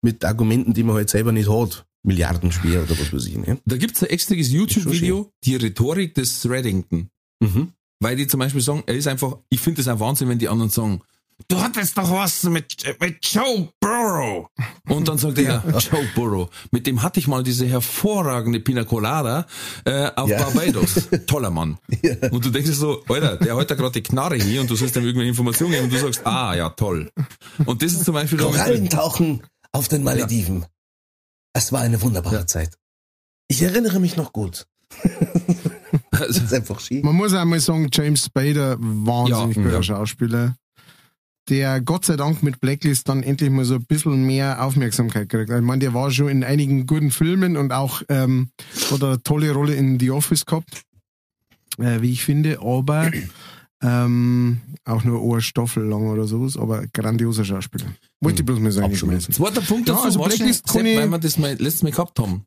mit 0.00 0.24
Argumenten, 0.24 0.72
die 0.72 0.82
man 0.82 0.96
halt 0.96 1.10
selber 1.10 1.32
nicht 1.32 1.50
hat. 1.50 1.84
Milliardenschwer 2.02 2.82
oder 2.82 2.98
was 2.98 3.12
weiß 3.12 3.26
ich, 3.26 3.36
ne? 3.36 3.58
Da 3.64 3.76
gibt's 3.76 4.02
ein 4.02 4.10
extriges 4.10 4.50
YouTube-Video, 4.50 5.32
die 5.44 5.56
Rhetorik 5.56 6.14
des 6.14 6.48
Reddington. 6.48 7.10
Mhm. 7.40 7.72
Weil 8.00 8.16
die 8.16 8.26
zum 8.26 8.40
Beispiel 8.40 8.60
sagen, 8.60 8.84
er 8.86 8.94
ist 8.94 9.08
einfach, 9.08 9.38
ich 9.50 9.60
finde 9.60 9.78
das 9.82 9.88
ein 9.88 9.98
Wahnsinn, 10.00 10.28
wenn 10.28 10.38
die 10.38 10.48
anderen 10.48 10.70
sagen, 10.70 11.02
du 11.48 11.60
hattest 11.60 11.98
doch 11.98 12.10
was 12.10 12.44
mit, 12.44 12.76
mit 13.00 13.18
Joe 13.26 13.68
Burrow. 13.80 14.48
Und 14.88 15.08
dann 15.08 15.18
sagt 15.18 15.38
er, 15.38 15.62
Joe 15.78 16.06
Burrow, 16.14 16.48
mit 16.70 16.86
dem 16.86 17.02
hatte 17.02 17.18
ich 17.20 17.26
mal 17.26 17.42
diese 17.42 17.66
hervorragende 17.66 18.60
Pina 18.60 18.84
Colada 18.84 19.46
äh, 19.84 20.10
auf 20.14 20.28
Ja. 20.30 20.44
Barbados. 20.44 21.08
Toller 21.26 21.50
Mann. 21.50 21.78
Und 22.30 22.44
du 22.44 22.50
denkst 22.50 22.70
so, 22.70 23.02
Alter, 23.08 23.36
der 23.36 23.56
hat 23.56 23.70
da 23.70 23.74
gerade 23.74 23.92
die 23.92 24.02
Knarre 24.02 24.36
hier 24.36 24.60
und 24.60 24.70
du 24.70 24.76
sollst 24.76 24.96
ihm 24.96 25.02
irgendwelche 25.04 25.30
Informationen 25.30 25.72
geben 25.72 25.84
und 25.84 25.92
du 25.92 25.98
sagst, 25.98 26.24
ah, 26.24 26.54
ja, 26.54 26.70
toll. 26.70 27.10
Und 27.66 27.82
das 27.82 27.92
ist 27.92 28.04
zum 28.04 28.14
Beispiel... 28.14 28.38
Korallentauchen 28.38 29.42
auf 29.72 29.88
den 29.88 30.04
Malediven. 30.04 30.64
Es 31.52 31.72
war 31.72 31.80
eine 31.80 32.00
wunderbare 32.02 32.46
Zeit. 32.46 32.76
Ich 33.48 33.62
erinnere 33.62 34.00
mich 34.00 34.16
noch 34.16 34.32
gut. 34.32 34.66
Das 36.10 36.36
ist 36.36 36.52
einfach 36.52 36.80
schön. 36.80 37.02
Man 37.02 37.14
muss 37.14 37.32
einmal 37.32 37.60
sagen, 37.60 37.88
James 37.92 38.24
Spader, 38.24 38.76
wahnsinnig 38.80 39.56
Ja, 39.56 39.62
guter 39.62 39.76
ja. 39.76 39.82
Schauspieler. 39.82 40.56
Der 41.48 41.80
Gott 41.80 42.04
sei 42.04 42.16
Dank 42.16 42.42
mit 42.42 42.60
Blacklist 42.60 43.08
dann 43.08 43.22
endlich 43.22 43.50
mal 43.50 43.64
so 43.64 43.76
ein 43.76 43.86
bisschen 43.86 44.26
mehr 44.26 44.62
Aufmerksamkeit 44.62 45.28
kriegt. 45.28 45.48
Ich 45.50 45.60
meine, 45.60 45.78
der 45.78 45.94
war 45.94 46.10
schon 46.10 46.28
in 46.28 46.44
einigen 46.44 46.86
guten 46.86 47.10
Filmen 47.10 47.56
und 47.56 47.72
auch 47.72 48.02
ähm, 48.08 48.50
hat 48.90 49.02
eine 49.02 49.22
tolle 49.22 49.52
Rolle 49.52 49.74
in 49.76 49.98
The 50.00 50.10
Office 50.10 50.44
gehabt, 50.44 50.82
äh, 51.78 52.02
wie 52.02 52.12
ich 52.12 52.24
finde, 52.24 52.58
aber 52.60 53.10
ähm, 53.82 54.60
auch 54.84 55.04
nur 55.04 55.22
eine 55.32 55.40
Staffel 55.40 55.84
lang 55.84 56.08
oder 56.08 56.26
sowas, 56.26 56.56
aber 56.56 56.86
grandioser 56.88 57.44
Schauspieler. 57.44 57.86
Wollte 58.20 58.42
ich 58.42 58.46
bloß 58.46 58.58
mal 58.58 58.72
sagen. 58.72 58.94
Zweiter 58.94 59.60
Punkt 59.60 59.88
Ja, 59.88 59.94
dazu, 59.94 60.06
also 60.06 60.20
warte, 60.20 60.36
Blacklist 60.36 60.68
Sepp, 60.68 60.84
weil 60.84 61.08
wir 61.08 61.18
das 61.18 61.38
mal 61.38 61.54
letztes 61.54 61.82
Mal 61.82 61.92
gehabt 61.92 62.18
haben. 62.18 62.44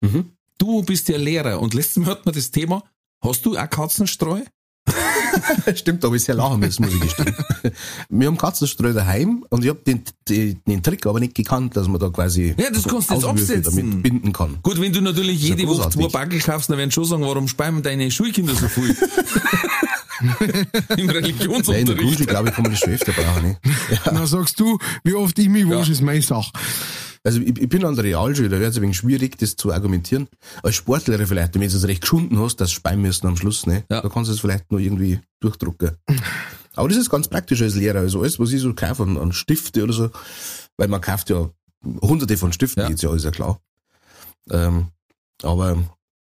Mhm. 0.00 0.32
Du 0.58 0.82
bist 0.82 1.08
ja 1.08 1.16
Lehrer 1.16 1.60
und 1.60 1.74
letztes 1.74 1.96
Mal 1.98 2.10
hatten 2.10 2.24
wir 2.26 2.32
das 2.32 2.50
Thema, 2.50 2.82
hast 3.22 3.46
du 3.46 3.56
auch 3.56 3.70
Katzenstreu? 3.70 4.40
Stimmt, 5.74 6.02
da 6.02 6.08
habe 6.08 6.16
ich 6.16 6.24
sehr 6.24 6.34
lachen 6.34 6.60
müssen, 6.60 6.84
muss 6.84 6.94
ich 6.94 7.00
gestehen. 7.00 7.34
Wir 8.08 8.26
haben 8.28 8.38
Katzenstreu 8.38 8.92
daheim 8.94 9.44
und 9.50 9.62
ich 9.62 9.68
habe 9.68 9.80
den, 9.80 10.02
den, 10.26 10.60
den 10.66 10.82
Trick 10.82 11.04
aber 11.06 11.20
nicht 11.20 11.34
gekannt, 11.34 11.76
dass 11.76 11.86
man 11.86 12.00
da 12.00 12.08
quasi 12.08 12.54
Ja, 12.58 12.70
das 12.70 12.84
kannst 12.84 13.10
jetzt 13.10 13.24
absetzen. 13.24 13.62
damit 13.62 14.02
binden 14.02 14.32
kann. 14.32 14.58
Gut, 14.62 14.80
wenn 14.80 14.92
du 14.92 15.02
natürlich 15.02 15.42
ja 15.42 15.54
jede 15.54 15.68
Woche 15.68 15.90
zwei. 15.90 16.08
Backel 16.08 16.40
kaufst, 16.40 16.70
dann 16.70 16.78
werden 16.78 16.90
schon 16.90 17.04
sagen, 17.04 17.22
warum 17.22 17.46
sparen 17.46 17.82
deine 17.82 18.10
Schulkinder 18.10 18.54
so 18.54 18.68
viel? 18.68 18.96
Im 20.40 20.40
Weil 20.40 20.98
in 20.98 21.06
der 21.06 21.16
Religionsunterricht. 21.16 21.98
Grundschule, 21.98 22.26
glaube 22.26 22.48
ich, 22.48 22.54
kann 22.54 22.62
man 22.62 22.72
das 22.72 22.80
schon 22.80 22.92
öfter 22.92 23.12
brauchen. 23.12 23.42
Ne? 23.48 23.58
Dann 24.04 24.26
sagst 24.26 24.58
du, 24.60 24.78
wie 25.04 25.14
oft 25.14 25.38
ich 25.38 25.48
mich 25.48 25.68
wasche, 25.68 25.92
ist 25.92 26.02
meine 26.02 26.22
Sache. 26.22 26.50
Also 27.24 27.40
ich, 27.40 27.58
ich 27.58 27.68
bin 27.68 27.84
an 27.84 27.94
der 27.94 28.04
Realschule, 28.04 28.48
da 28.48 28.58
wäre 28.60 28.70
es 28.70 28.76
ein 28.76 28.82
wenig 28.82 28.96
schwierig, 28.96 29.36
das 29.38 29.56
zu 29.56 29.72
argumentieren. 29.72 30.28
Als 30.62 30.76
Sportler 30.76 31.24
vielleicht, 31.26 31.54
wenn 31.54 31.60
du 31.60 31.66
es 31.66 31.86
recht 31.86 32.02
geschunden 32.02 32.38
hast, 32.38 32.56
dass 32.56 32.70
speien 32.72 33.02
müssen 33.02 33.26
am 33.26 33.36
Schluss, 33.36 33.66
ne? 33.66 33.84
Ja. 33.90 34.00
da 34.00 34.08
kannst 34.08 34.30
du 34.30 34.34
es 34.34 34.40
vielleicht 34.40 34.70
noch 34.70 34.78
irgendwie 34.78 35.20
durchdrucken. 35.40 35.90
Aber 36.74 36.88
das 36.88 36.96
ist 36.96 37.10
ganz 37.10 37.28
praktisch 37.28 37.60
als 37.60 37.74
Lehrer. 37.74 37.98
Also 38.00 38.20
alles, 38.20 38.38
was 38.38 38.52
ich 38.52 38.60
so 38.60 38.72
kaufe 38.72 39.02
an, 39.02 39.16
an 39.18 39.32
Stifte 39.32 39.82
oder 39.82 39.92
so, 39.92 40.10
weil 40.76 40.88
man 40.88 41.00
kauft 41.00 41.28
ja 41.30 41.50
hunderte 42.02 42.36
von 42.36 42.52
Stiften, 42.52 42.82
Ja. 42.84 42.88
jetzt 42.88 43.02
ja, 43.02 43.12
ist 43.14 43.24
ja 43.24 43.30
klar. 43.32 43.60
Ähm, 44.50 44.88
aber 45.42 45.76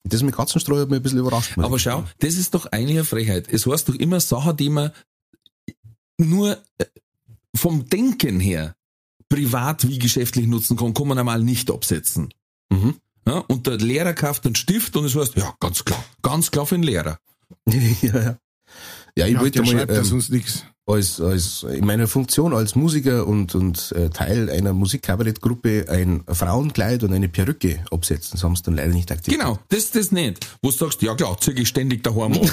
das 0.05 0.23
mit 0.23 0.35
Katzenstreu 0.35 0.81
hat 0.81 0.91
mich 0.91 0.99
ein 0.99 1.03
bisschen 1.03 1.21
überrascht. 1.21 1.57
Aber 1.59 1.79
schau, 1.79 1.99
sagen. 1.99 2.11
das 2.19 2.35
ist 2.35 2.55
doch 2.55 2.67
eigentlich 2.67 2.99
eine 2.99 3.05
Frechheit. 3.05 3.49
Es 3.53 3.67
heißt 3.67 3.89
doch 3.89 3.95
immer 3.95 4.21
Sachen, 4.21 4.57
die 4.57 4.69
man 4.69 4.91
nur 6.19 6.59
äh, 6.79 6.85
vom 7.55 7.89
Denken 7.89 8.41
her 8.41 8.75
privat 9.29 9.89
wie 9.89 9.99
geschäftlich 9.99 10.47
nutzen 10.47 10.77
kann, 10.77 10.95
kann 10.95 11.09
man 11.09 11.19
einmal 11.19 11.43
nicht 11.43 11.71
absetzen. 11.71 12.33
Mhm. 12.71 12.97
Ja, 13.27 13.39
und 13.39 13.67
der 13.67 13.79
Lehrer 13.79 14.15
kauft 14.15 14.45
einen 14.45 14.57
Stift 14.57 14.97
und 14.97 15.05
es 15.05 15.15
heißt, 15.15 15.37
ja, 15.37 15.55
ganz 15.61 15.85
klar, 15.85 16.05
ganz 16.23 16.51
klar 16.51 16.67
für 16.67 16.75
den 16.75 16.83
Lehrer. 16.83 17.19
ja, 17.67 18.23
ja. 18.23 18.39
Ja, 19.19 19.27
ich 19.27 19.35
Ja, 19.35 19.41
wollte 19.41 19.63
mal, 19.63 19.87
ähm, 19.91 20.05
sonst 20.05 20.31
nichts. 20.31 20.65
als, 20.87 21.21
als 21.21 21.65
in 21.65 21.85
meiner 21.85 22.09
Funktion 22.09 22.55
als 22.55 22.75
Musiker 22.75 23.27
und, 23.27 23.55
und 23.55 23.93
äh, 23.93 24.09
Teil 24.11 24.49
einer 24.51 24.73
Musikkabarettgruppe 24.73 25.87
ein 25.89 26.25
Frauenkleid 26.27 27.03
und 27.03 27.13
eine 27.13 27.29
Perücke 27.29 27.85
absetzen. 27.91 28.31
Das 28.33 28.45
haben 28.45 28.57
sie 28.57 28.63
dann 28.63 28.77
leider 28.77 28.93
nicht 28.95 29.11
aktiviert. 29.13 29.41
Genau, 29.41 29.59
das 29.69 29.91
das 29.91 30.13
nicht. 30.13 30.47
Wo 30.63 30.71
du 30.71 30.77
sagst, 30.77 31.03
ja 31.03 31.15
klar, 31.15 31.37
zieh 31.41 31.53
ich 31.53 31.69
ständig 31.69 32.03
daheim 32.03 32.33
an. 32.33 32.51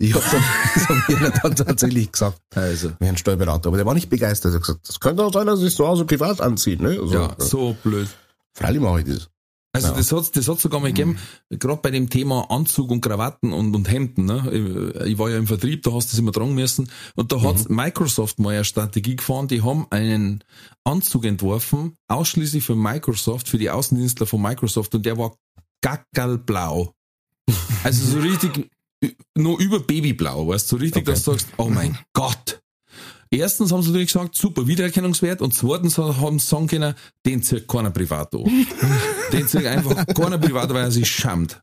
Ich 0.00 0.14
hab 0.14 0.22
dann, 0.30 0.42
das 0.74 0.88
haben 0.88 1.02
wir 1.08 1.30
dann 1.30 1.56
tatsächlich 1.56 2.12
gesagt, 2.12 2.38
Also, 2.54 2.92
Herrn 3.00 3.16
Steuerberater, 3.16 3.66
aber 3.66 3.78
der 3.78 3.84
war 3.86 3.94
nicht 3.94 4.08
begeistert. 4.08 4.52
Er 4.52 4.54
hat 4.54 4.62
gesagt, 4.62 4.88
das 4.88 5.00
könnte 5.00 5.24
auch 5.24 5.32
sein, 5.32 5.46
dass 5.48 5.60
ich 5.60 5.74
so 5.74 5.86
also 5.86 6.06
privat 6.06 6.40
anziehe. 6.40 6.80
Ne? 6.80 6.98
Also, 7.00 7.12
ja, 7.12 7.34
so 7.38 7.76
blöd. 7.82 8.06
Freilich 8.54 8.80
mache 8.80 9.00
ich 9.00 9.06
das. 9.06 9.28
Also 9.72 9.88
Ja. 9.88 9.94
das 9.96 10.10
hat 10.12 10.34
das 10.36 10.48
hat 10.48 10.58
sogar 10.60 10.80
mal 10.80 10.88
gegeben, 10.88 11.18
gerade 11.50 11.80
bei 11.82 11.90
dem 11.90 12.08
Thema 12.08 12.50
Anzug 12.50 12.90
und 12.90 13.02
Krawatten 13.02 13.52
und, 13.52 13.74
und 13.76 13.88
Hemden. 13.90 14.24
Ne? 14.24 14.94
Ich, 15.02 15.06
ich 15.12 15.18
war 15.18 15.28
ja 15.30 15.36
im 15.36 15.46
Vertrieb, 15.46 15.82
da 15.82 15.92
hast 15.92 16.08
du 16.08 16.12
das 16.12 16.18
immer 16.18 16.32
tragen 16.32 16.54
müssen. 16.54 16.90
Und 17.16 17.32
da 17.32 17.42
hat 17.42 17.68
Microsoft 17.68 18.38
mal 18.38 18.54
eine 18.54 18.64
Strategie 18.64 19.16
gefahren, 19.16 19.46
die 19.46 19.62
haben 19.62 19.86
einen 19.90 20.42
Anzug 20.84 21.26
entworfen, 21.26 21.96
ausschließlich 22.08 22.64
für 22.64 22.76
Microsoft, 22.76 23.48
für 23.48 23.58
die 23.58 23.68
Außendienstler 23.70 24.26
von 24.26 24.40
Microsoft 24.40 24.94
und 24.94 25.04
der 25.04 25.18
war 25.18 25.36
gackerlblau. 25.82 26.94
Also 27.84 28.06
so 28.06 28.18
richtig, 28.20 28.70
nur 29.36 29.60
über 29.60 29.80
Babyblau, 29.80 30.48
weißt 30.48 30.72
du, 30.72 30.76
so 30.76 30.80
richtig, 30.80 31.02
Okay. 31.02 31.10
dass 31.12 31.24
du 31.24 31.30
sagst, 31.32 31.48
oh 31.58 31.68
mein 31.68 31.96
Gott. 32.14 32.60
Erstens 33.30 33.70
haben 33.72 33.82
sie 33.82 33.88
natürlich 33.90 34.08
gesagt, 34.12 34.34
super 34.34 34.66
Wiedererkennungswert 34.66 35.42
und 35.42 35.52
zweitens 35.54 35.98
haben 35.98 36.38
sie 36.38 36.46
sagen 36.46 36.66
können, 36.66 36.94
den 37.26 37.42
zieht 37.42 37.68
keiner 37.68 37.90
privat 37.90 38.34
an. 38.34 38.44
den 39.32 39.46
zieht 39.48 39.66
einfach 39.66 40.06
keiner 40.06 40.38
privat, 40.38 40.70
weil 40.70 40.84
er 40.84 40.90
sich 40.90 41.10
schämt. 41.10 41.60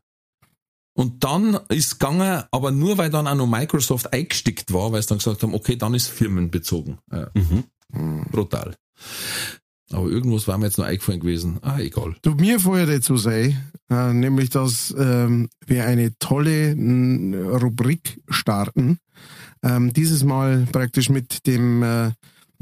Und 0.94 1.24
dann 1.24 1.58
ist 1.68 1.98
gegangen, 1.98 2.44
aber 2.50 2.70
nur 2.70 2.96
weil 2.96 3.10
dann 3.10 3.26
auch 3.26 3.34
noch 3.34 3.46
Microsoft 3.46 4.12
eingestickt 4.12 4.72
war, 4.72 4.92
weil 4.92 5.02
sie 5.02 5.08
dann 5.08 5.18
gesagt 5.18 5.42
haben, 5.42 5.54
okay, 5.54 5.76
dann 5.76 5.92
ist 5.92 6.08
firmenbezogen. 6.08 6.98
Ja. 7.12 7.30
Brutal. 8.30 8.74
Aber 9.92 10.08
irgendwas 10.08 10.48
war 10.48 10.58
mir 10.58 10.66
jetzt 10.66 10.78
noch 10.78 10.86
eingefallen 10.86 11.20
gewesen. 11.20 11.58
Ah, 11.62 11.78
egal. 11.78 12.16
Du, 12.22 12.34
mir 12.34 12.58
vorher 12.58 12.86
dazu 12.86 13.16
sei, 13.16 13.56
äh, 13.88 14.12
nämlich, 14.12 14.50
dass 14.50 14.94
ähm, 14.98 15.48
wir 15.66 15.86
eine 15.86 16.18
tolle 16.18 16.70
n, 16.70 17.34
Rubrik 17.34 18.20
starten. 18.28 18.98
Ähm, 19.62 19.92
dieses 19.92 20.24
Mal 20.24 20.66
praktisch 20.72 21.08
mit 21.08 21.46
dem, 21.46 21.82
äh, 21.82 22.10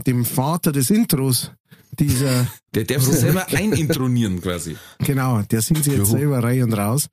dem 0.07 0.25
Vater 0.25 0.73
des 0.73 0.91
Intros 0.91 1.53
dieser, 2.01 2.47
Der 2.75 2.85
darf 2.85 3.03
sich 3.03 3.17
selber 3.17 3.47
einintronieren 3.53 4.41
quasi. 4.41 4.77
genau, 4.99 5.43
der 5.43 5.63
sind 5.63 5.85
sie 5.85 5.93
jetzt 5.93 6.11
selber 6.11 6.43
rein 6.43 6.63
und 6.65 6.73
raus. 6.75 7.09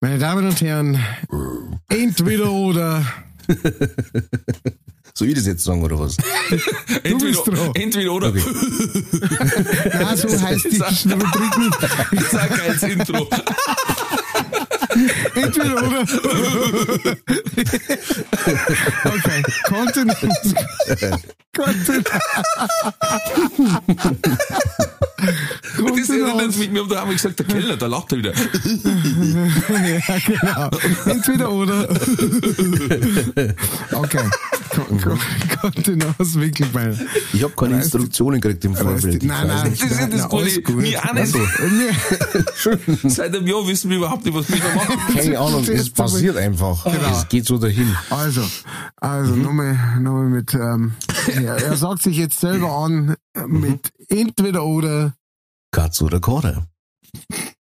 Meine 0.00 0.18
Damen 0.18 0.46
und 0.46 0.60
Herren, 0.60 0.98
entweder 1.88 2.50
oder, 2.50 3.04
So 5.16 5.26
wie 5.26 5.34
das 5.34 5.46
jetzt 5.46 5.62
sagen, 5.62 5.80
oder 5.84 5.96
was? 6.00 6.16
Entweder, 7.04 7.18
bist 7.18 7.46
dran. 7.46 7.70
entweder 7.74 8.12
oder. 8.14 8.32
ja, 8.34 10.16
so 10.16 10.28
heißt 10.28 10.64
die 10.64 10.78
Rubrik 11.12 11.58
nicht. 11.58 11.78
Ich 12.10 12.24
sag 12.30 12.60
als 12.68 12.82
Intro. 12.82 13.28
Oder. 14.94 16.00
okay, 19.04 19.42
Kontinent. 19.64 20.18
Kontinent. 21.54 22.08
Und 25.78 25.98
das 25.98 26.08
erinnert 26.10 26.56
mich, 26.56 26.72
wir 26.72 26.80
haben 26.80 26.88
da 26.88 27.00
einmal 27.00 27.14
gesagt, 27.14 27.38
der 27.38 27.46
Kellner, 27.46 27.76
da 27.76 27.86
lacht 27.86 28.12
er 28.12 28.18
wieder. 28.18 28.32
Ja, 29.74 30.18
genau. 30.26 30.70
Entweder 31.06 31.50
oder. 31.50 31.88
Okay. 33.92 34.18
Kon- 34.74 35.00
kon- 35.00 35.18
Kontinent 35.60 36.14
aus 36.18 36.34
Winkelbein. 36.38 36.98
Ich 37.32 37.42
habe 37.44 37.52
keine 37.54 37.76
Weißt 37.76 37.84
Instruktionen 37.94 38.40
gekriegt 38.40 38.64
im 38.64 38.74
Vorfeld. 38.74 39.22
Ich 39.22 39.28
Nein, 39.28 39.46
nein, 39.46 39.70
nicht. 39.70 39.82
Das 39.82 39.90
ist 39.90 40.00
ja 40.00 40.06
das 40.08 40.28
Gute. 40.28 40.78
Wir 40.82 41.04
auch 41.04 41.12
nicht. 41.14 41.34
Mir- 41.34 41.94
Seit 43.10 43.34
einem 43.36 43.46
Jahr 43.46 43.66
wissen 43.66 43.90
wir 43.90 43.98
überhaupt 43.98 44.24
nicht, 44.24 44.34
was 44.34 44.48
wir 44.50 44.58
da 44.58 44.74
machen. 44.74 44.98
Keine 45.14 45.38
Ahnung, 45.38 45.64
es 45.68 45.90
passiert 45.90 46.36
einfach. 46.36 46.84
Genau. 46.84 47.10
Es 47.12 47.28
geht 47.28 47.46
so 47.46 47.58
dahin. 47.58 47.94
Also, 48.10 48.42
also 48.96 49.34
nochmal, 49.36 49.78
nochmal 50.00 50.24
mit, 50.28 50.54
ähm, 50.54 50.94
er, 51.34 51.56
er 51.62 51.76
sagt 51.76 52.02
sich 52.02 52.16
jetzt 52.16 52.40
selber 52.40 52.70
an, 52.72 53.14
äh, 53.34 53.46
mit 53.46 53.92
entweder 54.08 54.64
oder. 54.64 55.14
Katz 55.70 56.02
oder 56.02 56.20
Koda. 56.20 56.66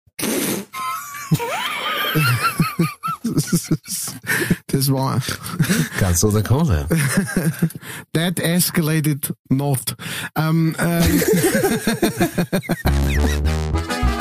Das 4.68 4.92
war, 4.92 5.20
Katz 5.98 6.24
oder 6.24 6.44
Koda. 6.44 6.88
that 8.14 8.40
escalated 8.40 9.34
not. 9.50 9.96
Ähm, 10.36 10.76
ähm, 10.78 11.22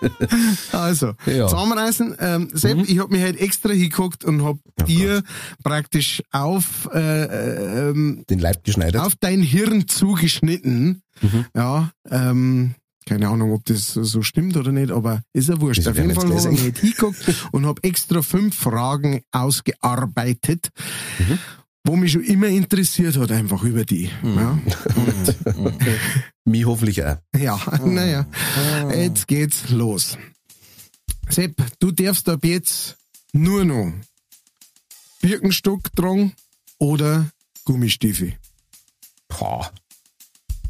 Also, 0.72 1.12
Ja. 1.26 1.46
zusammenreißen. 1.48 2.16
Ähm, 2.20 2.50
Sepp, 2.52 2.88
ich 2.88 2.98
hab 2.98 3.10
mich 3.10 3.22
halt 3.22 3.40
extra 3.40 3.70
hingeguckt 3.70 4.24
und 4.24 4.44
hab 4.44 4.56
dir 4.86 5.22
praktisch 5.64 6.22
auf, 6.30 6.88
äh, 6.94 6.98
äh, 7.24 7.90
ähm, 7.90 8.24
Den 8.30 8.38
Leib 8.38 8.64
geschneidert. 8.64 9.02
auf 9.04 9.14
dein 9.20 9.42
Hirn 9.42 9.88
zugeschnitten. 9.88 11.02
Mhm. 11.20 11.46
Ja, 11.54 11.90
ähm, 12.10 12.74
keine 13.06 13.28
Ahnung, 13.30 13.52
ob 13.52 13.64
das 13.64 13.88
so 13.94 14.22
stimmt 14.22 14.56
oder 14.58 14.70
nicht, 14.70 14.90
aber 14.92 15.22
ist 15.32 15.48
ja 15.48 15.58
wurscht. 15.60 15.80
Wieso 15.80 15.90
Auf 15.90 15.96
jeden 15.96 16.14
Fall 16.14 16.28
habe 16.28 16.52
ich 16.54 16.60
halt 16.62 16.78
hingeguckt 16.78 17.16
und 17.52 17.66
hab 17.66 17.84
extra 17.84 18.20
fünf 18.22 18.54
Fragen 18.56 19.22
ausgearbeitet, 19.32 20.68
Mhm. 21.18 21.38
Wo 21.84 21.96
mich 21.96 22.12
schon 22.12 22.24
immer 22.24 22.48
interessiert 22.48 23.16
hat, 23.16 23.30
einfach 23.32 23.62
über 23.62 23.84
die. 23.84 24.10
Ja, 24.22 24.58
Mich 26.44 26.64
hoffentlich 26.66 27.02
auch. 27.04 27.16
ja 27.36 27.60
naja, 27.84 28.26
jetzt 28.94 29.26
geht's 29.28 29.68
los. 29.70 30.18
Sepp, 31.28 31.62
du 31.78 31.90
darfst 31.90 32.28
ab 32.28 32.44
jetzt 32.44 32.96
nur 33.32 33.64
noch 33.64 33.92
Birkenstock 35.20 35.94
tragen 35.94 36.32
oder 36.78 37.30
Gummistiefel. 37.64 38.34
Boah. 39.28 39.70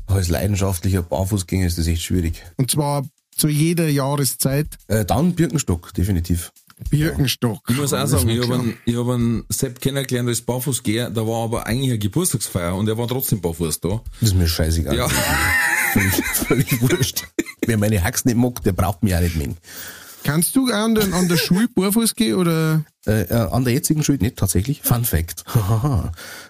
Als 0.07 0.29
leidenschaftlicher 0.29 1.03
Barfußgänger 1.03 1.67
ist 1.67 1.79
das 1.79 1.87
echt 1.87 2.03
schwierig. 2.03 2.43
Und 2.57 2.71
zwar 2.71 3.07
zu 3.37 3.49
jeder 3.49 3.89
Jahreszeit 3.89 4.67
Äh, 4.89 5.05
dann 5.05 5.35
Birkenstock, 5.35 5.93
definitiv. 5.95 6.51
Birkenstock. 6.91 7.61
Ich 7.69 7.77
muss 7.77 7.93
auch 7.93 8.07
sagen, 8.07 8.29
ich 8.29 8.43
habe 8.43 8.55
einen, 8.55 8.77
ich 8.85 8.97
hab 8.97 9.09
einen 9.09 9.45
Sepp 9.49 9.81
kennengelernt 9.81 10.29
als 10.29 10.41
Barfußgeher, 10.41 11.11
da 11.11 11.27
war 11.27 11.45
aber 11.45 11.67
eigentlich 11.67 11.91
eine 11.91 11.99
Geburtstagsfeier 11.99 12.75
und 12.75 12.89
er 12.89 12.97
war 12.97 13.09
trotzdem 13.09 13.41
barfuß 13.41 13.81
da. 13.81 14.01
Das 14.21 14.31
ist 14.31 14.37
mir 14.37 14.49
scheißegal. 14.49 14.97
Ja. 14.97 15.09
Völlig, 15.93 16.15
völlig 16.15 16.83
wurscht. 16.83 17.25
Wer 17.65 17.79
meine 17.79 18.05
Hax 18.05 18.27
nicht 18.27 18.37
mag, 18.37 18.63
der 18.63 18.73
braucht 18.73 19.03
mich 19.03 19.15
auch 19.15 19.21
nicht 19.21 19.37
mengen. 19.37 19.57
Kannst 20.23 20.55
du 20.55 20.71
an, 20.71 20.95
den, 20.95 21.15
an 21.15 21.29
der 21.29 21.39
Schule 21.39 21.69
barfuß 21.75 22.15
gehen 22.15 22.35
oder? 22.35 22.85
Äh, 23.09 23.23
äh, 23.23 23.35
an 23.35 23.65
der 23.65 23.73
jetzigen 23.73 24.03
Schule 24.05 24.19
nicht 24.19 24.37
tatsächlich. 24.37 24.83
Fun 24.83 25.05
Fact. 25.05 25.45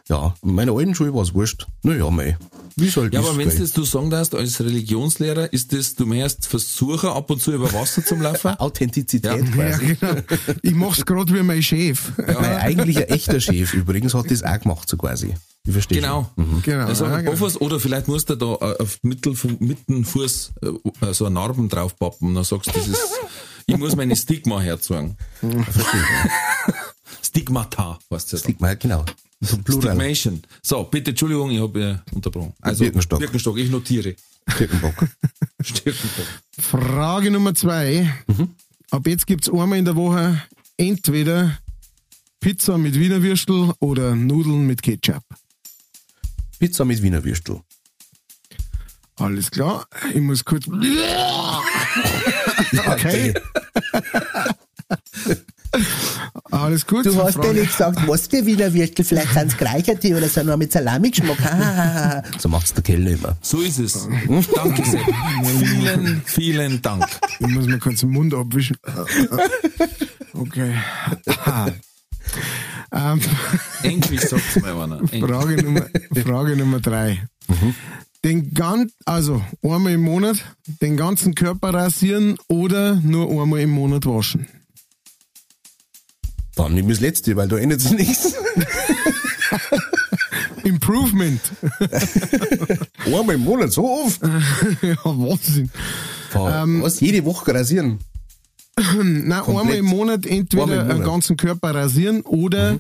ja, 0.08 0.34
in 0.42 0.54
meiner 0.54 0.72
alten 0.72 0.94
Schule 0.94 1.14
war 1.14 1.22
es 1.22 1.32
wurscht. 1.34 1.66
Naja, 1.82 2.10
mei. 2.10 2.36
Wie 2.76 2.88
soll 2.88 3.06
Ja, 3.12 3.20
das 3.20 3.30
aber 3.30 3.38
wenn 3.38 3.48
gell? 3.48 3.58
das 3.58 3.72
du 3.72 3.84
sagen 3.84 4.10
darfst, 4.10 4.34
als 4.34 4.60
Religionslehrer, 4.60 5.52
ist 5.52 5.72
das, 5.72 5.94
du 5.94 6.06
möchtest 6.06 6.46
versuchen, 6.46 7.10
ab 7.10 7.30
und 7.30 7.40
zu 7.40 7.52
über 7.52 7.72
Wasser 7.72 8.04
zu 8.04 8.16
laufen? 8.16 8.50
Authentizität 8.58 9.24
Ja. 9.24 9.36
Ja, 9.36 9.44
quasi. 9.44 9.96
genau. 10.00 10.14
Ich 10.62 10.74
mach's 10.74 11.04
gerade 11.06 11.32
wie 11.34 11.42
mein 11.42 11.62
Chef. 11.62 12.12
Mein 12.18 12.56
eigentlicher 12.56 13.10
echter 13.10 13.40
Chef 13.40 13.74
übrigens 13.74 14.14
hat 14.14 14.30
das 14.30 14.42
auch 14.42 14.60
gemacht, 14.60 14.88
so 14.88 14.96
quasi. 14.96 15.34
Ich 15.66 15.72
verstehe. 15.72 16.00
Genau. 16.00 16.30
Genau. 16.62 16.86
Also 16.86 17.04
ja, 17.04 17.20
genau. 17.20 17.46
oder 17.60 17.78
vielleicht 17.80 18.08
musst 18.08 18.30
du 18.30 18.36
da 18.36 18.54
äh, 18.54 18.82
auf 18.82 18.98
Mittel, 19.02 19.34
Mittenfuß 19.58 20.52
äh, 20.62 21.12
so 21.12 21.26
eine 21.26 21.34
Narben 21.34 21.68
draufpappen 21.68 22.28
und 22.28 22.34
dann 22.36 22.44
sagst 22.44 22.68
du, 22.68 22.78
das 22.78 22.88
ist, 22.88 22.98
ich 23.68 23.76
muss 23.76 23.94
meine 23.94 24.16
Stigma 24.16 24.60
herzogen. 24.60 25.16
Stigmata, 27.22 27.98
weißt 28.08 28.32
du 28.32 28.36
ja. 28.36 28.42
Stigma, 28.42 28.74
genau. 28.74 29.04
So. 29.40 29.58
Stigmation. 29.58 30.42
So, 30.62 30.84
bitte, 30.84 31.10
Entschuldigung, 31.10 31.50
ich 31.50 31.60
habe 31.60 32.02
äh, 32.10 32.14
unterbrochen. 32.14 32.54
Also, 32.60 32.84
Birkenstock. 32.84 33.20
Birkenstock, 33.20 33.58
ich 33.58 33.70
notiere. 33.70 34.16
Birkenbock. 34.46 34.94
Stirnbock. 35.60 36.26
Frage 36.58 37.30
Nummer 37.30 37.54
zwei. 37.54 38.10
Mhm. 38.26 38.54
Ab 38.90 39.06
jetzt 39.06 39.26
gibt's 39.26 39.50
einmal 39.50 39.78
in 39.78 39.84
der 39.84 39.96
Woche 39.96 40.42
entweder 40.78 41.58
Pizza 42.40 42.78
mit 42.78 42.98
Wiener 42.98 43.22
Würstel 43.22 43.72
oder 43.80 44.14
Nudeln 44.16 44.66
mit 44.66 44.82
Ketchup. 44.82 45.22
Pizza 46.58 46.86
mit 46.86 47.02
Wiener 47.02 47.22
Würstel. 47.22 47.60
Alles 49.16 49.50
klar. 49.50 49.86
Ich 50.14 50.20
muss 50.20 50.42
kurz. 50.44 50.66
Okay. 52.72 53.34
Alles 56.50 56.86
gut. 56.86 57.04
Du 57.04 57.22
hast 57.22 57.36
ja 57.36 57.52
nicht 57.52 57.70
gesagt, 57.70 58.06
was 58.08 58.26
für 58.26 58.44
Wiener 58.46 58.72
Würstel, 58.72 59.04
vielleicht 59.04 59.32
sind 59.34 59.48
es 59.48 59.56
Greicherte 59.56 60.16
oder 60.16 60.28
so 60.28 60.42
noch 60.42 60.56
mit 60.56 60.72
Salami-Geschmack. 60.72 61.36
Ah, 61.44 62.22
So 62.38 62.48
macht's 62.48 62.72
der 62.72 62.82
Kellner 62.82 63.10
immer. 63.10 63.36
So 63.42 63.60
ist 63.60 63.78
es. 63.78 64.08
Danke 64.54 64.82
sehr. 64.84 65.00
vielen, 65.60 66.22
vielen 66.24 66.82
Dank. 66.82 67.04
Ich 67.38 67.46
muss 67.48 67.66
mir 67.66 67.78
kurz 67.78 68.00
den 68.00 68.10
Mund 68.10 68.32
abwischen. 68.34 68.76
Okay. 70.32 70.74
ähm, 72.92 73.20
Endlich 73.82 74.20
sagt's 74.22 74.56
mal 74.60 74.82
einer. 74.82 75.00
Frage, 75.06 75.62
Nummer, 75.62 75.86
Frage 76.24 76.56
Nummer 76.56 76.80
drei. 76.80 77.22
Den 78.24 78.52
gan 78.52 78.90
also 79.04 79.42
einmal 79.62 79.92
im 79.92 80.02
Monat 80.02 80.38
den 80.82 80.96
ganzen 80.96 81.34
Körper 81.34 81.72
rasieren 81.72 82.36
oder 82.48 82.96
nur 82.96 83.30
einmal 83.30 83.60
im 83.60 83.70
Monat 83.70 84.06
waschen? 84.06 84.48
Dann 86.56 86.74
nimm 86.74 86.88
das 86.88 86.98
letzte, 87.00 87.36
weil 87.36 87.46
da 87.46 87.56
ändert 87.56 87.80
sich 87.80 87.92
nichts. 87.92 88.34
Improvement. 90.64 91.40
Einmal 93.06 93.34
im 93.36 93.44
Monat, 93.44 93.72
so 93.72 93.88
oft. 93.88 94.20
ja, 94.82 94.96
Wahnsinn. 95.04 95.70
Ähm, 96.34 96.82
Was? 96.82 97.00
Jede 97.00 97.24
Woche 97.24 97.54
rasieren? 97.54 97.98
Nein, 98.76 99.40
Komplett. 99.40 99.60
einmal 99.60 99.76
im 99.76 99.84
Monat 99.86 100.26
entweder 100.26 100.64
im 100.64 100.68
Monat. 100.70 100.86
Mhm. 100.86 100.90
den 100.90 101.04
ganzen 101.04 101.36
Körper 101.36 101.74
rasieren 101.74 102.22
oder 102.22 102.78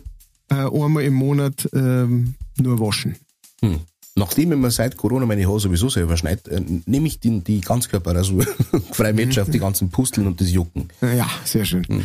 äh, 0.50 0.54
einmal 0.54 1.04
im 1.04 1.14
Monat 1.14 1.68
ähm, 1.72 2.34
nur 2.58 2.78
waschen. 2.80 3.16
Hm. 3.60 3.80
Nachdem 4.18 4.52
ich 4.52 4.58
mir 4.58 4.70
seit 4.70 4.96
Corona 4.96 5.26
meine 5.26 5.46
Haare 5.46 5.60
sowieso 5.60 5.88
selber 5.88 6.16
schneide, 6.16 6.50
äh, 6.50 6.60
nehme 6.86 7.06
ich 7.06 7.20
die, 7.20 7.40
die 7.40 7.60
Ganzkörperrasur. 7.60 8.44
Freie 8.92 9.12
Match 9.14 9.38
auf 9.38 9.48
die 9.50 9.58
ganzen 9.60 9.90
Pusteln 9.90 10.26
und 10.26 10.40
das 10.40 10.50
Jucken. 10.50 10.88
Ja, 11.00 11.28
sehr 11.44 11.64
schön. 11.64 11.84
Mhm. 11.88 12.04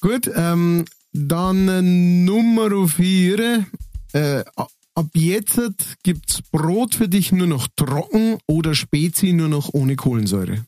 Gut, 0.00 0.30
ähm, 0.34 0.84
dann 1.12 1.68
äh, 1.68 1.82
Nummer 1.82 2.88
vier. 2.88 3.66
Äh, 4.12 4.42
a- 4.56 4.66
ab 4.94 5.06
jetzt 5.14 5.60
gibt's 6.02 6.40
Brot 6.50 6.94
für 6.94 7.08
dich 7.08 7.30
nur 7.32 7.46
noch 7.46 7.68
trocken 7.76 8.38
oder 8.46 8.74
Spezi 8.74 9.32
nur 9.32 9.48
noch 9.48 9.68
ohne 9.72 9.96
Kohlensäure. 9.96 10.64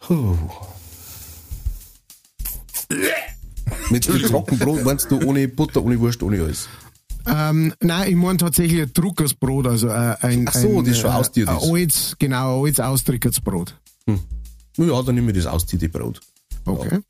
Puh. 0.00 0.36
Mit 3.90 4.04
Trockenbrot 4.04 4.84
meinst 4.84 5.10
du 5.10 5.20
ohne 5.22 5.48
Butter, 5.48 5.82
ohne 5.82 5.98
Wurst, 6.00 6.22
ohne 6.22 6.40
alles? 6.42 6.68
Ähm, 7.32 7.72
nein, 7.80 8.10
ich 8.10 8.16
meine 8.16 8.38
tatsächlich 8.38 8.82
ein 8.82 8.92
Druckers 8.92 9.34
Brot, 9.34 9.66
also 9.66 9.88
äh, 9.88 10.16
ein, 10.20 10.46
Ach 10.48 10.54
so, 10.54 10.78
ein, 10.78 10.84
das 10.84 10.98
schon 10.98 11.10
ausdient 11.10 11.48
ein 11.48 11.56
ist. 11.58 11.70
altes, 11.70 12.16
genau, 12.18 12.60
ein 12.60 12.66
altes 12.66 12.80
ausdrücktes 12.80 13.40
Brot. 13.40 13.76
Ja, 14.76 15.02
dann 15.02 15.14
nehme 15.14 15.30
ich 15.30 15.36
das 15.36 15.46
ausziehte 15.46 15.88
Brot. 15.88 16.20
Okay. 16.64 17.00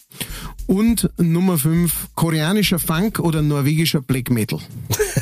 Und 0.67 1.11
Nummer 1.19 1.59
fünf, 1.59 2.09
koreanischer 2.15 2.79
Funk 2.79 3.19
oder 3.19 3.43
norwegischer 3.43 4.01
Black 4.01 4.31
Metal. 4.31 4.61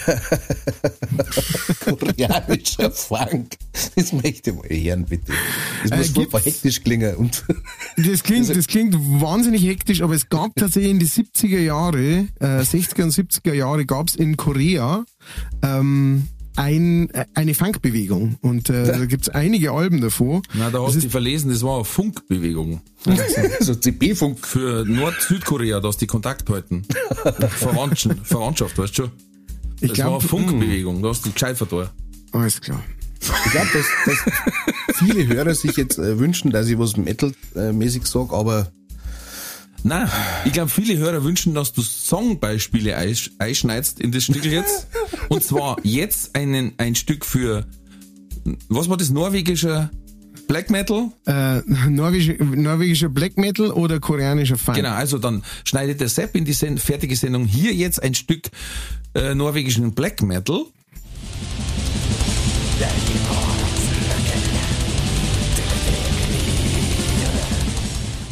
Koreanischer 1.85 2.90
Funk. 2.90 3.56
Das 3.94 4.12
möchte 4.12 4.51
ich 4.51 4.56
mal 4.56 4.69
hören, 4.69 5.05
bitte. 5.06 5.32
Das 5.89 5.98
muss 5.98 6.09
Äh, 6.10 6.12
gibt's- 6.20 6.44
hektisch 6.47 6.82
klingen. 6.82 7.15
Und 7.16 7.44
Das 7.97 8.23
klingt, 8.23 8.48
das 8.55 8.66
klingt 8.66 8.94
wahnsinnig 8.94 9.62
hektisch, 9.65 10.02
aber 10.02 10.15
es 10.15 10.28
gab 10.28 10.55
tatsächlich 10.56 10.90
in 10.93 10.98
die 10.98 11.09
70er 11.09 11.60
Jahre, 11.60 12.27
äh, 12.40 12.60
60er 12.60 13.05
und 13.05 13.12
70er 13.12 13.55
Jahre 13.55 13.86
gab 13.86 14.09
es 14.09 14.16
in 14.16 14.36
Korea 14.36 15.05
ähm, 15.62 16.28
ein, 16.59 17.09
äh, 17.11 17.25
eine 17.35 17.55
Funkbewegung. 17.55 18.37
Und 18.41 18.69
äh, 18.69 18.85
da 18.87 19.05
gibt's 19.07 19.29
einige 19.29 19.71
Alben 19.73 20.01
davon. 20.01 20.43
Na, 20.55 20.71
da 20.71 20.83
hast 20.83 20.97
du 20.97 21.01
dich 21.01 21.11
verlesen, 21.11 21.51
das 21.51 21.63
war 21.63 21.77
eine 21.77 21.85
Funkbewegung. 21.85 22.83
so 23.61 23.75
CB-Funk. 23.75 24.45
Für 24.47 24.85
Nord-Südkorea, 24.85 25.81
da 25.81 25.89
hast 25.89 25.99
du 25.99 26.05
die 26.05 26.09
Kontakt 26.09 26.51
halten. 26.51 26.85
Verwandtschen, 27.49 28.25
Verwandtschaft, 28.25 28.77
weißt 28.77 28.99
du 28.99 29.03
schon? 29.05 29.13
Ich 29.81 29.91
Das 29.91 29.99
war 30.01 30.07
eine 30.07 30.19
glaube, 30.19 30.29
Funkbewegung, 30.29 31.03
da 31.03 31.11
hast 31.11 31.25
du 31.25 31.29
die 31.29 31.35
gescheit 31.35 31.57
vertan. 31.57 31.89
alles 32.33 32.61
klar. 32.61 32.83
Ich 33.21 33.51
glaube, 33.53 33.69
dass, 33.73 33.87
dass 34.07 34.97
viele 34.97 35.27
Hörer 35.27 35.55
sich 35.55 35.77
jetzt 35.77 35.99
äh, 35.99 36.19
wünschen, 36.19 36.51
dass 36.51 36.69
ich 36.69 36.79
was 36.79 36.97
Metal-mäßig 36.97 38.05
sage, 38.07 38.33
aber 38.35 38.73
Nein, 39.85 40.09
ich 40.45 40.53
glaube, 40.53 40.69
viele 40.71 40.97
Hörer 40.99 41.23
wünschen, 41.25 41.55
dass 41.55 41.73
du 41.73 41.83
Songbeispiele 41.83 42.99
einsch- 42.99 43.31
einschneidest 43.39 44.01
in 44.01 44.13
das 44.13 44.25
Stück 44.25 44.45
jetzt. 44.45 44.89
Und 45.29 45.43
zwar 45.45 45.77
jetzt 45.85 46.35
einen, 46.35 46.73
ein 46.79 46.95
Stück 46.95 47.25
für, 47.25 47.67
was 48.69 48.89
war 48.89 48.97
das, 48.97 49.11
norwegischer 49.11 49.91
Black 50.49 50.71
Metal? 50.71 51.11
Äh, 51.27 51.61
norwegischer, 51.89 52.43
norwegischer 52.43 53.09
Black 53.09 53.37
Metal 53.37 53.71
oder 53.71 54.01
koreanischer 54.01 54.59
Funk? 54.59 54.77
Genau, 54.77 54.91
also 54.95 55.19
dann 55.19 55.43
schneidet 55.65 56.01
der 56.01 56.09
Sepp 56.09 56.35
in 56.35 56.45
die 56.45 56.55
Sen 56.55 56.79
fertige 56.79 57.15
Sendung 57.15 57.45
hier 57.47 57.73
jetzt 57.73 58.03
ein 58.03 58.15
Stück 58.15 58.49
äh, 59.15 59.35
norwegischen 59.35 59.95
Black 59.95 60.23
Metal. 60.23 60.65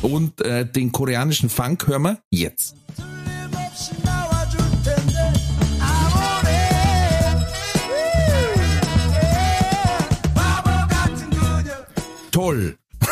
Und 0.07 0.41
äh, 0.41 0.65
den 0.65 0.93
koreanischen 0.93 1.49
Funk 1.49 1.89
hören 1.89 2.03
wir 2.03 2.19
jetzt. 2.31 2.77
Toll. 12.31 12.77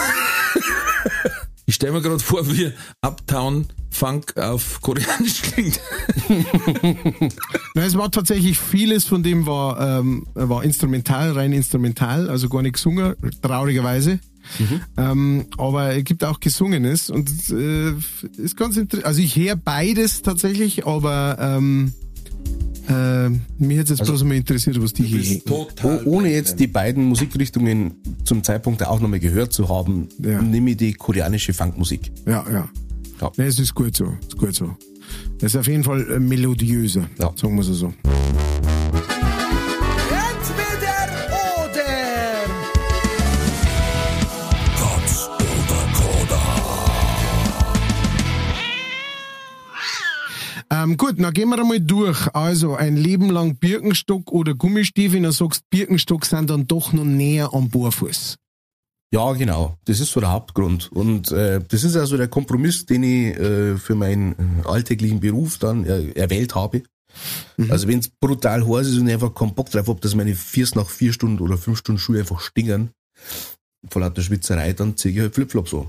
Ich 1.66 1.76
stelle 1.76 1.94
mir 1.94 2.02
gerade 2.02 2.18
vor, 2.18 2.46
wie 2.46 2.70
Uptown 3.00 3.66
Funk 3.90 4.36
auf 4.36 4.82
Koreanisch 4.82 5.40
klingt. 5.40 5.80
Na, 7.74 7.84
es 7.84 7.96
war 7.96 8.10
tatsächlich 8.10 8.58
vieles 8.58 9.06
von 9.06 9.22
dem 9.22 9.46
war, 9.46 9.80
ähm, 9.80 10.26
war 10.34 10.62
instrumental, 10.62 11.32
rein 11.32 11.54
instrumental, 11.54 12.28
also 12.28 12.50
gar 12.50 12.60
nicht 12.60 12.74
gesungen, 12.74 13.16
traurigerweise. 13.40 14.20
Ähm, 14.96 15.46
aber 15.56 15.96
es 15.96 16.04
gibt 16.04 16.24
auch 16.24 16.38
Gesungenes 16.40 17.10
und 17.10 17.28
äh, 17.50 17.92
ist 18.36 18.56
ganz 18.56 18.76
interessant. 18.76 19.06
Also 19.06 19.20
ich 19.20 19.36
höre 19.36 19.56
beides 19.56 20.22
tatsächlich, 20.22 20.86
aber 20.86 21.36
ähm, 21.40 21.92
äh, 22.88 23.30
mich 23.58 23.78
hätte 23.78 23.94
jetzt 23.94 24.04
bloß 24.04 24.24
mal 24.24 24.34
interessiert, 24.36 24.80
was 24.82 24.92
die 24.92 25.04
hier 25.04 25.40
oh, 25.50 25.66
ohne 26.04 26.30
jetzt 26.30 26.60
die 26.60 26.66
beiden 26.66 27.04
Musikrichtungen 27.04 27.94
zum 28.24 28.42
Zeitpunkt 28.44 28.80
der 28.80 28.90
Aufnahme 28.90 29.18
gehört 29.20 29.52
zu 29.52 29.68
haben, 29.68 30.08
Ja. 30.22 30.40
nehme 30.42 30.72
ich 30.72 30.76
die 30.76 30.92
koreanische 30.92 31.54
Funkmusik. 31.54 32.12
Ja, 32.26 32.44
ja. 32.50 32.68
Ja. 33.20 33.32
Nee, 33.36 33.44
es 33.46 33.58
ist 33.58 33.74
gut 33.74 33.96
so, 33.96 34.12
ist 34.20 34.36
gut 34.36 34.54
so. 34.54 34.76
Es 35.38 35.54
ist 35.54 35.56
auf 35.56 35.66
jeden 35.68 35.84
Fall 35.84 36.06
äh, 36.10 36.18
melodiöser, 36.20 37.08
Ja. 37.18 37.32
sagen 37.36 37.54
wir 37.54 37.60
es 37.62 37.68
so. 37.68 37.92
Ähm, 50.74 50.96
gut, 50.96 51.20
dann 51.20 51.32
gehen 51.32 51.50
wir 51.50 51.58
einmal 51.58 51.80
durch. 51.80 52.34
Also 52.34 52.74
ein 52.74 52.96
Leben 52.96 53.30
lang 53.30 53.56
Birkenstock 53.56 54.32
oder 54.32 54.54
Gummistiefel, 54.54 55.22
dann 55.22 55.30
sagst 55.30 55.62
du, 55.62 55.76
Birkenstock 55.76 56.26
sind 56.26 56.50
dann 56.50 56.66
doch 56.66 56.92
noch 56.92 57.04
näher 57.04 57.50
am 57.52 57.68
Bohrfuß. 57.68 58.36
Ja, 59.12 59.32
genau. 59.34 59.78
Das 59.84 60.00
ist 60.00 60.10
so 60.10 60.18
der 60.18 60.32
Hauptgrund. 60.32 60.90
Und 60.90 61.30
äh, 61.30 61.60
das 61.68 61.84
ist 61.84 61.94
also 61.94 62.16
der 62.16 62.26
Kompromiss, 62.26 62.86
den 62.86 63.04
ich 63.04 63.38
äh, 63.38 63.76
für 63.76 63.94
meinen 63.94 64.32
äh, 64.64 64.68
alltäglichen 64.68 65.20
Beruf 65.20 65.58
dann 65.58 65.84
äh, 65.84 66.10
erwählt 66.12 66.56
habe. 66.56 66.82
Also 67.68 67.86
wenn 67.86 68.00
es 68.00 68.08
brutal 68.08 68.66
heiß 68.66 68.88
ist 68.88 68.98
und 68.98 69.06
ich 69.06 69.14
einfach 69.14 69.32
keinen 69.32 69.54
Bock 69.54 69.70
drauf 69.70 69.86
habe, 69.86 70.00
dass 70.00 70.16
meine 70.16 70.34
Füße 70.34 70.76
nach 70.76 70.90
vier 70.90 71.12
Stunden 71.12 71.40
oder 71.40 71.56
fünf 71.56 71.78
Stunden 71.78 72.00
Schuhe 72.00 72.18
einfach 72.18 72.40
stingern, 72.40 72.90
vor 73.88 74.02
lauter 74.02 74.22
Schwitzerei, 74.22 74.72
dann 74.72 74.96
ziehe 74.96 75.14
ich 75.14 75.20
halt 75.20 75.32
Flipflops 75.32 75.72
an. 75.74 75.86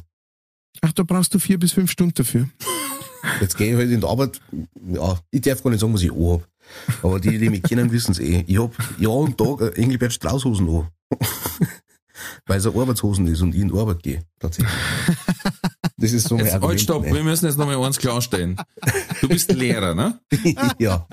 Ach, 0.81 0.91
da 0.91 1.01
brauchst 1.01 1.33
du 1.33 1.39
vier 1.39 1.57
bis 1.57 1.71
fünf 1.71 1.89
Stunden 1.89 2.13
dafür. 2.13 2.47
Jetzt 3.41 3.57
gehe 3.57 3.71
ich 3.71 3.77
halt 3.77 3.91
in 3.91 4.01
die 4.01 4.07
Arbeit, 4.07 4.41
ja, 4.87 5.19
ich 5.31 5.41
darf 5.41 5.63
gar 5.63 5.71
nicht 5.71 5.79
sagen, 5.79 5.93
was 5.93 6.01
ich 6.01 6.11
anhab. 6.11 6.47
Aber 7.03 7.19
die, 7.19 7.37
die 7.37 7.49
mich 7.49 7.63
kennen, 7.63 7.91
wissen 7.91 8.11
es 8.11 8.19
eh. 8.19 8.43
Ich 8.47 8.59
hab 8.59 8.73
Jahr 8.99 9.15
und 9.15 9.37
Tag 9.37 9.61
äh, 9.61 9.81
Engelbert 9.81 10.13
Straußhosen 10.13 10.67
an. 10.69 10.87
Weil 12.45 12.59
es 12.59 12.65
eine 12.65 12.79
Arbeitshosen 12.79 13.27
ist 13.27 13.41
und 13.41 13.53
ich 13.53 13.61
in 13.61 13.69
die 13.69 13.77
Arbeit 13.77 14.01
gehe. 14.03 14.23
Tatsächlich. 14.39 14.73
Das 15.97 16.11
ist 16.11 16.27
so 16.27 16.35
mein 16.35 16.45
Jetzt, 16.45 16.53
halt, 16.53 16.63
Argument. 16.63 16.81
stopp, 16.81 17.05
ne? 17.05 17.13
wir 17.13 17.23
müssen 17.23 17.45
jetzt 17.45 17.57
nochmal 17.57 17.81
eins 17.83 17.97
klarstellen. 17.97 18.57
Du 19.21 19.27
bist 19.29 19.51
Lehrer, 19.51 19.95
ne? 19.95 20.19
ja. 20.79 21.07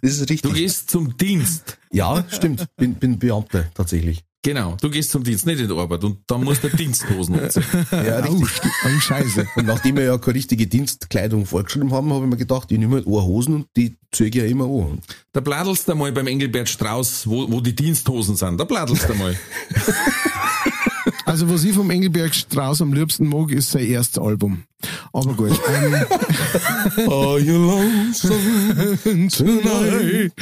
Das 0.00 0.12
ist 0.12 0.20
richtig. 0.30 0.42
Du 0.42 0.52
gehst 0.52 0.90
zum 0.90 1.16
Dienst. 1.16 1.78
ja, 1.90 2.24
stimmt. 2.28 2.66
Bin, 2.76 2.94
bin 2.94 3.18
Beamter, 3.18 3.66
tatsächlich. 3.74 4.24
Genau, 4.42 4.76
du 4.80 4.90
gehst 4.90 5.10
zum 5.10 5.24
Dienst, 5.24 5.44
nicht 5.44 5.60
in 5.60 5.68
die 5.68 5.74
Arbeit. 5.74 6.04
Und 6.04 6.18
dann 6.28 6.44
musst 6.44 6.62
du 6.62 6.68
Diensthosen 6.68 7.38
anziehen. 7.40 7.64
Ja, 7.90 8.20
richtig. 8.20 8.70
oh, 8.84 9.00
scheiße. 9.00 9.46
Und 9.56 9.66
nachdem 9.66 9.96
wir 9.96 10.04
ja 10.04 10.18
keine 10.18 10.36
richtige 10.36 10.66
Dienstkleidung 10.68 11.46
vorgeschrieben 11.46 11.92
haben, 11.92 12.12
habe 12.12 12.24
ich 12.24 12.30
mir 12.30 12.36
gedacht, 12.36 12.70
ich 12.70 12.78
nehme 12.78 12.96
halt 12.96 13.06
Hosen 13.06 13.54
und 13.54 13.66
die 13.76 13.98
zöge 14.12 14.38
ich 14.38 14.44
ja 14.44 14.50
immer 14.50 14.66
an. 14.66 15.00
Da 15.32 15.40
bladelst 15.40 15.88
du 15.88 15.94
mal 15.96 16.12
beim 16.12 16.28
Engelbert 16.28 16.68
Strauß, 16.68 17.26
wo, 17.26 17.50
wo 17.50 17.60
die 17.60 17.74
Diensthosen 17.74 18.36
sind. 18.36 18.58
Da 18.58 18.64
bladelst 18.64 19.08
du 19.08 19.14
mal. 19.14 19.36
Also 21.24 21.48
was 21.50 21.64
ich 21.64 21.74
vom 21.74 21.90
Engelberg 21.90 22.34
Strauß 22.34 22.82
am 22.82 22.92
liebsten 22.92 23.28
mag, 23.28 23.50
ist 23.52 23.70
sein 23.70 23.86
erstes 23.86 24.22
Album. 24.22 24.64
Aber 25.12 25.34
gut. 25.34 25.52
Ähm, 25.68 27.10
Are 27.10 27.38
you 27.38 27.56
lonesome 27.56 28.98
tonight? 29.30 30.32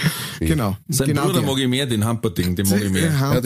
genau. 0.40 0.76
Sein 0.88 1.08
genau 1.08 1.26
Bruder 1.26 1.40
der. 1.40 1.50
mag 1.50 1.58
ich 1.58 1.68
mehr, 1.68 1.86
den 1.86 2.04
Hamperding, 2.04 2.54
den 2.54 2.68
mag 2.68 2.82
ich 2.82 2.90
mehr. 2.90 3.10
Ja, 3.12 3.40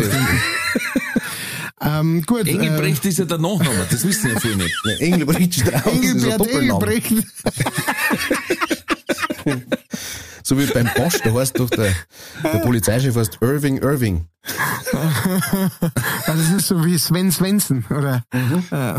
ähm, 2.00 2.22
gut. 2.26 2.46
Äh, 2.46 2.50
Engelbrecht 2.52 3.04
ist 3.04 3.18
ja 3.18 3.24
der 3.24 3.38
Nachname, 3.38 3.86
das 3.90 4.04
wissen 4.04 4.30
ja 4.30 4.40
viele 4.40 4.56
nicht. 4.56 4.74
Engelbert 4.98 5.54
Strauß 5.54 5.70
ist 5.72 5.86
ein 5.86 6.02
Engelbert 6.02 6.40
Doppelname. 6.40 6.86
Engelbrecht. 6.86 7.12
So 10.48 10.58
wie 10.58 10.64
beim 10.64 10.88
Bosch, 10.96 11.18
da 11.22 11.34
heißt 11.34 11.58
doch 11.58 11.68
der, 11.68 11.92
der 12.42 12.60
Polizeichef 12.60 13.14
heißt 13.14 13.36
Irving 13.42 13.82
Irving. 13.82 14.28
Ah, 14.90 16.32
das 16.34 16.50
ist 16.56 16.68
so 16.68 16.84
wie 16.84 16.96
Sven 16.98 17.30
Svensson 17.30 17.84
oder 17.90 18.24
äh, 18.32 18.94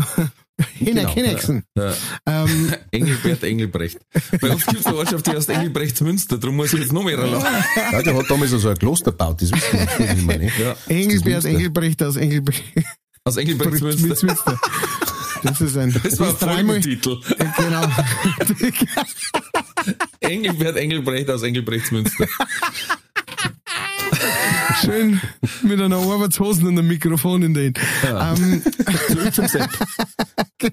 Hinek 0.74 0.94
Genau. 0.94 1.14
Hineksen. 1.14 1.64
Ja. 1.76 1.92
Ähm, 2.26 2.72
Engelbert 2.92 3.42
Engelbrecht. 3.42 3.98
Bei 4.40 4.50
uns 4.50 4.64
gibt 4.64 4.80
es 4.80 4.86
eine 4.86 4.96
Ortschaft, 4.96 5.26
die 5.26 5.30
heißt 5.32 5.48
Engelbrechtsmünster, 5.48 6.38
darum 6.38 6.56
muss 6.56 6.72
ich 6.72 6.78
jetzt 6.80 6.92
noch 6.92 7.02
mehr 7.02 7.16
lachen. 7.16 7.64
Ja, 7.92 8.00
der 8.02 8.16
hat 8.16 8.30
damals 8.30 8.50
so 8.52 8.68
ein 8.68 8.78
Kloster 8.78 9.10
gebaut, 9.10 9.42
das 9.42 9.50
wissen 9.50 9.88
wir 9.98 10.14
nicht 10.14 10.26
mehr, 10.26 10.38
ne? 10.38 10.52
Ja. 10.56 10.76
Engelbert 10.86 11.24
Münster. 11.24 11.48
Engelbrecht 11.50 12.02
aus 12.04 12.16
Engelbrecht. 12.16 12.62
Aus 13.24 13.36
Engelbrechtsmünster. 13.36 14.26
Münster. 14.26 14.60
Das 15.42 15.60
ist 15.60 15.76
ein. 15.76 15.92
Das 16.02 16.20
war 16.20 16.28
ein. 16.28 16.66
Folgentitel. 16.66 17.18
Genau. 17.56 17.82
Engelbert 20.30 20.76
Engelbrecht 20.76 21.28
aus 21.28 21.42
Engelbrechtsmünster. 21.42 22.26
Schön 24.80 25.20
mit 25.62 25.80
einer 25.80 25.96
Arbeitshosen 25.96 26.68
und 26.68 26.78
einem 26.78 26.88
Mikrofon 26.88 27.42
in 27.42 27.54
den. 27.54 27.74
Ähm, 28.04 28.62
Zurück 29.08 29.34
zum 29.34 29.48
Sepp. 29.48 29.68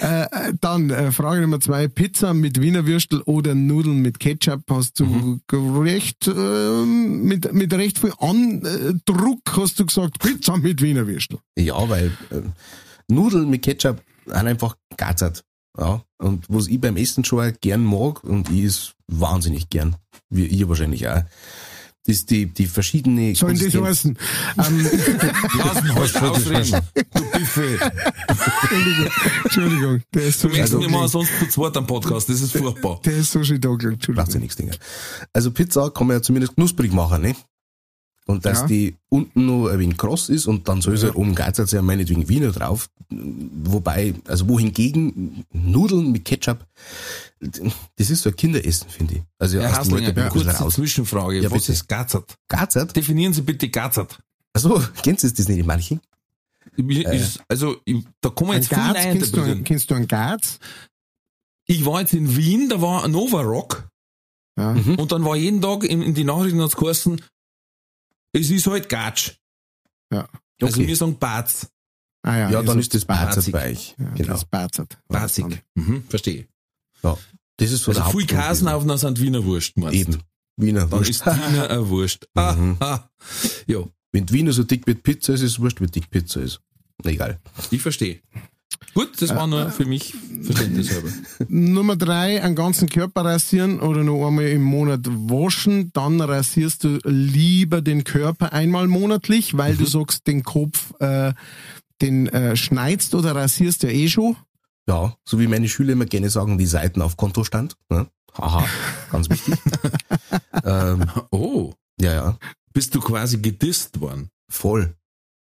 äh, 0.00 0.26
dann 0.60 0.90
äh, 0.90 1.12
Frage 1.12 1.42
Nummer 1.42 1.60
zwei: 1.60 1.86
Pizza 1.88 2.32
mit 2.34 2.60
Wiener 2.60 2.86
Würstel 2.86 3.20
oder 3.26 3.54
Nudeln 3.54 4.00
mit 4.00 4.18
Ketchup? 4.18 4.62
Hast 4.70 5.00
du 5.00 5.38
recht 5.52 6.26
äh, 6.26 6.84
mit 6.84 7.52
mit 7.52 7.74
recht 7.74 7.98
viel 7.98 8.12
Andruck 8.18 9.40
hast 9.56 9.78
du 9.78 9.86
gesagt 9.86 10.18
Pizza 10.18 10.56
mit 10.56 10.82
Wiener 10.82 11.06
Würstel. 11.06 11.38
Ja, 11.56 11.88
weil 11.88 12.06
äh, 12.30 12.40
Nudeln 13.08 13.50
mit 13.50 13.62
Ketchup 13.62 14.00
sind 14.24 14.34
einfach 14.34 14.76
gatzert. 14.96 15.44
Ja, 15.78 16.02
und 16.18 16.44
was 16.48 16.68
ich 16.68 16.80
beim 16.80 16.96
Essen 16.96 17.24
schon 17.24 17.40
auch 17.46 17.52
gern 17.60 17.84
mag, 17.84 18.24
und 18.24 18.48
ich 18.50 18.62
ist 18.64 18.94
wahnsinnig 19.08 19.68
gern, 19.70 19.96
wie 20.30 20.46
ihr 20.46 20.68
wahrscheinlich 20.68 21.06
auch, 21.08 21.22
ist 22.06 22.30
die, 22.30 22.46
die 22.46 22.66
verschiedene 22.66 23.34
Sollen 23.34 23.56
Konsistenz- 23.58 23.84
heißen? 23.84 24.18
Ähm, 24.58 24.90
Lass 25.58 25.84
ihn 25.84 25.94
heute 25.94 26.30
ausreden. 26.30 26.80
Du 27.12 27.30
Buffet. 27.32 27.78
Entschuldigung, 28.28 29.10
Entschuldigung, 29.44 30.02
der 30.14 30.22
ist 30.24 30.40
so 30.40 30.48
Du 30.48 30.54
merkst 30.54 30.70
schön 30.72 30.80
nicht 30.80 30.90
mal 30.90 31.08
sonst 31.08 31.30
zu 31.40 31.46
zweit 31.48 31.76
am 31.76 31.86
Podcast, 31.86 32.28
das 32.28 32.40
ist 32.40 32.52
furchtbar. 32.56 33.00
Der 33.04 33.16
ist 33.16 33.32
so 33.32 33.42
schön 33.42 33.60
da 33.60 33.68
gelegen, 33.70 33.98
braucht 33.98 34.06
ja 34.08 34.22
Entschuldigung. 34.22 34.40
nichts 34.40 34.56
Dinge. 34.56 34.72
Also 35.32 35.50
Pizza 35.50 35.90
kann 35.90 36.06
man 36.06 36.16
ja 36.18 36.22
zumindest 36.22 36.54
knusprig 36.54 36.92
machen, 36.92 37.22
ne? 37.22 37.34
Und 38.28 38.44
dass 38.44 38.62
Ja. 38.62 38.66
die 38.66 38.96
unten 39.08 39.46
noch 39.46 39.68
ein 39.68 39.78
wenig 39.78 39.96
kross 39.96 40.28
ist 40.30 40.46
und 40.46 40.66
dann 40.68 40.80
soll 40.82 40.94
es 40.94 41.04
halt 41.04 41.14
oben 41.14 41.34
geizert 41.36 41.68
sein, 41.68 41.84
meinetwegen 41.84 42.28
Wiener 42.28 42.50
drauf. 42.50 42.90
Wobei, 43.08 44.14
also 44.26 44.48
wohingegen 44.48 45.44
Nudeln 45.52 46.10
mit 46.10 46.24
Ketchup, 46.24 46.66
das 47.40 48.10
ist 48.10 48.22
so 48.22 48.30
ein 48.30 48.36
Kinderessen, 48.36 48.88
finde 48.90 49.14
ich. 49.16 49.22
Also 49.38 49.60
aus 49.60 49.86
dem 49.88 49.94
Alter 49.94 49.94
bin 49.94 49.98
ich 50.02 50.08
ein 50.08 50.14
bisschen 50.14 50.30
kurze 50.30 50.50
raus. 50.58 50.74
Zwischenfrage. 50.74 51.36
Ja, 51.40 51.50
Was 51.50 51.60
bitte. 51.60 51.72
ist 51.72 51.88
Gazert? 51.88 52.34
Gazert? 52.48 52.96
Definieren 52.96 53.32
Sie 53.32 53.42
bitte 53.42 53.68
Gazert. 53.68 54.18
Achso, 54.52 54.82
kennst 55.04 55.22
du 55.22 55.30
das 55.30 55.48
nicht 55.48 55.58
in 55.58 55.66
manchen? 55.66 56.00
Ist, 56.76 57.40
also, 57.48 57.76
ich, 57.84 58.04
da 58.20 58.30
Ein 58.36 58.52
jetzt 58.54 58.68
viel 58.68 58.76
Garz, 58.76 58.94
kennst 58.94 59.06
du, 59.36 59.36
reininterpretieren. 59.40 59.64
kennst 59.64 59.90
du 59.90 59.94
einen 59.94 60.08
Garz? 60.08 60.58
Ich 61.66 61.84
war 61.86 62.00
jetzt 62.00 62.12
in 62.12 62.36
Wien, 62.36 62.68
da 62.68 62.82
war 62.82 63.04
ein 63.04 63.12
Nova 63.12 63.40
Rock 63.42 63.88
Ja. 64.58 64.72
Mhm. 64.72 64.96
und 64.96 65.12
dann 65.12 65.24
war 65.24 65.36
jeden 65.36 65.62
Tag 65.62 65.84
in, 65.84 66.02
in 66.02 66.14
die 66.14 66.24
Nachrichten 66.24 66.60
hat's 66.60 66.76
geheißen, 66.76 67.20
es 68.40 68.50
ist 68.50 68.66
halt 68.66 68.88
Gatsch. 68.88 69.32
Ja. 70.12 70.28
Also 70.60 70.78
Okay. 70.80 70.86
wir 70.88 70.96
sagen 70.96 71.18
Batz, 71.18 71.68
Ah, 72.22 72.36
ja, 72.38 72.50
Ja, 72.50 72.58
dann 72.62 72.66
sagt 72.66 72.80
ist 72.80 72.94
das 72.94 73.04
bei 73.52 73.70
euch. 73.70 73.94
Ja, 73.98 74.08
Genau. 74.14 74.32
Das 74.32 74.44
Barzert. 74.46 74.98
Batzig. 75.06 75.62
Mhm, 75.74 76.02
verstehe. 76.08 76.48
Ja. 77.04 77.16
Das 77.58 77.70
ist 77.70 77.84
so 77.84 77.92
Also 77.92 78.02
der 78.02 78.10
viel 78.10 78.26
Kasen 78.26 78.66
auf, 78.68 78.84
dann 78.84 78.98
sind 78.98 79.20
Wiener 79.20 79.44
Wurst, 79.44 79.76
meinst 79.76 79.94
du? 79.94 79.98
Eben. 80.12 80.22
Wiener 80.56 80.80
Dann 80.86 80.90
Wurst. 80.98 81.10
ist 81.10 81.24
Wiener 81.26 81.70
eine 81.70 81.88
Wurst. 81.88 82.28
Mhm. 82.34 82.76
ah. 82.80 83.08
Ja, 83.68 83.78
Wenn 84.12 84.28
Wiener 84.30 84.52
so 84.52 84.64
dick 84.64 84.86
mit 84.88 85.02
Pizza 85.04 85.34
ist, 85.34 85.42
ist 85.42 85.52
es 85.52 85.60
wurscht, 85.60 85.80
wie 85.80 85.86
dick 85.86 86.10
Pizza 86.10 86.40
ist. 86.40 86.60
Egal. 87.04 87.38
ich 87.70 87.82
verstehe. 87.82 88.20
Gut, 88.96 89.20
das 89.20 89.28
war 89.34 89.46
nur 89.46 89.68
für 89.70 89.84
mich 89.84 90.14
verständnishalber. 90.42 91.08
Nummer 91.48 91.96
drei, 91.96 92.42
einen 92.42 92.54
ganzen 92.56 92.88
Körper 92.88 93.26
rasieren 93.26 93.80
oder 93.80 94.02
noch 94.02 94.26
einmal 94.26 94.46
im 94.46 94.62
Monat 94.62 95.00
waschen. 95.06 95.90
Dann 95.92 96.18
rasierst 96.18 96.82
du 96.84 96.98
lieber 97.04 97.82
den 97.82 98.04
Körper 98.04 98.54
einmal 98.54 98.88
monatlich, 98.88 99.54
weil 99.58 99.74
Mhm. 99.74 99.78
du 99.78 99.84
sagst, 99.84 100.26
den 100.26 100.44
Kopf, 100.44 100.94
äh, 101.00 101.34
den 102.00 102.26
äh, 102.28 102.56
schneidst 102.56 103.14
oder 103.14 103.34
rasierst 103.36 103.82
ja 103.82 103.90
eh 103.90 104.08
schon. 104.08 104.36
Ja, 104.88 105.14
so 105.26 105.38
wie 105.38 105.46
meine 105.46 105.68
Schüler 105.68 105.92
immer 105.92 106.06
gerne 106.06 106.30
sagen, 106.30 106.56
die 106.56 106.64
Seiten 106.64 107.02
auf 107.02 107.18
Kontostand. 107.18 107.76
Ne? 107.90 108.06
Haha, 108.38 108.64
ganz 109.12 109.28
wichtig. 109.28 109.56
ähm, 110.64 111.04
Oh, 111.30 111.74
ja, 112.00 112.12
ja, 112.14 112.38
bist 112.72 112.94
du 112.94 113.00
quasi 113.00 113.36
gedisst 113.38 114.00
worden? 114.00 114.30
voll. 114.50 114.94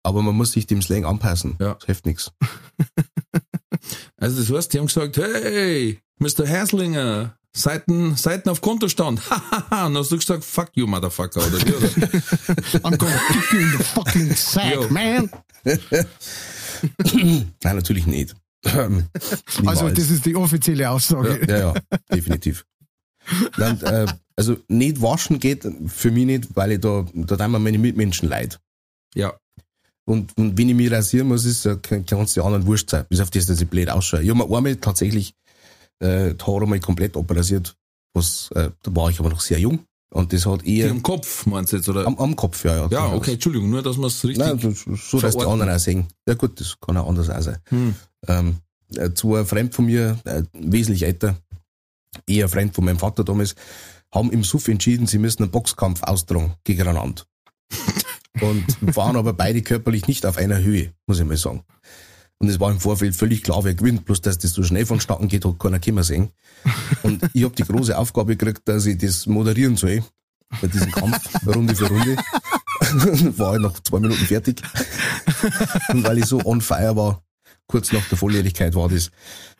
Aber 0.01 0.21
man 0.21 0.33
muss 0.35 0.53
sich 0.53 0.65
dem 0.65 0.81
Slang 0.81 1.03
anpassen. 1.05 1.55
Ja. 1.59 1.73
Das 1.73 1.85
hilft 1.85 2.05
nichts. 2.05 2.31
Also 4.19 4.41
das 4.41 4.51
heißt, 4.51 4.73
die 4.73 4.79
haben 4.79 4.87
gesagt, 4.87 5.17
hey, 5.17 5.99
Mr. 6.19 6.45
Häslinger, 6.45 7.35
Seiten, 7.55 8.15
Seiten 8.15 8.49
auf 8.49 8.61
Kontostand. 8.61 9.21
Hahaha. 9.29 9.87
Und 9.87 9.93
dann 9.93 10.03
hast 10.03 10.11
du 10.11 10.17
gesagt, 10.17 10.43
fuck 10.43 10.69
you, 10.75 10.85
motherfucker, 10.87 11.39
oder 11.45 11.57
wie? 11.65 11.73
Oder? 11.73 11.87
I'm 12.83 12.97
gonna 12.97 13.19
kick 13.31 13.53
you 13.53 13.59
in 13.59 13.71
the 13.77 13.83
fucking 13.83 14.35
sack, 14.35 14.73
Jo. 14.75 14.87
man. 14.89 15.29
Nein, 17.13 17.75
natürlich 17.75 18.05
nicht. 18.07 18.35
Also 19.65 19.89
das 19.89 20.09
ist 20.09 20.25
die 20.25 20.35
offizielle 20.35 20.89
Aussage. 20.89 21.45
ja, 21.47 21.57
ja, 21.57 21.73
definitiv. 22.11 22.65
Nein, 23.57 23.81
äh, 23.83 24.05
also 24.35 24.57
nicht 24.67 25.01
waschen 25.01 25.39
geht 25.39 25.65
für 25.87 26.11
mich 26.11 26.25
nicht, 26.25 26.55
weil 26.55 26.73
ich 26.73 26.81
da, 26.81 27.05
da 27.13 27.37
tun 27.37 27.51
mir 27.51 27.59
meine 27.59 27.77
Mitmenschen 27.77 28.27
leid. 28.27 28.59
Ja. 29.15 29.33
Und, 30.09 30.35
und 30.37 30.57
wenn 30.57 30.69
ich 30.69 30.75
mich 30.75 30.91
rasieren 30.91 31.27
muss, 31.27 31.45
ist 31.45 31.67
äh, 31.67 31.75
kann 31.77 32.03
es 32.23 32.33
die 32.33 32.41
anderen 32.41 32.65
wurscht 32.65 32.89
sein, 32.89 33.05
bis 33.09 33.19
auf 33.19 33.29
das, 33.29 33.45
dass 33.45 33.61
ich 33.61 33.69
blöd 33.69 33.91
ausschaue. 33.91 34.23
Ich 34.23 34.29
habe 34.29 34.39
mir 34.39 34.57
einmal 34.57 34.75
tatsächlich 34.77 35.35
äh, 35.99 36.33
die 36.33 36.45
Haare 36.45 36.65
mal 36.67 36.79
komplett 36.79 37.15
abrasiert, 37.15 37.75
was, 38.15 38.49
äh, 38.55 38.71
da 38.81 38.95
war 38.95 39.11
ich 39.11 39.19
aber 39.19 39.29
noch 39.29 39.39
sehr 39.39 39.59
jung. 39.59 39.85
Und 40.11 40.33
das 40.33 40.47
hat 40.47 40.65
Die 40.65 40.79
eher 40.79 40.89
am 40.89 41.03
Kopf, 41.03 41.45
meinst 41.45 41.73
du 41.73 41.77
jetzt, 41.77 41.87
oder? 41.87 42.07
am, 42.07 42.17
am 42.17 42.35
Kopf, 42.35 42.65
ja. 42.65 42.71
Ja, 42.71 42.81
ja, 42.81 42.87
durchaus. 42.87 43.17
okay, 43.17 43.33
Entschuldigung, 43.33 43.69
nur, 43.69 43.83
dass 43.83 43.97
man 43.97 44.07
es 44.07 44.25
richtig... 44.25 44.43
Nein, 44.43 44.59
so, 44.59 44.95
so 44.95 45.19
dass 45.19 45.37
die 45.37 45.45
anderen 45.45 45.71
auch 45.71 45.77
sehen. 45.77 46.07
Ja 46.27 46.33
gut, 46.33 46.59
das 46.59 46.79
kann 46.79 46.97
auch 46.97 47.07
anders 47.07 47.29
auch 47.29 47.41
sein. 47.43 47.57
Hm. 47.65 47.95
Ähm, 48.27 48.57
äh, 48.95 49.11
zu 49.11 49.35
einem 49.35 49.45
Freund 49.45 49.75
von 49.75 49.85
mir, 49.85 50.17
äh, 50.25 50.41
wesentlich 50.53 51.03
älter, 51.03 51.37
eher 52.25 52.49
Freund 52.49 52.73
von 52.73 52.83
meinem 52.83 52.97
Vater 52.97 53.23
damals, 53.23 53.53
haben 54.11 54.31
im 54.31 54.43
Suff 54.43 54.67
entschieden, 54.69 55.05
sie 55.05 55.19
müssen 55.19 55.43
einen 55.43 55.51
Boxkampf 55.51 56.01
austragen 56.01 56.55
gegeneinander. 56.63 57.21
Und 58.41 58.95
waren 58.95 59.15
aber 59.15 59.33
beide 59.33 59.61
körperlich 59.61 60.07
nicht 60.07 60.25
auf 60.25 60.37
einer 60.37 60.59
Höhe, 60.59 60.93
muss 61.07 61.19
ich 61.19 61.25
mal 61.25 61.37
sagen. 61.37 61.63
Und 62.37 62.47
es 62.47 62.59
war 62.59 62.71
im 62.71 62.79
Vorfeld 62.79 63.15
völlig 63.15 63.43
klar, 63.43 63.63
wer 63.65 63.73
gewinnt, 63.73 64.05
bloß 64.05 64.21
dass 64.21 64.37
das 64.37 64.53
so 64.53 64.63
schnell 64.63 64.85
vonstatten 64.85 65.27
geht, 65.27 65.43
hat 65.43 65.59
keiner 65.59 65.79
können 65.79 66.03
sehen. 66.03 66.29
Und 67.03 67.21
ich 67.33 67.43
habe 67.43 67.53
die 67.55 67.63
große 67.63 67.97
Aufgabe 67.97 68.37
gekriegt, 68.37 68.61
dass 68.65 68.85
ich 68.85 68.97
das 68.97 69.27
moderieren 69.27 69.75
soll, 69.75 70.03
bei 70.61 70.67
diesem 70.67 70.91
Kampf, 70.91 71.45
Runde 71.45 71.75
für 71.75 71.87
Runde. 71.87 72.15
war 73.37 73.55
ich 73.55 73.61
nach 73.61 73.77
zwei 73.81 73.99
Minuten 73.99 74.25
fertig. 74.25 74.61
Und 75.89 76.03
weil 76.05 76.19
ich 76.19 76.25
so 76.25 76.43
on 76.45 76.61
fire 76.61 76.95
war, 76.95 77.23
kurz 77.67 77.91
nach 77.91 78.07
der 78.07 78.17
Volljährigkeit 78.17 78.73
war 78.73 78.87
das, 78.87 79.11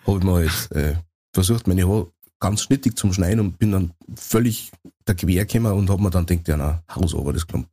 habe 0.08 0.20
ich 0.20 0.24
mir 0.24 0.34
halt 0.34 0.72
äh, 0.72 0.96
versucht, 1.34 1.68
meine 1.68 1.88
Haare 1.88 2.12
ganz 2.40 2.64
schnittig 2.64 2.98
zum 2.98 3.12
Schneiden 3.12 3.42
und 3.42 3.60
bin 3.60 3.72
dann 3.72 3.94
völlig 4.16 4.72
da 5.04 5.14
quer 5.14 5.46
gekommen 5.46 5.74
und 5.74 5.90
habe 5.90 6.02
mir 6.02 6.10
dann 6.10 6.26
gedacht, 6.26 6.48
ja 6.48 6.58
na, 6.58 6.84
Haus 6.96 7.14
aber 7.14 7.34
das 7.34 7.46
genommen. 7.46 7.68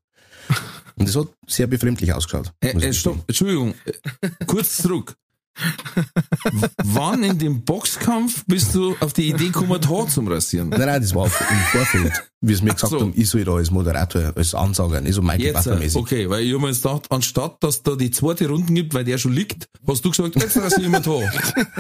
Und 0.99 1.09
das 1.09 1.17
hat 1.17 1.29
sehr 1.47 1.67
befremdlich 1.67 2.13
ausgeschaut. 2.13 2.53
Äh, 2.61 2.69
äh, 2.71 2.93
stopp. 2.93 3.23
Entschuldigung, 3.27 3.75
äh, 3.85 4.29
kurz 4.47 4.77
zurück. 4.79 5.15
Wann 6.85 7.23
in 7.25 7.39
dem 7.39 7.65
Boxkampf 7.65 8.45
bist 8.47 8.75
du 8.75 8.95
auf 9.01 9.15
die 9.15 9.29
Idee 9.31 9.47
gekommen, 9.47 9.81
Haare 9.89 10.07
zum 10.09 10.29
Rasieren? 10.29 10.69
Nein, 10.69 10.81
nein, 10.81 11.01
das 11.01 11.15
war 11.15 11.23
auf- 11.23 11.41
im 11.51 11.57
Vorfeld, 11.79 12.13
wie 12.43 12.53
es 12.53 12.61
mir 12.61 12.75
gesagt 12.75 12.91
so. 12.91 13.01
haben, 13.01 13.15
ich 13.17 13.27
soll 13.31 13.43
da 13.45 13.53
als 13.55 13.71
Moderator, 13.71 14.35
als 14.37 14.55
Ansager, 14.55 15.01
nicht 15.01 15.15
so 15.15 15.23
Michael 15.23 15.41
Jetzt, 15.41 15.65
Butler 15.65 15.81
äh, 15.81 15.91
okay, 15.95 16.29
weil 16.29 16.43
ich 16.45 16.53
hab 16.53 16.61
mir 16.61 16.69
jetzt 16.69 16.83
gedacht, 16.83 17.07
anstatt 17.11 17.57
dass 17.63 17.83
da 17.83 17.97
die 17.97 18.11
zweite 18.11 18.47
Runde 18.49 18.71
gibt, 18.71 18.93
weil 18.93 19.05
der 19.05 19.17
schon 19.17 19.33
liegt, 19.33 19.67
hast 19.87 20.05
du 20.05 20.11
gesagt, 20.11 20.37
jetzt 20.37 20.59
rasiere 20.59 20.83
ich 20.83 20.89
mir 20.89 21.01
die 21.01 21.09
Haare. 21.09 21.31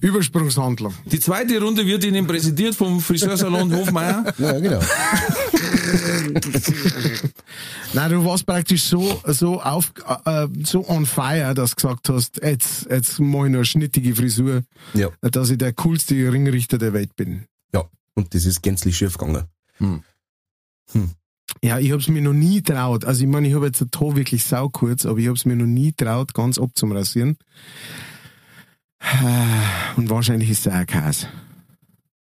Übersprungshandlung. 0.00 0.94
Die 1.04 1.20
zweite 1.20 1.60
Runde 1.60 1.84
wird 1.86 2.02
Ihnen 2.02 2.26
präsentiert 2.26 2.74
vom 2.74 3.00
Friseursalon 3.02 3.74
Hofmeier. 3.76 4.24
Ja, 4.38 4.58
genau. 4.58 4.80
Nein, 7.92 8.10
du 8.10 8.24
warst 8.24 8.46
praktisch 8.46 8.84
so, 8.84 9.20
so 9.26 9.60
auf, 9.60 9.92
äh, 10.24 10.46
so 10.64 10.88
on 10.88 11.06
fire, 11.06 11.54
dass 11.54 11.70
du 11.70 11.76
gesagt 11.76 12.08
hast, 12.08 12.40
jetzt, 12.42 12.86
jetzt 12.90 13.18
mach 13.20 13.44
ich 13.44 13.50
noch 13.50 13.58
eine 13.58 13.64
schnittige 13.64 14.14
Frisur, 14.14 14.62
Ja, 14.94 15.10
dass 15.20 15.50
ich 15.50 15.58
der 15.58 15.72
coolste 15.72 16.14
Ringrichter 16.32 16.78
der 16.78 16.92
Welt 16.92 17.14
bin. 17.16 17.46
ja. 17.72 17.84
Und 18.14 18.34
das 18.34 18.46
ist 18.46 18.62
gänzlich 18.62 18.96
schief 18.96 19.18
gegangen. 19.18 19.44
Ja, 21.62 21.78
ich 21.78 21.92
hab's 21.92 22.08
mir 22.08 22.22
noch 22.22 22.32
nie 22.32 22.62
traut. 22.62 23.04
Also 23.04 23.22
ich 23.22 23.28
meine, 23.28 23.46
ich 23.48 23.54
habe 23.54 23.66
jetzt 23.66 23.80
ein 23.82 23.90
Tor 23.90 24.16
wirklich 24.16 24.42
sau 24.44 24.68
kurz, 24.68 25.04
aber 25.06 25.18
ich 25.18 25.28
hab's 25.28 25.44
mir 25.44 25.56
noch 25.56 25.66
nie 25.66 25.92
traut, 25.92 26.32
ganz 26.34 26.58
abzurasieren. 26.58 27.36
Und 29.96 30.08
wahrscheinlich 30.10 30.50
ist 30.50 30.66
es 30.66 30.72
auch 30.72 30.86
Käse. 30.86 31.26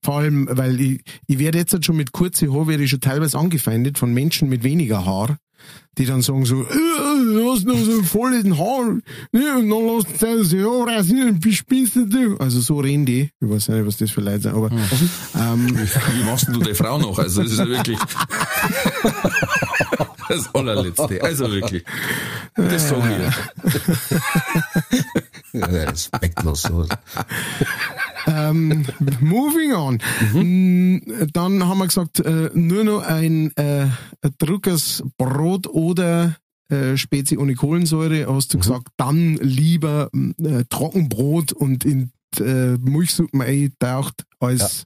Vor 0.02 0.18
allem, 0.18 0.48
weil 0.50 0.80
ich, 0.80 1.02
ich 1.26 1.38
werde 1.38 1.58
jetzt 1.58 1.84
schon 1.84 1.96
mit 1.96 2.12
kurzen 2.12 2.54
Haar, 2.54 2.66
werde 2.66 2.84
ich 2.84 2.90
schon 2.90 3.00
teilweise 3.00 3.38
angefeindet 3.38 3.98
von 3.98 4.14
Menschen 4.14 4.48
mit 4.48 4.64
weniger 4.64 5.04
Haar, 5.04 5.36
die 5.98 6.06
dann 6.06 6.22
sagen 6.22 6.46
so, 6.46 6.62
äh, 6.62 6.66
du 6.66 7.52
hast 7.52 7.66
noch 7.66 7.76
so 7.76 8.02
voll 8.02 8.32
in 8.34 8.58
Haar, 8.58 8.98
ja, 9.32 9.56
und 9.56 9.68
dann 9.68 9.86
lass 9.86 10.04
das 10.18 10.52
ja 10.52 10.66
rasieren, 10.66 11.44
wie 11.44 11.54
spinnst 11.54 11.96
du? 11.96 12.36
Also 12.38 12.60
so 12.60 12.80
reden 12.80 13.04
die. 13.04 13.30
Ich 13.40 13.50
weiß 13.50 13.68
nicht, 13.68 13.86
was 13.86 13.98
das 13.98 14.10
für 14.10 14.22
Leute 14.22 14.40
sind, 14.42 14.54
aber, 14.54 14.70
ähm, 14.70 15.76
Wie 15.76 16.24
machst 16.24 16.46
denn 16.46 16.54
du 16.54 16.60
die 16.60 16.74
Frau 16.74 16.98
noch? 16.98 17.18
Also, 17.18 17.42
das 17.42 17.52
ist 17.52 17.58
ja 17.58 17.68
wirklich 17.68 17.98
das 20.30 20.54
allerletzte. 20.54 21.22
Also 21.22 21.50
wirklich. 21.50 21.84
Das 22.54 22.88
sage 22.88 23.28
ich. 23.28 23.34
Ja, 25.52 25.66
respektlos. 25.66 26.70
Ähm, 28.26 28.84
moving 29.20 29.72
on. 29.72 29.98
Mm, 30.34 31.30
Dann 31.32 31.66
haben 31.66 31.78
wir 31.78 31.86
gesagt, 31.86 32.20
äh, 32.20 32.50
nur 32.52 32.84
noch 32.84 33.02
ein, 33.02 33.50
äh, 33.56 33.86
Druckers 34.38 35.02
Brot 35.16 35.66
oder 35.66 36.36
äh, 36.68 36.96
Spezi 36.96 37.38
ohne 37.38 37.54
Kohlensäure. 37.54 38.26
Hast 38.32 38.52
du 38.54 38.58
gesagt, 38.58 38.88
dann 38.98 39.36
lieber 39.36 40.10
mm, 40.12 40.30
äh, 40.44 40.64
Trockenbrot 40.68 41.52
und 41.52 41.84
in 41.84 42.10
äh, 42.38 42.76
Milchsuppen 42.78 43.40
eintaucht 43.42 44.24
als 44.38 44.84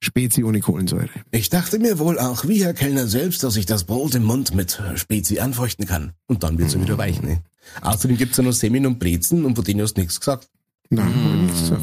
Spezi 0.00 0.42
ohne 0.42 0.60
Kohlensäure. 0.60 1.10
Ich 1.30 1.48
dachte 1.48 1.78
mir 1.78 1.98
wohl 1.98 2.18
auch, 2.18 2.46
wie 2.48 2.64
Herr 2.64 2.74
Kellner 2.74 3.06
selbst, 3.06 3.44
dass 3.44 3.56
ich 3.56 3.66
das 3.66 3.84
Brot 3.84 4.14
im 4.14 4.24
Mund 4.24 4.54
mit 4.54 4.82
Spezi 4.96 5.38
anfeuchten 5.38 5.86
kann. 5.86 6.12
Und 6.26 6.42
dann 6.42 6.58
wird's 6.58 6.74
ja 6.74 6.80
wieder 6.80 6.98
weich, 6.98 7.22
ne? 7.22 7.42
Außerdem 7.80 8.16
gibt's 8.16 8.36
ja 8.36 8.44
noch 8.44 8.52
Semin 8.52 8.86
und 8.86 8.98
Brezen 8.98 9.44
und 9.44 9.54
von 9.56 9.64
denen 9.64 9.82
hast 9.82 9.94
du 9.94 10.00
nichts 10.00 10.18
gesagt. 10.20 10.48
Nein, 10.90 11.12
ich 11.14 11.42
nichts 11.42 11.60
gesagt. 11.60 11.82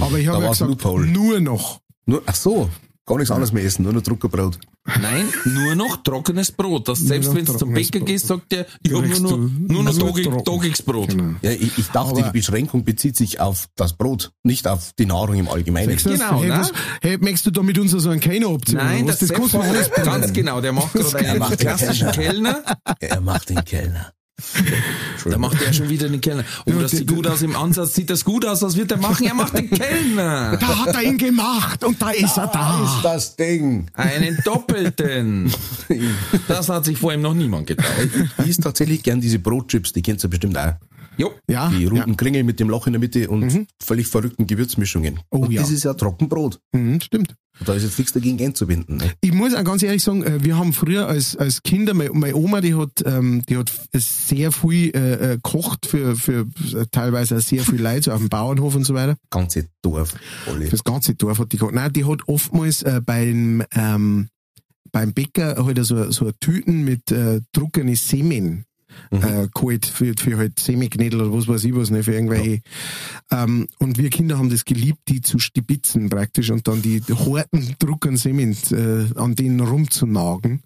Aber 0.00 0.18
ich 0.18 0.26
habe 0.26 0.42
ja 0.44 0.48
gesagt, 0.50 0.70
Loophole. 0.70 1.06
nur 1.06 1.40
noch. 1.40 1.80
Nur, 2.06 2.22
ach 2.26 2.34
so, 2.34 2.68
gar 3.04 3.16
nichts 3.18 3.30
anderes 3.30 3.52
mehr 3.52 3.64
essen, 3.64 3.82
nur 3.84 3.92
noch 3.92 4.02
Druckerbrot. 4.02 4.58
Nein, 5.02 5.26
nur 5.44 5.74
noch 5.74 5.96
trockenes 6.04 6.52
Brot. 6.52 6.86
Das 6.86 7.00
selbst 7.00 7.34
wenn 7.34 7.44
du 7.44 7.54
zum 7.56 7.74
Bäcker 7.74 7.98
Brot. 7.98 8.06
gehst, 8.08 8.28
sagt 8.28 8.52
der, 8.52 8.66
ich 8.84 8.92
habe 8.92 9.08
nur 9.08 9.20
noch, 9.20 9.36
nur 9.68 9.82
noch 9.82 9.92
Tagig- 9.98 10.24
trocken. 10.24 10.44
tagiges 10.44 10.82
Brot. 10.82 11.08
Genau. 11.08 11.34
Ja, 11.42 11.50
ich, 11.50 11.76
ich 11.76 11.86
dachte, 11.88 12.10
Aber- 12.10 12.22
die 12.22 12.30
Beschränkung 12.30 12.84
bezieht 12.84 13.16
sich 13.16 13.40
auf 13.40 13.66
das 13.74 13.94
Brot, 13.94 14.30
nicht 14.44 14.68
auf 14.68 14.92
die 14.96 15.06
Nahrung 15.06 15.34
im 15.36 15.48
Allgemeinen. 15.48 15.92
Das? 15.92 16.04
Genau, 16.04 16.40
hey, 16.40 16.48
ne? 16.50 16.58
was, 16.58 16.72
hey, 17.02 17.18
möchtest 17.18 17.46
du 17.46 17.50
da 17.50 17.62
mit 17.64 17.76
uns 17.78 17.90
so 17.90 18.08
einen 18.08 18.20
Keiner 18.20 18.48
abziehen? 18.48 18.78
Nein, 18.78 19.06
das, 19.08 19.18
das 19.18 19.30
mir 19.30 19.60
alles 19.60 19.90
Ganz 19.90 20.32
genau, 20.32 20.60
der 20.60 20.72
macht 20.72 20.92
gerade 20.92 21.18
einen 21.18 21.38
macht 21.40 21.50
den 21.60 21.66
klassischen 21.66 22.12
Kellner. 22.12 22.62
Er 23.00 23.20
macht 23.20 23.48
den 23.50 23.64
Kellner. 23.64 24.12
Da 25.24 25.38
macht 25.38 25.62
er 25.62 25.72
schon 25.72 25.88
wieder 25.88 26.08
den 26.08 26.20
Kellner. 26.20 26.44
Oh, 26.66 26.72
das 26.72 26.90
sieht 26.90 27.08
gut 27.08 27.26
aus 27.26 27.40
im 27.40 27.56
Ansatz, 27.56 27.94
sieht 27.94 28.10
das 28.10 28.24
gut 28.24 28.44
aus, 28.44 28.60
was 28.62 28.76
wird 28.76 28.90
er 28.90 28.98
machen? 28.98 29.26
Er 29.26 29.34
macht 29.34 29.56
den 29.56 29.70
Kellner. 29.70 30.58
Da 30.58 30.84
hat 30.84 30.94
er 30.94 31.02
ihn 31.02 31.16
gemacht 31.16 31.82
und 31.82 32.00
da 32.00 32.10
ist 32.10 32.36
er 32.36 32.48
da. 32.48 33.00
das 33.02 33.36
Ding. 33.36 33.86
Einen 33.94 34.38
doppelten. 34.44 35.52
Das 36.48 36.68
hat 36.68 36.84
sich 36.84 36.98
vor 36.98 37.12
ihm 37.12 37.22
noch 37.22 37.34
niemand 37.34 37.66
getraut. 37.66 37.88
Ich 38.38 38.48
isst 38.48 38.62
tatsächlich 38.62 39.02
gern 39.02 39.20
diese 39.20 39.38
Brotchips, 39.38 39.92
die 39.92 40.02
kennst 40.02 40.24
du 40.24 40.28
bestimmt 40.28 40.56
auch. 40.58 40.74
Jo. 41.16 41.32
Ja, 41.48 41.70
Die 41.70 41.84
ja. 41.84 41.88
runden 41.88 42.16
Kringel 42.16 42.44
mit 42.44 42.60
dem 42.60 42.68
Loch 42.68 42.86
in 42.86 42.92
der 42.92 43.00
Mitte 43.00 43.28
und 43.28 43.66
völlig 43.82 44.06
verrückten 44.06 44.46
Gewürzmischungen. 44.46 45.20
Oh 45.30 45.38
und 45.38 45.52
ja. 45.52 45.62
das 45.62 45.70
ist 45.70 45.84
ja 45.84 45.94
Trockenbrot. 45.94 46.60
Mhm, 46.72 47.00
stimmt. 47.00 47.34
Und 47.58 47.68
da 47.68 47.74
ist 47.74 47.84
jetzt 47.84 47.98
nichts 47.98 48.12
dagegen 48.12 48.38
einzubinden. 48.44 48.98
Ne? 48.98 49.12
Ich 49.22 49.32
muss 49.32 49.54
auch 49.54 49.64
ganz 49.64 49.82
ehrlich 49.82 50.02
sagen, 50.02 50.22
äh, 50.24 50.44
wir 50.44 50.58
haben 50.58 50.74
früher 50.74 51.08
als, 51.08 51.36
als 51.36 51.62
Kinder, 51.62 51.94
meine, 51.94 52.36
Oma, 52.36 52.60
die 52.60 52.74
hat, 52.74 53.02
ähm, 53.06 53.42
die 53.48 53.56
hat 53.56 53.72
sehr 53.94 54.52
viel 54.52 54.94
äh, 54.94 55.32
äh, 55.32 55.38
kocht 55.42 55.86
für, 55.86 56.16
für 56.16 56.46
äh, 56.74 56.84
teilweise 56.90 57.40
sehr 57.40 57.62
viel 57.62 57.80
Leute, 57.80 58.02
so 58.02 58.12
auf 58.12 58.20
dem 58.20 58.28
Bauernhof 58.28 58.74
und 58.74 58.84
so 58.84 58.92
weiter. 58.92 59.16
Ganze 59.30 59.68
Dorf. 59.80 60.14
Alle. 60.46 60.66
Fürs 60.66 60.84
ganze 60.84 61.14
Dorf 61.14 61.38
hat 61.38 61.52
die 61.52 61.56
gehabt. 61.56 61.74
Nein, 61.74 61.92
die 61.94 62.04
hat 62.04 62.28
oftmals 62.28 62.82
äh, 62.82 63.00
beim, 63.04 63.62
ähm, 63.74 64.28
beim 64.92 65.14
Bäcker 65.14 65.64
halt 65.64 65.82
so, 65.82 66.10
so 66.10 66.30
Tüten 66.32 66.84
mit 66.84 67.10
äh, 67.10 67.40
trockene 67.52 67.96
Semen 67.96 68.65
äh, 69.10 69.48
geholt 69.54 69.86
für, 69.86 70.14
für 70.18 70.36
halt 70.36 70.58
Semiknädel 70.58 71.20
oder 71.22 71.36
was 71.36 71.48
weiß 71.48 71.64
ich 71.64 71.74
was, 71.74 71.90
ne, 71.90 72.02
für 72.02 72.14
irgendwelche. 72.14 72.60
Ähm, 73.30 73.68
und 73.78 73.98
wir 73.98 74.10
Kinder 74.10 74.38
haben 74.38 74.50
das 74.50 74.64
geliebt, 74.64 75.00
die 75.08 75.20
zu 75.20 75.38
stibitzen 75.38 76.08
praktisch 76.08 76.50
und 76.50 76.66
dann 76.68 76.82
die 76.82 77.02
harten 77.02 77.74
trockenen 77.78 78.16
Semen 78.16 78.56
äh, 78.70 79.18
an 79.18 79.34
denen 79.34 79.60
rumzunagen. 79.60 80.62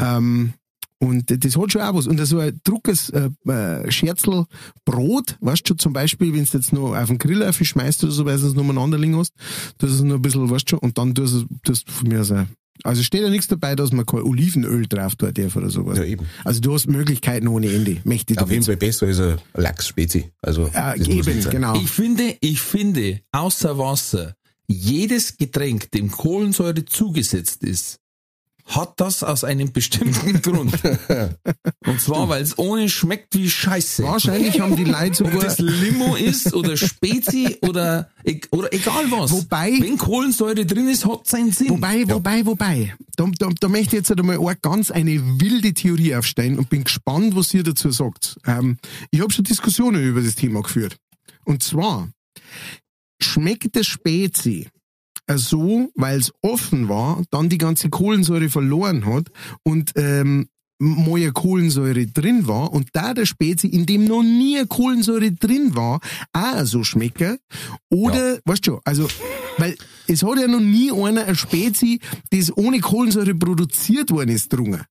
Ähm, 0.00 0.54
und 1.02 1.44
das 1.44 1.56
hat 1.56 1.72
schon 1.72 1.82
auch 1.82 1.94
was. 1.94 2.06
Und 2.06 2.24
so 2.24 2.38
ein 2.38 2.60
druckes 2.62 3.10
äh, 3.10 3.28
äh, 3.48 3.90
Scherzel 3.90 4.44
Brot, 4.84 5.36
weißt 5.40 5.64
du 5.64 5.68
schon, 5.70 5.78
zum 5.78 5.92
Beispiel, 5.92 6.32
wenn 6.32 6.44
du 6.44 6.50
jetzt 6.52 6.72
noch 6.72 6.94
auf 6.94 7.08
den 7.08 7.18
Grill 7.18 7.52
schmeißt 7.52 8.04
oder 8.04 8.12
so, 8.12 8.24
weil 8.24 8.38
du 8.38 8.46
es 8.46 8.54
noch 8.54 8.62
umeinander 8.62 8.98
liegen 8.98 9.16
hast, 9.16 9.32
das 9.78 9.90
ist 9.90 10.02
noch 10.02 10.14
ein 10.14 10.22
bisschen, 10.22 10.48
weißt 10.48 10.64
du 10.66 10.70
schon, 10.70 10.78
und 10.78 10.98
dann 10.98 11.12
tust 11.12 11.34
du 11.34 11.46
das 11.64 11.82
von 11.86 12.06
mir 12.06 12.22
so. 12.22 12.46
Also 12.84 13.02
steht 13.02 13.22
ja 13.22 13.30
nichts 13.30 13.46
dabei, 13.46 13.76
dass 13.76 13.92
man 13.92 14.06
kein 14.06 14.22
Olivenöl 14.22 14.86
drauf 14.86 15.14
tut 15.14 15.38
darf 15.38 15.56
oder 15.56 15.70
sowas. 15.70 15.98
Ja, 15.98 16.04
eben. 16.04 16.26
Also 16.44 16.60
du 16.60 16.74
hast 16.74 16.86
Möglichkeiten 16.88 17.48
ohne 17.48 17.72
Ende. 17.72 17.98
Mächtig. 18.04 18.38
Auf 18.38 18.50
jeden 18.50 18.64
Fall 18.64 18.76
besser 18.76 19.06
als 19.06 19.20
ein 19.20 19.36
Lachs-Spezi. 19.54 20.30
Also, 20.40 20.70
Ja, 20.72 20.94
eben, 20.94 21.40
genau. 21.50 21.76
Ich 21.76 21.90
finde, 21.90 22.36
ich 22.40 22.60
finde, 22.60 23.20
außer 23.30 23.78
Wasser, 23.78 24.34
jedes 24.66 25.36
Getränk, 25.36 25.90
dem 25.92 26.10
Kohlensäure 26.10 26.84
zugesetzt 26.84 27.62
ist, 27.62 27.98
hat 28.74 29.00
das 29.00 29.22
aus 29.22 29.44
einem 29.44 29.72
bestimmten 29.72 30.40
Grund. 30.42 30.72
Und 31.86 32.00
zwar, 32.00 32.28
weil 32.28 32.42
es 32.42 32.58
ohne 32.58 32.88
schmeckt 32.88 33.34
wie 33.34 33.48
Scheiße. 33.50 34.02
Wahrscheinlich 34.04 34.60
haben 34.60 34.76
die 34.76 34.84
Leute 34.84 35.24
Ob 35.24 35.30
sogar. 35.32 35.44
das 35.44 35.58
Limo 35.58 36.16
ist 36.16 36.52
oder 36.54 36.76
Spezi 36.76 37.58
oder, 37.62 38.10
e- 38.24 38.40
oder 38.50 38.72
egal 38.72 39.10
was. 39.10 39.30
Wobei- 39.32 39.78
Wenn 39.80 39.98
Kohlensäure 39.98 40.64
drin 40.66 40.88
ist, 40.88 41.06
hat 41.06 41.26
seinen 41.26 41.52
Sinn. 41.52 41.70
Wobei, 41.70 42.08
wobei, 42.08 42.44
wobei. 42.46 42.94
Da, 43.16 43.26
da, 43.38 43.48
da 43.60 43.68
möchte 43.68 43.88
ich 43.96 44.06
jetzt 44.08 44.10
einmal 44.10 44.38
eine 44.38 44.56
ganz 44.60 44.90
eine 44.90 45.40
wilde 45.40 45.74
Theorie 45.74 46.14
aufstellen 46.14 46.58
und 46.58 46.70
bin 46.70 46.84
gespannt, 46.84 47.36
was 47.36 47.52
ihr 47.54 47.62
dazu 47.62 47.90
sagt. 47.90 48.36
Ähm, 48.46 48.78
ich 49.10 49.20
habe 49.20 49.32
schon 49.32 49.44
Diskussionen 49.44 50.02
über 50.02 50.20
das 50.22 50.34
Thema 50.34 50.62
geführt. 50.62 50.96
Und 51.44 51.62
zwar, 51.62 52.08
schmeckt 53.20 53.76
das 53.76 53.86
Spezi 53.86 54.68
so, 55.38 55.90
weil 55.94 56.18
es 56.18 56.32
offen 56.42 56.88
war, 56.88 57.22
dann 57.30 57.48
die 57.48 57.58
ganze 57.58 57.90
Kohlensäure 57.90 58.48
verloren 58.48 59.06
hat 59.06 59.30
und 59.64 59.92
ähm, 59.96 60.48
eine 60.80 61.32
Kohlensäure 61.32 62.06
drin 62.06 62.48
war 62.48 62.72
und 62.72 62.88
da 62.92 63.14
der 63.14 63.26
Spezi, 63.26 63.68
in 63.68 63.86
dem 63.86 64.04
noch 64.04 64.22
nie 64.22 64.58
eine 64.58 64.66
Kohlensäure 64.66 65.32
drin 65.32 65.74
war, 65.76 66.00
auch 66.32 66.64
so 66.64 66.82
schmecken. 66.82 67.38
Oder, 67.88 68.40
weißt 68.44 68.66
du 68.66 68.72
schon, 68.72 68.80
also, 68.84 69.08
weil 69.58 69.76
es 70.08 70.22
hat 70.22 70.38
ja 70.38 70.48
noch 70.48 70.60
nie 70.60 70.90
einer 70.90 71.26
ein 71.26 71.36
Spezi, 71.36 72.00
das 72.30 72.56
ohne 72.56 72.80
Kohlensäure 72.80 73.34
produziert 73.34 74.10
worden 74.10 74.30
ist, 74.30 74.52
drungen. 74.52 74.82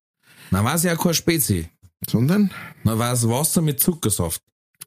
Na, 0.51 0.63
war 0.63 0.75
es 0.75 0.83
ja 0.83 0.95
keine 0.95 1.13
Spezi. 1.13 1.67
Sondern, 2.09 2.51
Na, 2.83 2.97
war 2.97 3.13
es 3.13 3.27
Wasser 3.27 3.61
mit 3.61 3.79
Zuckersaft. 3.79 4.41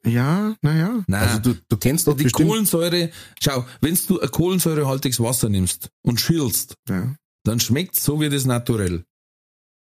Ja, 0.05 0.55
naja. 0.61 1.03
Nein. 1.07 1.21
Also 1.27 1.39
du, 1.39 1.55
du 1.67 1.77
kennst 1.77 2.07
doch 2.07 2.15
die 2.15 2.23
bestimmt, 2.23 2.49
Kohlensäure, 2.49 3.11
schau, 3.41 3.65
wenn 3.81 3.97
du 4.07 4.19
ein 4.19 4.29
kohlensäurehaltiges 4.31 5.19
Wasser 5.19 5.49
nimmst 5.49 5.89
und 6.03 6.19
schillst, 6.21 6.75
Ja. 6.87 7.15
dann 7.43 7.59
schmeckt's 7.59 8.03
so 8.03 8.19
wie 8.21 8.29
das 8.29 8.45
naturell. 8.45 9.03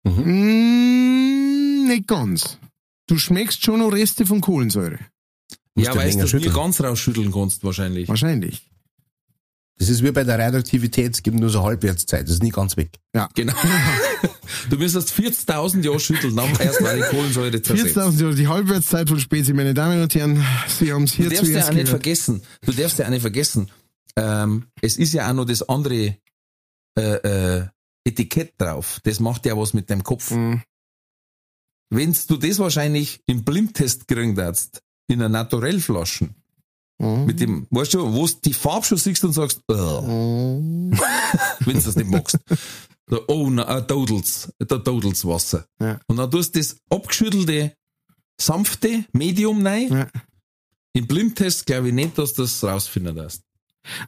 Mm, 0.03 1.87
nicht 1.87 2.07
ganz. 2.07 2.57
Du 3.07 3.17
schmeckst 3.17 3.63
schon 3.63 3.79
noch 3.79 3.91
Reste 3.91 4.25
von 4.25 4.41
Kohlensäure. 4.41 4.99
Ja, 5.75 5.91
du 5.93 5.97
weil 5.99 6.11
du 6.11 6.17
nie 6.21 6.27
schütteln. 6.27 6.53
ganz 6.53 6.81
rausschütteln 6.81 7.31
kannst 7.31 7.63
wahrscheinlich. 7.63 8.07
Wahrscheinlich. 8.07 8.69
Das 9.79 9.87
ist 9.87 10.03
wie 10.03 10.11
bei 10.11 10.25
der 10.25 10.37
Radioaktivität, 10.37 11.15
es 11.15 11.23
gibt 11.23 11.39
nur 11.39 11.49
so 11.49 11.63
Halbwertszeit, 11.63 12.23
das 12.23 12.35
ist 12.35 12.43
nie 12.43 12.51
ganz 12.51 12.75
weg. 12.75 12.99
Genau. 13.33 13.53
du 14.69 14.77
müsstest 14.77 15.11
40.000 15.13 15.83
Jahre 15.83 15.99
schütteln, 16.01 16.35
dann 16.35 16.49
erst 16.59 16.81
mal 16.81 16.97
die 16.97 17.03
Kohlensäure 17.03 17.61
zersetzt. 17.61 17.97
40.000 17.97 18.21
Jahre, 18.21 18.35
die 18.35 18.47
Halbwertszeit 18.47 19.07
von 19.07 19.19
Spezi, 19.19 19.53
meine 19.53 19.73
Damen 19.73 20.01
und 20.01 20.13
Herren, 20.13 20.45
Sie 20.67 20.91
haben 20.91 21.05
es 21.05 21.11
Du 21.11 21.17
hier 21.17 21.29
darfst 21.29 21.43
ja 21.43 21.51
zuerst 21.51 21.69
auch 21.69 21.73
nicht 21.73 21.89
vergessen, 21.89 22.41
du 22.65 22.71
darfst 22.73 22.99
ja 22.99 23.05
auch 23.05 23.09
nicht 23.09 23.21
vergessen, 23.21 23.71
ähm, 24.17 24.65
es 24.81 24.97
ist 24.97 25.13
ja 25.13 25.29
auch 25.29 25.33
noch 25.33 25.45
das 25.45 25.67
andere 25.67 26.17
äh, 26.97 27.01
äh, 27.01 27.67
Etikett 28.03 28.53
drauf. 28.57 28.99
Das 29.03 29.21
macht 29.21 29.45
ja 29.45 29.57
was 29.57 29.73
mit 29.73 29.89
deinem 29.89 30.03
Kopf. 30.03 30.31
Mhm. 30.31 30.61
Wenn 31.89 32.15
du 32.27 32.37
das 32.37 32.59
wahrscheinlich 32.59 33.21
im 33.27 33.45
Blindtest 33.45 34.07
kriegen 34.07 34.35
darfst, 34.35 34.81
in 35.07 35.21
einer 35.21 35.29
Naturellflaschen, 35.29 36.35
Mhm. 37.01 37.25
mit 37.25 37.39
dem, 37.39 37.65
weißt 37.69 37.93
du, 37.93 38.13
wo 38.13 38.27
du 38.27 38.33
die 38.43 38.53
Farbe 38.53 38.85
schon 38.85 38.97
siehst 38.97 39.23
und 39.23 39.31
sagst, 39.33 39.61
"Ugh", 39.69 40.03
Mhm. 40.07 40.91
wenn 41.65 41.77
du 41.77 41.81
das 41.81 41.95
nicht 41.95 42.09
magst. 42.09 42.37
So, 43.09 43.23
oh, 43.27 43.49
na, 43.49 43.77
äh, 43.77 43.81
Dodels, 43.87 44.53
der 44.59 44.77
Dodels 44.79 45.25
Wasser. 45.25 45.65
Ja. 45.79 45.99
Und 46.07 46.17
dann 46.17 46.29
tust 46.29 46.55
du 46.55 46.59
das 46.59 46.75
abgeschüttelte, 46.89 47.73
sanfte 48.39 49.05
Medium 49.13 49.65
rein. 49.65 49.91
Ja. 49.91 50.07
Im 50.93 51.07
Blindtest 51.07 51.65
glaube 51.65 51.87
ich 51.87 51.93
nicht, 51.93 52.17
dass 52.17 52.33
du 52.33 52.43
das 52.43 52.63
rausfinden 52.63 53.15
darfst. 53.15 53.41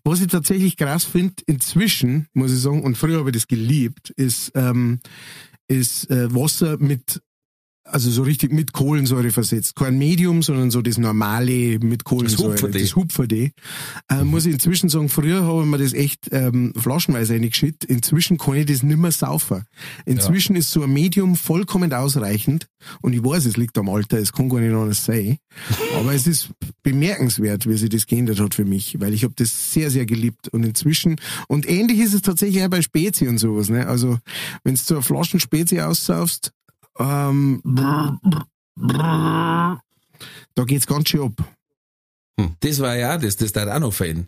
Was 0.03 0.22
ich 0.22 0.27
tatsächlich 0.27 0.76
krass 0.77 1.05
finde, 1.05 1.35
inzwischen, 1.47 2.27
muss 2.34 2.51
ich 2.51 2.59
sagen, 2.59 2.84
und 2.84 2.97
früher 2.97 3.19
habe 3.19 3.30
ich 3.30 3.35
das 3.38 3.47
geliebt, 3.47 4.09
ist, 4.11 4.51
ähm, 4.53 4.99
ist 5.68 6.09
äh, 6.11 6.34
Wasser 6.35 6.77
mit, 6.77 7.22
also 7.84 8.10
so 8.12 8.24
richtig 8.24 8.53
mit 8.53 8.74
Kohlensäure 8.74 9.32
versetzt. 9.32 9.76
Kein 9.76 9.98
Medium, 9.98 10.44
sondern 10.44 10.72
so 10.72 10.82
das 10.82 10.98
normale 10.98 11.80
mit 11.80 12.03
Kohlensäure. 12.03 12.53
Hupferde. 12.53 12.80
Das 12.80 12.95
Hupferde. 12.95 13.52
Äh, 14.10 14.24
Muss 14.24 14.45
ich 14.45 14.53
inzwischen 14.53 14.90
sagen, 14.90 15.10
früher 15.10 15.44
habe 15.44 15.62
ich 15.62 15.68
mir 15.68 15.78
das 15.78 15.94
echt 15.94 16.30
ähm, 16.32 16.74
flaschenweise 16.76 17.34
reingeschüttet. 17.34 17.86
Inzwischen 17.86 18.38
kann 18.38 18.56
ich 18.56 18.68
das 18.68 18.84
nimmer 18.84 19.12
saufen. 19.12 19.64
Inzwischen 20.06 20.56
ist 20.56 20.72
so 20.72 20.84
ein 20.84 20.94
Medium 20.94 21.36
vollkommen 21.36 21.91
ausreichend. 21.94 22.68
Und 23.02 23.14
ich 23.14 23.24
weiß, 23.24 23.45
es 23.45 23.58
liegt 23.58 23.78
am 23.78 23.90
Alter, 23.90 24.18
es 24.18 24.32
kann 24.32 24.49
gar 24.49 24.60
nicht 24.60 24.74
anders 24.74 25.06
sein. 25.06 25.38
Aber 25.99 26.14
es 26.14 26.28
ist 26.28 26.49
bemerkenswert, 26.84 27.68
wie 27.68 27.78
sich 27.78 27.90
das 27.90 28.06
geändert 28.06 28.40
hat 28.40 28.56
für 28.56 28.66
mich, 28.66 28.99
weil 28.99 29.14
ich 29.14 29.24
habe 29.24 29.34
das 29.36 29.74
sehr, 29.74 29.90
sehr 29.90 30.06
geliebt. 30.06 30.49
Und 30.49 30.64
inzwischen, 30.64 31.18
und 31.48 31.68
ähnlich 31.68 31.99
ist 31.99 32.14
es 32.14 32.22
tatsächlich 32.22 32.64
auch 32.64 32.70
bei 32.70 32.82
Spezi 32.82 33.28
und 33.28 33.38
sowas. 33.38 33.70
Ne? 33.70 33.88
Also, 33.88 34.20
wenn 34.64 34.76
du 34.76 34.82
so 34.82 34.95
eine 34.95 35.03
Flaschen 35.03 35.40
Spezi 35.40 35.80
aussaufst, 35.82 36.52
ähm, 37.02 37.61
da 40.56 40.64
geht's 40.65 40.88
ganz 40.88 41.10
schön 41.10 41.22
ab. 41.22 41.44
Das 42.60 42.80
war 42.80 42.95
ja 42.95 43.15
auch 43.15 43.22
das, 43.22 43.36
das 43.38 43.52
da 43.52 43.73
auch 43.76 43.80
noch 43.80 43.94
fein. 43.94 44.28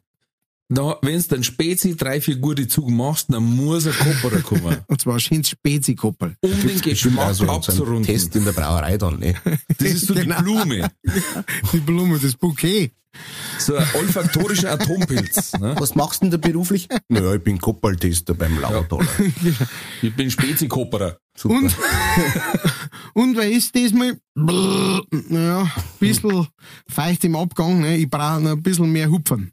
Na, 0.69 0.97
wenn 1.01 1.19
du 1.21 1.27
dann 1.27 1.43
Spezi 1.43 1.95
drei, 1.95 2.21
vier 2.21 2.37
gute 2.37 2.67
Zug 2.67 2.89
machst, 2.89 3.31
dann 3.31 3.43
muss 3.43 3.85
ein 3.85 3.93
Kopperer 3.93 4.41
kommen. 4.41 4.77
Und 4.87 5.01
zwar 5.01 5.15
ein 5.15 5.19
schönes 5.19 5.49
Spezi-Koppel. 5.49 6.35
Um 6.41 6.51
den 6.67 6.81
Geschmack 6.81 7.29
auch 7.29 7.33
so, 7.33 7.45
so 7.45 7.51
abzurunden. 7.51 8.03
Test 8.03 8.35
in 8.35 8.45
der 8.45 8.53
Brauerei 8.53 8.97
dann, 8.97 9.19
ne? 9.19 9.35
Das 9.77 9.87
ist 9.91 10.07
so 10.07 10.13
Genau. 10.15 10.37
die 10.37 10.43
Blume. 10.43 10.91
Die 11.73 11.79
Blume, 11.79 12.17
das 12.17 12.35
Bouquet. 12.35 12.91
So 13.59 13.75
ein 13.75 13.87
olfaktorischer 13.95 14.71
Atompilz. 14.71 15.53
Ne? 15.53 15.75
Was 15.77 15.95
machst 15.95 16.21
du 16.21 16.29
denn 16.29 16.41
da 16.41 16.47
beruflich? 16.47 16.87
Naja, 17.07 17.35
ich 17.35 17.43
bin 17.43 17.59
Koppeltester 17.59 18.33
beim 18.33 18.59
Lautaler. 18.59 19.07
Ich 20.01 20.13
bin 20.13 20.29
Spezi-Kopperer. 20.29 21.17
Super. 21.37 21.55
Und, 21.55 21.75
und 23.13 23.37
wer 23.37 23.49
ist 23.49 23.75
das 23.75 23.93
mal? 23.93 24.17
Naja, 24.35 25.61
ein 25.61 25.69
bisschen 25.99 26.47
feucht 26.89 27.23
im 27.23 27.35
Abgang. 27.35 27.79
Ne? 27.79 27.97
Ich 27.97 28.09
brauche 28.09 28.41
noch 28.41 28.51
ein 28.51 28.61
bisschen 28.61 28.91
mehr 28.91 29.09
Hupfern. 29.09 29.51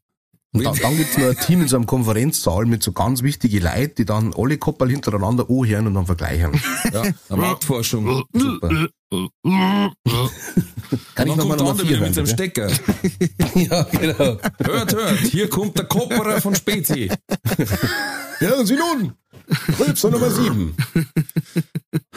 Und 0.52 0.64
dann, 0.64 0.76
dann 0.76 0.96
gibt's 0.96 1.16
noch 1.16 1.28
ein 1.28 1.38
Team 1.38 1.62
in 1.62 1.68
so 1.68 1.76
einem 1.76 1.86
Konferenzsaal 1.86 2.66
mit 2.66 2.82
so 2.82 2.90
ganz 2.90 3.22
wichtigen 3.22 3.62
Leuten, 3.62 3.94
die 3.98 4.04
dann 4.04 4.34
alle 4.36 4.58
Koppel 4.58 4.90
hintereinander 4.90 5.48
anhören 5.48 5.86
und 5.86 5.94
dann 5.94 6.06
vergleichen. 6.06 6.60
Ja, 6.92 7.04
Marktforschung. 7.36 8.24
Super. 8.32 8.68
Kann 11.14 11.28
ich 11.28 11.36
nochmal 11.36 11.60
andere 11.60 11.86
vier 11.86 11.98
hören, 11.98 12.06
mit 12.06 12.14
seinem? 12.14 12.26
Stecker. 12.26 12.70
Ja, 13.54 13.82
genau. 13.82 14.38
Hört, 14.58 14.94
hört, 14.94 15.18
hier 15.18 15.48
kommt 15.48 15.76
der 15.78 15.84
Kopperer 15.86 16.40
von 16.40 16.54
Spezi. 16.54 17.10
Hören 18.38 18.66
Sie 18.66 18.76
nun! 18.76 19.12
Rülpser 19.78 20.10
Nummer 20.10 20.30
sieben. 20.30 20.76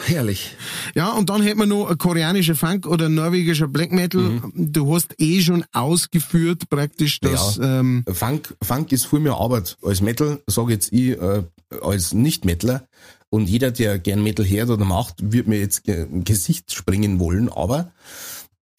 Herrlich. 0.06 0.56
Ja, 0.94 1.12
und 1.12 1.30
dann 1.30 1.42
hätten 1.42 1.58
wir 1.60 1.66
noch 1.66 1.96
koreanischer 1.98 2.54
Funk 2.54 2.86
oder 2.86 3.08
norwegischer 3.08 3.68
Black 3.68 3.90
Metal. 3.92 4.42
Du 4.54 4.94
hast 4.94 5.14
eh 5.20 5.40
schon 5.40 5.64
ausgeführt 5.72 6.68
praktisch, 6.68 7.20
dass 7.20 7.56
Ja. 7.56 7.80
ähm, 7.80 8.04
Funk, 8.12 8.54
Funk 8.62 8.92
ist 8.92 9.06
viel 9.06 9.20
mehr 9.20 9.34
Arbeit 9.34 9.76
als 9.82 10.00
Metal, 10.00 10.42
sage 10.46 10.72
jetzt 10.74 10.92
ich, 10.92 11.10
äh, 11.20 11.42
als 11.82 12.12
Nicht-Metaler. 12.12 12.86
Und 13.30 13.48
jeder, 13.48 13.70
der 13.70 13.98
gern 13.98 14.22
Metal 14.22 14.46
hört 14.48 14.70
oder 14.70 14.84
macht, 14.84 15.32
wird 15.32 15.48
mir 15.48 15.58
jetzt 15.58 15.88
im 15.88 16.22
Gesicht 16.24 16.72
springen 16.72 17.18
wollen. 17.18 17.48
Aber 17.48 17.90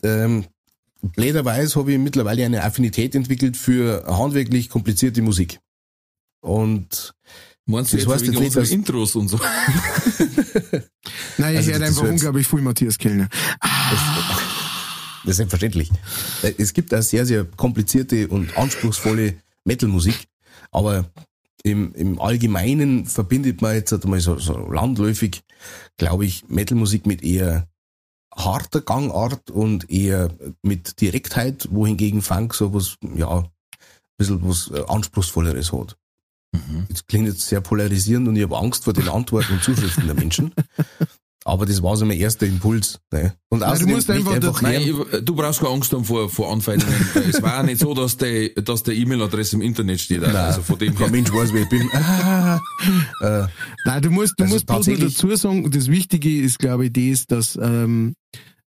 ähm, 0.03 0.45
blöderweise 1.01 1.77
habe 1.79 1.93
ich 1.93 1.99
mittlerweile 1.99 2.45
eine 2.45 2.63
Affinität 2.63 3.15
entwickelt 3.15 3.57
für 3.57 4.05
handwerklich 4.07 4.69
komplizierte 4.69 5.21
Musik. 5.21 5.59
Und 6.41 7.13
Meinst 7.67 7.93
du 7.93 7.97
Das 7.97 8.07
heißt 8.07 8.25
jetzt 8.25 8.39
nicht, 8.39 8.55
unsere 8.55 8.67
Intros 8.67 9.15
und 9.15 9.27
so? 9.27 9.37
nein, 11.37 11.53
ich 11.53 11.57
Also 11.57 11.71
hört 11.71 11.81
das 11.81 11.89
einfach 11.89 12.09
unglaublich 12.09 12.47
viel 12.47 12.61
Matthias 12.61 12.97
Kellner. 12.97 13.27
Das 13.59 15.31
ist 15.31 15.37
selbstverständlich. 15.37 15.89
Es 16.59 16.73
gibt 16.73 16.93
auch 16.93 17.01
sehr, 17.01 17.25
sehr 17.25 17.45
komplizierte 17.45 18.27
und 18.27 18.55
anspruchsvolle 18.55 19.35
Metal-Musik, 19.63 20.27
aber 20.71 21.09
im, 21.63 21.91
im 21.95 22.21
Allgemeinen 22.21 23.07
verbindet 23.07 23.63
man 23.63 23.73
jetzt 23.73 23.91
einmal 23.91 24.19
so, 24.19 24.37
so 24.37 24.71
landläufig, 24.71 25.41
glaube 25.97 26.25
ich, 26.25 26.47
Metal-Musik 26.47 27.07
mit 27.07 27.23
eher 27.23 27.67
harter 28.35 28.81
Gangart 28.81 29.49
und 29.49 29.89
eher 29.89 30.29
mit 30.61 31.01
Direktheit, 31.01 31.67
wohingegen 31.71 32.21
Funk 32.21 32.53
so 32.53 32.75
was, 32.75 32.97
ja, 33.15 33.39
ein 33.39 33.49
bisschen 34.17 34.47
was 34.47 34.69
äh, 34.69 34.83
Anspruchsvolleres 34.87 35.73
hat. 35.73 35.97
Das 36.89 37.05
klingt 37.07 37.27
jetzt 37.27 37.41
sehr 37.41 37.61
polarisierend 37.61 38.27
und 38.27 38.35
ich 38.35 38.43
habe 38.43 38.57
Angst 38.57 38.83
vor 38.83 38.93
den 38.93 39.07
Antworten 39.09 39.53
und 39.53 39.63
Zuschriften 39.63 40.05
der 40.05 40.15
Menschen. 40.15 40.53
Aber 41.47 41.67
das 41.67 41.83
war 41.83 41.95
so 41.95 42.07
mein 42.07 42.17
erster 42.17 42.47
Impuls. 42.47 42.99
Ne? 43.11 43.35
Und 43.49 43.59
du 43.59 43.67
außerdem 43.67 43.93
musst 43.93 44.09
einfach 44.09 44.33
einfach 44.33 44.61
Nein, 44.63 44.81
du 45.23 45.35
brauchst 45.35 45.59
keine 45.59 45.73
Angst 45.73 45.93
haben 45.93 46.03
vor, 46.03 46.27
vor 46.27 46.51
Anfeindungen. 46.51 46.95
es 47.29 47.39
war 47.39 47.59
auch 47.59 47.63
nicht 47.63 47.79
so, 47.79 47.93
dass 47.93 48.17
der, 48.17 48.49
dass 48.49 48.81
der 48.81 48.95
E-Mail-Adresse 48.95 49.57
im 49.57 49.61
Internet 49.61 50.01
steht. 50.01 50.23
Also 50.23 50.63
von 50.63 50.79
dem 50.79 50.95
kein 50.95 51.03
her. 51.03 51.11
Mensch 51.11 51.31
weiß, 51.31 51.53
wer 51.53 51.61
ich 51.61 51.69
bin. 51.69 51.89
Ah, 52.05 52.59
äh, 53.21 53.47
Nein, 53.85 54.01
du 54.01 54.09
musst, 54.09 54.33
du 54.37 54.43
Also 54.43 54.55
musst 54.55 54.65
bloß 54.65 54.87
nur 54.87 54.97
dazu 54.97 55.35
sagen, 55.35 55.69
das 55.69 55.87
Wichtige 55.87 56.41
ist, 56.41 56.59
glaube 56.59 56.87
ich, 56.87 56.93
das, 56.93 57.25
dass 57.27 57.59
ähm, 57.61 58.15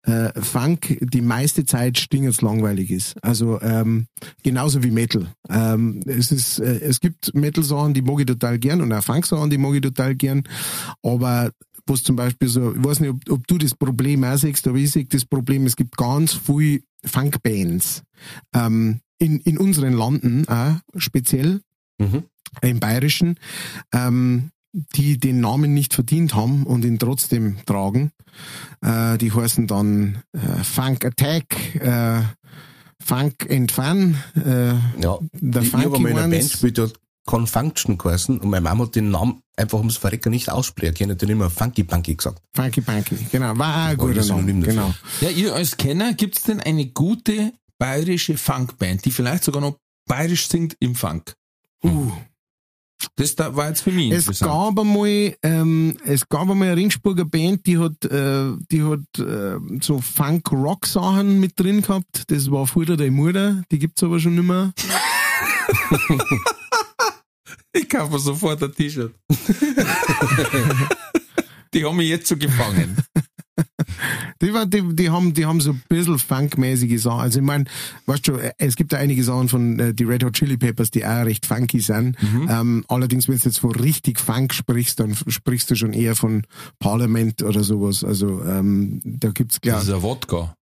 äh, 0.05 0.39
Funk 0.41 0.97
die 1.01 1.21
meiste 1.21 1.65
Zeit 1.65 1.97
stingert's 1.97 2.41
langweilig 2.41 2.91
ist. 2.91 3.15
Also 3.23 3.59
ähm, 3.61 4.07
genauso 4.43 4.83
wie 4.83 4.91
Metal. 4.91 5.27
Ähm, 5.49 6.01
es 6.05 6.31
ist, 6.31 6.59
äh, 6.59 6.79
es 6.79 6.99
gibt 6.99 7.33
Metal-Sachen, 7.33 7.93
die 7.93 8.01
mag 8.01 8.19
ich 8.19 8.25
total 8.25 8.59
gern 8.59 8.81
und 8.81 8.93
auch 8.93 9.03
Funk-Sachen, 9.03 9.49
die 9.49 9.57
mag 9.57 9.73
ich 9.75 9.81
total 9.81 10.15
gern. 10.15 10.43
Aber 11.01 11.51
was 11.87 12.03
zum 12.03 12.15
Beispiel 12.15 12.47
so, 12.47 12.73
ich 12.75 12.83
weiß 12.83 12.99
nicht, 12.99 13.11
ob, 13.11 13.19
ob 13.29 13.47
du 13.47 13.57
das 13.57 13.75
Problem 13.75 14.23
auch 14.23 14.37
siehst, 14.37 14.67
aber 14.67 14.77
ich 14.77 14.91
sehe 14.91 15.05
das 15.05 15.25
Problem, 15.25 15.65
es 15.65 15.75
gibt 15.75 15.97
ganz 15.97 16.33
viel 16.33 16.83
Funk-Bands 17.03 18.03
ähm, 18.53 19.01
in, 19.17 19.39
in 19.41 19.57
unseren 19.57 19.93
Landen 19.93 20.47
auch 20.47 20.77
speziell 20.97 21.61
mhm. 21.97 22.23
im 22.61 22.79
Bayerischen, 22.79 23.39
ähm, 23.93 24.51
die 24.75 25.17
den 25.17 25.39
Namen 25.39 25.73
nicht 25.73 25.93
verdient 25.93 26.35
haben 26.35 26.65
und 26.65 26.83
ihn 26.83 26.99
trotzdem 26.99 27.57
tragen. 27.65 28.11
Äh, 28.81 29.17
die 29.17 29.31
heißen 29.31 29.67
dann 29.67 30.21
äh, 30.33 30.63
Funk 30.63 31.05
Attack, 31.05 31.75
äh, 31.75 32.21
Funk 33.01 33.47
and 33.49 33.71
Fun, 33.71 34.17
äh, 34.35 34.73
Ja, 35.01 35.19
der 35.31 35.61
ich, 35.61 35.67
ich 35.69 35.73
habe 35.73 35.83
Funky 35.83 36.01
mal 36.01 36.09
in 36.09 36.17
einer 36.17 36.27
Band 36.27 36.51
gespielt, 36.51 36.79
hat 36.79 36.93
Confunction 37.25 37.97
geheißen 37.97 38.39
und 38.39 38.49
meine 38.49 38.61
Mama 38.61 38.83
hat 38.85 38.95
den 38.95 39.11
Namen 39.11 39.41
einfach 39.55 39.77
ums 39.77 39.97
Verrecker 39.97 40.29
nicht 40.29 40.49
aussprechen 40.49 40.95
können, 40.95 41.17
den 41.17 41.29
immer 41.29 41.49
Funky 41.49 41.83
Punky 41.83 42.15
gesagt. 42.15 42.41
Funky 42.53 42.81
Punky, 42.81 43.15
genau. 43.31 43.57
War 43.57 43.87
ein 43.87 43.97
guter 43.97 44.15
das 44.15 44.27
Name. 44.27 44.53
Genau. 44.53 44.93
Ja, 45.21 45.29
ihr 45.29 45.55
als 45.55 45.77
Kenner, 45.77 46.13
gibt's 46.13 46.43
denn 46.43 46.59
eine 46.59 46.87
gute 46.87 47.53
bayerische 47.79 48.37
Funkband, 48.37 49.05
die 49.05 49.11
vielleicht 49.11 49.45
sogar 49.45 49.61
noch 49.61 49.77
bayerisch 50.05 50.47
singt 50.47 50.75
im 50.79 50.95
Funk? 50.95 51.33
Uh. 51.83 52.11
Das 53.15 53.35
da 53.35 53.55
war 53.55 53.69
jetzt 53.69 53.81
für 53.81 53.91
mich 53.91 54.11
Es 54.11 54.39
gab 54.39 54.79
einmal, 54.79 55.35
ähm, 55.43 55.97
es 56.05 56.27
gab 56.27 56.49
einmal 56.49 56.69
eine 56.69 56.77
Ringsburger 56.77 57.25
Band, 57.25 57.65
die 57.65 57.77
hat, 57.77 58.03
äh, 58.05 58.53
die 58.71 58.83
hat 58.83 59.19
äh, 59.19 59.57
so 59.81 60.01
Funk-Rock-Sachen 60.01 61.39
mit 61.39 61.59
drin 61.59 61.81
gehabt. 61.81 62.23
Das 62.27 62.49
war 62.51 62.67
Futter 62.67 62.97
der 62.97 63.11
Mutter, 63.11 63.63
die 63.71 63.79
gibt's 63.79 64.03
aber 64.03 64.19
schon 64.19 64.35
nicht 64.35 64.45
mehr. 64.47 64.73
Ich 67.75 67.89
kaufe 67.89 68.13
mir 68.13 68.19
sofort 68.19 68.63
ein 68.63 68.71
T-Shirt. 68.73 69.13
die 71.73 71.83
haben 71.83 71.97
mich 71.97 72.07
jetzt 72.07 72.27
so 72.27 72.37
gefangen. 72.37 72.95
Die, 74.41 74.53
war, 74.53 74.65
die, 74.65 74.83
die, 74.95 75.09
haben, 75.09 75.33
die 75.33 75.45
haben 75.45 75.61
so 75.61 75.71
ein 75.71 75.81
bisschen 75.87 76.19
funkmäßige 76.19 77.01
Sachen. 77.01 77.21
Also 77.21 77.39
ich 77.39 77.45
meine, 77.45 77.65
weißt 78.05 78.27
du, 78.27 78.37
es 78.57 78.75
gibt 78.75 78.91
ja 78.91 78.99
einige 78.99 79.23
Sachen 79.23 79.47
von 79.47 79.79
äh, 79.79 79.93
die 79.93 80.03
Red 80.03 80.23
Hot 80.23 80.33
Chili 80.33 80.57
Peppers, 80.57 80.91
die 80.91 81.05
auch 81.05 81.25
recht 81.25 81.45
funky 81.45 81.79
sind. 81.79 82.17
Ähm, 82.49 82.83
allerdings, 82.87 83.27
wenn 83.27 83.37
du 83.37 83.45
jetzt 83.45 83.59
von 83.59 83.71
richtig 83.71 84.19
Funk 84.19 84.53
sprichst, 84.53 84.99
dann 84.99 85.15
sprichst 85.15 85.71
du 85.71 85.75
schon 85.75 85.93
eher 85.93 86.15
von 86.15 86.43
Parliament 86.79 87.43
oder 87.43 87.63
sowas. 87.63 88.03
Also 88.03 88.43
ähm, 88.43 89.01
da 89.03 89.29
gibt's 89.29 89.59
Das 89.61 89.61
klar. 89.61 89.81
ist 89.83 89.89
ein 89.89 90.01
Wodka. 90.01 90.55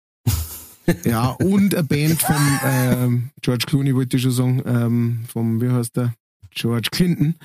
Ja, 1.05 1.29
und 1.29 1.75
eine 1.75 1.85
Band 1.85 2.21
vom 2.21 2.61
ähm, 2.65 3.31
George 3.43 3.67
Clooney, 3.67 3.95
wollte 3.95 4.17
ich 4.17 4.23
schon 4.25 4.33
sagen, 4.33 4.62
ähm, 4.67 5.21
vom, 5.33 5.61
wie 5.61 5.71
heißt 5.71 5.97
der? 5.97 6.15
George 6.53 6.89
Clinton. 6.91 7.37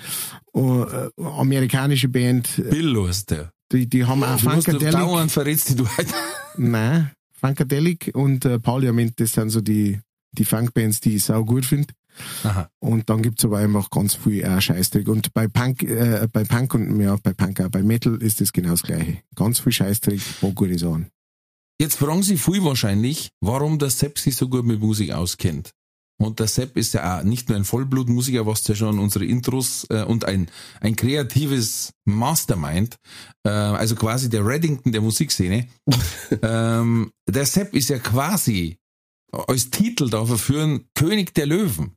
Oh, 0.54 0.84
äh, 0.84 1.10
amerikanische 1.24 2.08
Band, 2.10 2.50
Bill 2.56 2.98
ist 3.08 3.30
der. 3.30 3.52
Die, 3.72 3.88
die 3.88 4.06
haben 4.06 4.24
auch 4.24 4.40
Du 4.40 4.50
Funkadelic. 4.50 4.92
dauernd 4.92 5.32
verrätst 5.32 5.70
die 5.70 5.76
du 5.76 5.88
halt. 5.88 6.08
Nein, 6.58 7.12
Funkadelic 7.40 8.12
und 8.14 8.46
äh, 8.46 8.60
Parliament, 8.60 9.20
das 9.20 9.34
sind 9.34 9.50
so 9.50 9.62
die, 9.62 10.00
die 10.32 10.46
Funkbands, 10.46 11.00
die 11.02 11.16
ich 11.16 11.24
sau 11.24 11.44
gut 11.44 11.66
finde. 11.66 11.94
Aha. 12.44 12.70
Und 12.80 13.10
dann 13.10 13.22
gibt's 13.22 13.44
aber 13.44 13.58
einfach 13.58 13.90
ganz 13.90 14.16
viel 14.16 14.46
auch 14.46 14.62
Scheißdreck. 14.62 15.08
Und 15.10 15.34
bei 15.34 15.48
Punk, 15.50 15.84
äh, 15.84 16.28
bei 16.32 16.46
Punk 16.46 16.74
und 16.74 17.02
ja, 17.02 17.18
bei 17.22 17.34
Punk 17.34 17.60
auch, 17.60 17.70
bei 17.70 17.84
Metal 17.84 18.16
ist 18.22 18.40
das 18.40 18.54
genau 18.54 18.70
das 18.70 18.84
gleiche. 18.84 19.18
Ganz 19.36 19.60
viel 19.60 19.74
Scheißdreck, 19.74 20.22
paar 20.40 20.52
gute 20.52 20.78
Sachen. 20.80 21.10
Jetzt 21.80 21.96
fragen 21.98 22.24
Sie 22.24 22.38
viel 22.38 22.64
wahrscheinlich, 22.64 23.32
warum 23.42 23.80
der 23.80 23.90
Sepp 23.90 24.18
sich 24.18 24.38
so 24.38 24.48
gut 24.48 24.64
mit 24.64 24.80
Musik 24.80 25.12
auskennt. 25.12 25.72
Und 26.18 26.40
der 26.40 26.48
Sepp 26.48 26.78
ist 26.78 26.94
ja 26.94 27.20
auch 27.20 27.24
nicht 27.24 27.50
nur 27.50 27.58
ein 27.58 27.66
Vollblutmusiker, 27.66 28.46
was 28.46 28.66
ja 28.68 28.76
schon 28.76 29.00
unsere 29.00 29.26
Intros 29.26 29.86
äh, 29.90 30.04
und 30.04 30.26
ein, 30.26 30.50
ein 30.80 30.96
kreatives 30.96 31.92
Mastermind, 32.06 32.98
äh, 33.44 33.50
also 33.50 33.96
quasi 33.96 34.30
der 34.30 34.46
Reddington 34.46 34.94
der 34.94 35.02
Musikszene. 35.02 35.68
ähm, 36.42 37.12
der 37.28 37.46
Sepp 37.46 37.74
ist 37.76 37.90
ja 37.90 38.00
quasi 38.00 38.78
als 39.32 39.70
Titel 39.70 40.10
da 40.10 40.26
verführen 40.26 40.86
König 40.96 41.34
der 41.34 41.48
Löwen. 41.48 41.96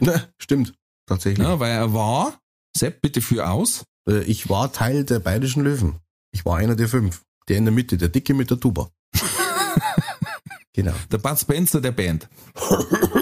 Na, 0.00 0.28
stimmt, 0.38 0.74
tatsächlich. 1.06 1.46
Ja, 1.46 1.58
weil 1.58 1.72
er 1.72 1.94
war, 1.94 2.38
Sepp, 2.76 3.00
bitte 3.00 3.22
führ 3.22 3.50
aus. 3.50 3.84
Äh, 4.08 4.24
Ich 4.24 4.50
war 4.50 4.72
Teil 4.72 5.04
der 5.04 5.20
bayerischen 5.20 5.64
Löwen. 5.64 5.96
Ich 6.32 6.44
war 6.44 6.58
einer 6.58 6.76
der 6.76 6.88
fünf. 6.88 7.22
Der 7.48 7.56
in 7.56 7.64
der 7.64 7.72
Mitte, 7.72 7.96
der 7.96 8.08
Dicke 8.08 8.34
mit 8.34 8.50
der 8.50 8.60
Tuba. 8.60 8.90
genau. 10.74 10.94
Der 11.10 11.18
Bud 11.18 11.38
Spencer 11.38 11.80
der 11.80 11.92
Band. 11.92 12.28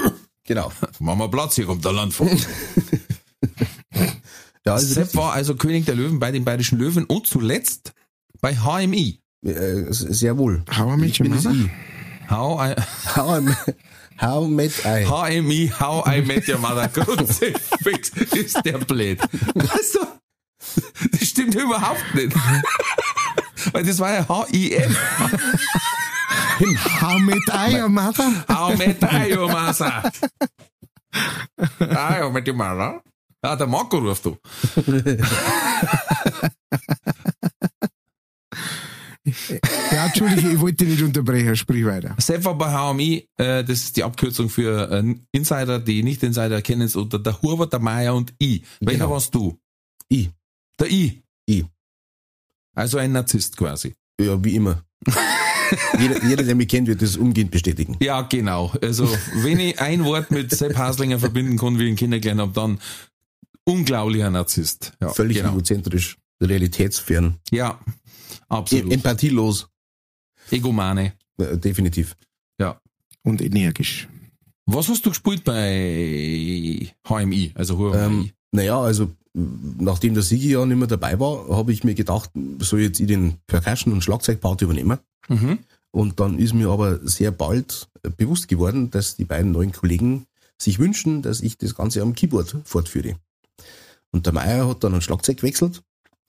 Genau. 0.51 0.73
Machen 0.99 1.19
wir 1.21 1.29
Platz, 1.29 1.55
hier 1.55 1.65
kommt 1.67 1.85
der 1.85 1.93
Landvogt. 1.93 2.49
Ja, 4.67 4.75
also 4.75 4.87
Sepp 4.93 5.15
war 5.15 5.33
also 5.33 5.55
König 5.55 5.87
der 5.87 5.95
Löwen 5.95 6.19
bei 6.19 6.31
den 6.33 6.45
Bayerischen 6.45 6.79
Löwen 6.79 7.05
und 7.07 7.27
zuletzt 7.27 7.95
bei 8.43 8.55
HMI. 8.57 9.19
äh, 9.43 9.85
sehr 9.89 10.37
wohl. 10.37 10.63
How 10.77 10.93
I 10.93 11.01
Met 11.01 11.19
Your 11.19 11.29
Mother? 11.29 11.55
How 12.29 12.61
I, 12.61 12.75
How, 13.17 13.41
I- 13.41 13.73
how 14.21 14.47
met 14.49 14.73
I? 14.85 15.07
HMI, 15.07 15.73
How 15.81 16.07
I 16.07 16.21
Met 16.21 16.47
Your 16.47 16.59
Mother. 16.59 16.89
Kruzifix 16.89 18.11
ist 18.35 18.61
der 18.67 18.77
blöd. 18.79 19.19
Also, 19.71 20.01
das 21.11 21.27
stimmt 21.27 21.55
überhaupt 21.55 22.15
nicht. 22.15 22.37
Weil 23.73 23.85
das 23.85 23.99
war 23.99 24.13
ja 24.13 24.47
HIM. 24.51 24.95
Met 26.31 27.49
I 27.53 27.77
Your 27.79 27.89
Mother? 27.89 28.45
How 28.49 28.77
Met 28.79 29.03
I 29.03 29.31
Your 29.33 29.49
Mother. 29.49 30.13
Ah, 33.43 33.57
der 33.57 33.67
Marco 33.67 33.99
ruft 33.99 34.25
du. 34.27 34.37
Ja, 39.93 40.07
Entschuldige, 40.07 40.51
ich 40.53 40.61
wollte 40.61 40.85
dich 40.85 40.95
nicht 40.95 41.03
unterbrechen, 41.05 41.55
sprich 41.57 41.85
weiter. 41.85 42.17
War 42.45 42.55
bei 42.57 42.71
HMI, 42.71 43.29
äh, 43.37 43.63
das 43.65 43.81
ist 43.85 43.97
die 43.97 44.05
Abkürzung 44.05 44.49
für 44.49 44.91
äh, 44.91 45.15
Insider, 45.33 45.79
die 45.79 46.03
Nicht-Insider 46.03 46.63
kennen 46.63 46.83
es 46.83 46.97
unter 46.97 47.19
der 47.19 47.41
Hurwer, 47.43 47.67
der 47.67 47.81
Meier 47.81 48.15
und 48.15 48.33
I. 48.43 48.65
Welcher 48.81 48.99
Genau. 49.01 49.11
warst 49.15 49.35
du? 49.35 49.59
I. 50.13 50.31
Der 50.79 50.91
I. 50.91 51.23
I. 51.49 51.65
Also 52.75 52.99
ein 52.99 53.13
Narzisst 53.13 53.57
quasi. 53.57 53.95
Ja, 54.21 54.43
wie 54.43 54.57
immer. 54.57 54.83
jeder, 55.99 56.25
jeder, 56.25 56.43
der 56.43 56.55
mich 56.55 56.69
kennt, 56.69 56.89
wird 56.89 57.03
das 57.03 57.17
umgehend 57.17 57.51
bestätigen. 57.51 57.97
Ja, 58.01 58.23
genau. 58.23 58.73
Also, 58.83 59.09
wenn 59.37 59.59
ich 59.61 59.81
ein 59.81 60.05
Wort 60.05 60.31
mit 60.31 60.51
Sepp 60.51 60.77
Haslinger 60.77 61.19
verbinden 61.19 61.57
kann, 61.59 61.79
wie 61.79 61.85
ich 61.85 61.91
ihn 61.91 61.97
kennengelernt 61.97 62.41
habe, 62.41 62.53
dann 62.53 62.79
unglaublicher 63.65 64.31
Narzisst. 64.31 64.93
Ja, 65.01 65.11
Völlig 65.11 65.39
genau. 65.39 65.51
egozentrisch, 65.53 66.17
realitätsfern, 66.41 67.37
Ja, 67.51 67.79
absolut. 68.49 68.91
e 68.91 68.95
empathielos, 68.95 69.69
Egomane. 70.51 71.13
äh, 71.39 71.57
definitiv. 71.57 72.17
Und 73.23 73.43
energisch. 73.43 74.09
Was 74.65 74.89
hast 74.89 75.05
du 75.05 75.11
gespielt 75.11 75.45
bei 75.45 76.89
HMI, 77.07 77.53
also 77.55 77.77
Huawei? 77.77 78.07
Ähm, 78.07 78.31
naja, 78.51 78.81
also 78.81 79.11
nachdem 79.35 80.15
der 80.15 80.23
Sigi 80.23 80.53
ja 80.53 80.65
nicht 80.65 80.79
mehr 80.79 80.87
dabei 80.87 81.21
war, 81.21 81.47
habe 81.55 81.71
ich 81.71 81.85
mir 81.85 81.95
gedacht, 81.95 82.31
soll 82.61 82.81
jetzt 82.81 82.99
ich 82.99 83.07
den 83.07 83.35
Percussion- 83.47 83.93
und 83.93 84.03
Schlagzeugpart 84.03 84.63
übernehmen. 84.63 84.99
Mhm. 85.31 85.59
Und 85.93 86.21
dann 86.21 86.39
ist 86.39 86.55
mir 86.55 86.69
aber 86.69 87.01
sehr 87.03 87.33
bald 87.33 87.89
bewusst 88.17 88.49
geworden, 88.49 88.91
dass 88.91 89.17
die 89.17 89.25
beiden 89.25 89.53
neuen 89.53 89.73
Kollegen 89.73 90.27
sich 90.57 90.79
wünschen, 90.79 91.23
dass 91.23 91.41
ich 91.41 91.59
das 91.59 91.75
Ganze 91.75 92.03
am 92.03 92.15
Keyboard 92.15 92.57
fortführe. 92.65 93.17
Und 94.13 94.27
der 94.27 94.33
Meier 94.33 94.69
hat 94.69 94.85
dann 94.85 94.95
ein 94.95 95.03
Schlagzeug 95.03 95.39
gewechselt 95.39 95.83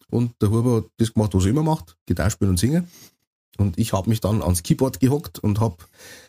und 0.10 0.34
der 0.42 0.50
Huber 0.50 0.78
hat 0.78 0.86
das 0.98 1.14
gemacht, 1.14 1.34
was 1.34 1.46
er 1.46 1.52
immer 1.52 1.64
macht, 1.64 1.98
Gitarre 2.06 2.32
spielen 2.32 2.52
und 2.52 2.58
singen. 2.58 2.88
Und 3.58 3.78
ich 3.78 3.94
habe 3.94 4.10
mich 4.10 4.22
dann 4.22 4.42
ans 4.42 4.64
Keyboard 4.64 5.00
gehockt 5.00 5.40
und 5.40 5.60
habe 5.60 5.78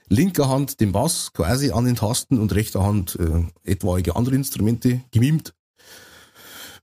linker 0.08 0.48
Hand 0.48 0.80
den 0.80 0.92
Bass 0.92 1.32
quasi 1.32 1.70
an 1.70 1.84
den 1.84 1.96
Tasten 1.96 2.38
und 2.38 2.54
rechter 2.54 2.82
Hand 2.82 3.16
äh, 3.18 3.44
etwaige 3.70 4.16
andere 4.16 4.34
Instrumente 4.34 5.02
gemimt. 5.10 5.54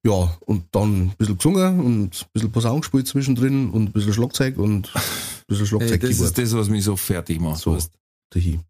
Ja, 0.03 0.37
und 0.45 0.63
dann 0.71 1.09
ein 1.09 1.13
bisschen 1.17 1.37
gesungen 1.37 1.81
und 1.81 2.21
ein 2.21 2.29
bisschen 2.31 2.51
Posaun 2.51 2.81
gespielt 2.81 3.07
zwischendrin 3.07 3.69
und 3.69 3.89
ein 3.89 3.91
bisschen 3.91 4.13
Schlagzeug 4.13 4.57
und 4.57 4.93
bisschen 5.49 5.67
Schlagzeug 5.67 6.01
das 6.01 6.19
ist 6.19 6.38
das, 6.38 6.53
was 6.55 6.69
mich 6.69 6.84
so 6.84 6.95
fertig 6.95 7.39
macht. 7.41 7.59
So. 7.59 7.73
weißt. 7.73 7.91
dahin. 8.30 8.61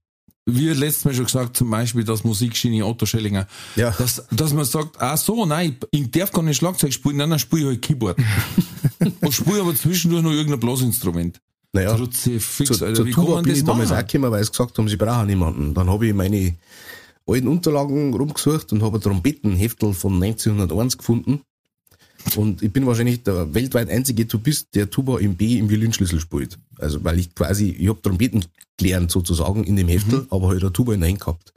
Wie 0.46 0.70
letztes 0.70 1.06
Mal 1.06 1.14
schon 1.14 1.26
gesagt, 1.26 1.58
zum 1.58 1.70
Beispiel 1.70 2.04
das 2.04 2.24
Musikgenie 2.24 2.82
Otto 2.82 3.06
Schellinger, 3.06 3.48
Ja. 3.76 3.92
dass, 3.92 4.24
dass 4.32 4.54
man 4.54 4.66
sagt, 4.66 5.00
ach 5.00 5.18
so, 5.18 5.46
nein, 5.46 5.78
ich, 5.92 6.10
darf 6.10 6.32
gar 6.32 6.42
nicht 6.42 6.58
Schlagzeug 6.58 6.92
spielen, 6.92 7.18
nein, 7.18 7.30
dann 7.30 7.40
spiele 7.40 7.62
ich 7.62 7.68
halt 7.68 7.82
Keyboard. 7.84 8.18
und 9.22 9.34
spiele 9.34 9.62
aber 9.62 9.76
zwischendurch 9.76 10.24
noch 10.24 10.32
irgendein 10.32 10.60
Blasinstrument. 10.60 11.40
Naja, 11.72 11.96
Kruzifix, 11.96 12.78
zur, 12.78 12.88
Alter, 12.88 12.96
zur 12.96 13.06
wie 13.06 13.12
kann 13.12 13.26
Tuba 13.26 13.42
bin 13.42 13.54
ich 13.54 13.64
damals 13.64 13.92
auch 13.92 13.98
gekommen, 14.00 14.32
weil 14.32 14.44
sie 14.44 14.50
gesagt 14.50 14.78
haben, 14.78 14.90
sie 14.90 14.98
brauchen 14.98 15.28
niemanden. 15.28 15.74
Dann 15.76 15.88
habe 15.88 16.08
ich 16.08 16.14
meine 16.16 16.56
alten 17.28 17.48
Unterlagen 17.48 18.14
rumgesucht 18.16 18.74
und 18.74 18.82
habe 18.82 18.98
ein 18.98 19.02
Trompetenheftel 19.02 19.94
von 19.94 20.16
1901 20.16 20.98
gefunden. 20.98 21.42
Und 22.36 22.62
ich 22.62 22.72
bin 22.72 22.86
wahrscheinlich 22.86 23.24
der 23.24 23.54
weltweit 23.54 23.90
einzige 23.90 24.28
Tubist, 24.28 24.76
der 24.76 24.90
Tuba 24.90 25.20
im 25.20 25.36
B 25.36 25.58
im 25.58 25.70
Violinschlüssel 25.70 26.20
spielt. 26.20 26.58
Also 26.78 27.04
weil 27.04 27.20
ich 27.20 27.34
quasi, 27.34 27.70
ich 27.70 27.88
habe 27.88 28.02
Trompeten 28.02 28.46
gelernt 28.78 29.12
sozusagen 29.12 29.64
in 29.64 29.76
dem 29.76 29.88
Heftel, 29.88 30.28
aber 30.30 30.50
halt 30.50 30.62
eine 30.62 30.74
Tuba 30.74 30.94
in 30.94 31.02
der 31.02 31.10
Hand 31.10 31.22
gehabt. 31.22 31.54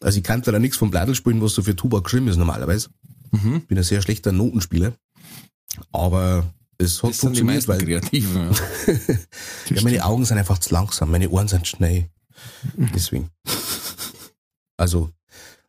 Also 0.00 0.18
ich 0.18 0.24
kannte 0.24 0.52
da 0.52 0.58
nichts 0.58 0.76
vom 0.76 0.90
Bladel 0.90 1.14
spielen, 1.14 1.42
was 1.42 1.54
so 1.54 1.62
für 1.62 1.74
Tuba 1.74 2.00
geschrieben 2.00 2.28
ist 2.28 2.36
normalerweise. 2.36 2.90
Mhm. 3.32 3.62
Bin 3.62 3.78
ein 3.78 3.84
sehr 3.84 4.02
schlechter 4.02 4.32
Notenspieler. 4.32 4.92
Aber 5.92 6.52
es 6.78 7.02
hat 7.02 7.10
Das 7.10 7.20
sind 7.20 7.36
die 7.36 7.40
funktioniert, 7.40 7.68
weil 7.68 7.78
Kreativen. 7.78 8.50
Ja. 8.86 8.94
ja, 9.74 9.82
meine 9.82 10.04
Augen 10.04 10.24
sind 10.24 10.38
einfach 10.38 10.58
zu 10.58 10.72
langsam, 10.72 11.10
meine 11.10 11.28
Ohren 11.28 11.48
sind 11.48 11.66
schnell. 11.66 12.08
Deswegen. 12.94 13.30
Also, 14.76 15.10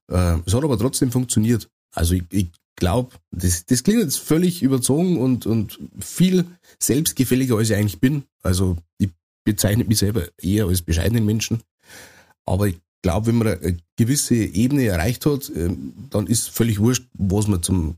äh, 0.07 0.37
es 0.45 0.53
hat 0.53 0.63
aber 0.63 0.77
trotzdem 0.77 1.11
funktioniert. 1.11 1.69
Also 1.94 2.16
ich, 2.16 2.24
ich 2.32 2.48
glaube, 2.76 3.16
das, 3.32 3.66
das 3.66 3.84
klingt 3.84 4.02
jetzt 4.02 4.20
völlig 4.20 4.64
überzogen 4.64 5.20
und, 5.20 5.45
und 5.45 5.80
viel 5.99 6.45
selbstgefälliger, 6.80 7.57
als 7.57 7.70
ich 7.70 7.76
eigentlich 7.76 7.99
bin. 7.99 8.24
Also 8.41 8.78
ich 8.98 9.10
bezeichne 9.44 9.84
mich 9.84 9.99
selber 9.99 10.28
eher 10.41 10.66
als 10.66 10.82
bescheidenen 10.82 11.26
Menschen. 11.26 11.61
Aber 12.45 12.68
ich 12.68 12.78
glaube, 13.02 13.28
wenn 13.28 13.38
man 13.38 13.48
eine 13.48 13.78
gewisse 13.95 14.36
Ebene 14.36 14.86
erreicht 14.86 15.26
hat, 15.26 15.52
ähm, 15.56 15.94
dann 16.10 16.28
ist 16.28 16.49
völlig 16.49 16.80
wurscht, 16.80 17.06
was 17.14 17.48
man 17.48 17.64
zum 17.64 17.98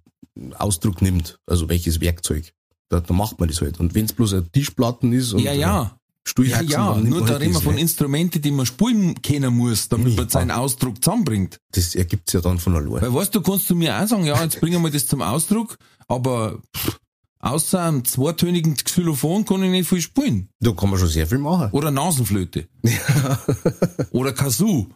Ausdruck 0.58 1.02
nimmt. 1.02 1.40
Also 1.46 1.70
welches 1.70 2.02
Werkzeug. 2.02 2.54
Da, 2.90 3.00
da 3.00 3.14
macht 3.14 3.40
man 3.40 3.48
das 3.48 3.62
halt. 3.62 3.80
Und 3.80 3.96
wenn 3.96 4.06
es 4.06 4.14
bloß 4.14 4.34
ein 4.34 4.52
Tischplatten 4.52 5.14
ist 5.14 5.34
und 5.34 5.40
Ja, 5.40 5.54
ja. 5.54 5.98
Ja, 6.38 6.61
ja, 6.61 6.95
nur 6.95 7.22
da 7.22 7.34
halt 7.34 7.41
reden 7.41 7.53
wir 7.53 7.60
das, 7.60 7.64
von? 7.64 7.77
Instrumenten, 7.77 8.41
die 8.41 8.52
man 8.52 8.65
spielen 8.65 9.22
können 9.22 9.56
muss, 9.56 9.89
damit 9.89 10.15
man 10.15 10.30
seinen 10.30 10.52
Ausdruck 10.52 11.03
zusammenbringt. 11.03 11.57
Das 11.72 11.95
ergibt 11.95 12.31
ja 12.31 12.41
dann 12.41 12.60
von 12.60 12.76
allein. 12.76 13.02
Weil 13.02 13.14
weißt 13.14 13.34
du, 13.34 13.41
kannst 13.41 13.69
du 13.69 13.76
mir 13.76 13.99
auch 13.99 14.07
sagen, 14.07 14.26
ja, 14.26 14.41
jetzt 14.41 14.61
bringen 14.61 14.81
wir 14.84 14.91
das 14.91 15.07
zum 15.07 15.22
Ausdruck, 15.22 15.77
aber 16.07 16.60
pff, 16.77 16.99
außer 17.39 17.81
einem 17.81 18.06
zweitönigen 18.06 18.76
Xylophon 18.76 19.45
kann 19.45 19.64
ich 19.64 19.72
nicht 19.72 19.89
viel 19.89 20.02
spielen. 20.02 20.49
Da 20.60 20.72
kann 20.72 20.89
man 20.89 20.99
schon 20.99 21.10
sehr 21.10 21.27
viel 21.27 21.39
machen. 21.39 21.69
Oder 21.72 21.91
Nasenflöte. 21.91 22.68
Oder 24.11 24.34
Kazoo. 24.34 24.88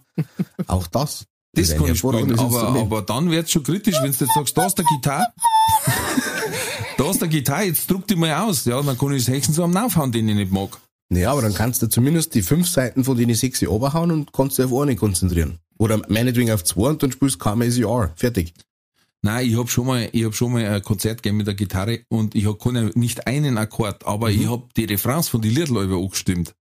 Auch 0.68 0.88
das. 0.88 1.26
Das 1.54 1.72
ein 1.72 1.78
kann 1.80 1.92
ich 1.92 2.00
spielen. 2.00 2.38
Aber, 2.38 2.68
aber 2.68 3.02
dann 3.02 3.32
wird's 3.32 3.52
schon 3.52 3.64
kritisch, 3.64 3.96
wenn 3.96 4.12
du 4.12 4.18
jetzt 4.18 4.34
sagst, 4.34 4.58
da 4.58 4.68
ist 4.68 4.78
der 4.78 4.86
Gitarre. 4.86 5.26
da 6.98 7.10
ist 7.10 7.22
der 7.22 7.30
Gitarre, 7.30 7.64
jetzt 7.64 7.90
druck 7.90 8.06
die 8.08 8.16
mal 8.16 8.34
aus. 8.44 8.66
Ja, 8.66 8.82
dann 8.82 8.98
kann 8.98 9.14
ich 9.14 9.26
das 9.26 9.34
Hexen 9.34 9.54
so 9.54 9.64
am 9.64 9.72
Naufhauen, 9.72 10.12
den 10.12 10.28
ich 10.30 10.36
nicht 10.36 10.52
mag. 10.52 10.78
Naja, 11.10 11.32
aber 11.32 11.42
dann 11.44 11.54
kannst 11.54 11.82
du 11.82 11.88
zumindest 11.88 12.34
die 12.34 12.42
fünf 12.42 12.68
Seiten 12.68 13.04
von 13.04 13.16
denen 13.18 13.36
sechs 13.36 13.62
runterhauen 13.66 14.12
und 14.12 14.34
kannst 14.34 14.58
dich 14.58 14.66
auf 14.66 14.82
eine 14.82 14.96
konzentrieren. 14.96 15.60
Oder 15.78 16.02
meinetwegen 16.08 16.52
auf 16.52 16.64
zwei 16.64 16.90
und 16.90 17.04
dann 17.04 17.12
spielst 17.12 17.36
du 17.36 17.40
KMSR. 17.40 18.12
Fertig. 18.16 18.54
Nein, 19.22 19.48
ich 19.50 19.58
hab 19.58 19.70
schon 19.70 19.88
mal, 19.88 20.08
ich 20.12 20.24
hab 20.24 20.36
schon 20.36 20.54
mal 20.54 20.64
ein 20.66 20.82
Konzert 20.84 21.24
gegeben 21.24 21.38
mit 21.38 21.48
der 21.48 21.56
Gitarre 21.56 22.02
und 22.10 22.36
ich 22.36 22.46
keine, 22.60 22.92
nicht 22.94 23.26
einen 23.28 23.58
Akkord, 23.58 24.06
aber 24.06 24.30
Mhm. 24.30 24.42
ich 24.42 24.50
hab 24.50 24.74
die 24.76 24.86
Refrains 24.86 25.28
von 25.30 25.42
die 25.42 25.50
Liedl 25.50 25.78
über 25.84 25.96
angestimmt. 25.98 26.54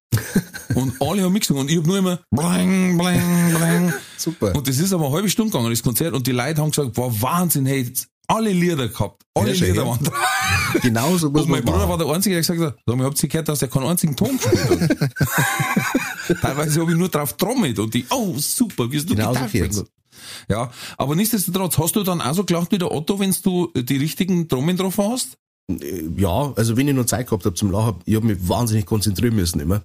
und 0.75 0.95
alle 1.01 1.23
haben 1.23 1.33
mitgesungen 1.33 1.63
und 1.65 1.71
ich 1.71 1.77
hab 1.77 1.87
nur 1.87 1.99
immer 1.99 2.21
bling, 2.31 2.97
bling, 2.97 3.55
bling. 3.55 3.93
Super. 4.17 4.55
Und 4.55 4.67
das 4.67 4.79
ist 4.79 4.93
aber 4.95 5.07
eine 5.07 5.15
halbe 5.15 5.29
Stunde 5.29 5.53
gegangen, 5.53 5.71
das 5.71 5.83
Konzert, 5.83 6.15
und 6.15 6.27
die 6.27 6.33
Leute 6.33 6.63
haben 6.63 6.71
gesagt, 6.71 6.95
boah, 6.95 7.13
Wahnsinn, 7.21 7.67
hey, 7.67 7.93
alle 8.27 8.53
Lieder 8.53 8.89
gehabt. 8.89 9.23
Alle 9.35 9.53
Ja, 9.53 9.67
Lieder 9.67 9.87
waren 9.87 10.03
dran. 10.03 10.15
Genau 10.83 11.17
so 11.17 11.31
muss 11.31 11.43
Und 11.43 11.51
mein 11.51 11.65
man 11.65 11.73
Bruder 11.75 11.87
machen. 11.87 11.91
war 11.91 11.99
der 11.99 12.07
Einzige, 12.09 12.35
der 12.35 12.41
gesagt 12.43 12.61
hat, 12.61 12.97
mal, 12.97 13.05
habt 13.05 13.23
ihr 13.23 13.29
gehört, 13.29 13.49
dass 13.49 13.63
er 13.63 13.69
keinen 13.69 13.87
einzigen 13.87 14.17
Ton 14.17 14.37
gespielt 14.39 15.01
hat? 15.01 15.15
Teilweise 16.41 16.81
habe 16.81 16.93
ich 16.93 16.99
nur 16.99 17.09
drauf 17.09 17.37
trommelt 17.37 17.79
und 17.79 17.93
die, 17.95 18.07
oh, 18.11 18.35
super, 18.39 18.91
wie 18.91 18.97
ist 18.97 19.09
du 19.09 19.15
Genau 19.15 19.35
so. 19.71 19.85
Ja, 20.49 20.71
aber 20.97 21.17
nichtsdestotrotz, 21.17 21.79
hast 21.79 21.97
du 21.97 22.03
dann 22.03 22.21
auch 22.21 22.35
so 22.35 22.45
gelacht 22.45 22.73
wie 22.73 22.79
der 22.79 22.91
Otto, 22.91 23.19
wenn 23.19 23.35
du 23.43 23.71
die 23.75 23.97
richtigen 23.97 24.49
Trommeln 24.49 24.77
drauf 24.77 24.99
hast? 24.99 25.37
Ja, 26.17 26.53
also 26.57 26.77
wenn 26.77 26.89
ich 26.89 26.95
noch 26.95 27.07
Zeit 27.07 27.27
gehabt 27.27 27.45
habe 27.45 27.55
zum 27.55 27.71
Lachen, 27.71 27.97
ich 28.05 28.15
habe 28.17 28.27
mich 28.27 28.49
wahnsinnig 28.49 28.87
konzentrieren 28.87 29.35
müssen 29.35 29.61
immer. 29.61 29.83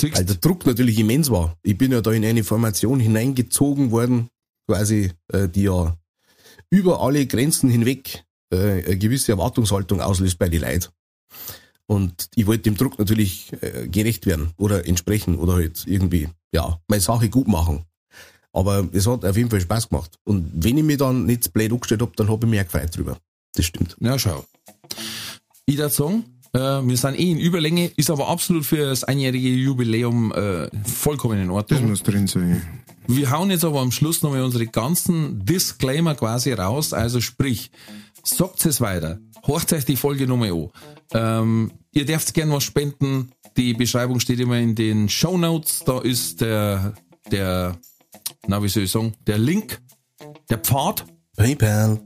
Siehst 0.00 0.16
Weil 0.16 0.24
der 0.24 0.36
Druck 0.36 0.66
natürlich 0.66 0.98
immens 0.98 1.30
war. 1.30 1.56
Ich 1.62 1.78
bin 1.78 1.92
ja 1.92 2.00
da 2.00 2.10
in 2.12 2.24
eine 2.24 2.44
Formation 2.44 2.98
hineingezogen 2.98 3.90
worden, 3.90 4.28
quasi, 4.68 5.12
äh, 5.32 5.48
die 5.48 5.62
ja 5.64 5.96
über 6.72 7.00
alle 7.02 7.26
Grenzen 7.26 7.68
hinweg 7.68 8.24
äh, 8.50 8.82
eine 8.84 8.96
gewisse 8.98 9.32
Erwartungshaltung 9.32 10.00
auslöst 10.00 10.38
bei 10.38 10.48
den 10.48 10.62
Leuten. 10.62 10.86
Und 11.86 12.28
ich 12.34 12.46
wollte 12.46 12.62
dem 12.62 12.76
Druck 12.76 12.98
natürlich 12.98 13.52
äh, 13.60 13.86
gerecht 13.88 14.24
werden 14.24 14.50
oder 14.56 14.86
entsprechen 14.86 15.36
oder 15.36 15.54
halt 15.54 15.84
irgendwie, 15.86 16.28
ja, 16.52 16.80
meine 16.88 17.02
Sache 17.02 17.28
gut 17.28 17.46
machen. 17.46 17.84
Aber 18.54 18.88
es 18.92 19.06
hat 19.06 19.24
auf 19.24 19.36
jeden 19.36 19.50
Fall 19.50 19.60
Spaß 19.60 19.90
gemacht. 19.90 20.18
Und 20.24 20.50
wenn 20.64 20.78
ich 20.78 20.84
mich 20.84 20.96
dann 20.98 21.26
nicht 21.26 21.52
blöd 21.52 21.72
angestellt 21.72 22.00
habe, 22.00 22.12
dann 22.16 22.28
habe 22.30 22.46
ich 22.46 22.50
mich 22.50 22.60
auch 22.60 22.64
gefreut 22.64 22.96
drüber. 22.96 23.18
Das 23.54 23.66
stimmt. 23.66 23.96
Ja, 24.00 24.18
schau. 24.18 24.44
Ich 25.66 25.76
würde 25.76 25.90
sagen, 25.90 26.24
äh, 26.54 26.58
wir 26.58 26.96
sind 26.96 27.18
eh 27.18 27.30
in 27.32 27.38
Überlänge, 27.38 27.90
ist 27.96 28.08
aber 28.10 28.28
absolut 28.28 28.64
für 28.64 28.78
das 28.78 29.04
einjährige 29.04 29.48
Jubiläum 29.48 30.32
äh, 30.32 30.68
vollkommen 30.86 31.38
in 31.38 31.48
Das 31.48 31.56
Ordnung. 31.56 31.90
muss 31.90 32.02
drin 32.02 32.26
sein. 32.26 32.62
Wir 33.06 33.30
hauen 33.30 33.50
jetzt 33.50 33.64
aber 33.64 33.80
am 33.80 33.92
Schluss 33.92 34.22
nochmal 34.22 34.42
unsere 34.42 34.66
ganzen 34.66 35.44
Disclaimer 35.44 36.14
quasi 36.14 36.52
raus. 36.52 36.92
Also 36.92 37.20
sprich, 37.20 37.70
sagt 38.22 38.64
es 38.66 38.80
weiter. 38.80 39.18
Horcht 39.46 39.72
euch 39.72 39.84
die 39.84 39.96
Folge 39.96 40.26
nochmal 40.26 40.52
an. 40.52 40.70
Ähm, 41.12 41.72
ihr 41.92 42.06
dürft 42.06 42.32
gern 42.34 42.50
was 42.50 42.64
spenden. 42.64 43.32
Die 43.56 43.74
Beschreibung 43.74 44.20
steht 44.20 44.40
immer 44.40 44.58
in 44.58 44.74
den 44.74 45.08
Show 45.08 45.36
Notes. 45.36 45.82
Da 45.84 46.00
ist 46.00 46.40
der, 46.40 46.94
der, 47.30 47.76
na 48.46 48.62
wie 48.62 48.68
soll 48.68 48.84
ich 48.84 48.90
sagen, 48.90 49.14
der 49.26 49.38
Link, 49.38 49.80
der 50.48 50.58
Pfad 50.58 51.04
PayPal. 51.36 52.00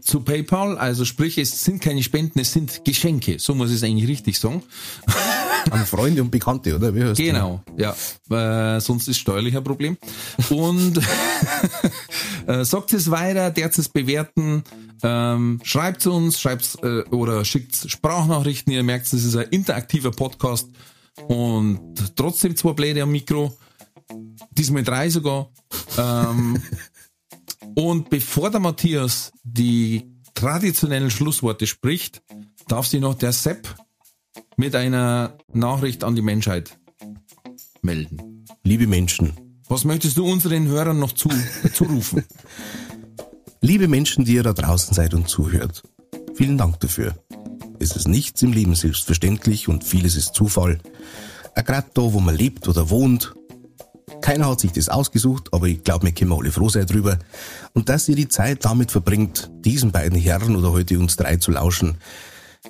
zu 0.00 0.20
PayPal. 0.20 0.76
Also 0.78 1.04
sprich, 1.04 1.38
es 1.38 1.64
sind 1.64 1.80
keine 1.80 2.02
Spenden, 2.02 2.38
es 2.38 2.52
sind 2.52 2.84
Geschenke. 2.84 3.38
So 3.38 3.54
muss 3.54 3.70
ich 3.70 3.76
es 3.76 3.82
eigentlich 3.82 4.08
richtig 4.08 4.38
sagen. 4.38 4.62
An 5.70 5.86
Freunde 5.86 6.22
und 6.22 6.30
Bekannte, 6.30 6.74
oder? 6.74 6.94
Wie 6.94 7.02
heißt 7.02 7.20
Genau, 7.20 7.62
ja. 7.76 7.94
Äh, 8.30 8.80
sonst 8.80 9.08
ist 9.08 9.18
steuerlich 9.18 9.56
ein 9.56 9.64
Problem. 9.64 9.96
Und 10.50 11.00
äh, 12.46 12.64
sagt 12.64 12.92
es 12.92 13.10
weiter, 13.10 13.50
derz 13.50 13.78
es 13.78 13.88
bewerten, 13.88 14.64
ähm, 15.02 15.60
schreibt 15.62 16.06
uns, 16.06 16.40
schreibt 16.40 16.78
äh, 16.82 17.02
oder 17.10 17.44
schickt 17.44 17.76
Sprachnachrichten. 17.76 18.72
Ihr 18.72 18.82
merkt, 18.82 19.06
es 19.06 19.24
ist 19.24 19.36
ein 19.36 19.48
interaktiver 19.50 20.10
Podcast 20.10 20.68
und 21.28 22.16
trotzdem 22.16 22.56
zwei 22.56 22.72
Bläder 22.72 23.04
am 23.04 23.12
Mikro. 23.12 23.56
Diesmal 24.50 24.82
drei 24.82 25.10
sogar. 25.10 25.50
Ähm, 25.98 26.62
und 27.74 28.10
bevor 28.10 28.50
der 28.50 28.60
Matthias 28.60 29.32
die 29.42 30.10
traditionellen 30.34 31.10
Schlussworte 31.10 31.66
spricht, 31.66 32.22
darf 32.68 32.86
sich 32.86 33.00
noch 33.00 33.14
der 33.14 33.32
Sepp 33.32 33.74
mit 34.56 34.74
einer 34.74 35.38
Nachricht 35.52 36.04
an 36.04 36.14
die 36.14 36.22
Menschheit 36.22 36.78
melden. 37.82 38.44
Liebe 38.64 38.86
Menschen, 38.86 39.32
Was 39.68 39.84
möchtest 39.84 40.18
du 40.18 40.26
unseren 40.26 40.68
Hörern 40.68 40.98
noch 40.98 41.12
zu, 41.12 41.30
zurufen? 41.72 42.24
liebe 43.60 43.88
Menschen, 43.88 44.24
die 44.24 44.34
ihr 44.34 44.42
da 44.42 44.52
draußen 44.52 44.94
seid 44.94 45.14
und 45.14 45.28
zuhört, 45.28 45.82
vielen 46.34 46.58
Dank 46.58 46.80
dafür. 46.80 47.14
Es 47.78 47.96
ist 47.96 48.06
nichts 48.06 48.42
im 48.42 48.52
Leben 48.52 48.74
selbstverständlich 48.74 49.68
und 49.68 49.82
vieles 49.82 50.14
ist 50.14 50.34
Zufall. 50.34 50.78
Auch 51.56 51.64
Gerade 51.64 51.88
da, 51.94 52.02
wo 52.02 52.20
man 52.20 52.36
lebt 52.36 52.68
oder 52.68 52.90
wohnt. 52.90 53.34
Keiner 54.20 54.48
hat 54.48 54.60
sich 54.60 54.72
das 54.72 54.88
ausgesucht, 54.88 55.48
aber 55.52 55.66
ich 55.66 55.82
glaube, 55.82 56.06
wir 56.06 56.12
können 56.12 56.32
alle 56.32 56.52
froh 56.52 56.68
sein 56.68 56.86
drüber. 56.86 57.18
Und 57.72 57.88
dass 57.88 58.08
ihr 58.08 58.14
die 58.14 58.28
Zeit 58.28 58.64
damit 58.64 58.90
verbringt, 58.90 59.50
diesen 59.64 59.90
beiden 59.90 60.18
Herren 60.18 60.54
oder 60.54 60.70
heute 60.70 60.98
uns 60.98 61.16
drei 61.16 61.36
zu 61.36 61.50
lauschen, 61.50 61.96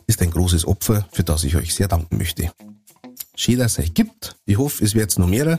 ist 0.07 0.23
ein 0.23 0.31
großes 0.31 0.67
Opfer, 0.67 1.07
für 1.13 1.25
das 1.25 1.45
ich 1.45 1.57
euch 1.57 1.75
sehr 1.75 1.89
danken 1.89 2.19
möchte. 2.19 2.53
Schön, 3.35 3.59
dass 3.59 3.73
es 3.73 3.85
euch 3.85 3.95
gibt. 3.95 4.37
Ich 4.45 4.59
hoffe, 4.59 4.85
es 4.85 4.95
wird 4.95 5.19
noch 5.19 5.27
mehr. 5.27 5.59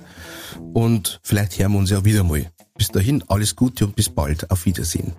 Und 0.74 1.20
vielleicht 1.24 1.58
hören 1.58 1.74
wir 1.74 1.80
uns 1.80 1.90
ja 1.90 2.06
wieder 2.06 2.24
mal. 2.24 2.46
Bis 2.78 2.90
dahin, 2.90 3.24
alles 3.28 3.56
Gute 3.56 3.86
und 3.86 3.96
bis 3.96 4.10
bald. 4.10 4.50
Auf 4.52 4.66
Wiedersehen. 4.66 5.14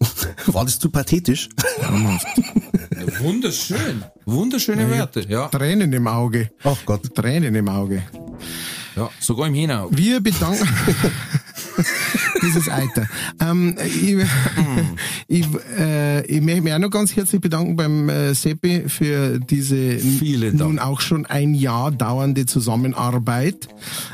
War 0.46 0.64
das 0.64 0.78
zu 0.78 0.90
pathetisch? 0.90 1.48
Wunderschön. 3.20 4.04
Wunderschöne 4.24 4.90
Wörter, 4.90 5.28
ja. 5.28 5.48
Tränen 5.48 5.92
im 5.92 6.06
Auge. 6.06 6.50
Ach 6.64 6.78
Gott. 6.86 7.14
Tränen 7.14 7.54
im 7.54 7.68
Auge. 7.68 8.02
Ja. 9.00 9.10
Sogar 9.18 9.46
im 9.48 9.54
Hinau. 9.54 9.88
Wir 9.90 10.20
bedanken. 10.20 10.68
Dieses 12.42 12.68
Alter. 12.68 13.06
Ähm, 13.40 13.76
ich, 13.84 14.16
ich, 15.28 15.46
äh, 15.78 16.26
ich 16.26 16.40
möchte 16.40 16.62
mich 16.62 16.72
auch 16.72 16.78
noch 16.78 16.90
ganz 16.90 17.14
herzlich 17.16 17.40
bedanken 17.40 17.76
beim 17.76 18.08
äh, 18.08 18.34
Seppi 18.34 18.88
für 18.88 19.38
diese 19.38 19.98
nun 20.52 20.78
auch 20.78 21.00
schon 21.00 21.26
ein 21.26 21.54
Jahr 21.54 21.90
dauernde 21.90 22.46
Zusammenarbeit. 22.46 23.68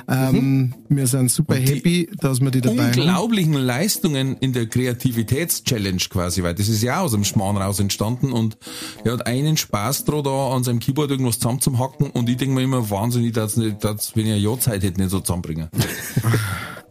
Ähm, 0.08 0.74
Wir 0.88 1.06
sind 1.06 1.30
super 1.30 1.56
happy, 1.56 2.08
dass 2.20 2.40
wir 2.40 2.50
die 2.50 2.60
dabei 2.60 2.90
haben. 2.90 3.00
Unglaublichen 3.00 3.54
Leistungen 3.54 4.36
in 4.38 4.52
der 4.52 4.66
Kreativitätschallenge 4.66 5.98
quasi, 6.08 6.42
weil 6.42 6.54
das 6.54 6.68
ist 6.68 6.82
ja 6.82 7.00
aus 7.00 7.12
dem 7.12 7.24
Schmarrn 7.24 7.56
raus 7.56 7.80
entstanden 7.80 8.32
und 8.32 8.56
er 9.04 9.14
hat 9.14 9.26
einen 9.26 9.56
Spaß 9.56 10.04
dran, 10.04 10.22
da 10.22 10.50
an 10.54 10.64
seinem 10.64 10.78
Keyboard 10.78 11.10
irgendwas 11.10 11.38
zusammenzuhacken 11.38 12.10
und 12.10 12.28
ich 12.28 12.36
denke 12.36 12.54
mir 12.54 12.62
immer, 12.62 12.88
wahnsinnig, 12.90 13.32
dass 13.32 13.56
nicht, 13.56 13.82
dass, 13.82 14.14
wenn 14.14 14.26
ich 14.26 14.32
eine 14.32 14.40
Jahrzeit 14.76 14.90
hätte, 14.90 15.00
nicht 15.00 15.10
so 15.10 15.20
zusammenbringen. 15.20 15.68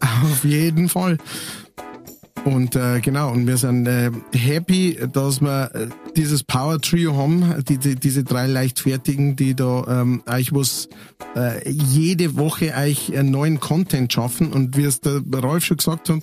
Auf 0.22 0.44
jeden 0.44 0.88
Fall. 0.88 1.18
Und 2.46 2.76
äh, 2.76 3.00
genau, 3.00 3.32
und 3.32 3.48
wir 3.48 3.56
sind 3.56 3.88
äh, 3.88 4.12
happy, 4.32 4.96
dass 5.12 5.40
wir 5.40 5.68
äh, 5.74 5.88
dieses 6.16 6.44
Power 6.44 6.80
Trio 6.80 7.16
haben, 7.16 7.64
die, 7.68 7.76
die, 7.76 7.96
diese 7.96 8.22
drei 8.22 8.46
Leichtfertigen, 8.46 9.34
die 9.34 9.56
da 9.56 9.84
ähm, 10.02 10.22
euch 10.30 10.54
was 10.54 10.88
äh, 11.34 11.68
jede 11.68 12.36
Woche 12.36 12.72
euch 12.76 13.18
einen 13.18 13.32
neuen 13.32 13.58
Content 13.58 14.12
schaffen. 14.12 14.52
Und 14.52 14.76
wie 14.76 14.84
es 14.84 15.00
der 15.00 15.22
Rolf 15.34 15.64
schon 15.64 15.78
gesagt 15.78 16.08
hat, 16.08 16.20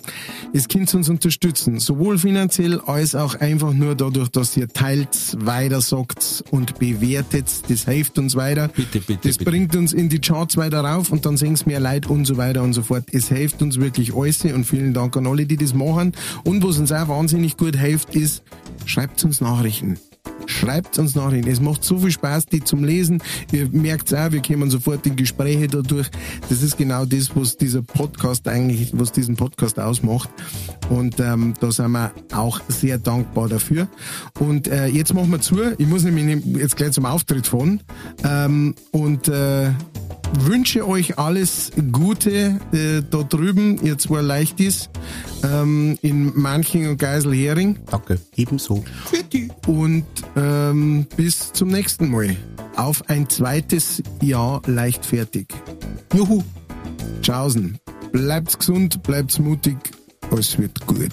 es 0.54 0.68
könnt 0.68 0.94
uns 0.94 1.10
unterstützen, 1.10 1.78
sowohl 1.78 2.16
finanziell 2.16 2.80
als 2.80 3.14
auch 3.14 3.34
einfach 3.34 3.74
nur 3.74 3.94
dadurch, 3.94 4.30
dass 4.30 4.56
ihr 4.56 4.68
teilt, 4.68 5.36
weiter 5.36 5.82
sagt 5.82 6.42
und 6.50 6.78
bewertet. 6.78 7.50
Das 7.68 7.84
hilft 7.84 8.18
uns 8.18 8.34
weiter. 8.34 8.68
Bitte, 8.68 9.00
bitte, 9.00 9.28
Das 9.28 9.36
bitte. 9.36 9.50
bringt 9.50 9.76
uns 9.76 9.92
in 9.92 10.08
die 10.08 10.20
Charts 10.20 10.56
weiter 10.56 10.80
rauf 10.80 11.12
und 11.12 11.26
dann 11.26 11.36
sehen 11.36 11.52
es 11.52 11.66
mehr 11.66 11.80
Leute 11.80 12.08
und 12.08 12.24
so 12.24 12.38
weiter 12.38 12.62
und 12.62 12.72
so 12.72 12.82
fort. 12.82 13.04
Es 13.12 13.28
hilft 13.28 13.60
uns 13.60 13.78
wirklich 13.78 14.14
alles 14.14 14.42
und 14.44 14.64
vielen 14.64 14.94
Dank 14.94 15.16
an 15.18 15.26
alle, 15.26 15.44
die 15.44 15.58
das 15.58 15.74
machen. 15.74 16.13
Und 16.44 16.62
was 16.64 16.78
uns 16.78 16.92
auch 16.92 17.08
wahnsinnig 17.08 17.56
gut 17.56 17.76
hilft, 17.76 18.14
ist, 18.14 18.42
schreibt 18.86 19.24
uns 19.24 19.40
Nachrichten. 19.40 19.98
schreibt 20.46 20.98
uns 20.98 21.14
Nachrichten. 21.14 21.50
Es 21.50 21.60
macht 21.60 21.84
so 21.84 21.98
viel 21.98 22.10
Spaß, 22.10 22.46
die 22.46 22.62
zum 22.62 22.84
Lesen. 22.84 23.22
Ihr 23.52 23.68
merkt 23.70 24.14
auch, 24.14 24.30
wir 24.32 24.42
kommen 24.42 24.70
sofort 24.70 25.06
in 25.06 25.16
Gespräche 25.16 25.68
dadurch. 25.68 26.10
Das 26.48 26.62
ist 26.62 26.76
genau 26.76 27.04
das, 27.04 27.34
was 27.34 27.56
dieser 27.56 27.82
Podcast 27.82 28.46
eigentlich, 28.48 28.90
was 28.94 29.12
diesen 29.12 29.36
Podcast 29.36 29.78
ausmacht. 29.78 30.28
Und 30.90 31.18
ähm, 31.20 31.54
da 31.60 31.70
sind 31.70 31.92
wir 31.92 32.12
auch 32.34 32.60
sehr 32.68 32.98
dankbar 32.98 33.48
dafür. 33.48 33.88
Und 34.38 34.68
äh, 34.68 34.86
jetzt 34.86 35.14
machen 35.14 35.30
wir 35.30 35.40
zu. 35.40 35.56
Ich 35.78 35.86
muss 35.86 36.04
nämlich 36.04 36.44
jetzt 36.56 36.76
gleich 36.76 36.92
zum 36.92 37.06
Auftritt 37.06 37.46
fahren. 37.46 37.80
Ähm, 38.22 38.74
und 38.92 39.28
äh, 39.28 39.70
wünsche 40.40 40.86
euch 40.86 41.18
alles 41.18 41.70
Gute 41.92 42.60
äh, 42.72 43.02
da 43.08 43.22
drüben, 43.22 43.78
ihr 43.82 43.98
zwei 43.98 44.20
Leichtis, 44.20 44.90
ähm, 45.42 45.98
in 46.02 46.32
Manching 46.38 46.88
und 46.88 46.98
Geiselhering. 46.98 47.78
Danke, 47.90 48.20
ebenso. 48.36 48.84
Und 49.66 50.04
ähm, 50.36 51.06
bis 51.16 51.52
zum 51.52 51.68
nächsten 51.68 52.10
Mal. 52.10 52.36
Auf 52.76 53.08
ein 53.08 53.28
zweites 53.28 54.02
Jahr 54.20 54.62
leichtfertig. 54.66 55.46
Juhu. 56.12 56.42
Tschaußen. 57.22 57.78
Bleibt's 58.12 58.58
gesund, 58.58 59.02
bleibt's 59.02 59.38
mutig. 59.38 59.76
Alles 60.30 60.58
wird 60.58 60.86
gut. 60.86 61.12